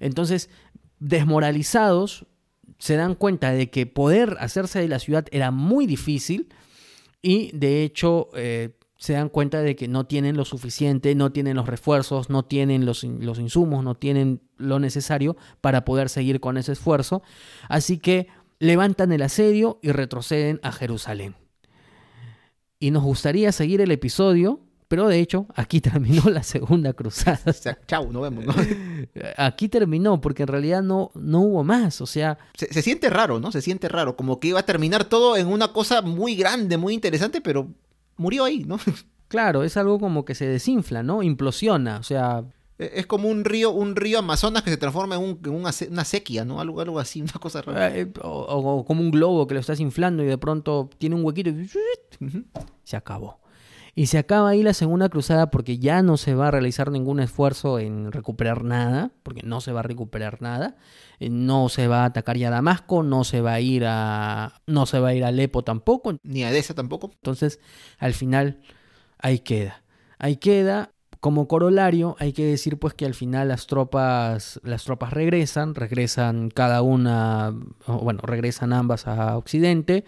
Entonces, 0.00 0.50
desmoralizados, 0.98 2.26
se 2.78 2.96
dan 2.96 3.14
cuenta 3.14 3.52
de 3.52 3.70
que 3.70 3.86
poder 3.86 4.36
hacerse 4.40 4.80
de 4.80 4.88
la 4.88 4.98
ciudad 4.98 5.26
era 5.30 5.52
muy 5.52 5.86
difícil 5.86 6.48
y 7.22 7.56
de 7.56 7.84
hecho 7.84 8.30
eh, 8.34 8.76
se 8.96 9.12
dan 9.12 9.28
cuenta 9.28 9.62
de 9.62 9.76
que 9.76 9.86
no 9.86 10.06
tienen 10.06 10.36
lo 10.36 10.44
suficiente, 10.44 11.14
no 11.14 11.30
tienen 11.30 11.56
los 11.56 11.68
refuerzos, 11.68 12.30
no 12.30 12.44
tienen 12.44 12.84
los, 12.84 13.04
los 13.04 13.38
insumos, 13.38 13.84
no 13.84 13.94
tienen 13.94 14.40
lo 14.56 14.80
necesario 14.80 15.36
para 15.60 15.84
poder 15.84 16.08
seguir 16.08 16.40
con 16.40 16.56
ese 16.56 16.72
esfuerzo. 16.72 17.22
Así 17.68 17.98
que 17.98 18.26
levantan 18.58 19.12
el 19.12 19.22
asedio 19.22 19.78
y 19.82 19.92
retroceden 19.92 20.60
a 20.62 20.72
Jerusalén. 20.72 21.36
Y 22.80 22.90
nos 22.90 23.02
gustaría 23.02 23.52
seguir 23.52 23.80
el 23.80 23.90
episodio, 23.90 24.60
Pero 24.88 25.06
de 25.06 25.20
hecho, 25.20 25.46
aquí 25.54 25.80
terminó 25.82 26.30
la 26.30 26.42
segunda 26.42 26.94
cruzada. 26.94 27.40
O 27.44 27.52
sea, 27.52 27.78
chau, 27.86 28.10
nos 28.10 28.22
vemos, 28.22 28.46
¿no? 28.46 28.54
Aquí 29.36 29.68
terminó, 29.68 30.18
porque 30.20 30.44
en 30.44 30.48
realidad 30.48 30.82
no, 30.82 31.10
no 31.14 31.40
hubo 31.40 31.62
más. 31.62 32.00
O 32.00 32.06
sea, 32.06 32.38
Se, 32.54 32.72
se 32.72 32.80
siente 32.80 33.10
raro, 33.10 33.38
¿no? 33.38 33.52
Se 33.52 33.60
siente 33.60 33.88
raro, 33.88 34.16
como 34.16 34.40
que 34.40 34.48
iba 34.48 34.60
a 34.60 34.66
terminar 34.66 35.04
todo 35.04 35.36
en 35.36 35.46
una 35.48 35.74
cosa 35.74 36.00
muy 36.00 36.36
grande, 36.36 36.78
muy 36.78 36.94
interesante, 36.94 37.42
pero 37.42 37.68
murió 38.16 38.44
ahí, 38.44 38.64
¿no? 38.64 38.78
claro, 39.28 39.62
es 39.62 39.76
algo 39.76 39.98
como 40.00 40.24
que 40.24 40.34
se 40.34 40.46
desinfla, 40.46 41.02
¿no? 41.02 41.22
Implosiona. 41.22 41.98
O 41.98 42.02
sea, 42.02 42.44
Es 42.78 43.06
como 43.06 43.28
un 43.28 43.44
río, 43.44 43.70
un 43.72 43.96
río 43.96 44.20
Amazonas 44.20 44.62
que 44.62 44.70
se 44.70 44.76
transforma 44.76 45.16
en, 45.16 45.22
un- 45.22 45.40
en 45.44 45.50
una, 45.52 45.70
una 45.90 46.04
sequía, 46.04 46.44
¿no? 46.44 46.60
Algo, 46.60 46.80
algo 46.80 46.98
así, 47.00 47.20
una 47.22 47.32
cosa 47.40 47.60
rara. 47.62 47.96
eh, 47.96 48.10
o, 48.22 48.28
o 48.28 48.84
como 48.84 49.00
un 49.00 49.10
globo 49.10 49.46
que 49.46 49.54
lo 49.54 49.60
estás 49.60 49.80
inflando 49.80 50.22
y 50.22 50.26
de 50.26 50.38
pronto 50.38 50.88
tiene 50.98 51.16
un 51.16 51.24
huequito 51.24 51.50
y 51.50 51.68
se 52.84 52.96
acabó. 52.96 53.40
Y 53.94 54.06
se 54.06 54.18
acaba 54.18 54.50
ahí 54.50 54.62
la 54.62 54.74
segunda 54.74 55.08
cruzada 55.08 55.50
porque 55.50 55.78
ya 55.78 56.02
no 56.02 56.16
se 56.16 56.36
va 56.36 56.48
a 56.48 56.50
realizar 56.52 56.92
ningún 56.92 57.18
esfuerzo 57.18 57.80
en 57.80 58.12
recuperar 58.12 58.62
nada, 58.62 59.10
porque 59.24 59.42
no 59.42 59.60
se 59.60 59.72
va 59.72 59.80
a 59.80 59.82
recuperar 59.82 60.40
nada. 60.40 60.76
Eh, 61.18 61.30
No 61.30 61.68
se 61.68 61.88
va 61.88 62.02
a 62.02 62.04
atacar 62.04 62.36
ya 62.36 62.48
Damasco, 62.48 63.02
no 63.02 63.24
se 63.24 63.40
va 63.40 63.54
a 63.54 63.60
ir 63.60 63.82
a 63.88 64.60
no 64.68 64.86
se 64.86 65.00
va 65.00 65.08
a 65.08 65.14
ir 65.14 65.24
a 65.24 65.28
Alepo 65.28 65.64
tampoco. 65.64 66.16
Ni 66.22 66.44
a 66.44 66.50
Edesa 66.50 66.74
tampoco. 66.74 67.10
Entonces, 67.12 67.58
al 67.98 68.14
final 68.14 68.60
ahí 69.18 69.40
queda. 69.40 69.82
Ahí 70.20 70.36
queda 70.36 70.92
como 71.28 71.46
corolario, 71.46 72.16
hay 72.18 72.32
que 72.32 72.42
decir 72.42 72.78
pues 72.78 72.94
que 72.94 73.04
al 73.04 73.12
final 73.12 73.48
las 73.48 73.66
tropas 73.66 74.58
las 74.64 74.84
tropas 74.84 75.12
regresan, 75.12 75.74
regresan 75.74 76.48
cada 76.48 76.80
una, 76.80 77.54
bueno, 77.86 78.20
regresan 78.22 78.72
ambas 78.72 79.06
a 79.06 79.36
Occidente. 79.36 80.06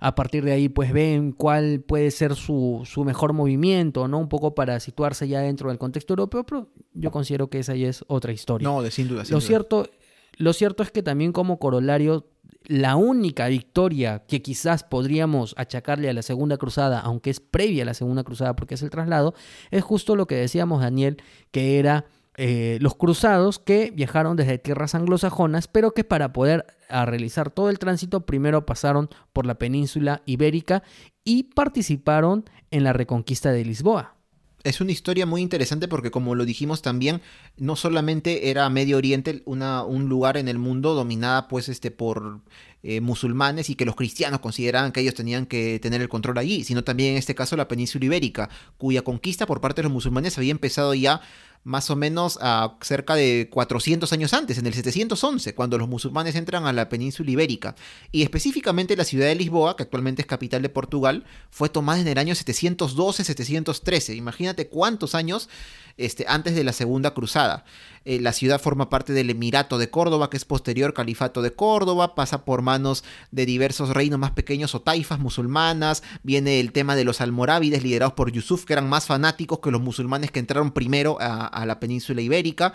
A 0.00 0.16
partir 0.16 0.44
de 0.44 0.50
ahí, 0.50 0.68
pues 0.68 0.92
ven 0.92 1.30
cuál 1.30 1.84
puede 1.86 2.10
ser 2.10 2.34
su, 2.34 2.82
su 2.84 3.04
mejor 3.04 3.32
movimiento, 3.32 4.08
¿no? 4.08 4.18
Un 4.18 4.28
poco 4.28 4.56
para 4.56 4.80
situarse 4.80 5.28
ya 5.28 5.38
dentro 5.38 5.68
del 5.68 5.78
contexto 5.78 6.14
europeo, 6.14 6.44
pero 6.44 6.68
yo 6.94 7.12
considero 7.12 7.48
que 7.48 7.60
esa 7.60 7.76
ya 7.76 7.86
es 7.86 8.04
otra 8.08 8.32
historia. 8.32 8.66
No, 8.68 8.82
de 8.82 8.90
sin 8.90 9.06
duda. 9.06 9.24
sin 9.24 9.34
Lo 9.34 9.38
duda. 9.38 9.46
cierto, 9.46 9.86
lo 10.36 10.52
cierto 10.52 10.82
es 10.82 10.90
que 10.90 11.04
también 11.04 11.30
como 11.30 11.60
corolario, 11.60 12.26
la 12.66 12.96
única 12.96 13.46
victoria 13.48 14.24
que 14.26 14.42
quizás 14.42 14.82
podríamos 14.82 15.54
achacarle 15.56 16.10
a 16.10 16.12
la 16.12 16.22
Segunda 16.22 16.56
Cruzada, 16.56 17.00
aunque 17.00 17.30
es 17.30 17.40
previa 17.40 17.84
a 17.84 17.86
la 17.86 17.94
Segunda 17.94 18.24
Cruzada 18.24 18.56
porque 18.56 18.74
es 18.74 18.82
el 18.82 18.90
traslado, 18.90 19.34
es 19.70 19.82
justo 19.82 20.16
lo 20.16 20.26
que 20.26 20.34
decíamos, 20.36 20.80
Daniel, 20.80 21.22
que 21.50 21.78
era 21.78 22.06
eh, 22.36 22.78
los 22.82 22.94
cruzados 22.96 23.58
que 23.58 23.90
viajaron 23.94 24.36
desde 24.36 24.58
tierras 24.58 24.94
anglosajonas, 24.94 25.68
pero 25.68 25.92
que 25.92 26.04
para 26.04 26.32
poder 26.32 26.66
realizar 26.88 27.50
todo 27.50 27.70
el 27.70 27.78
tránsito 27.78 28.26
primero 28.26 28.66
pasaron 28.66 29.08
por 29.32 29.46
la 29.46 29.54
península 29.54 30.22
ibérica 30.26 30.82
y 31.24 31.44
participaron 31.54 32.44
en 32.70 32.84
la 32.84 32.92
reconquista 32.92 33.52
de 33.52 33.64
Lisboa. 33.64 34.15
Es 34.66 34.80
una 34.80 34.90
historia 34.90 35.26
muy 35.26 35.42
interesante 35.42 35.86
porque, 35.86 36.10
como 36.10 36.34
lo 36.34 36.44
dijimos 36.44 36.82
también, 36.82 37.22
no 37.56 37.76
solamente 37.76 38.50
era 38.50 38.68
Medio 38.68 38.96
Oriente 38.96 39.42
una, 39.44 39.84
un 39.84 40.08
lugar 40.08 40.36
en 40.36 40.48
el 40.48 40.58
mundo 40.58 40.94
dominada 40.94 41.46
pues 41.46 41.68
este 41.68 41.92
por 41.92 42.40
eh, 42.82 43.00
musulmanes 43.00 43.70
y 43.70 43.76
que 43.76 43.84
los 43.84 43.94
cristianos 43.94 44.40
consideraban 44.40 44.90
que 44.90 45.02
ellos 45.02 45.14
tenían 45.14 45.46
que 45.46 45.78
tener 45.78 46.00
el 46.00 46.08
control 46.08 46.38
allí, 46.38 46.64
sino 46.64 46.82
también 46.82 47.12
en 47.12 47.18
este 47.18 47.36
caso 47.36 47.56
la 47.56 47.68
península 47.68 48.06
ibérica, 48.06 48.50
cuya 48.76 49.02
conquista 49.02 49.46
por 49.46 49.60
parte 49.60 49.82
de 49.82 49.84
los 49.84 49.92
musulmanes 49.92 50.36
había 50.36 50.50
empezado 50.50 50.94
ya 50.94 51.20
más 51.66 51.90
o 51.90 51.96
menos 51.96 52.38
a 52.40 52.76
cerca 52.80 53.16
de 53.16 53.48
400 53.50 54.12
años 54.12 54.32
antes, 54.34 54.56
en 54.56 54.66
el 54.66 54.72
711, 54.72 55.52
cuando 55.56 55.78
los 55.78 55.88
musulmanes 55.88 56.36
entran 56.36 56.64
a 56.64 56.72
la 56.72 56.88
península 56.88 57.28
ibérica. 57.28 57.74
Y 58.12 58.22
específicamente 58.22 58.96
la 58.96 59.02
ciudad 59.04 59.26
de 59.26 59.34
Lisboa, 59.34 59.76
que 59.76 59.82
actualmente 59.82 60.22
es 60.22 60.28
capital 60.28 60.62
de 60.62 60.68
Portugal, 60.68 61.24
fue 61.50 61.68
tomada 61.68 62.00
en 62.00 62.06
el 62.06 62.18
año 62.18 62.34
712-713. 62.34 64.16
Imagínate 64.16 64.68
cuántos 64.68 65.16
años 65.16 65.48
este, 65.96 66.26
antes 66.28 66.54
de 66.54 66.62
la 66.62 66.72
Segunda 66.72 67.14
Cruzada. 67.14 67.64
Eh, 68.04 68.20
la 68.20 68.32
ciudad 68.32 68.60
forma 68.60 68.90
parte 68.90 69.12
del 69.12 69.30
Emirato 69.30 69.78
de 69.78 69.90
Córdoba, 69.90 70.28
que 70.30 70.36
es 70.36 70.44
posterior 70.44 70.92
califato 70.92 71.42
de 71.42 71.54
Córdoba, 71.54 72.14
pasa 72.14 72.44
por 72.44 72.62
manos 72.62 73.02
de 73.30 73.46
diversos 73.46 73.90
reinos 73.90 74.18
más 74.18 74.30
pequeños 74.32 74.74
o 74.74 74.82
taifas 74.82 75.18
musulmanas, 75.18 76.02
viene 76.22 76.60
el 76.60 76.72
tema 76.72 76.96
de 76.96 77.04
los 77.04 77.20
almorávides 77.20 77.82
liderados 77.82 78.12
por 78.12 78.30
Yusuf, 78.30 78.64
que 78.64 78.74
eran 78.74 78.88
más 78.88 79.06
fanáticos 79.06 79.60
que 79.60 79.70
los 79.70 79.80
musulmanes 79.80 80.30
que 80.30 80.38
entraron 80.38 80.70
primero 80.70 81.16
a, 81.18 81.55
a 81.56 81.66
la 81.66 81.80
península 81.80 82.20
ibérica. 82.20 82.74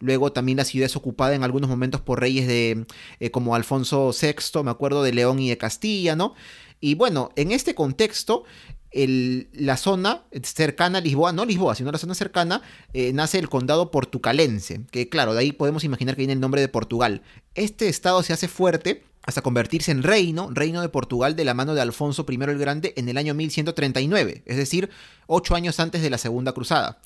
Luego 0.00 0.32
también 0.32 0.58
la 0.58 0.64
ciudad 0.64 0.86
es 0.86 0.96
ocupada 0.96 1.34
en 1.34 1.44
algunos 1.44 1.70
momentos 1.70 2.00
por 2.00 2.20
reyes 2.20 2.46
de 2.46 2.86
eh, 3.20 3.30
como 3.30 3.54
Alfonso 3.54 4.12
VI, 4.12 4.62
me 4.64 4.70
acuerdo 4.70 5.02
de 5.02 5.12
León 5.12 5.38
y 5.38 5.48
de 5.48 5.58
Castilla, 5.58 6.16
¿no? 6.16 6.34
Y 6.80 6.96
bueno, 6.96 7.30
en 7.36 7.52
este 7.52 7.76
contexto, 7.76 8.44
la 8.92 9.76
zona 9.76 10.24
cercana 10.42 10.98
a 10.98 11.00
Lisboa, 11.00 11.32
no 11.32 11.44
Lisboa, 11.44 11.74
sino 11.74 11.92
la 11.92 11.98
zona 11.98 12.14
cercana, 12.14 12.62
eh, 12.92 13.12
nace 13.12 13.38
el 13.38 13.48
condado 13.48 13.90
portucalense, 13.90 14.80
que 14.90 15.08
claro, 15.08 15.32
de 15.32 15.40
ahí 15.40 15.52
podemos 15.52 15.84
imaginar 15.84 16.16
que 16.16 16.22
viene 16.22 16.34
el 16.34 16.40
nombre 16.40 16.60
de 16.60 16.68
Portugal. 16.68 17.22
Este 17.54 17.88
estado 17.88 18.22
se 18.22 18.32
hace 18.32 18.48
fuerte 18.48 19.04
hasta 19.22 19.40
convertirse 19.40 19.92
en 19.92 20.02
reino, 20.02 20.50
reino 20.52 20.82
de 20.82 20.88
Portugal 20.88 21.36
de 21.36 21.44
la 21.44 21.54
mano 21.54 21.74
de 21.74 21.80
Alfonso 21.80 22.26
I 22.28 22.34
el 22.34 22.58
Grande 22.58 22.92
en 22.96 23.08
el 23.08 23.16
año 23.16 23.34
1139, 23.34 24.42
es 24.44 24.56
decir, 24.56 24.90
ocho 25.26 25.54
años 25.54 25.78
antes 25.80 26.02
de 26.02 26.10
la 26.10 26.18
Segunda 26.18 26.52
Cruzada. 26.52 26.98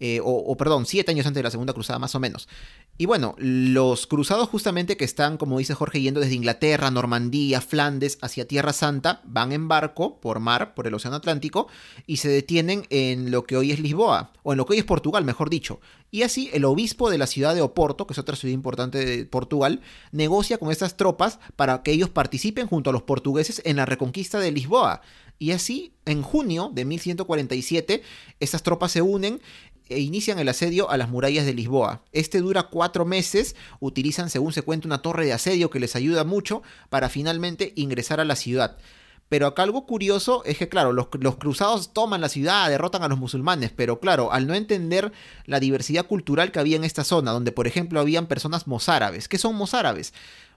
Eh, 0.00 0.20
o, 0.20 0.26
o, 0.26 0.56
perdón, 0.56 0.86
siete 0.86 1.12
años 1.12 1.26
antes 1.26 1.38
de 1.38 1.44
la 1.44 1.50
Segunda 1.50 1.72
Cruzada, 1.72 1.98
más 1.98 2.14
o 2.14 2.20
menos. 2.20 2.48
Y 2.96 3.06
bueno, 3.06 3.34
los 3.38 4.06
cruzados 4.06 4.48
justamente 4.48 4.96
que 4.96 5.04
están, 5.04 5.36
como 5.36 5.58
dice 5.58 5.74
Jorge, 5.74 6.00
yendo 6.00 6.20
desde 6.20 6.34
Inglaterra, 6.34 6.90
Normandía, 6.90 7.60
Flandes, 7.60 8.18
hacia 8.20 8.46
Tierra 8.46 8.72
Santa, 8.72 9.20
van 9.24 9.52
en 9.52 9.66
barco, 9.66 10.20
por 10.20 10.38
mar, 10.38 10.74
por 10.74 10.86
el 10.86 10.94
Océano 10.94 11.16
Atlántico, 11.16 11.66
y 12.06 12.18
se 12.18 12.28
detienen 12.28 12.86
en 12.90 13.32
lo 13.32 13.44
que 13.44 13.56
hoy 13.56 13.72
es 13.72 13.80
Lisboa, 13.80 14.32
o 14.44 14.52
en 14.52 14.58
lo 14.58 14.66
que 14.66 14.74
hoy 14.74 14.78
es 14.78 14.84
Portugal, 14.84 15.24
mejor 15.24 15.50
dicho. 15.50 15.80
Y 16.12 16.22
así 16.22 16.50
el 16.52 16.64
obispo 16.64 17.10
de 17.10 17.18
la 17.18 17.26
ciudad 17.26 17.54
de 17.56 17.62
Oporto, 17.62 18.06
que 18.06 18.12
es 18.12 18.18
otra 18.18 18.36
ciudad 18.36 18.54
importante 18.54 19.04
de 19.04 19.26
Portugal, 19.26 19.80
negocia 20.12 20.58
con 20.58 20.70
estas 20.70 20.96
tropas 20.96 21.40
para 21.56 21.82
que 21.82 21.90
ellos 21.90 22.10
participen 22.10 22.68
junto 22.68 22.90
a 22.90 22.92
los 22.92 23.02
portugueses 23.02 23.60
en 23.64 23.76
la 23.76 23.86
reconquista 23.86 24.38
de 24.38 24.52
Lisboa. 24.52 25.00
Y 25.40 25.50
así, 25.50 25.92
en 26.04 26.22
junio 26.22 26.70
de 26.72 26.84
1147, 26.84 28.02
estas 28.38 28.62
tropas 28.62 28.92
se 28.92 29.02
unen 29.02 29.40
e 29.88 30.00
inician 30.00 30.38
el 30.38 30.48
asedio 30.48 30.90
a 30.90 30.96
las 30.96 31.08
murallas 31.08 31.46
de 31.46 31.54
Lisboa. 31.54 32.02
Este 32.12 32.40
dura 32.40 32.64
cuatro 32.64 33.04
meses, 33.04 33.56
utilizan 33.80 34.30
según 34.30 34.52
se 34.52 34.62
cuenta 34.62 34.88
una 34.88 35.02
torre 35.02 35.26
de 35.26 35.32
asedio 35.32 35.70
que 35.70 35.80
les 35.80 35.96
ayuda 35.96 36.24
mucho 36.24 36.62
para 36.88 37.08
finalmente 37.08 37.72
ingresar 37.76 38.20
a 38.20 38.24
la 38.24 38.36
ciudad. 38.36 38.76
Pero 39.28 39.46
acá 39.46 39.62
algo 39.62 39.86
curioso 39.86 40.44
es 40.44 40.58
que, 40.58 40.68
claro, 40.68 40.92
los, 40.92 41.08
los, 41.18 41.36
cruzados 41.36 41.92
toman 41.92 42.20
la 42.20 42.28
ciudad, 42.28 42.68
derrotan 42.68 43.02
a 43.02 43.08
los 43.08 43.18
musulmanes, 43.18 43.72
pero 43.74 43.98
claro, 43.98 44.32
al 44.32 44.46
no 44.46 44.54
entender 44.54 45.12
la 45.46 45.60
diversidad 45.60 46.06
cultural 46.06 46.52
que 46.52 46.60
había 46.60 46.76
en 46.76 46.84
esta 46.84 47.04
zona, 47.04 47.32
donde 47.32 47.50
por 47.50 47.66
ejemplo 47.66 48.00
habían 48.00 48.26
personas 48.26 48.66
mozárabes. 48.66 49.26
¿Qué 49.28 49.38
son 49.38 49.56
mozárabes? 49.56 50.12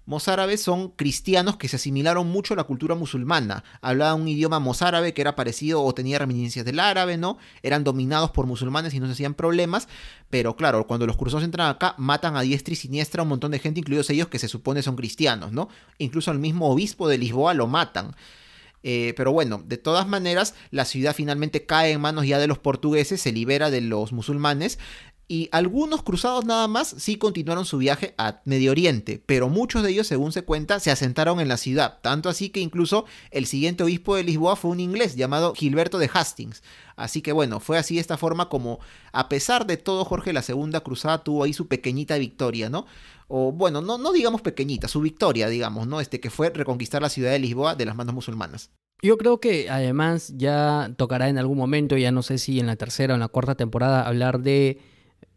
Mozárabes 0.07 0.63
son 0.63 0.91
cristianos 0.91 1.57
que 1.57 1.67
se 1.67 1.75
asimilaron 1.75 2.27
mucho 2.27 2.53
a 2.53 2.57
la 2.57 2.63
cultura 2.63 2.95
musulmana. 2.95 3.65
Hablaban 3.81 4.21
un 4.21 4.29
idioma 4.29 4.57
mozárabe 4.57 5.13
que 5.13 5.19
era 5.19 5.35
parecido 5.35 5.83
o 5.83 5.93
tenía 5.93 6.17
reminiscencias 6.17 6.63
del 6.63 6.79
árabe, 6.79 7.17
¿no? 7.17 7.37
Eran 7.61 7.83
dominados 7.83 8.31
por 8.31 8.45
musulmanes 8.45 8.93
y 8.93 9.01
no 9.01 9.07
se 9.07 9.11
hacían 9.11 9.33
problemas. 9.33 9.89
Pero 10.29 10.55
claro, 10.55 10.87
cuando 10.87 11.05
los 11.05 11.17
cruzados 11.17 11.43
entran 11.43 11.69
acá, 11.69 11.93
matan 11.97 12.37
a 12.37 12.41
diestra 12.41 12.71
y 12.71 12.77
siniestra 12.77 13.21
a 13.21 13.23
un 13.23 13.29
montón 13.29 13.51
de 13.51 13.59
gente, 13.59 13.81
incluidos 13.81 14.09
ellos 14.09 14.29
que 14.29 14.39
se 14.39 14.47
supone 14.47 14.81
son 14.81 14.95
cristianos, 14.95 15.51
¿no? 15.51 15.67
Incluso 15.97 16.31
al 16.31 16.39
mismo 16.39 16.69
obispo 16.71 17.09
de 17.09 17.17
Lisboa 17.17 17.53
lo 17.53 17.67
matan. 17.67 18.15
Eh, 18.83 19.13
pero 19.17 19.33
bueno, 19.33 19.61
de 19.65 19.77
todas 19.77 20.07
maneras, 20.07 20.55
la 20.71 20.85
ciudad 20.85 21.13
finalmente 21.13 21.65
cae 21.65 21.91
en 21.91 21.99
manos 21.99 22.25
ya 22.25 22.39
de 22.39 22.47
los 22.47 22.59
portugueses, 22.59 23.19
se 23.19 23.33
libera 23.33 23.69
de 23.69 23.81
los 23.81 24.13
musulmanes. 24.13 24.79
Y 25.29 25.49
algunos 25.51 26.03
cruzados 26.03 26.45
nada 26.45 26.69
más 26.69 26.95
sí 26.99 27.17
continuaron 27.17 27.65
su 27.65 27.77
viaje 27.77 28.15
a 28.17 28.39
Medio 28.45 28.71
Oriente, 28.71 29.21
pero 29.25 29.49
muchos 29.49 29.83
de 29.83 29.89
ellos, 29.89 30.07
según 30.07 30.31
se 30.31 30.43
cuenta, 30.43 30.79
se 30.79 30.89
asentaron 30.89 31.41
en 31.41 31.49
la 31.49 31.57
ciudad. 31.57 31.99
Tanto 32.01 32.29
así 32.29 32.49
que 32.49 32.61
incluso 32.61 33.03
el 33.31 33.45
siguiente 33.45 33.83
obispo 33.83 34.15
de 34.15 34.23
Lisboa 34.23 34.55
fue 34.55 34.71
un 34.71 34.79
inglés 34.79 35.17
llamado 35.17 35.53
Gilberto 35.53 35.97
de 35.97 36.09
Hastings. 36.13 36.63
Así 36.95 37.21
que 37.21 37.33
bueno, 37.33 37.59
fue 37.59 37.77
así 37.77 37.99
esta 37.99 38.15
forma 38.15 38.47
como, 38.47 38.79
a 39.11 39.27
pesar 39.27 39.67
de 39.67 39.75
todo, 39.75 40.05
Jorge, 40.05 40.31
la 40.31 40.41
segunda 40.41 40.79
cruzada 40.79 41.25
tuvo 41.25 41.43
ahí 41.43 41.51
su 41.51 41.67
pequeñita 41.67 42.17
victoria, 42.17 42.69
¿no? 42.69 42.85
O 43.27 43.51
bueno, 43.51 43.81
no, 43.81 43.97
no 43.97 44.13
digamos 44.13 44.41
pequeñita, 44.41 44.87
su 44.87 45.01
victoria, 45.01 45.49
digamos, 45.49 45.87
¿no? 45.87 45.99
Este 45.99 46.21
que 46.21 46.29
fue 46.29 46.51
reconquistar 46.51 47.01
la 47.01 47.09
ciudad 47.09 47.31
de 47.31 47.39
Lisboa 47.39 47.75
de 47.75 47.85
las 47.85 47.97
manos 47.97 48.15
musulmanas. 48.15 48.71
Yo 49.01 49.17
creo 49.17 49.41
que 49.41 49.69
además 49.69 50.33
ya 50.37 50.93
tocará 50.95 51.27
en 51.27 51.37
algún 51.37 51.57
momento, 51.57 51.97
ya 51.97 52.13
no 52.13 52.23
sé 52.23 52.37
si 52.37 52.61
en 52.61 52.67
la 52.67 52.77
tercera 52.77 53.13
o 53.13 53.15
en 53.15 53.19
la 53.19 53.27
cuarta 53.27 53.55
temporada, 53.55 54.07
hablar 54.07 54.39
de 54.39 54.79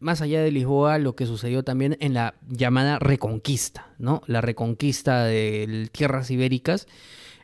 más 0.01 0.23
allá 0.23 0.43
de 0.43 0.51
Lisboa, 0.51 0.99
lo 0.99 1.15
que 1.15 1.27
sucedió 1.27 1.63
también 1.63 1.97
en 2.01 2.15
la 2.15 2.35
llamada 2.49 2.99
Reconquista, 2.99 3.93
¿no? 3.99 4.23
La 4.27 4.41
reconquista 4.41 5.25
de 5.25 5.89
tierras 5.93 6.31
ibéricas. 6.31 6.87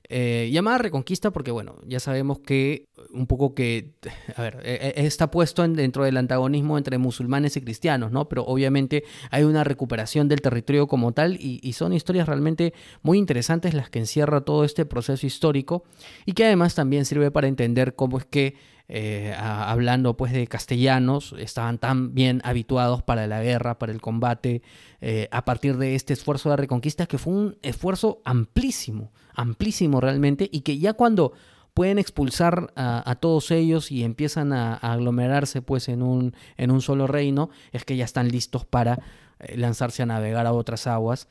Eh, 0.08 0.50
llamada 0.52 0.78
Reconquista 0.78 1.32
porque, 1.32 1.50
bueno, 1.50 1.76
ya 1.86 2.00
sabemos 2.00 2.38
que 2.38 2.86
un 3.10 3.26
poco 3.26 3.54
que, 3.54 3.94
a 4.36 4.42
ver, 4.42 4.60
eh, 4.64 4.92
está 4.96 5.30
puesto 5.30 5.64
en, 5.64 5.74
dentro 5.74 6.04
del 6.04 6.16
antagonismo 6.16 6.78
entre 6.78 6.96
musulmanes 6.96 7.56
y 7.56 7.60
cristianos, 7.60 8.12
¿no? 8.12 8.28
Pero 8.28 8.44
obviamente 8.44 9.04
hay 9.30 9.42
una 9.42 9.64
recuperación 9.64 10.28
del 10.28 10.40
territorio 10.40 10.86
como 10.86 11.12
tal 11.12 11.36
y, 11.36 11.60
y 11.62 11.72
son 11.72 11.92
historias 11.92 12.28
realmente 12.28 12.72
muy 13.02 13.18
interesantes 13.18 13.74
las 13.74 13.90
que 13.90 13.98
encierra 13.98 14.42
todo 14.42 14.64
este 14.64 14.86
proceso 14.86 15.26
histórico 15.26 15.84
y 16.24 16.32
que 16.32 16.44
además 16.44 16.74
también 16.74 17.04
sirve 17.04 17.30
para 17.30 17.48
entender 17.48 17.94
cómo 17.94 18.18
es 18.18 18.24
que 18.24 18.54
eh, 18.88 19.34
hablando 19.38 20.16
pues 20.16 20.32
de 20.32 20.46
castellanos, 20.46 21.34
estaban 21.38 21.78
tan 21.78 22.14
bien 22.14 22.40
habituados 22.44 23.02
para 23.02 23.26
la 23.26 23.42
guerra, 23.42 23.78
para 23.78 23.92
el 23.92 24.00
combate, 24.00 24.62
eh, 25.00 25.28
a 25.32 25.44
partir 25.44 25.76
de 25.76 25.94
este 25.94 26.12
esfuerzo 26.12 26.50
de 26.50 26.56
reconquista 26.56 27.06
que 27.06 27.18
fue 27.18 27.32
un 27.32 27.58
esfuerzo 27.62 28.20
amplísimo, 28.24 29.12
amplísimo 29.34 30.00
realmente, 30.00 30.48
y 30.50 30.60
que 30.60 30.78
ya 30.78 30.92
cuando 30.92 31.32
pueden 31.74 31.98
expulsar 31.98 32.72
a, 32.76 33.08
a 33.10 33.16
todos 33.16 33.50
ellos 33.50 33.90
y 33.90 34.04
empiezan 34.04 34.52
a, 34.52 34.74
a 34.74 34.92
aglomerarse 34.92 35.62
pues 35.62 35.88
en 35.88 36.02
un, 36.02 36.34
en 36.56 36.70
un 36.70 36.80
solo 36.80 37.06
reino, 37.06 37.50
es 37.72 37.84
que 37.84 37.96
ya 37.96 38.04
están 38.04 38.28
listos 38.28 38.64
para 38.64 39.00
eh, 39.40 39.56
lanzarse 39.56 40.02
a 40.02 40.06
navegar 40.06 40.46
a 40.46 40.52
otras 40.52 40.86
aguas 40.86 41.28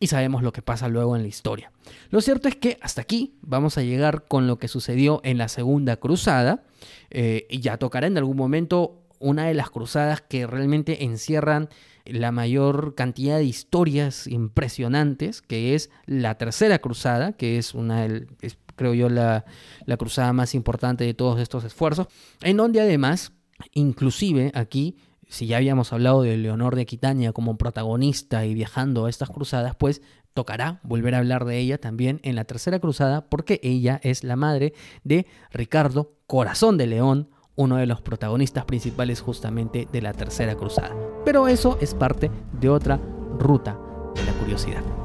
y 0.00 0.08
sabemos 0.08 0.42
lo 0.42 0.52
que 0.52 0.62
pasa 0.62 0.88
luego 0.88 1.16
en 1.16 1.22
la 1.22 1.28
historia. 1.28 1.72
Lo 2.10 2.20
cierto 2.20 2.48
es 2.48 2.56
que 2.56 2.78
hasta 2.80 3.02
aquí 3.02 3.34
vamos 3.42 3.78
a 3.78 3.82
llegar 3.82 4.24
con 4.26 4.46
lo 4.46 4.58
que 4.58 4.68
sucedió 4.68 5.20
en 5.24 5.38
la 5.38 5.48
Segunda 5.48 5.96
Cruzada 5.96 6.64
eh, 7.10 7.46
y 7.48 7.60
ya 7.60 7.78
tocará 7.78 8.06
en 8.06 8.18
algún 8.18 8.36
momento 8.36 9.00
una 9.18 9.46
de 9.46 9.54
las 9.54 9.70
cruzadas 9.70 10.20
que 10.20 10.46
realmente 10.46 11.04
encierran 11.04 11.68
la 12.04 12.32
mayor 12.32 12.94
cantidad 12.94 13.38
de 13.38 13.44
historias 13.44 14.26
impresionantes, 14.26 15.40
que 15.40 15.74
es 15.74 15.90
la 16.04 16.36
Tercera 16.36 16.78
Cruzada, 16.80 17.32
que 17.32 17.56
es 17.56 17.72
una 17.72 18.04
es, 18.04 18.58
creo 18.76 18.92
yo 18.92 19.08
la, 19.08 19.46
la 19.86 19.96
cruzada 19.96 20.32
más 20.32 20.54
importante 20.54 21.04
de 21.04 21.14
todos 21.14 21.40
estos 21.40 21.64
esfuerzos, 21.64 22.08
en 22.42 22.58
donde 22.58 22.80
además, 22.80 23.32
inclusive 23.72 24.52
aquí 24.54 24.96
si 25.34 25.46
ya 25.46 25.56
habíamos 25.56 25.92
hablado 25.92 26.22
de 26.22 26.36
Leonor 26.36 26.76
de 26.76 26.82
Aquitania 26.82 27.32
como 27.32 27.58
protagonista 27.58 28.46
y 28.46 28.54
viajando 28.54 29.06
a 29.06 29.10
estas 29.10 29.30
cruzadas, 29.30 29.74
pues 29.74 30.00
tocará 30.32 30.80
volver 30.84 31.14
a 31.14 31.18
hablar 31.18 31.44
de 31.44 31.58
ella 31.58 31.78
también 31.78 32.20
en 32.22 32.36
la 32.36 32.44
tercera 32.44 32.78
cruzada 32.78 33.26
porque 33.28 33.60
ella 33.62 34.00
es 34.02 34.24
la 34.24 34.36
madre 34.36 34.74
de 35.02 35.26
Ricardo 35.50 36.12
Corazón 36.26 36.78
de 36.78 36.86
León, 36.86 37.30
uno 37.56 37.76
de 37.76 37.86
los 37.86 38.00
protagonistas 38.00 38.64
principales 38.64 39.20
justamente 39.20 39.88
de 39.90 40.02
la 40.02 40.12
tercera 40.12 40.54
cruzada. 40.54 40.94
Pero 41.24 41.48
eso 41.48 41.78
es 41.80 41.94
parte 41.94 42.30
de 42.60 42.68
otra 42.68 43.00
ruta 43.38 43.78
de 44.14 44.24
la 44.24 44.32
curiosidad. 44.34 45.03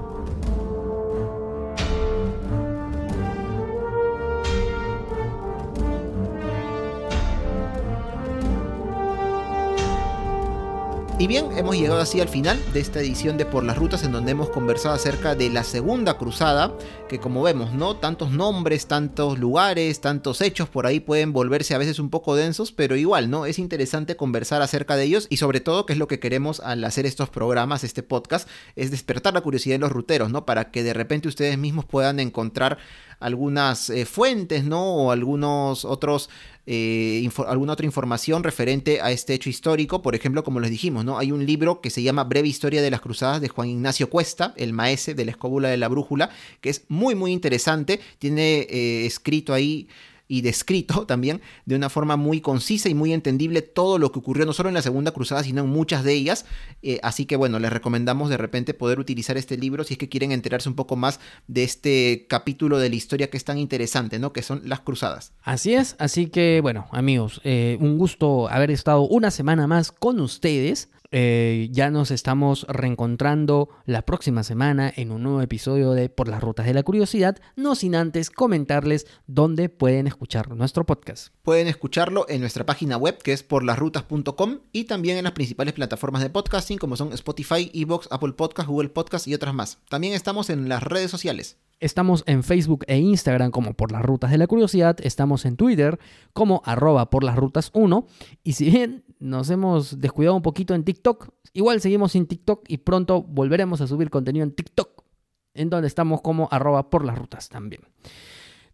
Y 11.19 11.27
bien, 11.27 11.47
hemos 11.57 11.75
llegado 11.75 11.99
así 11.99 12.21
al 12.21 12.29
final 12.29 12.57
de 12.71 12.79
esta 12.79 13.01
edición 13.01 13.37
de 13.37 13.45
Por 13.45 13.65
las 13.65 13.77
Rutas 13.77 14.05
en 14.05 14.13
donde 14.13 14.31
hemos 14.31 14.49
conversado 14.51 14.95
acerca 14.95 15.35
de 15.35 15.49
la 15.49 15.65
Segunda 15.65 16.17
Cruzada, 16.17 16.73
que 17.09 17.19
como 17.19 17.41
vemos, 17.41 17.73
¿no? 17.73 17.97
Tantos 17.97 18.31
nombres, 18.31 18.87
tantos 18.87 19.37
lugares, 19.37 19.99
tantos 19.99 20.39
hechos 20.39 20.69
por 20.69 20.87
ahí 20.87 21.01
pueden 21.01 21.33
volverse 21.33 21.75
a 21.75 21.77
veces 21.77 21.99
un 21.99 22.09
poco 22.09 22.37
densos, 22.37 22.71
pero 22.71 22.95
igual, 22.95 23.29
¿no? 23.29 23.45
Es 23.45 23.59
interesante 23.59 24.15
conversar 24.15 24.61
acerca 24.61 24.95
de 24.95 25.03
ellos 25.03 25.27
y 25.29 25.35
sobre 25.35 25.59
todo, 25.59 25.85
que 25.85 25.91
es 25.91 25.99
lo 25.99 26.07
que 26.07 26.21
queremos 26.21 26.61
al 26.61 26.85
hacer 26.85 27.05
estos 27.05 27.29
programas, 27.29 27.83
este 27.83 28.01
podcast, 28.01 28.47
es 28.77 28.89
despertar 28.89 29.33
la 29.33 29.41
curiosidad 29.41 29.75
de 29.75 29.79
los 29.79 29.91
ruteros, 29.91 30.31
¿no? 30.31 30.45
Para 30.45 30.71
que 30.71 30.83
de 30.83 30.93
repente 30.93 31.27
ustedes 31.27 31.57
mismos 31.57 31.83
puedan 31.83 32.21
encontrar 32.21 32.77
algunas 33.19 33.89
eh, 33.89 34.05
fuentes, 34.05 34.63
¿no? 34.63 34.95
O 34.95 35.11
algunos 35.11 35.83
otros, 35.83 36.29
eh, 36.71 37.27
alguna 37.47 37.73
otra 37.73 37.87
información 37.87 38.43
referente 38.43 39.01
a 39.01 39.09
este 39.09 39.33
hecho 39.33 39.49
histórico. 39.49 40.03
Por 40.03 40.13
ejemplo, 40.13 40.43
como 40.43 40.59
les 40.59 40.69
dijimos, 40.69 41.03
¿no? 41.03 41.17
Hay 41.17 41.31
un 41.31 41.43
libro 41.43 41.81
que 41.81 41.89
se 41.89 42.03
llama 42.03 42.25
Breve 42.25 42.47
Historia 42.47 42.83
de 42.83 42.91
las 42.91 43.01
Cruzadas 43.01 43.41
de 43.41 43.49
Juan 43.49 43.69
Ignacio 43.69 44.11
Cuesta, 44.11 44.53
el 44.55 44.71
maese 44.71 45.15
de 45.15 45.25
la 45.25 45.31
escóbula 45.31 45.69
de 45.69 45.77
la 45.77 45.87
brújula, 45.87 46.29
que 46.61 46.69
es 46.69 46.83
muy, 46.87 47.15
muy 47.15 47.31
interesante. 47.31 47.99
Tiene 48.19 48.67
eh, 48.69 49.07
escrito 49.07 49.55
ahí 49.55 49.87
y 50.29 50.41
descrito 50.41 51.05
también 51.07 51.41
de 51.65 51.75
una 51.75 51.89
forma 51.89 52.15
muy 52.15 52.39
concisa 52.39 52.87
y 52.87 52.93
muy 52.93 53.11
entendible 53.11 53.61
todo 53.61 53.97
lo 53.99 54.13
que 54.13 54.19
ocurrió 54.19 54.45
no 54.45 54.53
solo 54.53 54.69
en 54.69 54.75
la 54.75 54.81
Segunda 54.81 55.11
Cruzada, 55.11 55.43
sino 55.43 55.63
en 55.63 55.69
muchas 55.69 56.05
de 56.05 56.13
ellas. 56.13 56.45
Eh, 56.81 56.99
así 57.03 57.25
que 57.25 57.35
bueno, 57.35 57.59
les 57.59 57.73
recomendamos 57.73 58.29
de 58.29 58.37
repente 58.37 58.73
poder 58.73 58.99
utilizar 58.99 59.35
este 59.35 59.57
libro 59.57 59.83
si 59.83 59.95
es 59.95 59.97
que 59.97 60.07
quieren 60.07 60.31
enterarse 60.31 60.69
un 60.69 60.75
poco 60.75 60.95
más 60.95 61.19
de 61.47 61.63
este 61.63 62.27
capítulo 62.29 62.79
de 62.79 62.89
la 62.89 62.95
historia 62.95 63.29
que 63.29 63.35
es 63.35 63.43
tan 63.43 63.57
interesante, 63.57 64.19
¿no? 64.19 64.31
Que 64.31 64.43
son 64.43 64.61
las 64.63 64.79
cruzadas. 64.79 65.33
Así 65.41 65.73
es, 65.73 65.95
así 65.99 66.27
que 66.27 66.59
bueno, 66.61 66.87
amigos, 66.91 67.41
eh, 67.43 67.77
un 67.81 67.97
gusto 67.97 68.47
haber 68.49 68.71
estado 68.71 69.01
una 69.01 69.31
semana 69.31 69.67
más 69.67 69.91
con 69.91 70.19
ustedes. 70.19 70.89
Eh, 71.11 71.69
ya 71.71 71.89
nos 71.89 72.11
estamos 72.11 72.67
reencontrando 72.69 73.69
la 73.85 74.03
próxima 74.03 74.43
semana 74.43 74.93
en 74.95 75.11
un 75.11 75.23
nuevo 75.23 75.41
episodio 75.41 75.93
de 75.93 76.07
Por 76.09 76.27
las 76.27 76.41
Rutas 76.41 76.67
de 76.67 76.73
la 76.73 76.83
Curiosidad, 76.83 77.37
no 77.55 77.73
sin 77.73 77.95
antes 77.95 78.29
comentarles 78.29 79.07
dónde 79.25 79.69
pueden 79.69 80.05
escuchar 80.05 80.55
nuestro 80.55 80.85
podcast. 80.85 81.33
Pueden 81.41 81.67
escucharlo 81.67 82.25
en 82.29 82.41
nuestra 82.41 82.65
página 82.65 82.97
web 82.97 83.17
que 83.17 83.33
es 83.33 83.41
porlasrutas.com 83.41 84.59
y 84.71 84.83
también 84.83 85.17
en 85.17 85.23
las 85.23 85.33
principales 85.33 85.73
plataformas 85.73 86.21
de 86.21 86.29
podcasting 86.29 86.77
como 86.77 86.95
son 86.95 87.11
Spotify, 87.13 87.71
Evox, 87.73 88.07
Apple 88.11 88.33
Podcast, 88.33 88.69
Google 88.69 88.89
Podcast 88.89 89.27
y 89.27 89.33
otras 89.33 89.55
más. 89.55 89.79
También 89.89 90.13
estamos 90.13 90.49
en 90.51 90.69
las 90.69 90.83
redes 90.83 91.09
sociales. 91.09 91.57
Estamos 91.79 92.23
en 92.27 92.43
Facebook 92.43 92.83
e 92.87 92.97
Instagram 92.97 93.51
como 93.51 93.73
por 93.73 93.93
las 93.93 94.03
rutas 94.03 94.31
de 94.31 94.37
la 94.37 94.47
curiosidad, 94.47 94.97
estamos 95.01 95.45
en 95.45 95.55
Twitter 95.55 95.97
como 96.33 96.61
arroba 96.65 97.09
por 97.09 97.23
las 97.23 97.37
rutas 97.37 97.71
1 97.73 98.05
y 98.43 98.53
si 98.53 98.69
bien 98.69 99.05
nos 99.19 99.49
hemos 99.49 100.01
descuidado 100.01 100.35
un 100.35 100.41
poquito 100.41 100.75
en 100.75 100.83
TikTok, 100.83 101.29
igual 101.53 101.79
seguimos 101.79 102.15
en 102.15 102.25
TikTok 102.25 102.65
y 102.67 102.79
pronto 102.79 103.23
volveremos 103.23 103.79
a 103.79 103.87
subir 103.87 104.09
contenido 104.09 104.43
en 104.43 104.51
TikTok, 104.51 105.03
en 105.53 105.69
donde 105.69 105.87
estamos 105.87 106.21
como 106.21 106.49
arroba 106.51 106.89
por 106.89 107.05
las 107.05 107.17
rutas 107.17 107.47
también. 107.47 107.83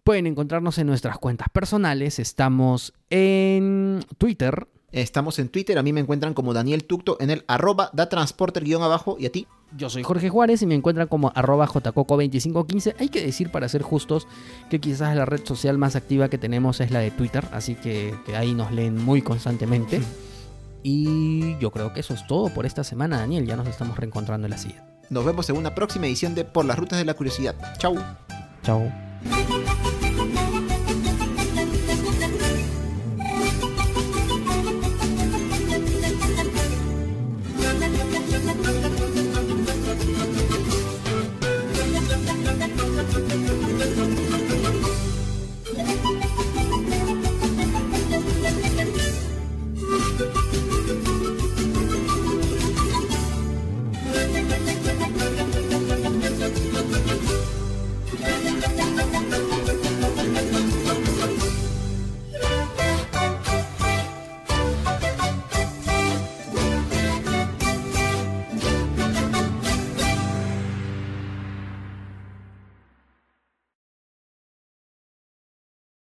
Pueden 0.04 0.26
encontrarnos 0.26 0.80
en 0.80 0.88
nuestras 0.88 1.20
cuentas 1.20 1.50
personales, 1.50 2.18
estamos 2.18 2.94
en 3.12 4.00
Twitter, 4.18 4.68
Estamos 4.96 5.40
en 5.40 5.50
Twitter, 5.50 5.78
a 5.78 5.84
mí 5.84 5.92
me 5.92 6.00
encuentran 6.00 6.34
como 6.34 6.54
Daniel 6.54 6.86
Tucto 6.86 7.18
en 7.20 7.30
el 7.30 7.44
arroba 7.48 7.90
da 7.92 8.08
transporter 8.08 8.64
guion 8.64 8.82
abajo 8.82 9.18
y 9.20 9.26
a 9.26 9.30
ti. 9.30 9.46
Yo 9.76 9.90
soy 9.90 10.04
Jorge 10.04 10.30
Juárez 10.30 10.62
y 10.62 10.68
me 10.68 10.74
encuentran 10.74 11.10
como 11.10 11.34
arroba 11.36 11.68
jcoco2515. 11.68 12.96
Hay 12.98 13.10
que 13.10 13.22
decir, 13.22 13.52
para 13.52 13.68
ser 13.68 13.82
justos, 13.82 14.26
que 14.70 14.80
quizás 14.80 15.14
la 15.18 15.26
red 15.26 15.44
social 15.44 15.78
más 15.78 15.98
activa 15.98 16.30
que 16.30 16.38
tenemos 16.38 16.80
es 16.80 16.92
la 16.92 17.00
de 17.00 17.12
Twitter, 17.12 17.46
así 17.52 17.76
que, 17.76 18.16
que 18.26 18.38
ahí 18.38 18.54
nos 18.54 18.72
leen 18.72 18.96
muy 19.04 19.22
constantemente. 19.22 20.02
Y 20.82 21.58
yo 21.58 21.72
creo 21.72 21.92
que 21.92 22.00
eso 22.00 22.14
es 22.14 22.26
todo 22.26 22.48
por 22.54 22.66
esta 22.66 22.86
semana, 22.86 23.18
Daniel. 23.18 23.46
Ya 23.46 23.58
nos 23.58 23.68
estamos 23.68 23.98
reencontrando 23.98 24.46
en 24.46 24.52
la 24.52 24.58
siguiente. 24.58 24.88
Nos 25.10 25.26
vemos 25.26 25.50
en 25.50 25.58
una 25.58 25.76
próxima 25.76 26.08
edición 26.08 26.36
de 26.36 26.46
Por 26.46 26.64
las 26.64 26.80
Rutas 26.80 26.98
de 27.00 27.04
la 27.04 27.16
Curiosidad. 27.16 27.56
Chau. 27.80 27.98
Chao. 28.64 28.90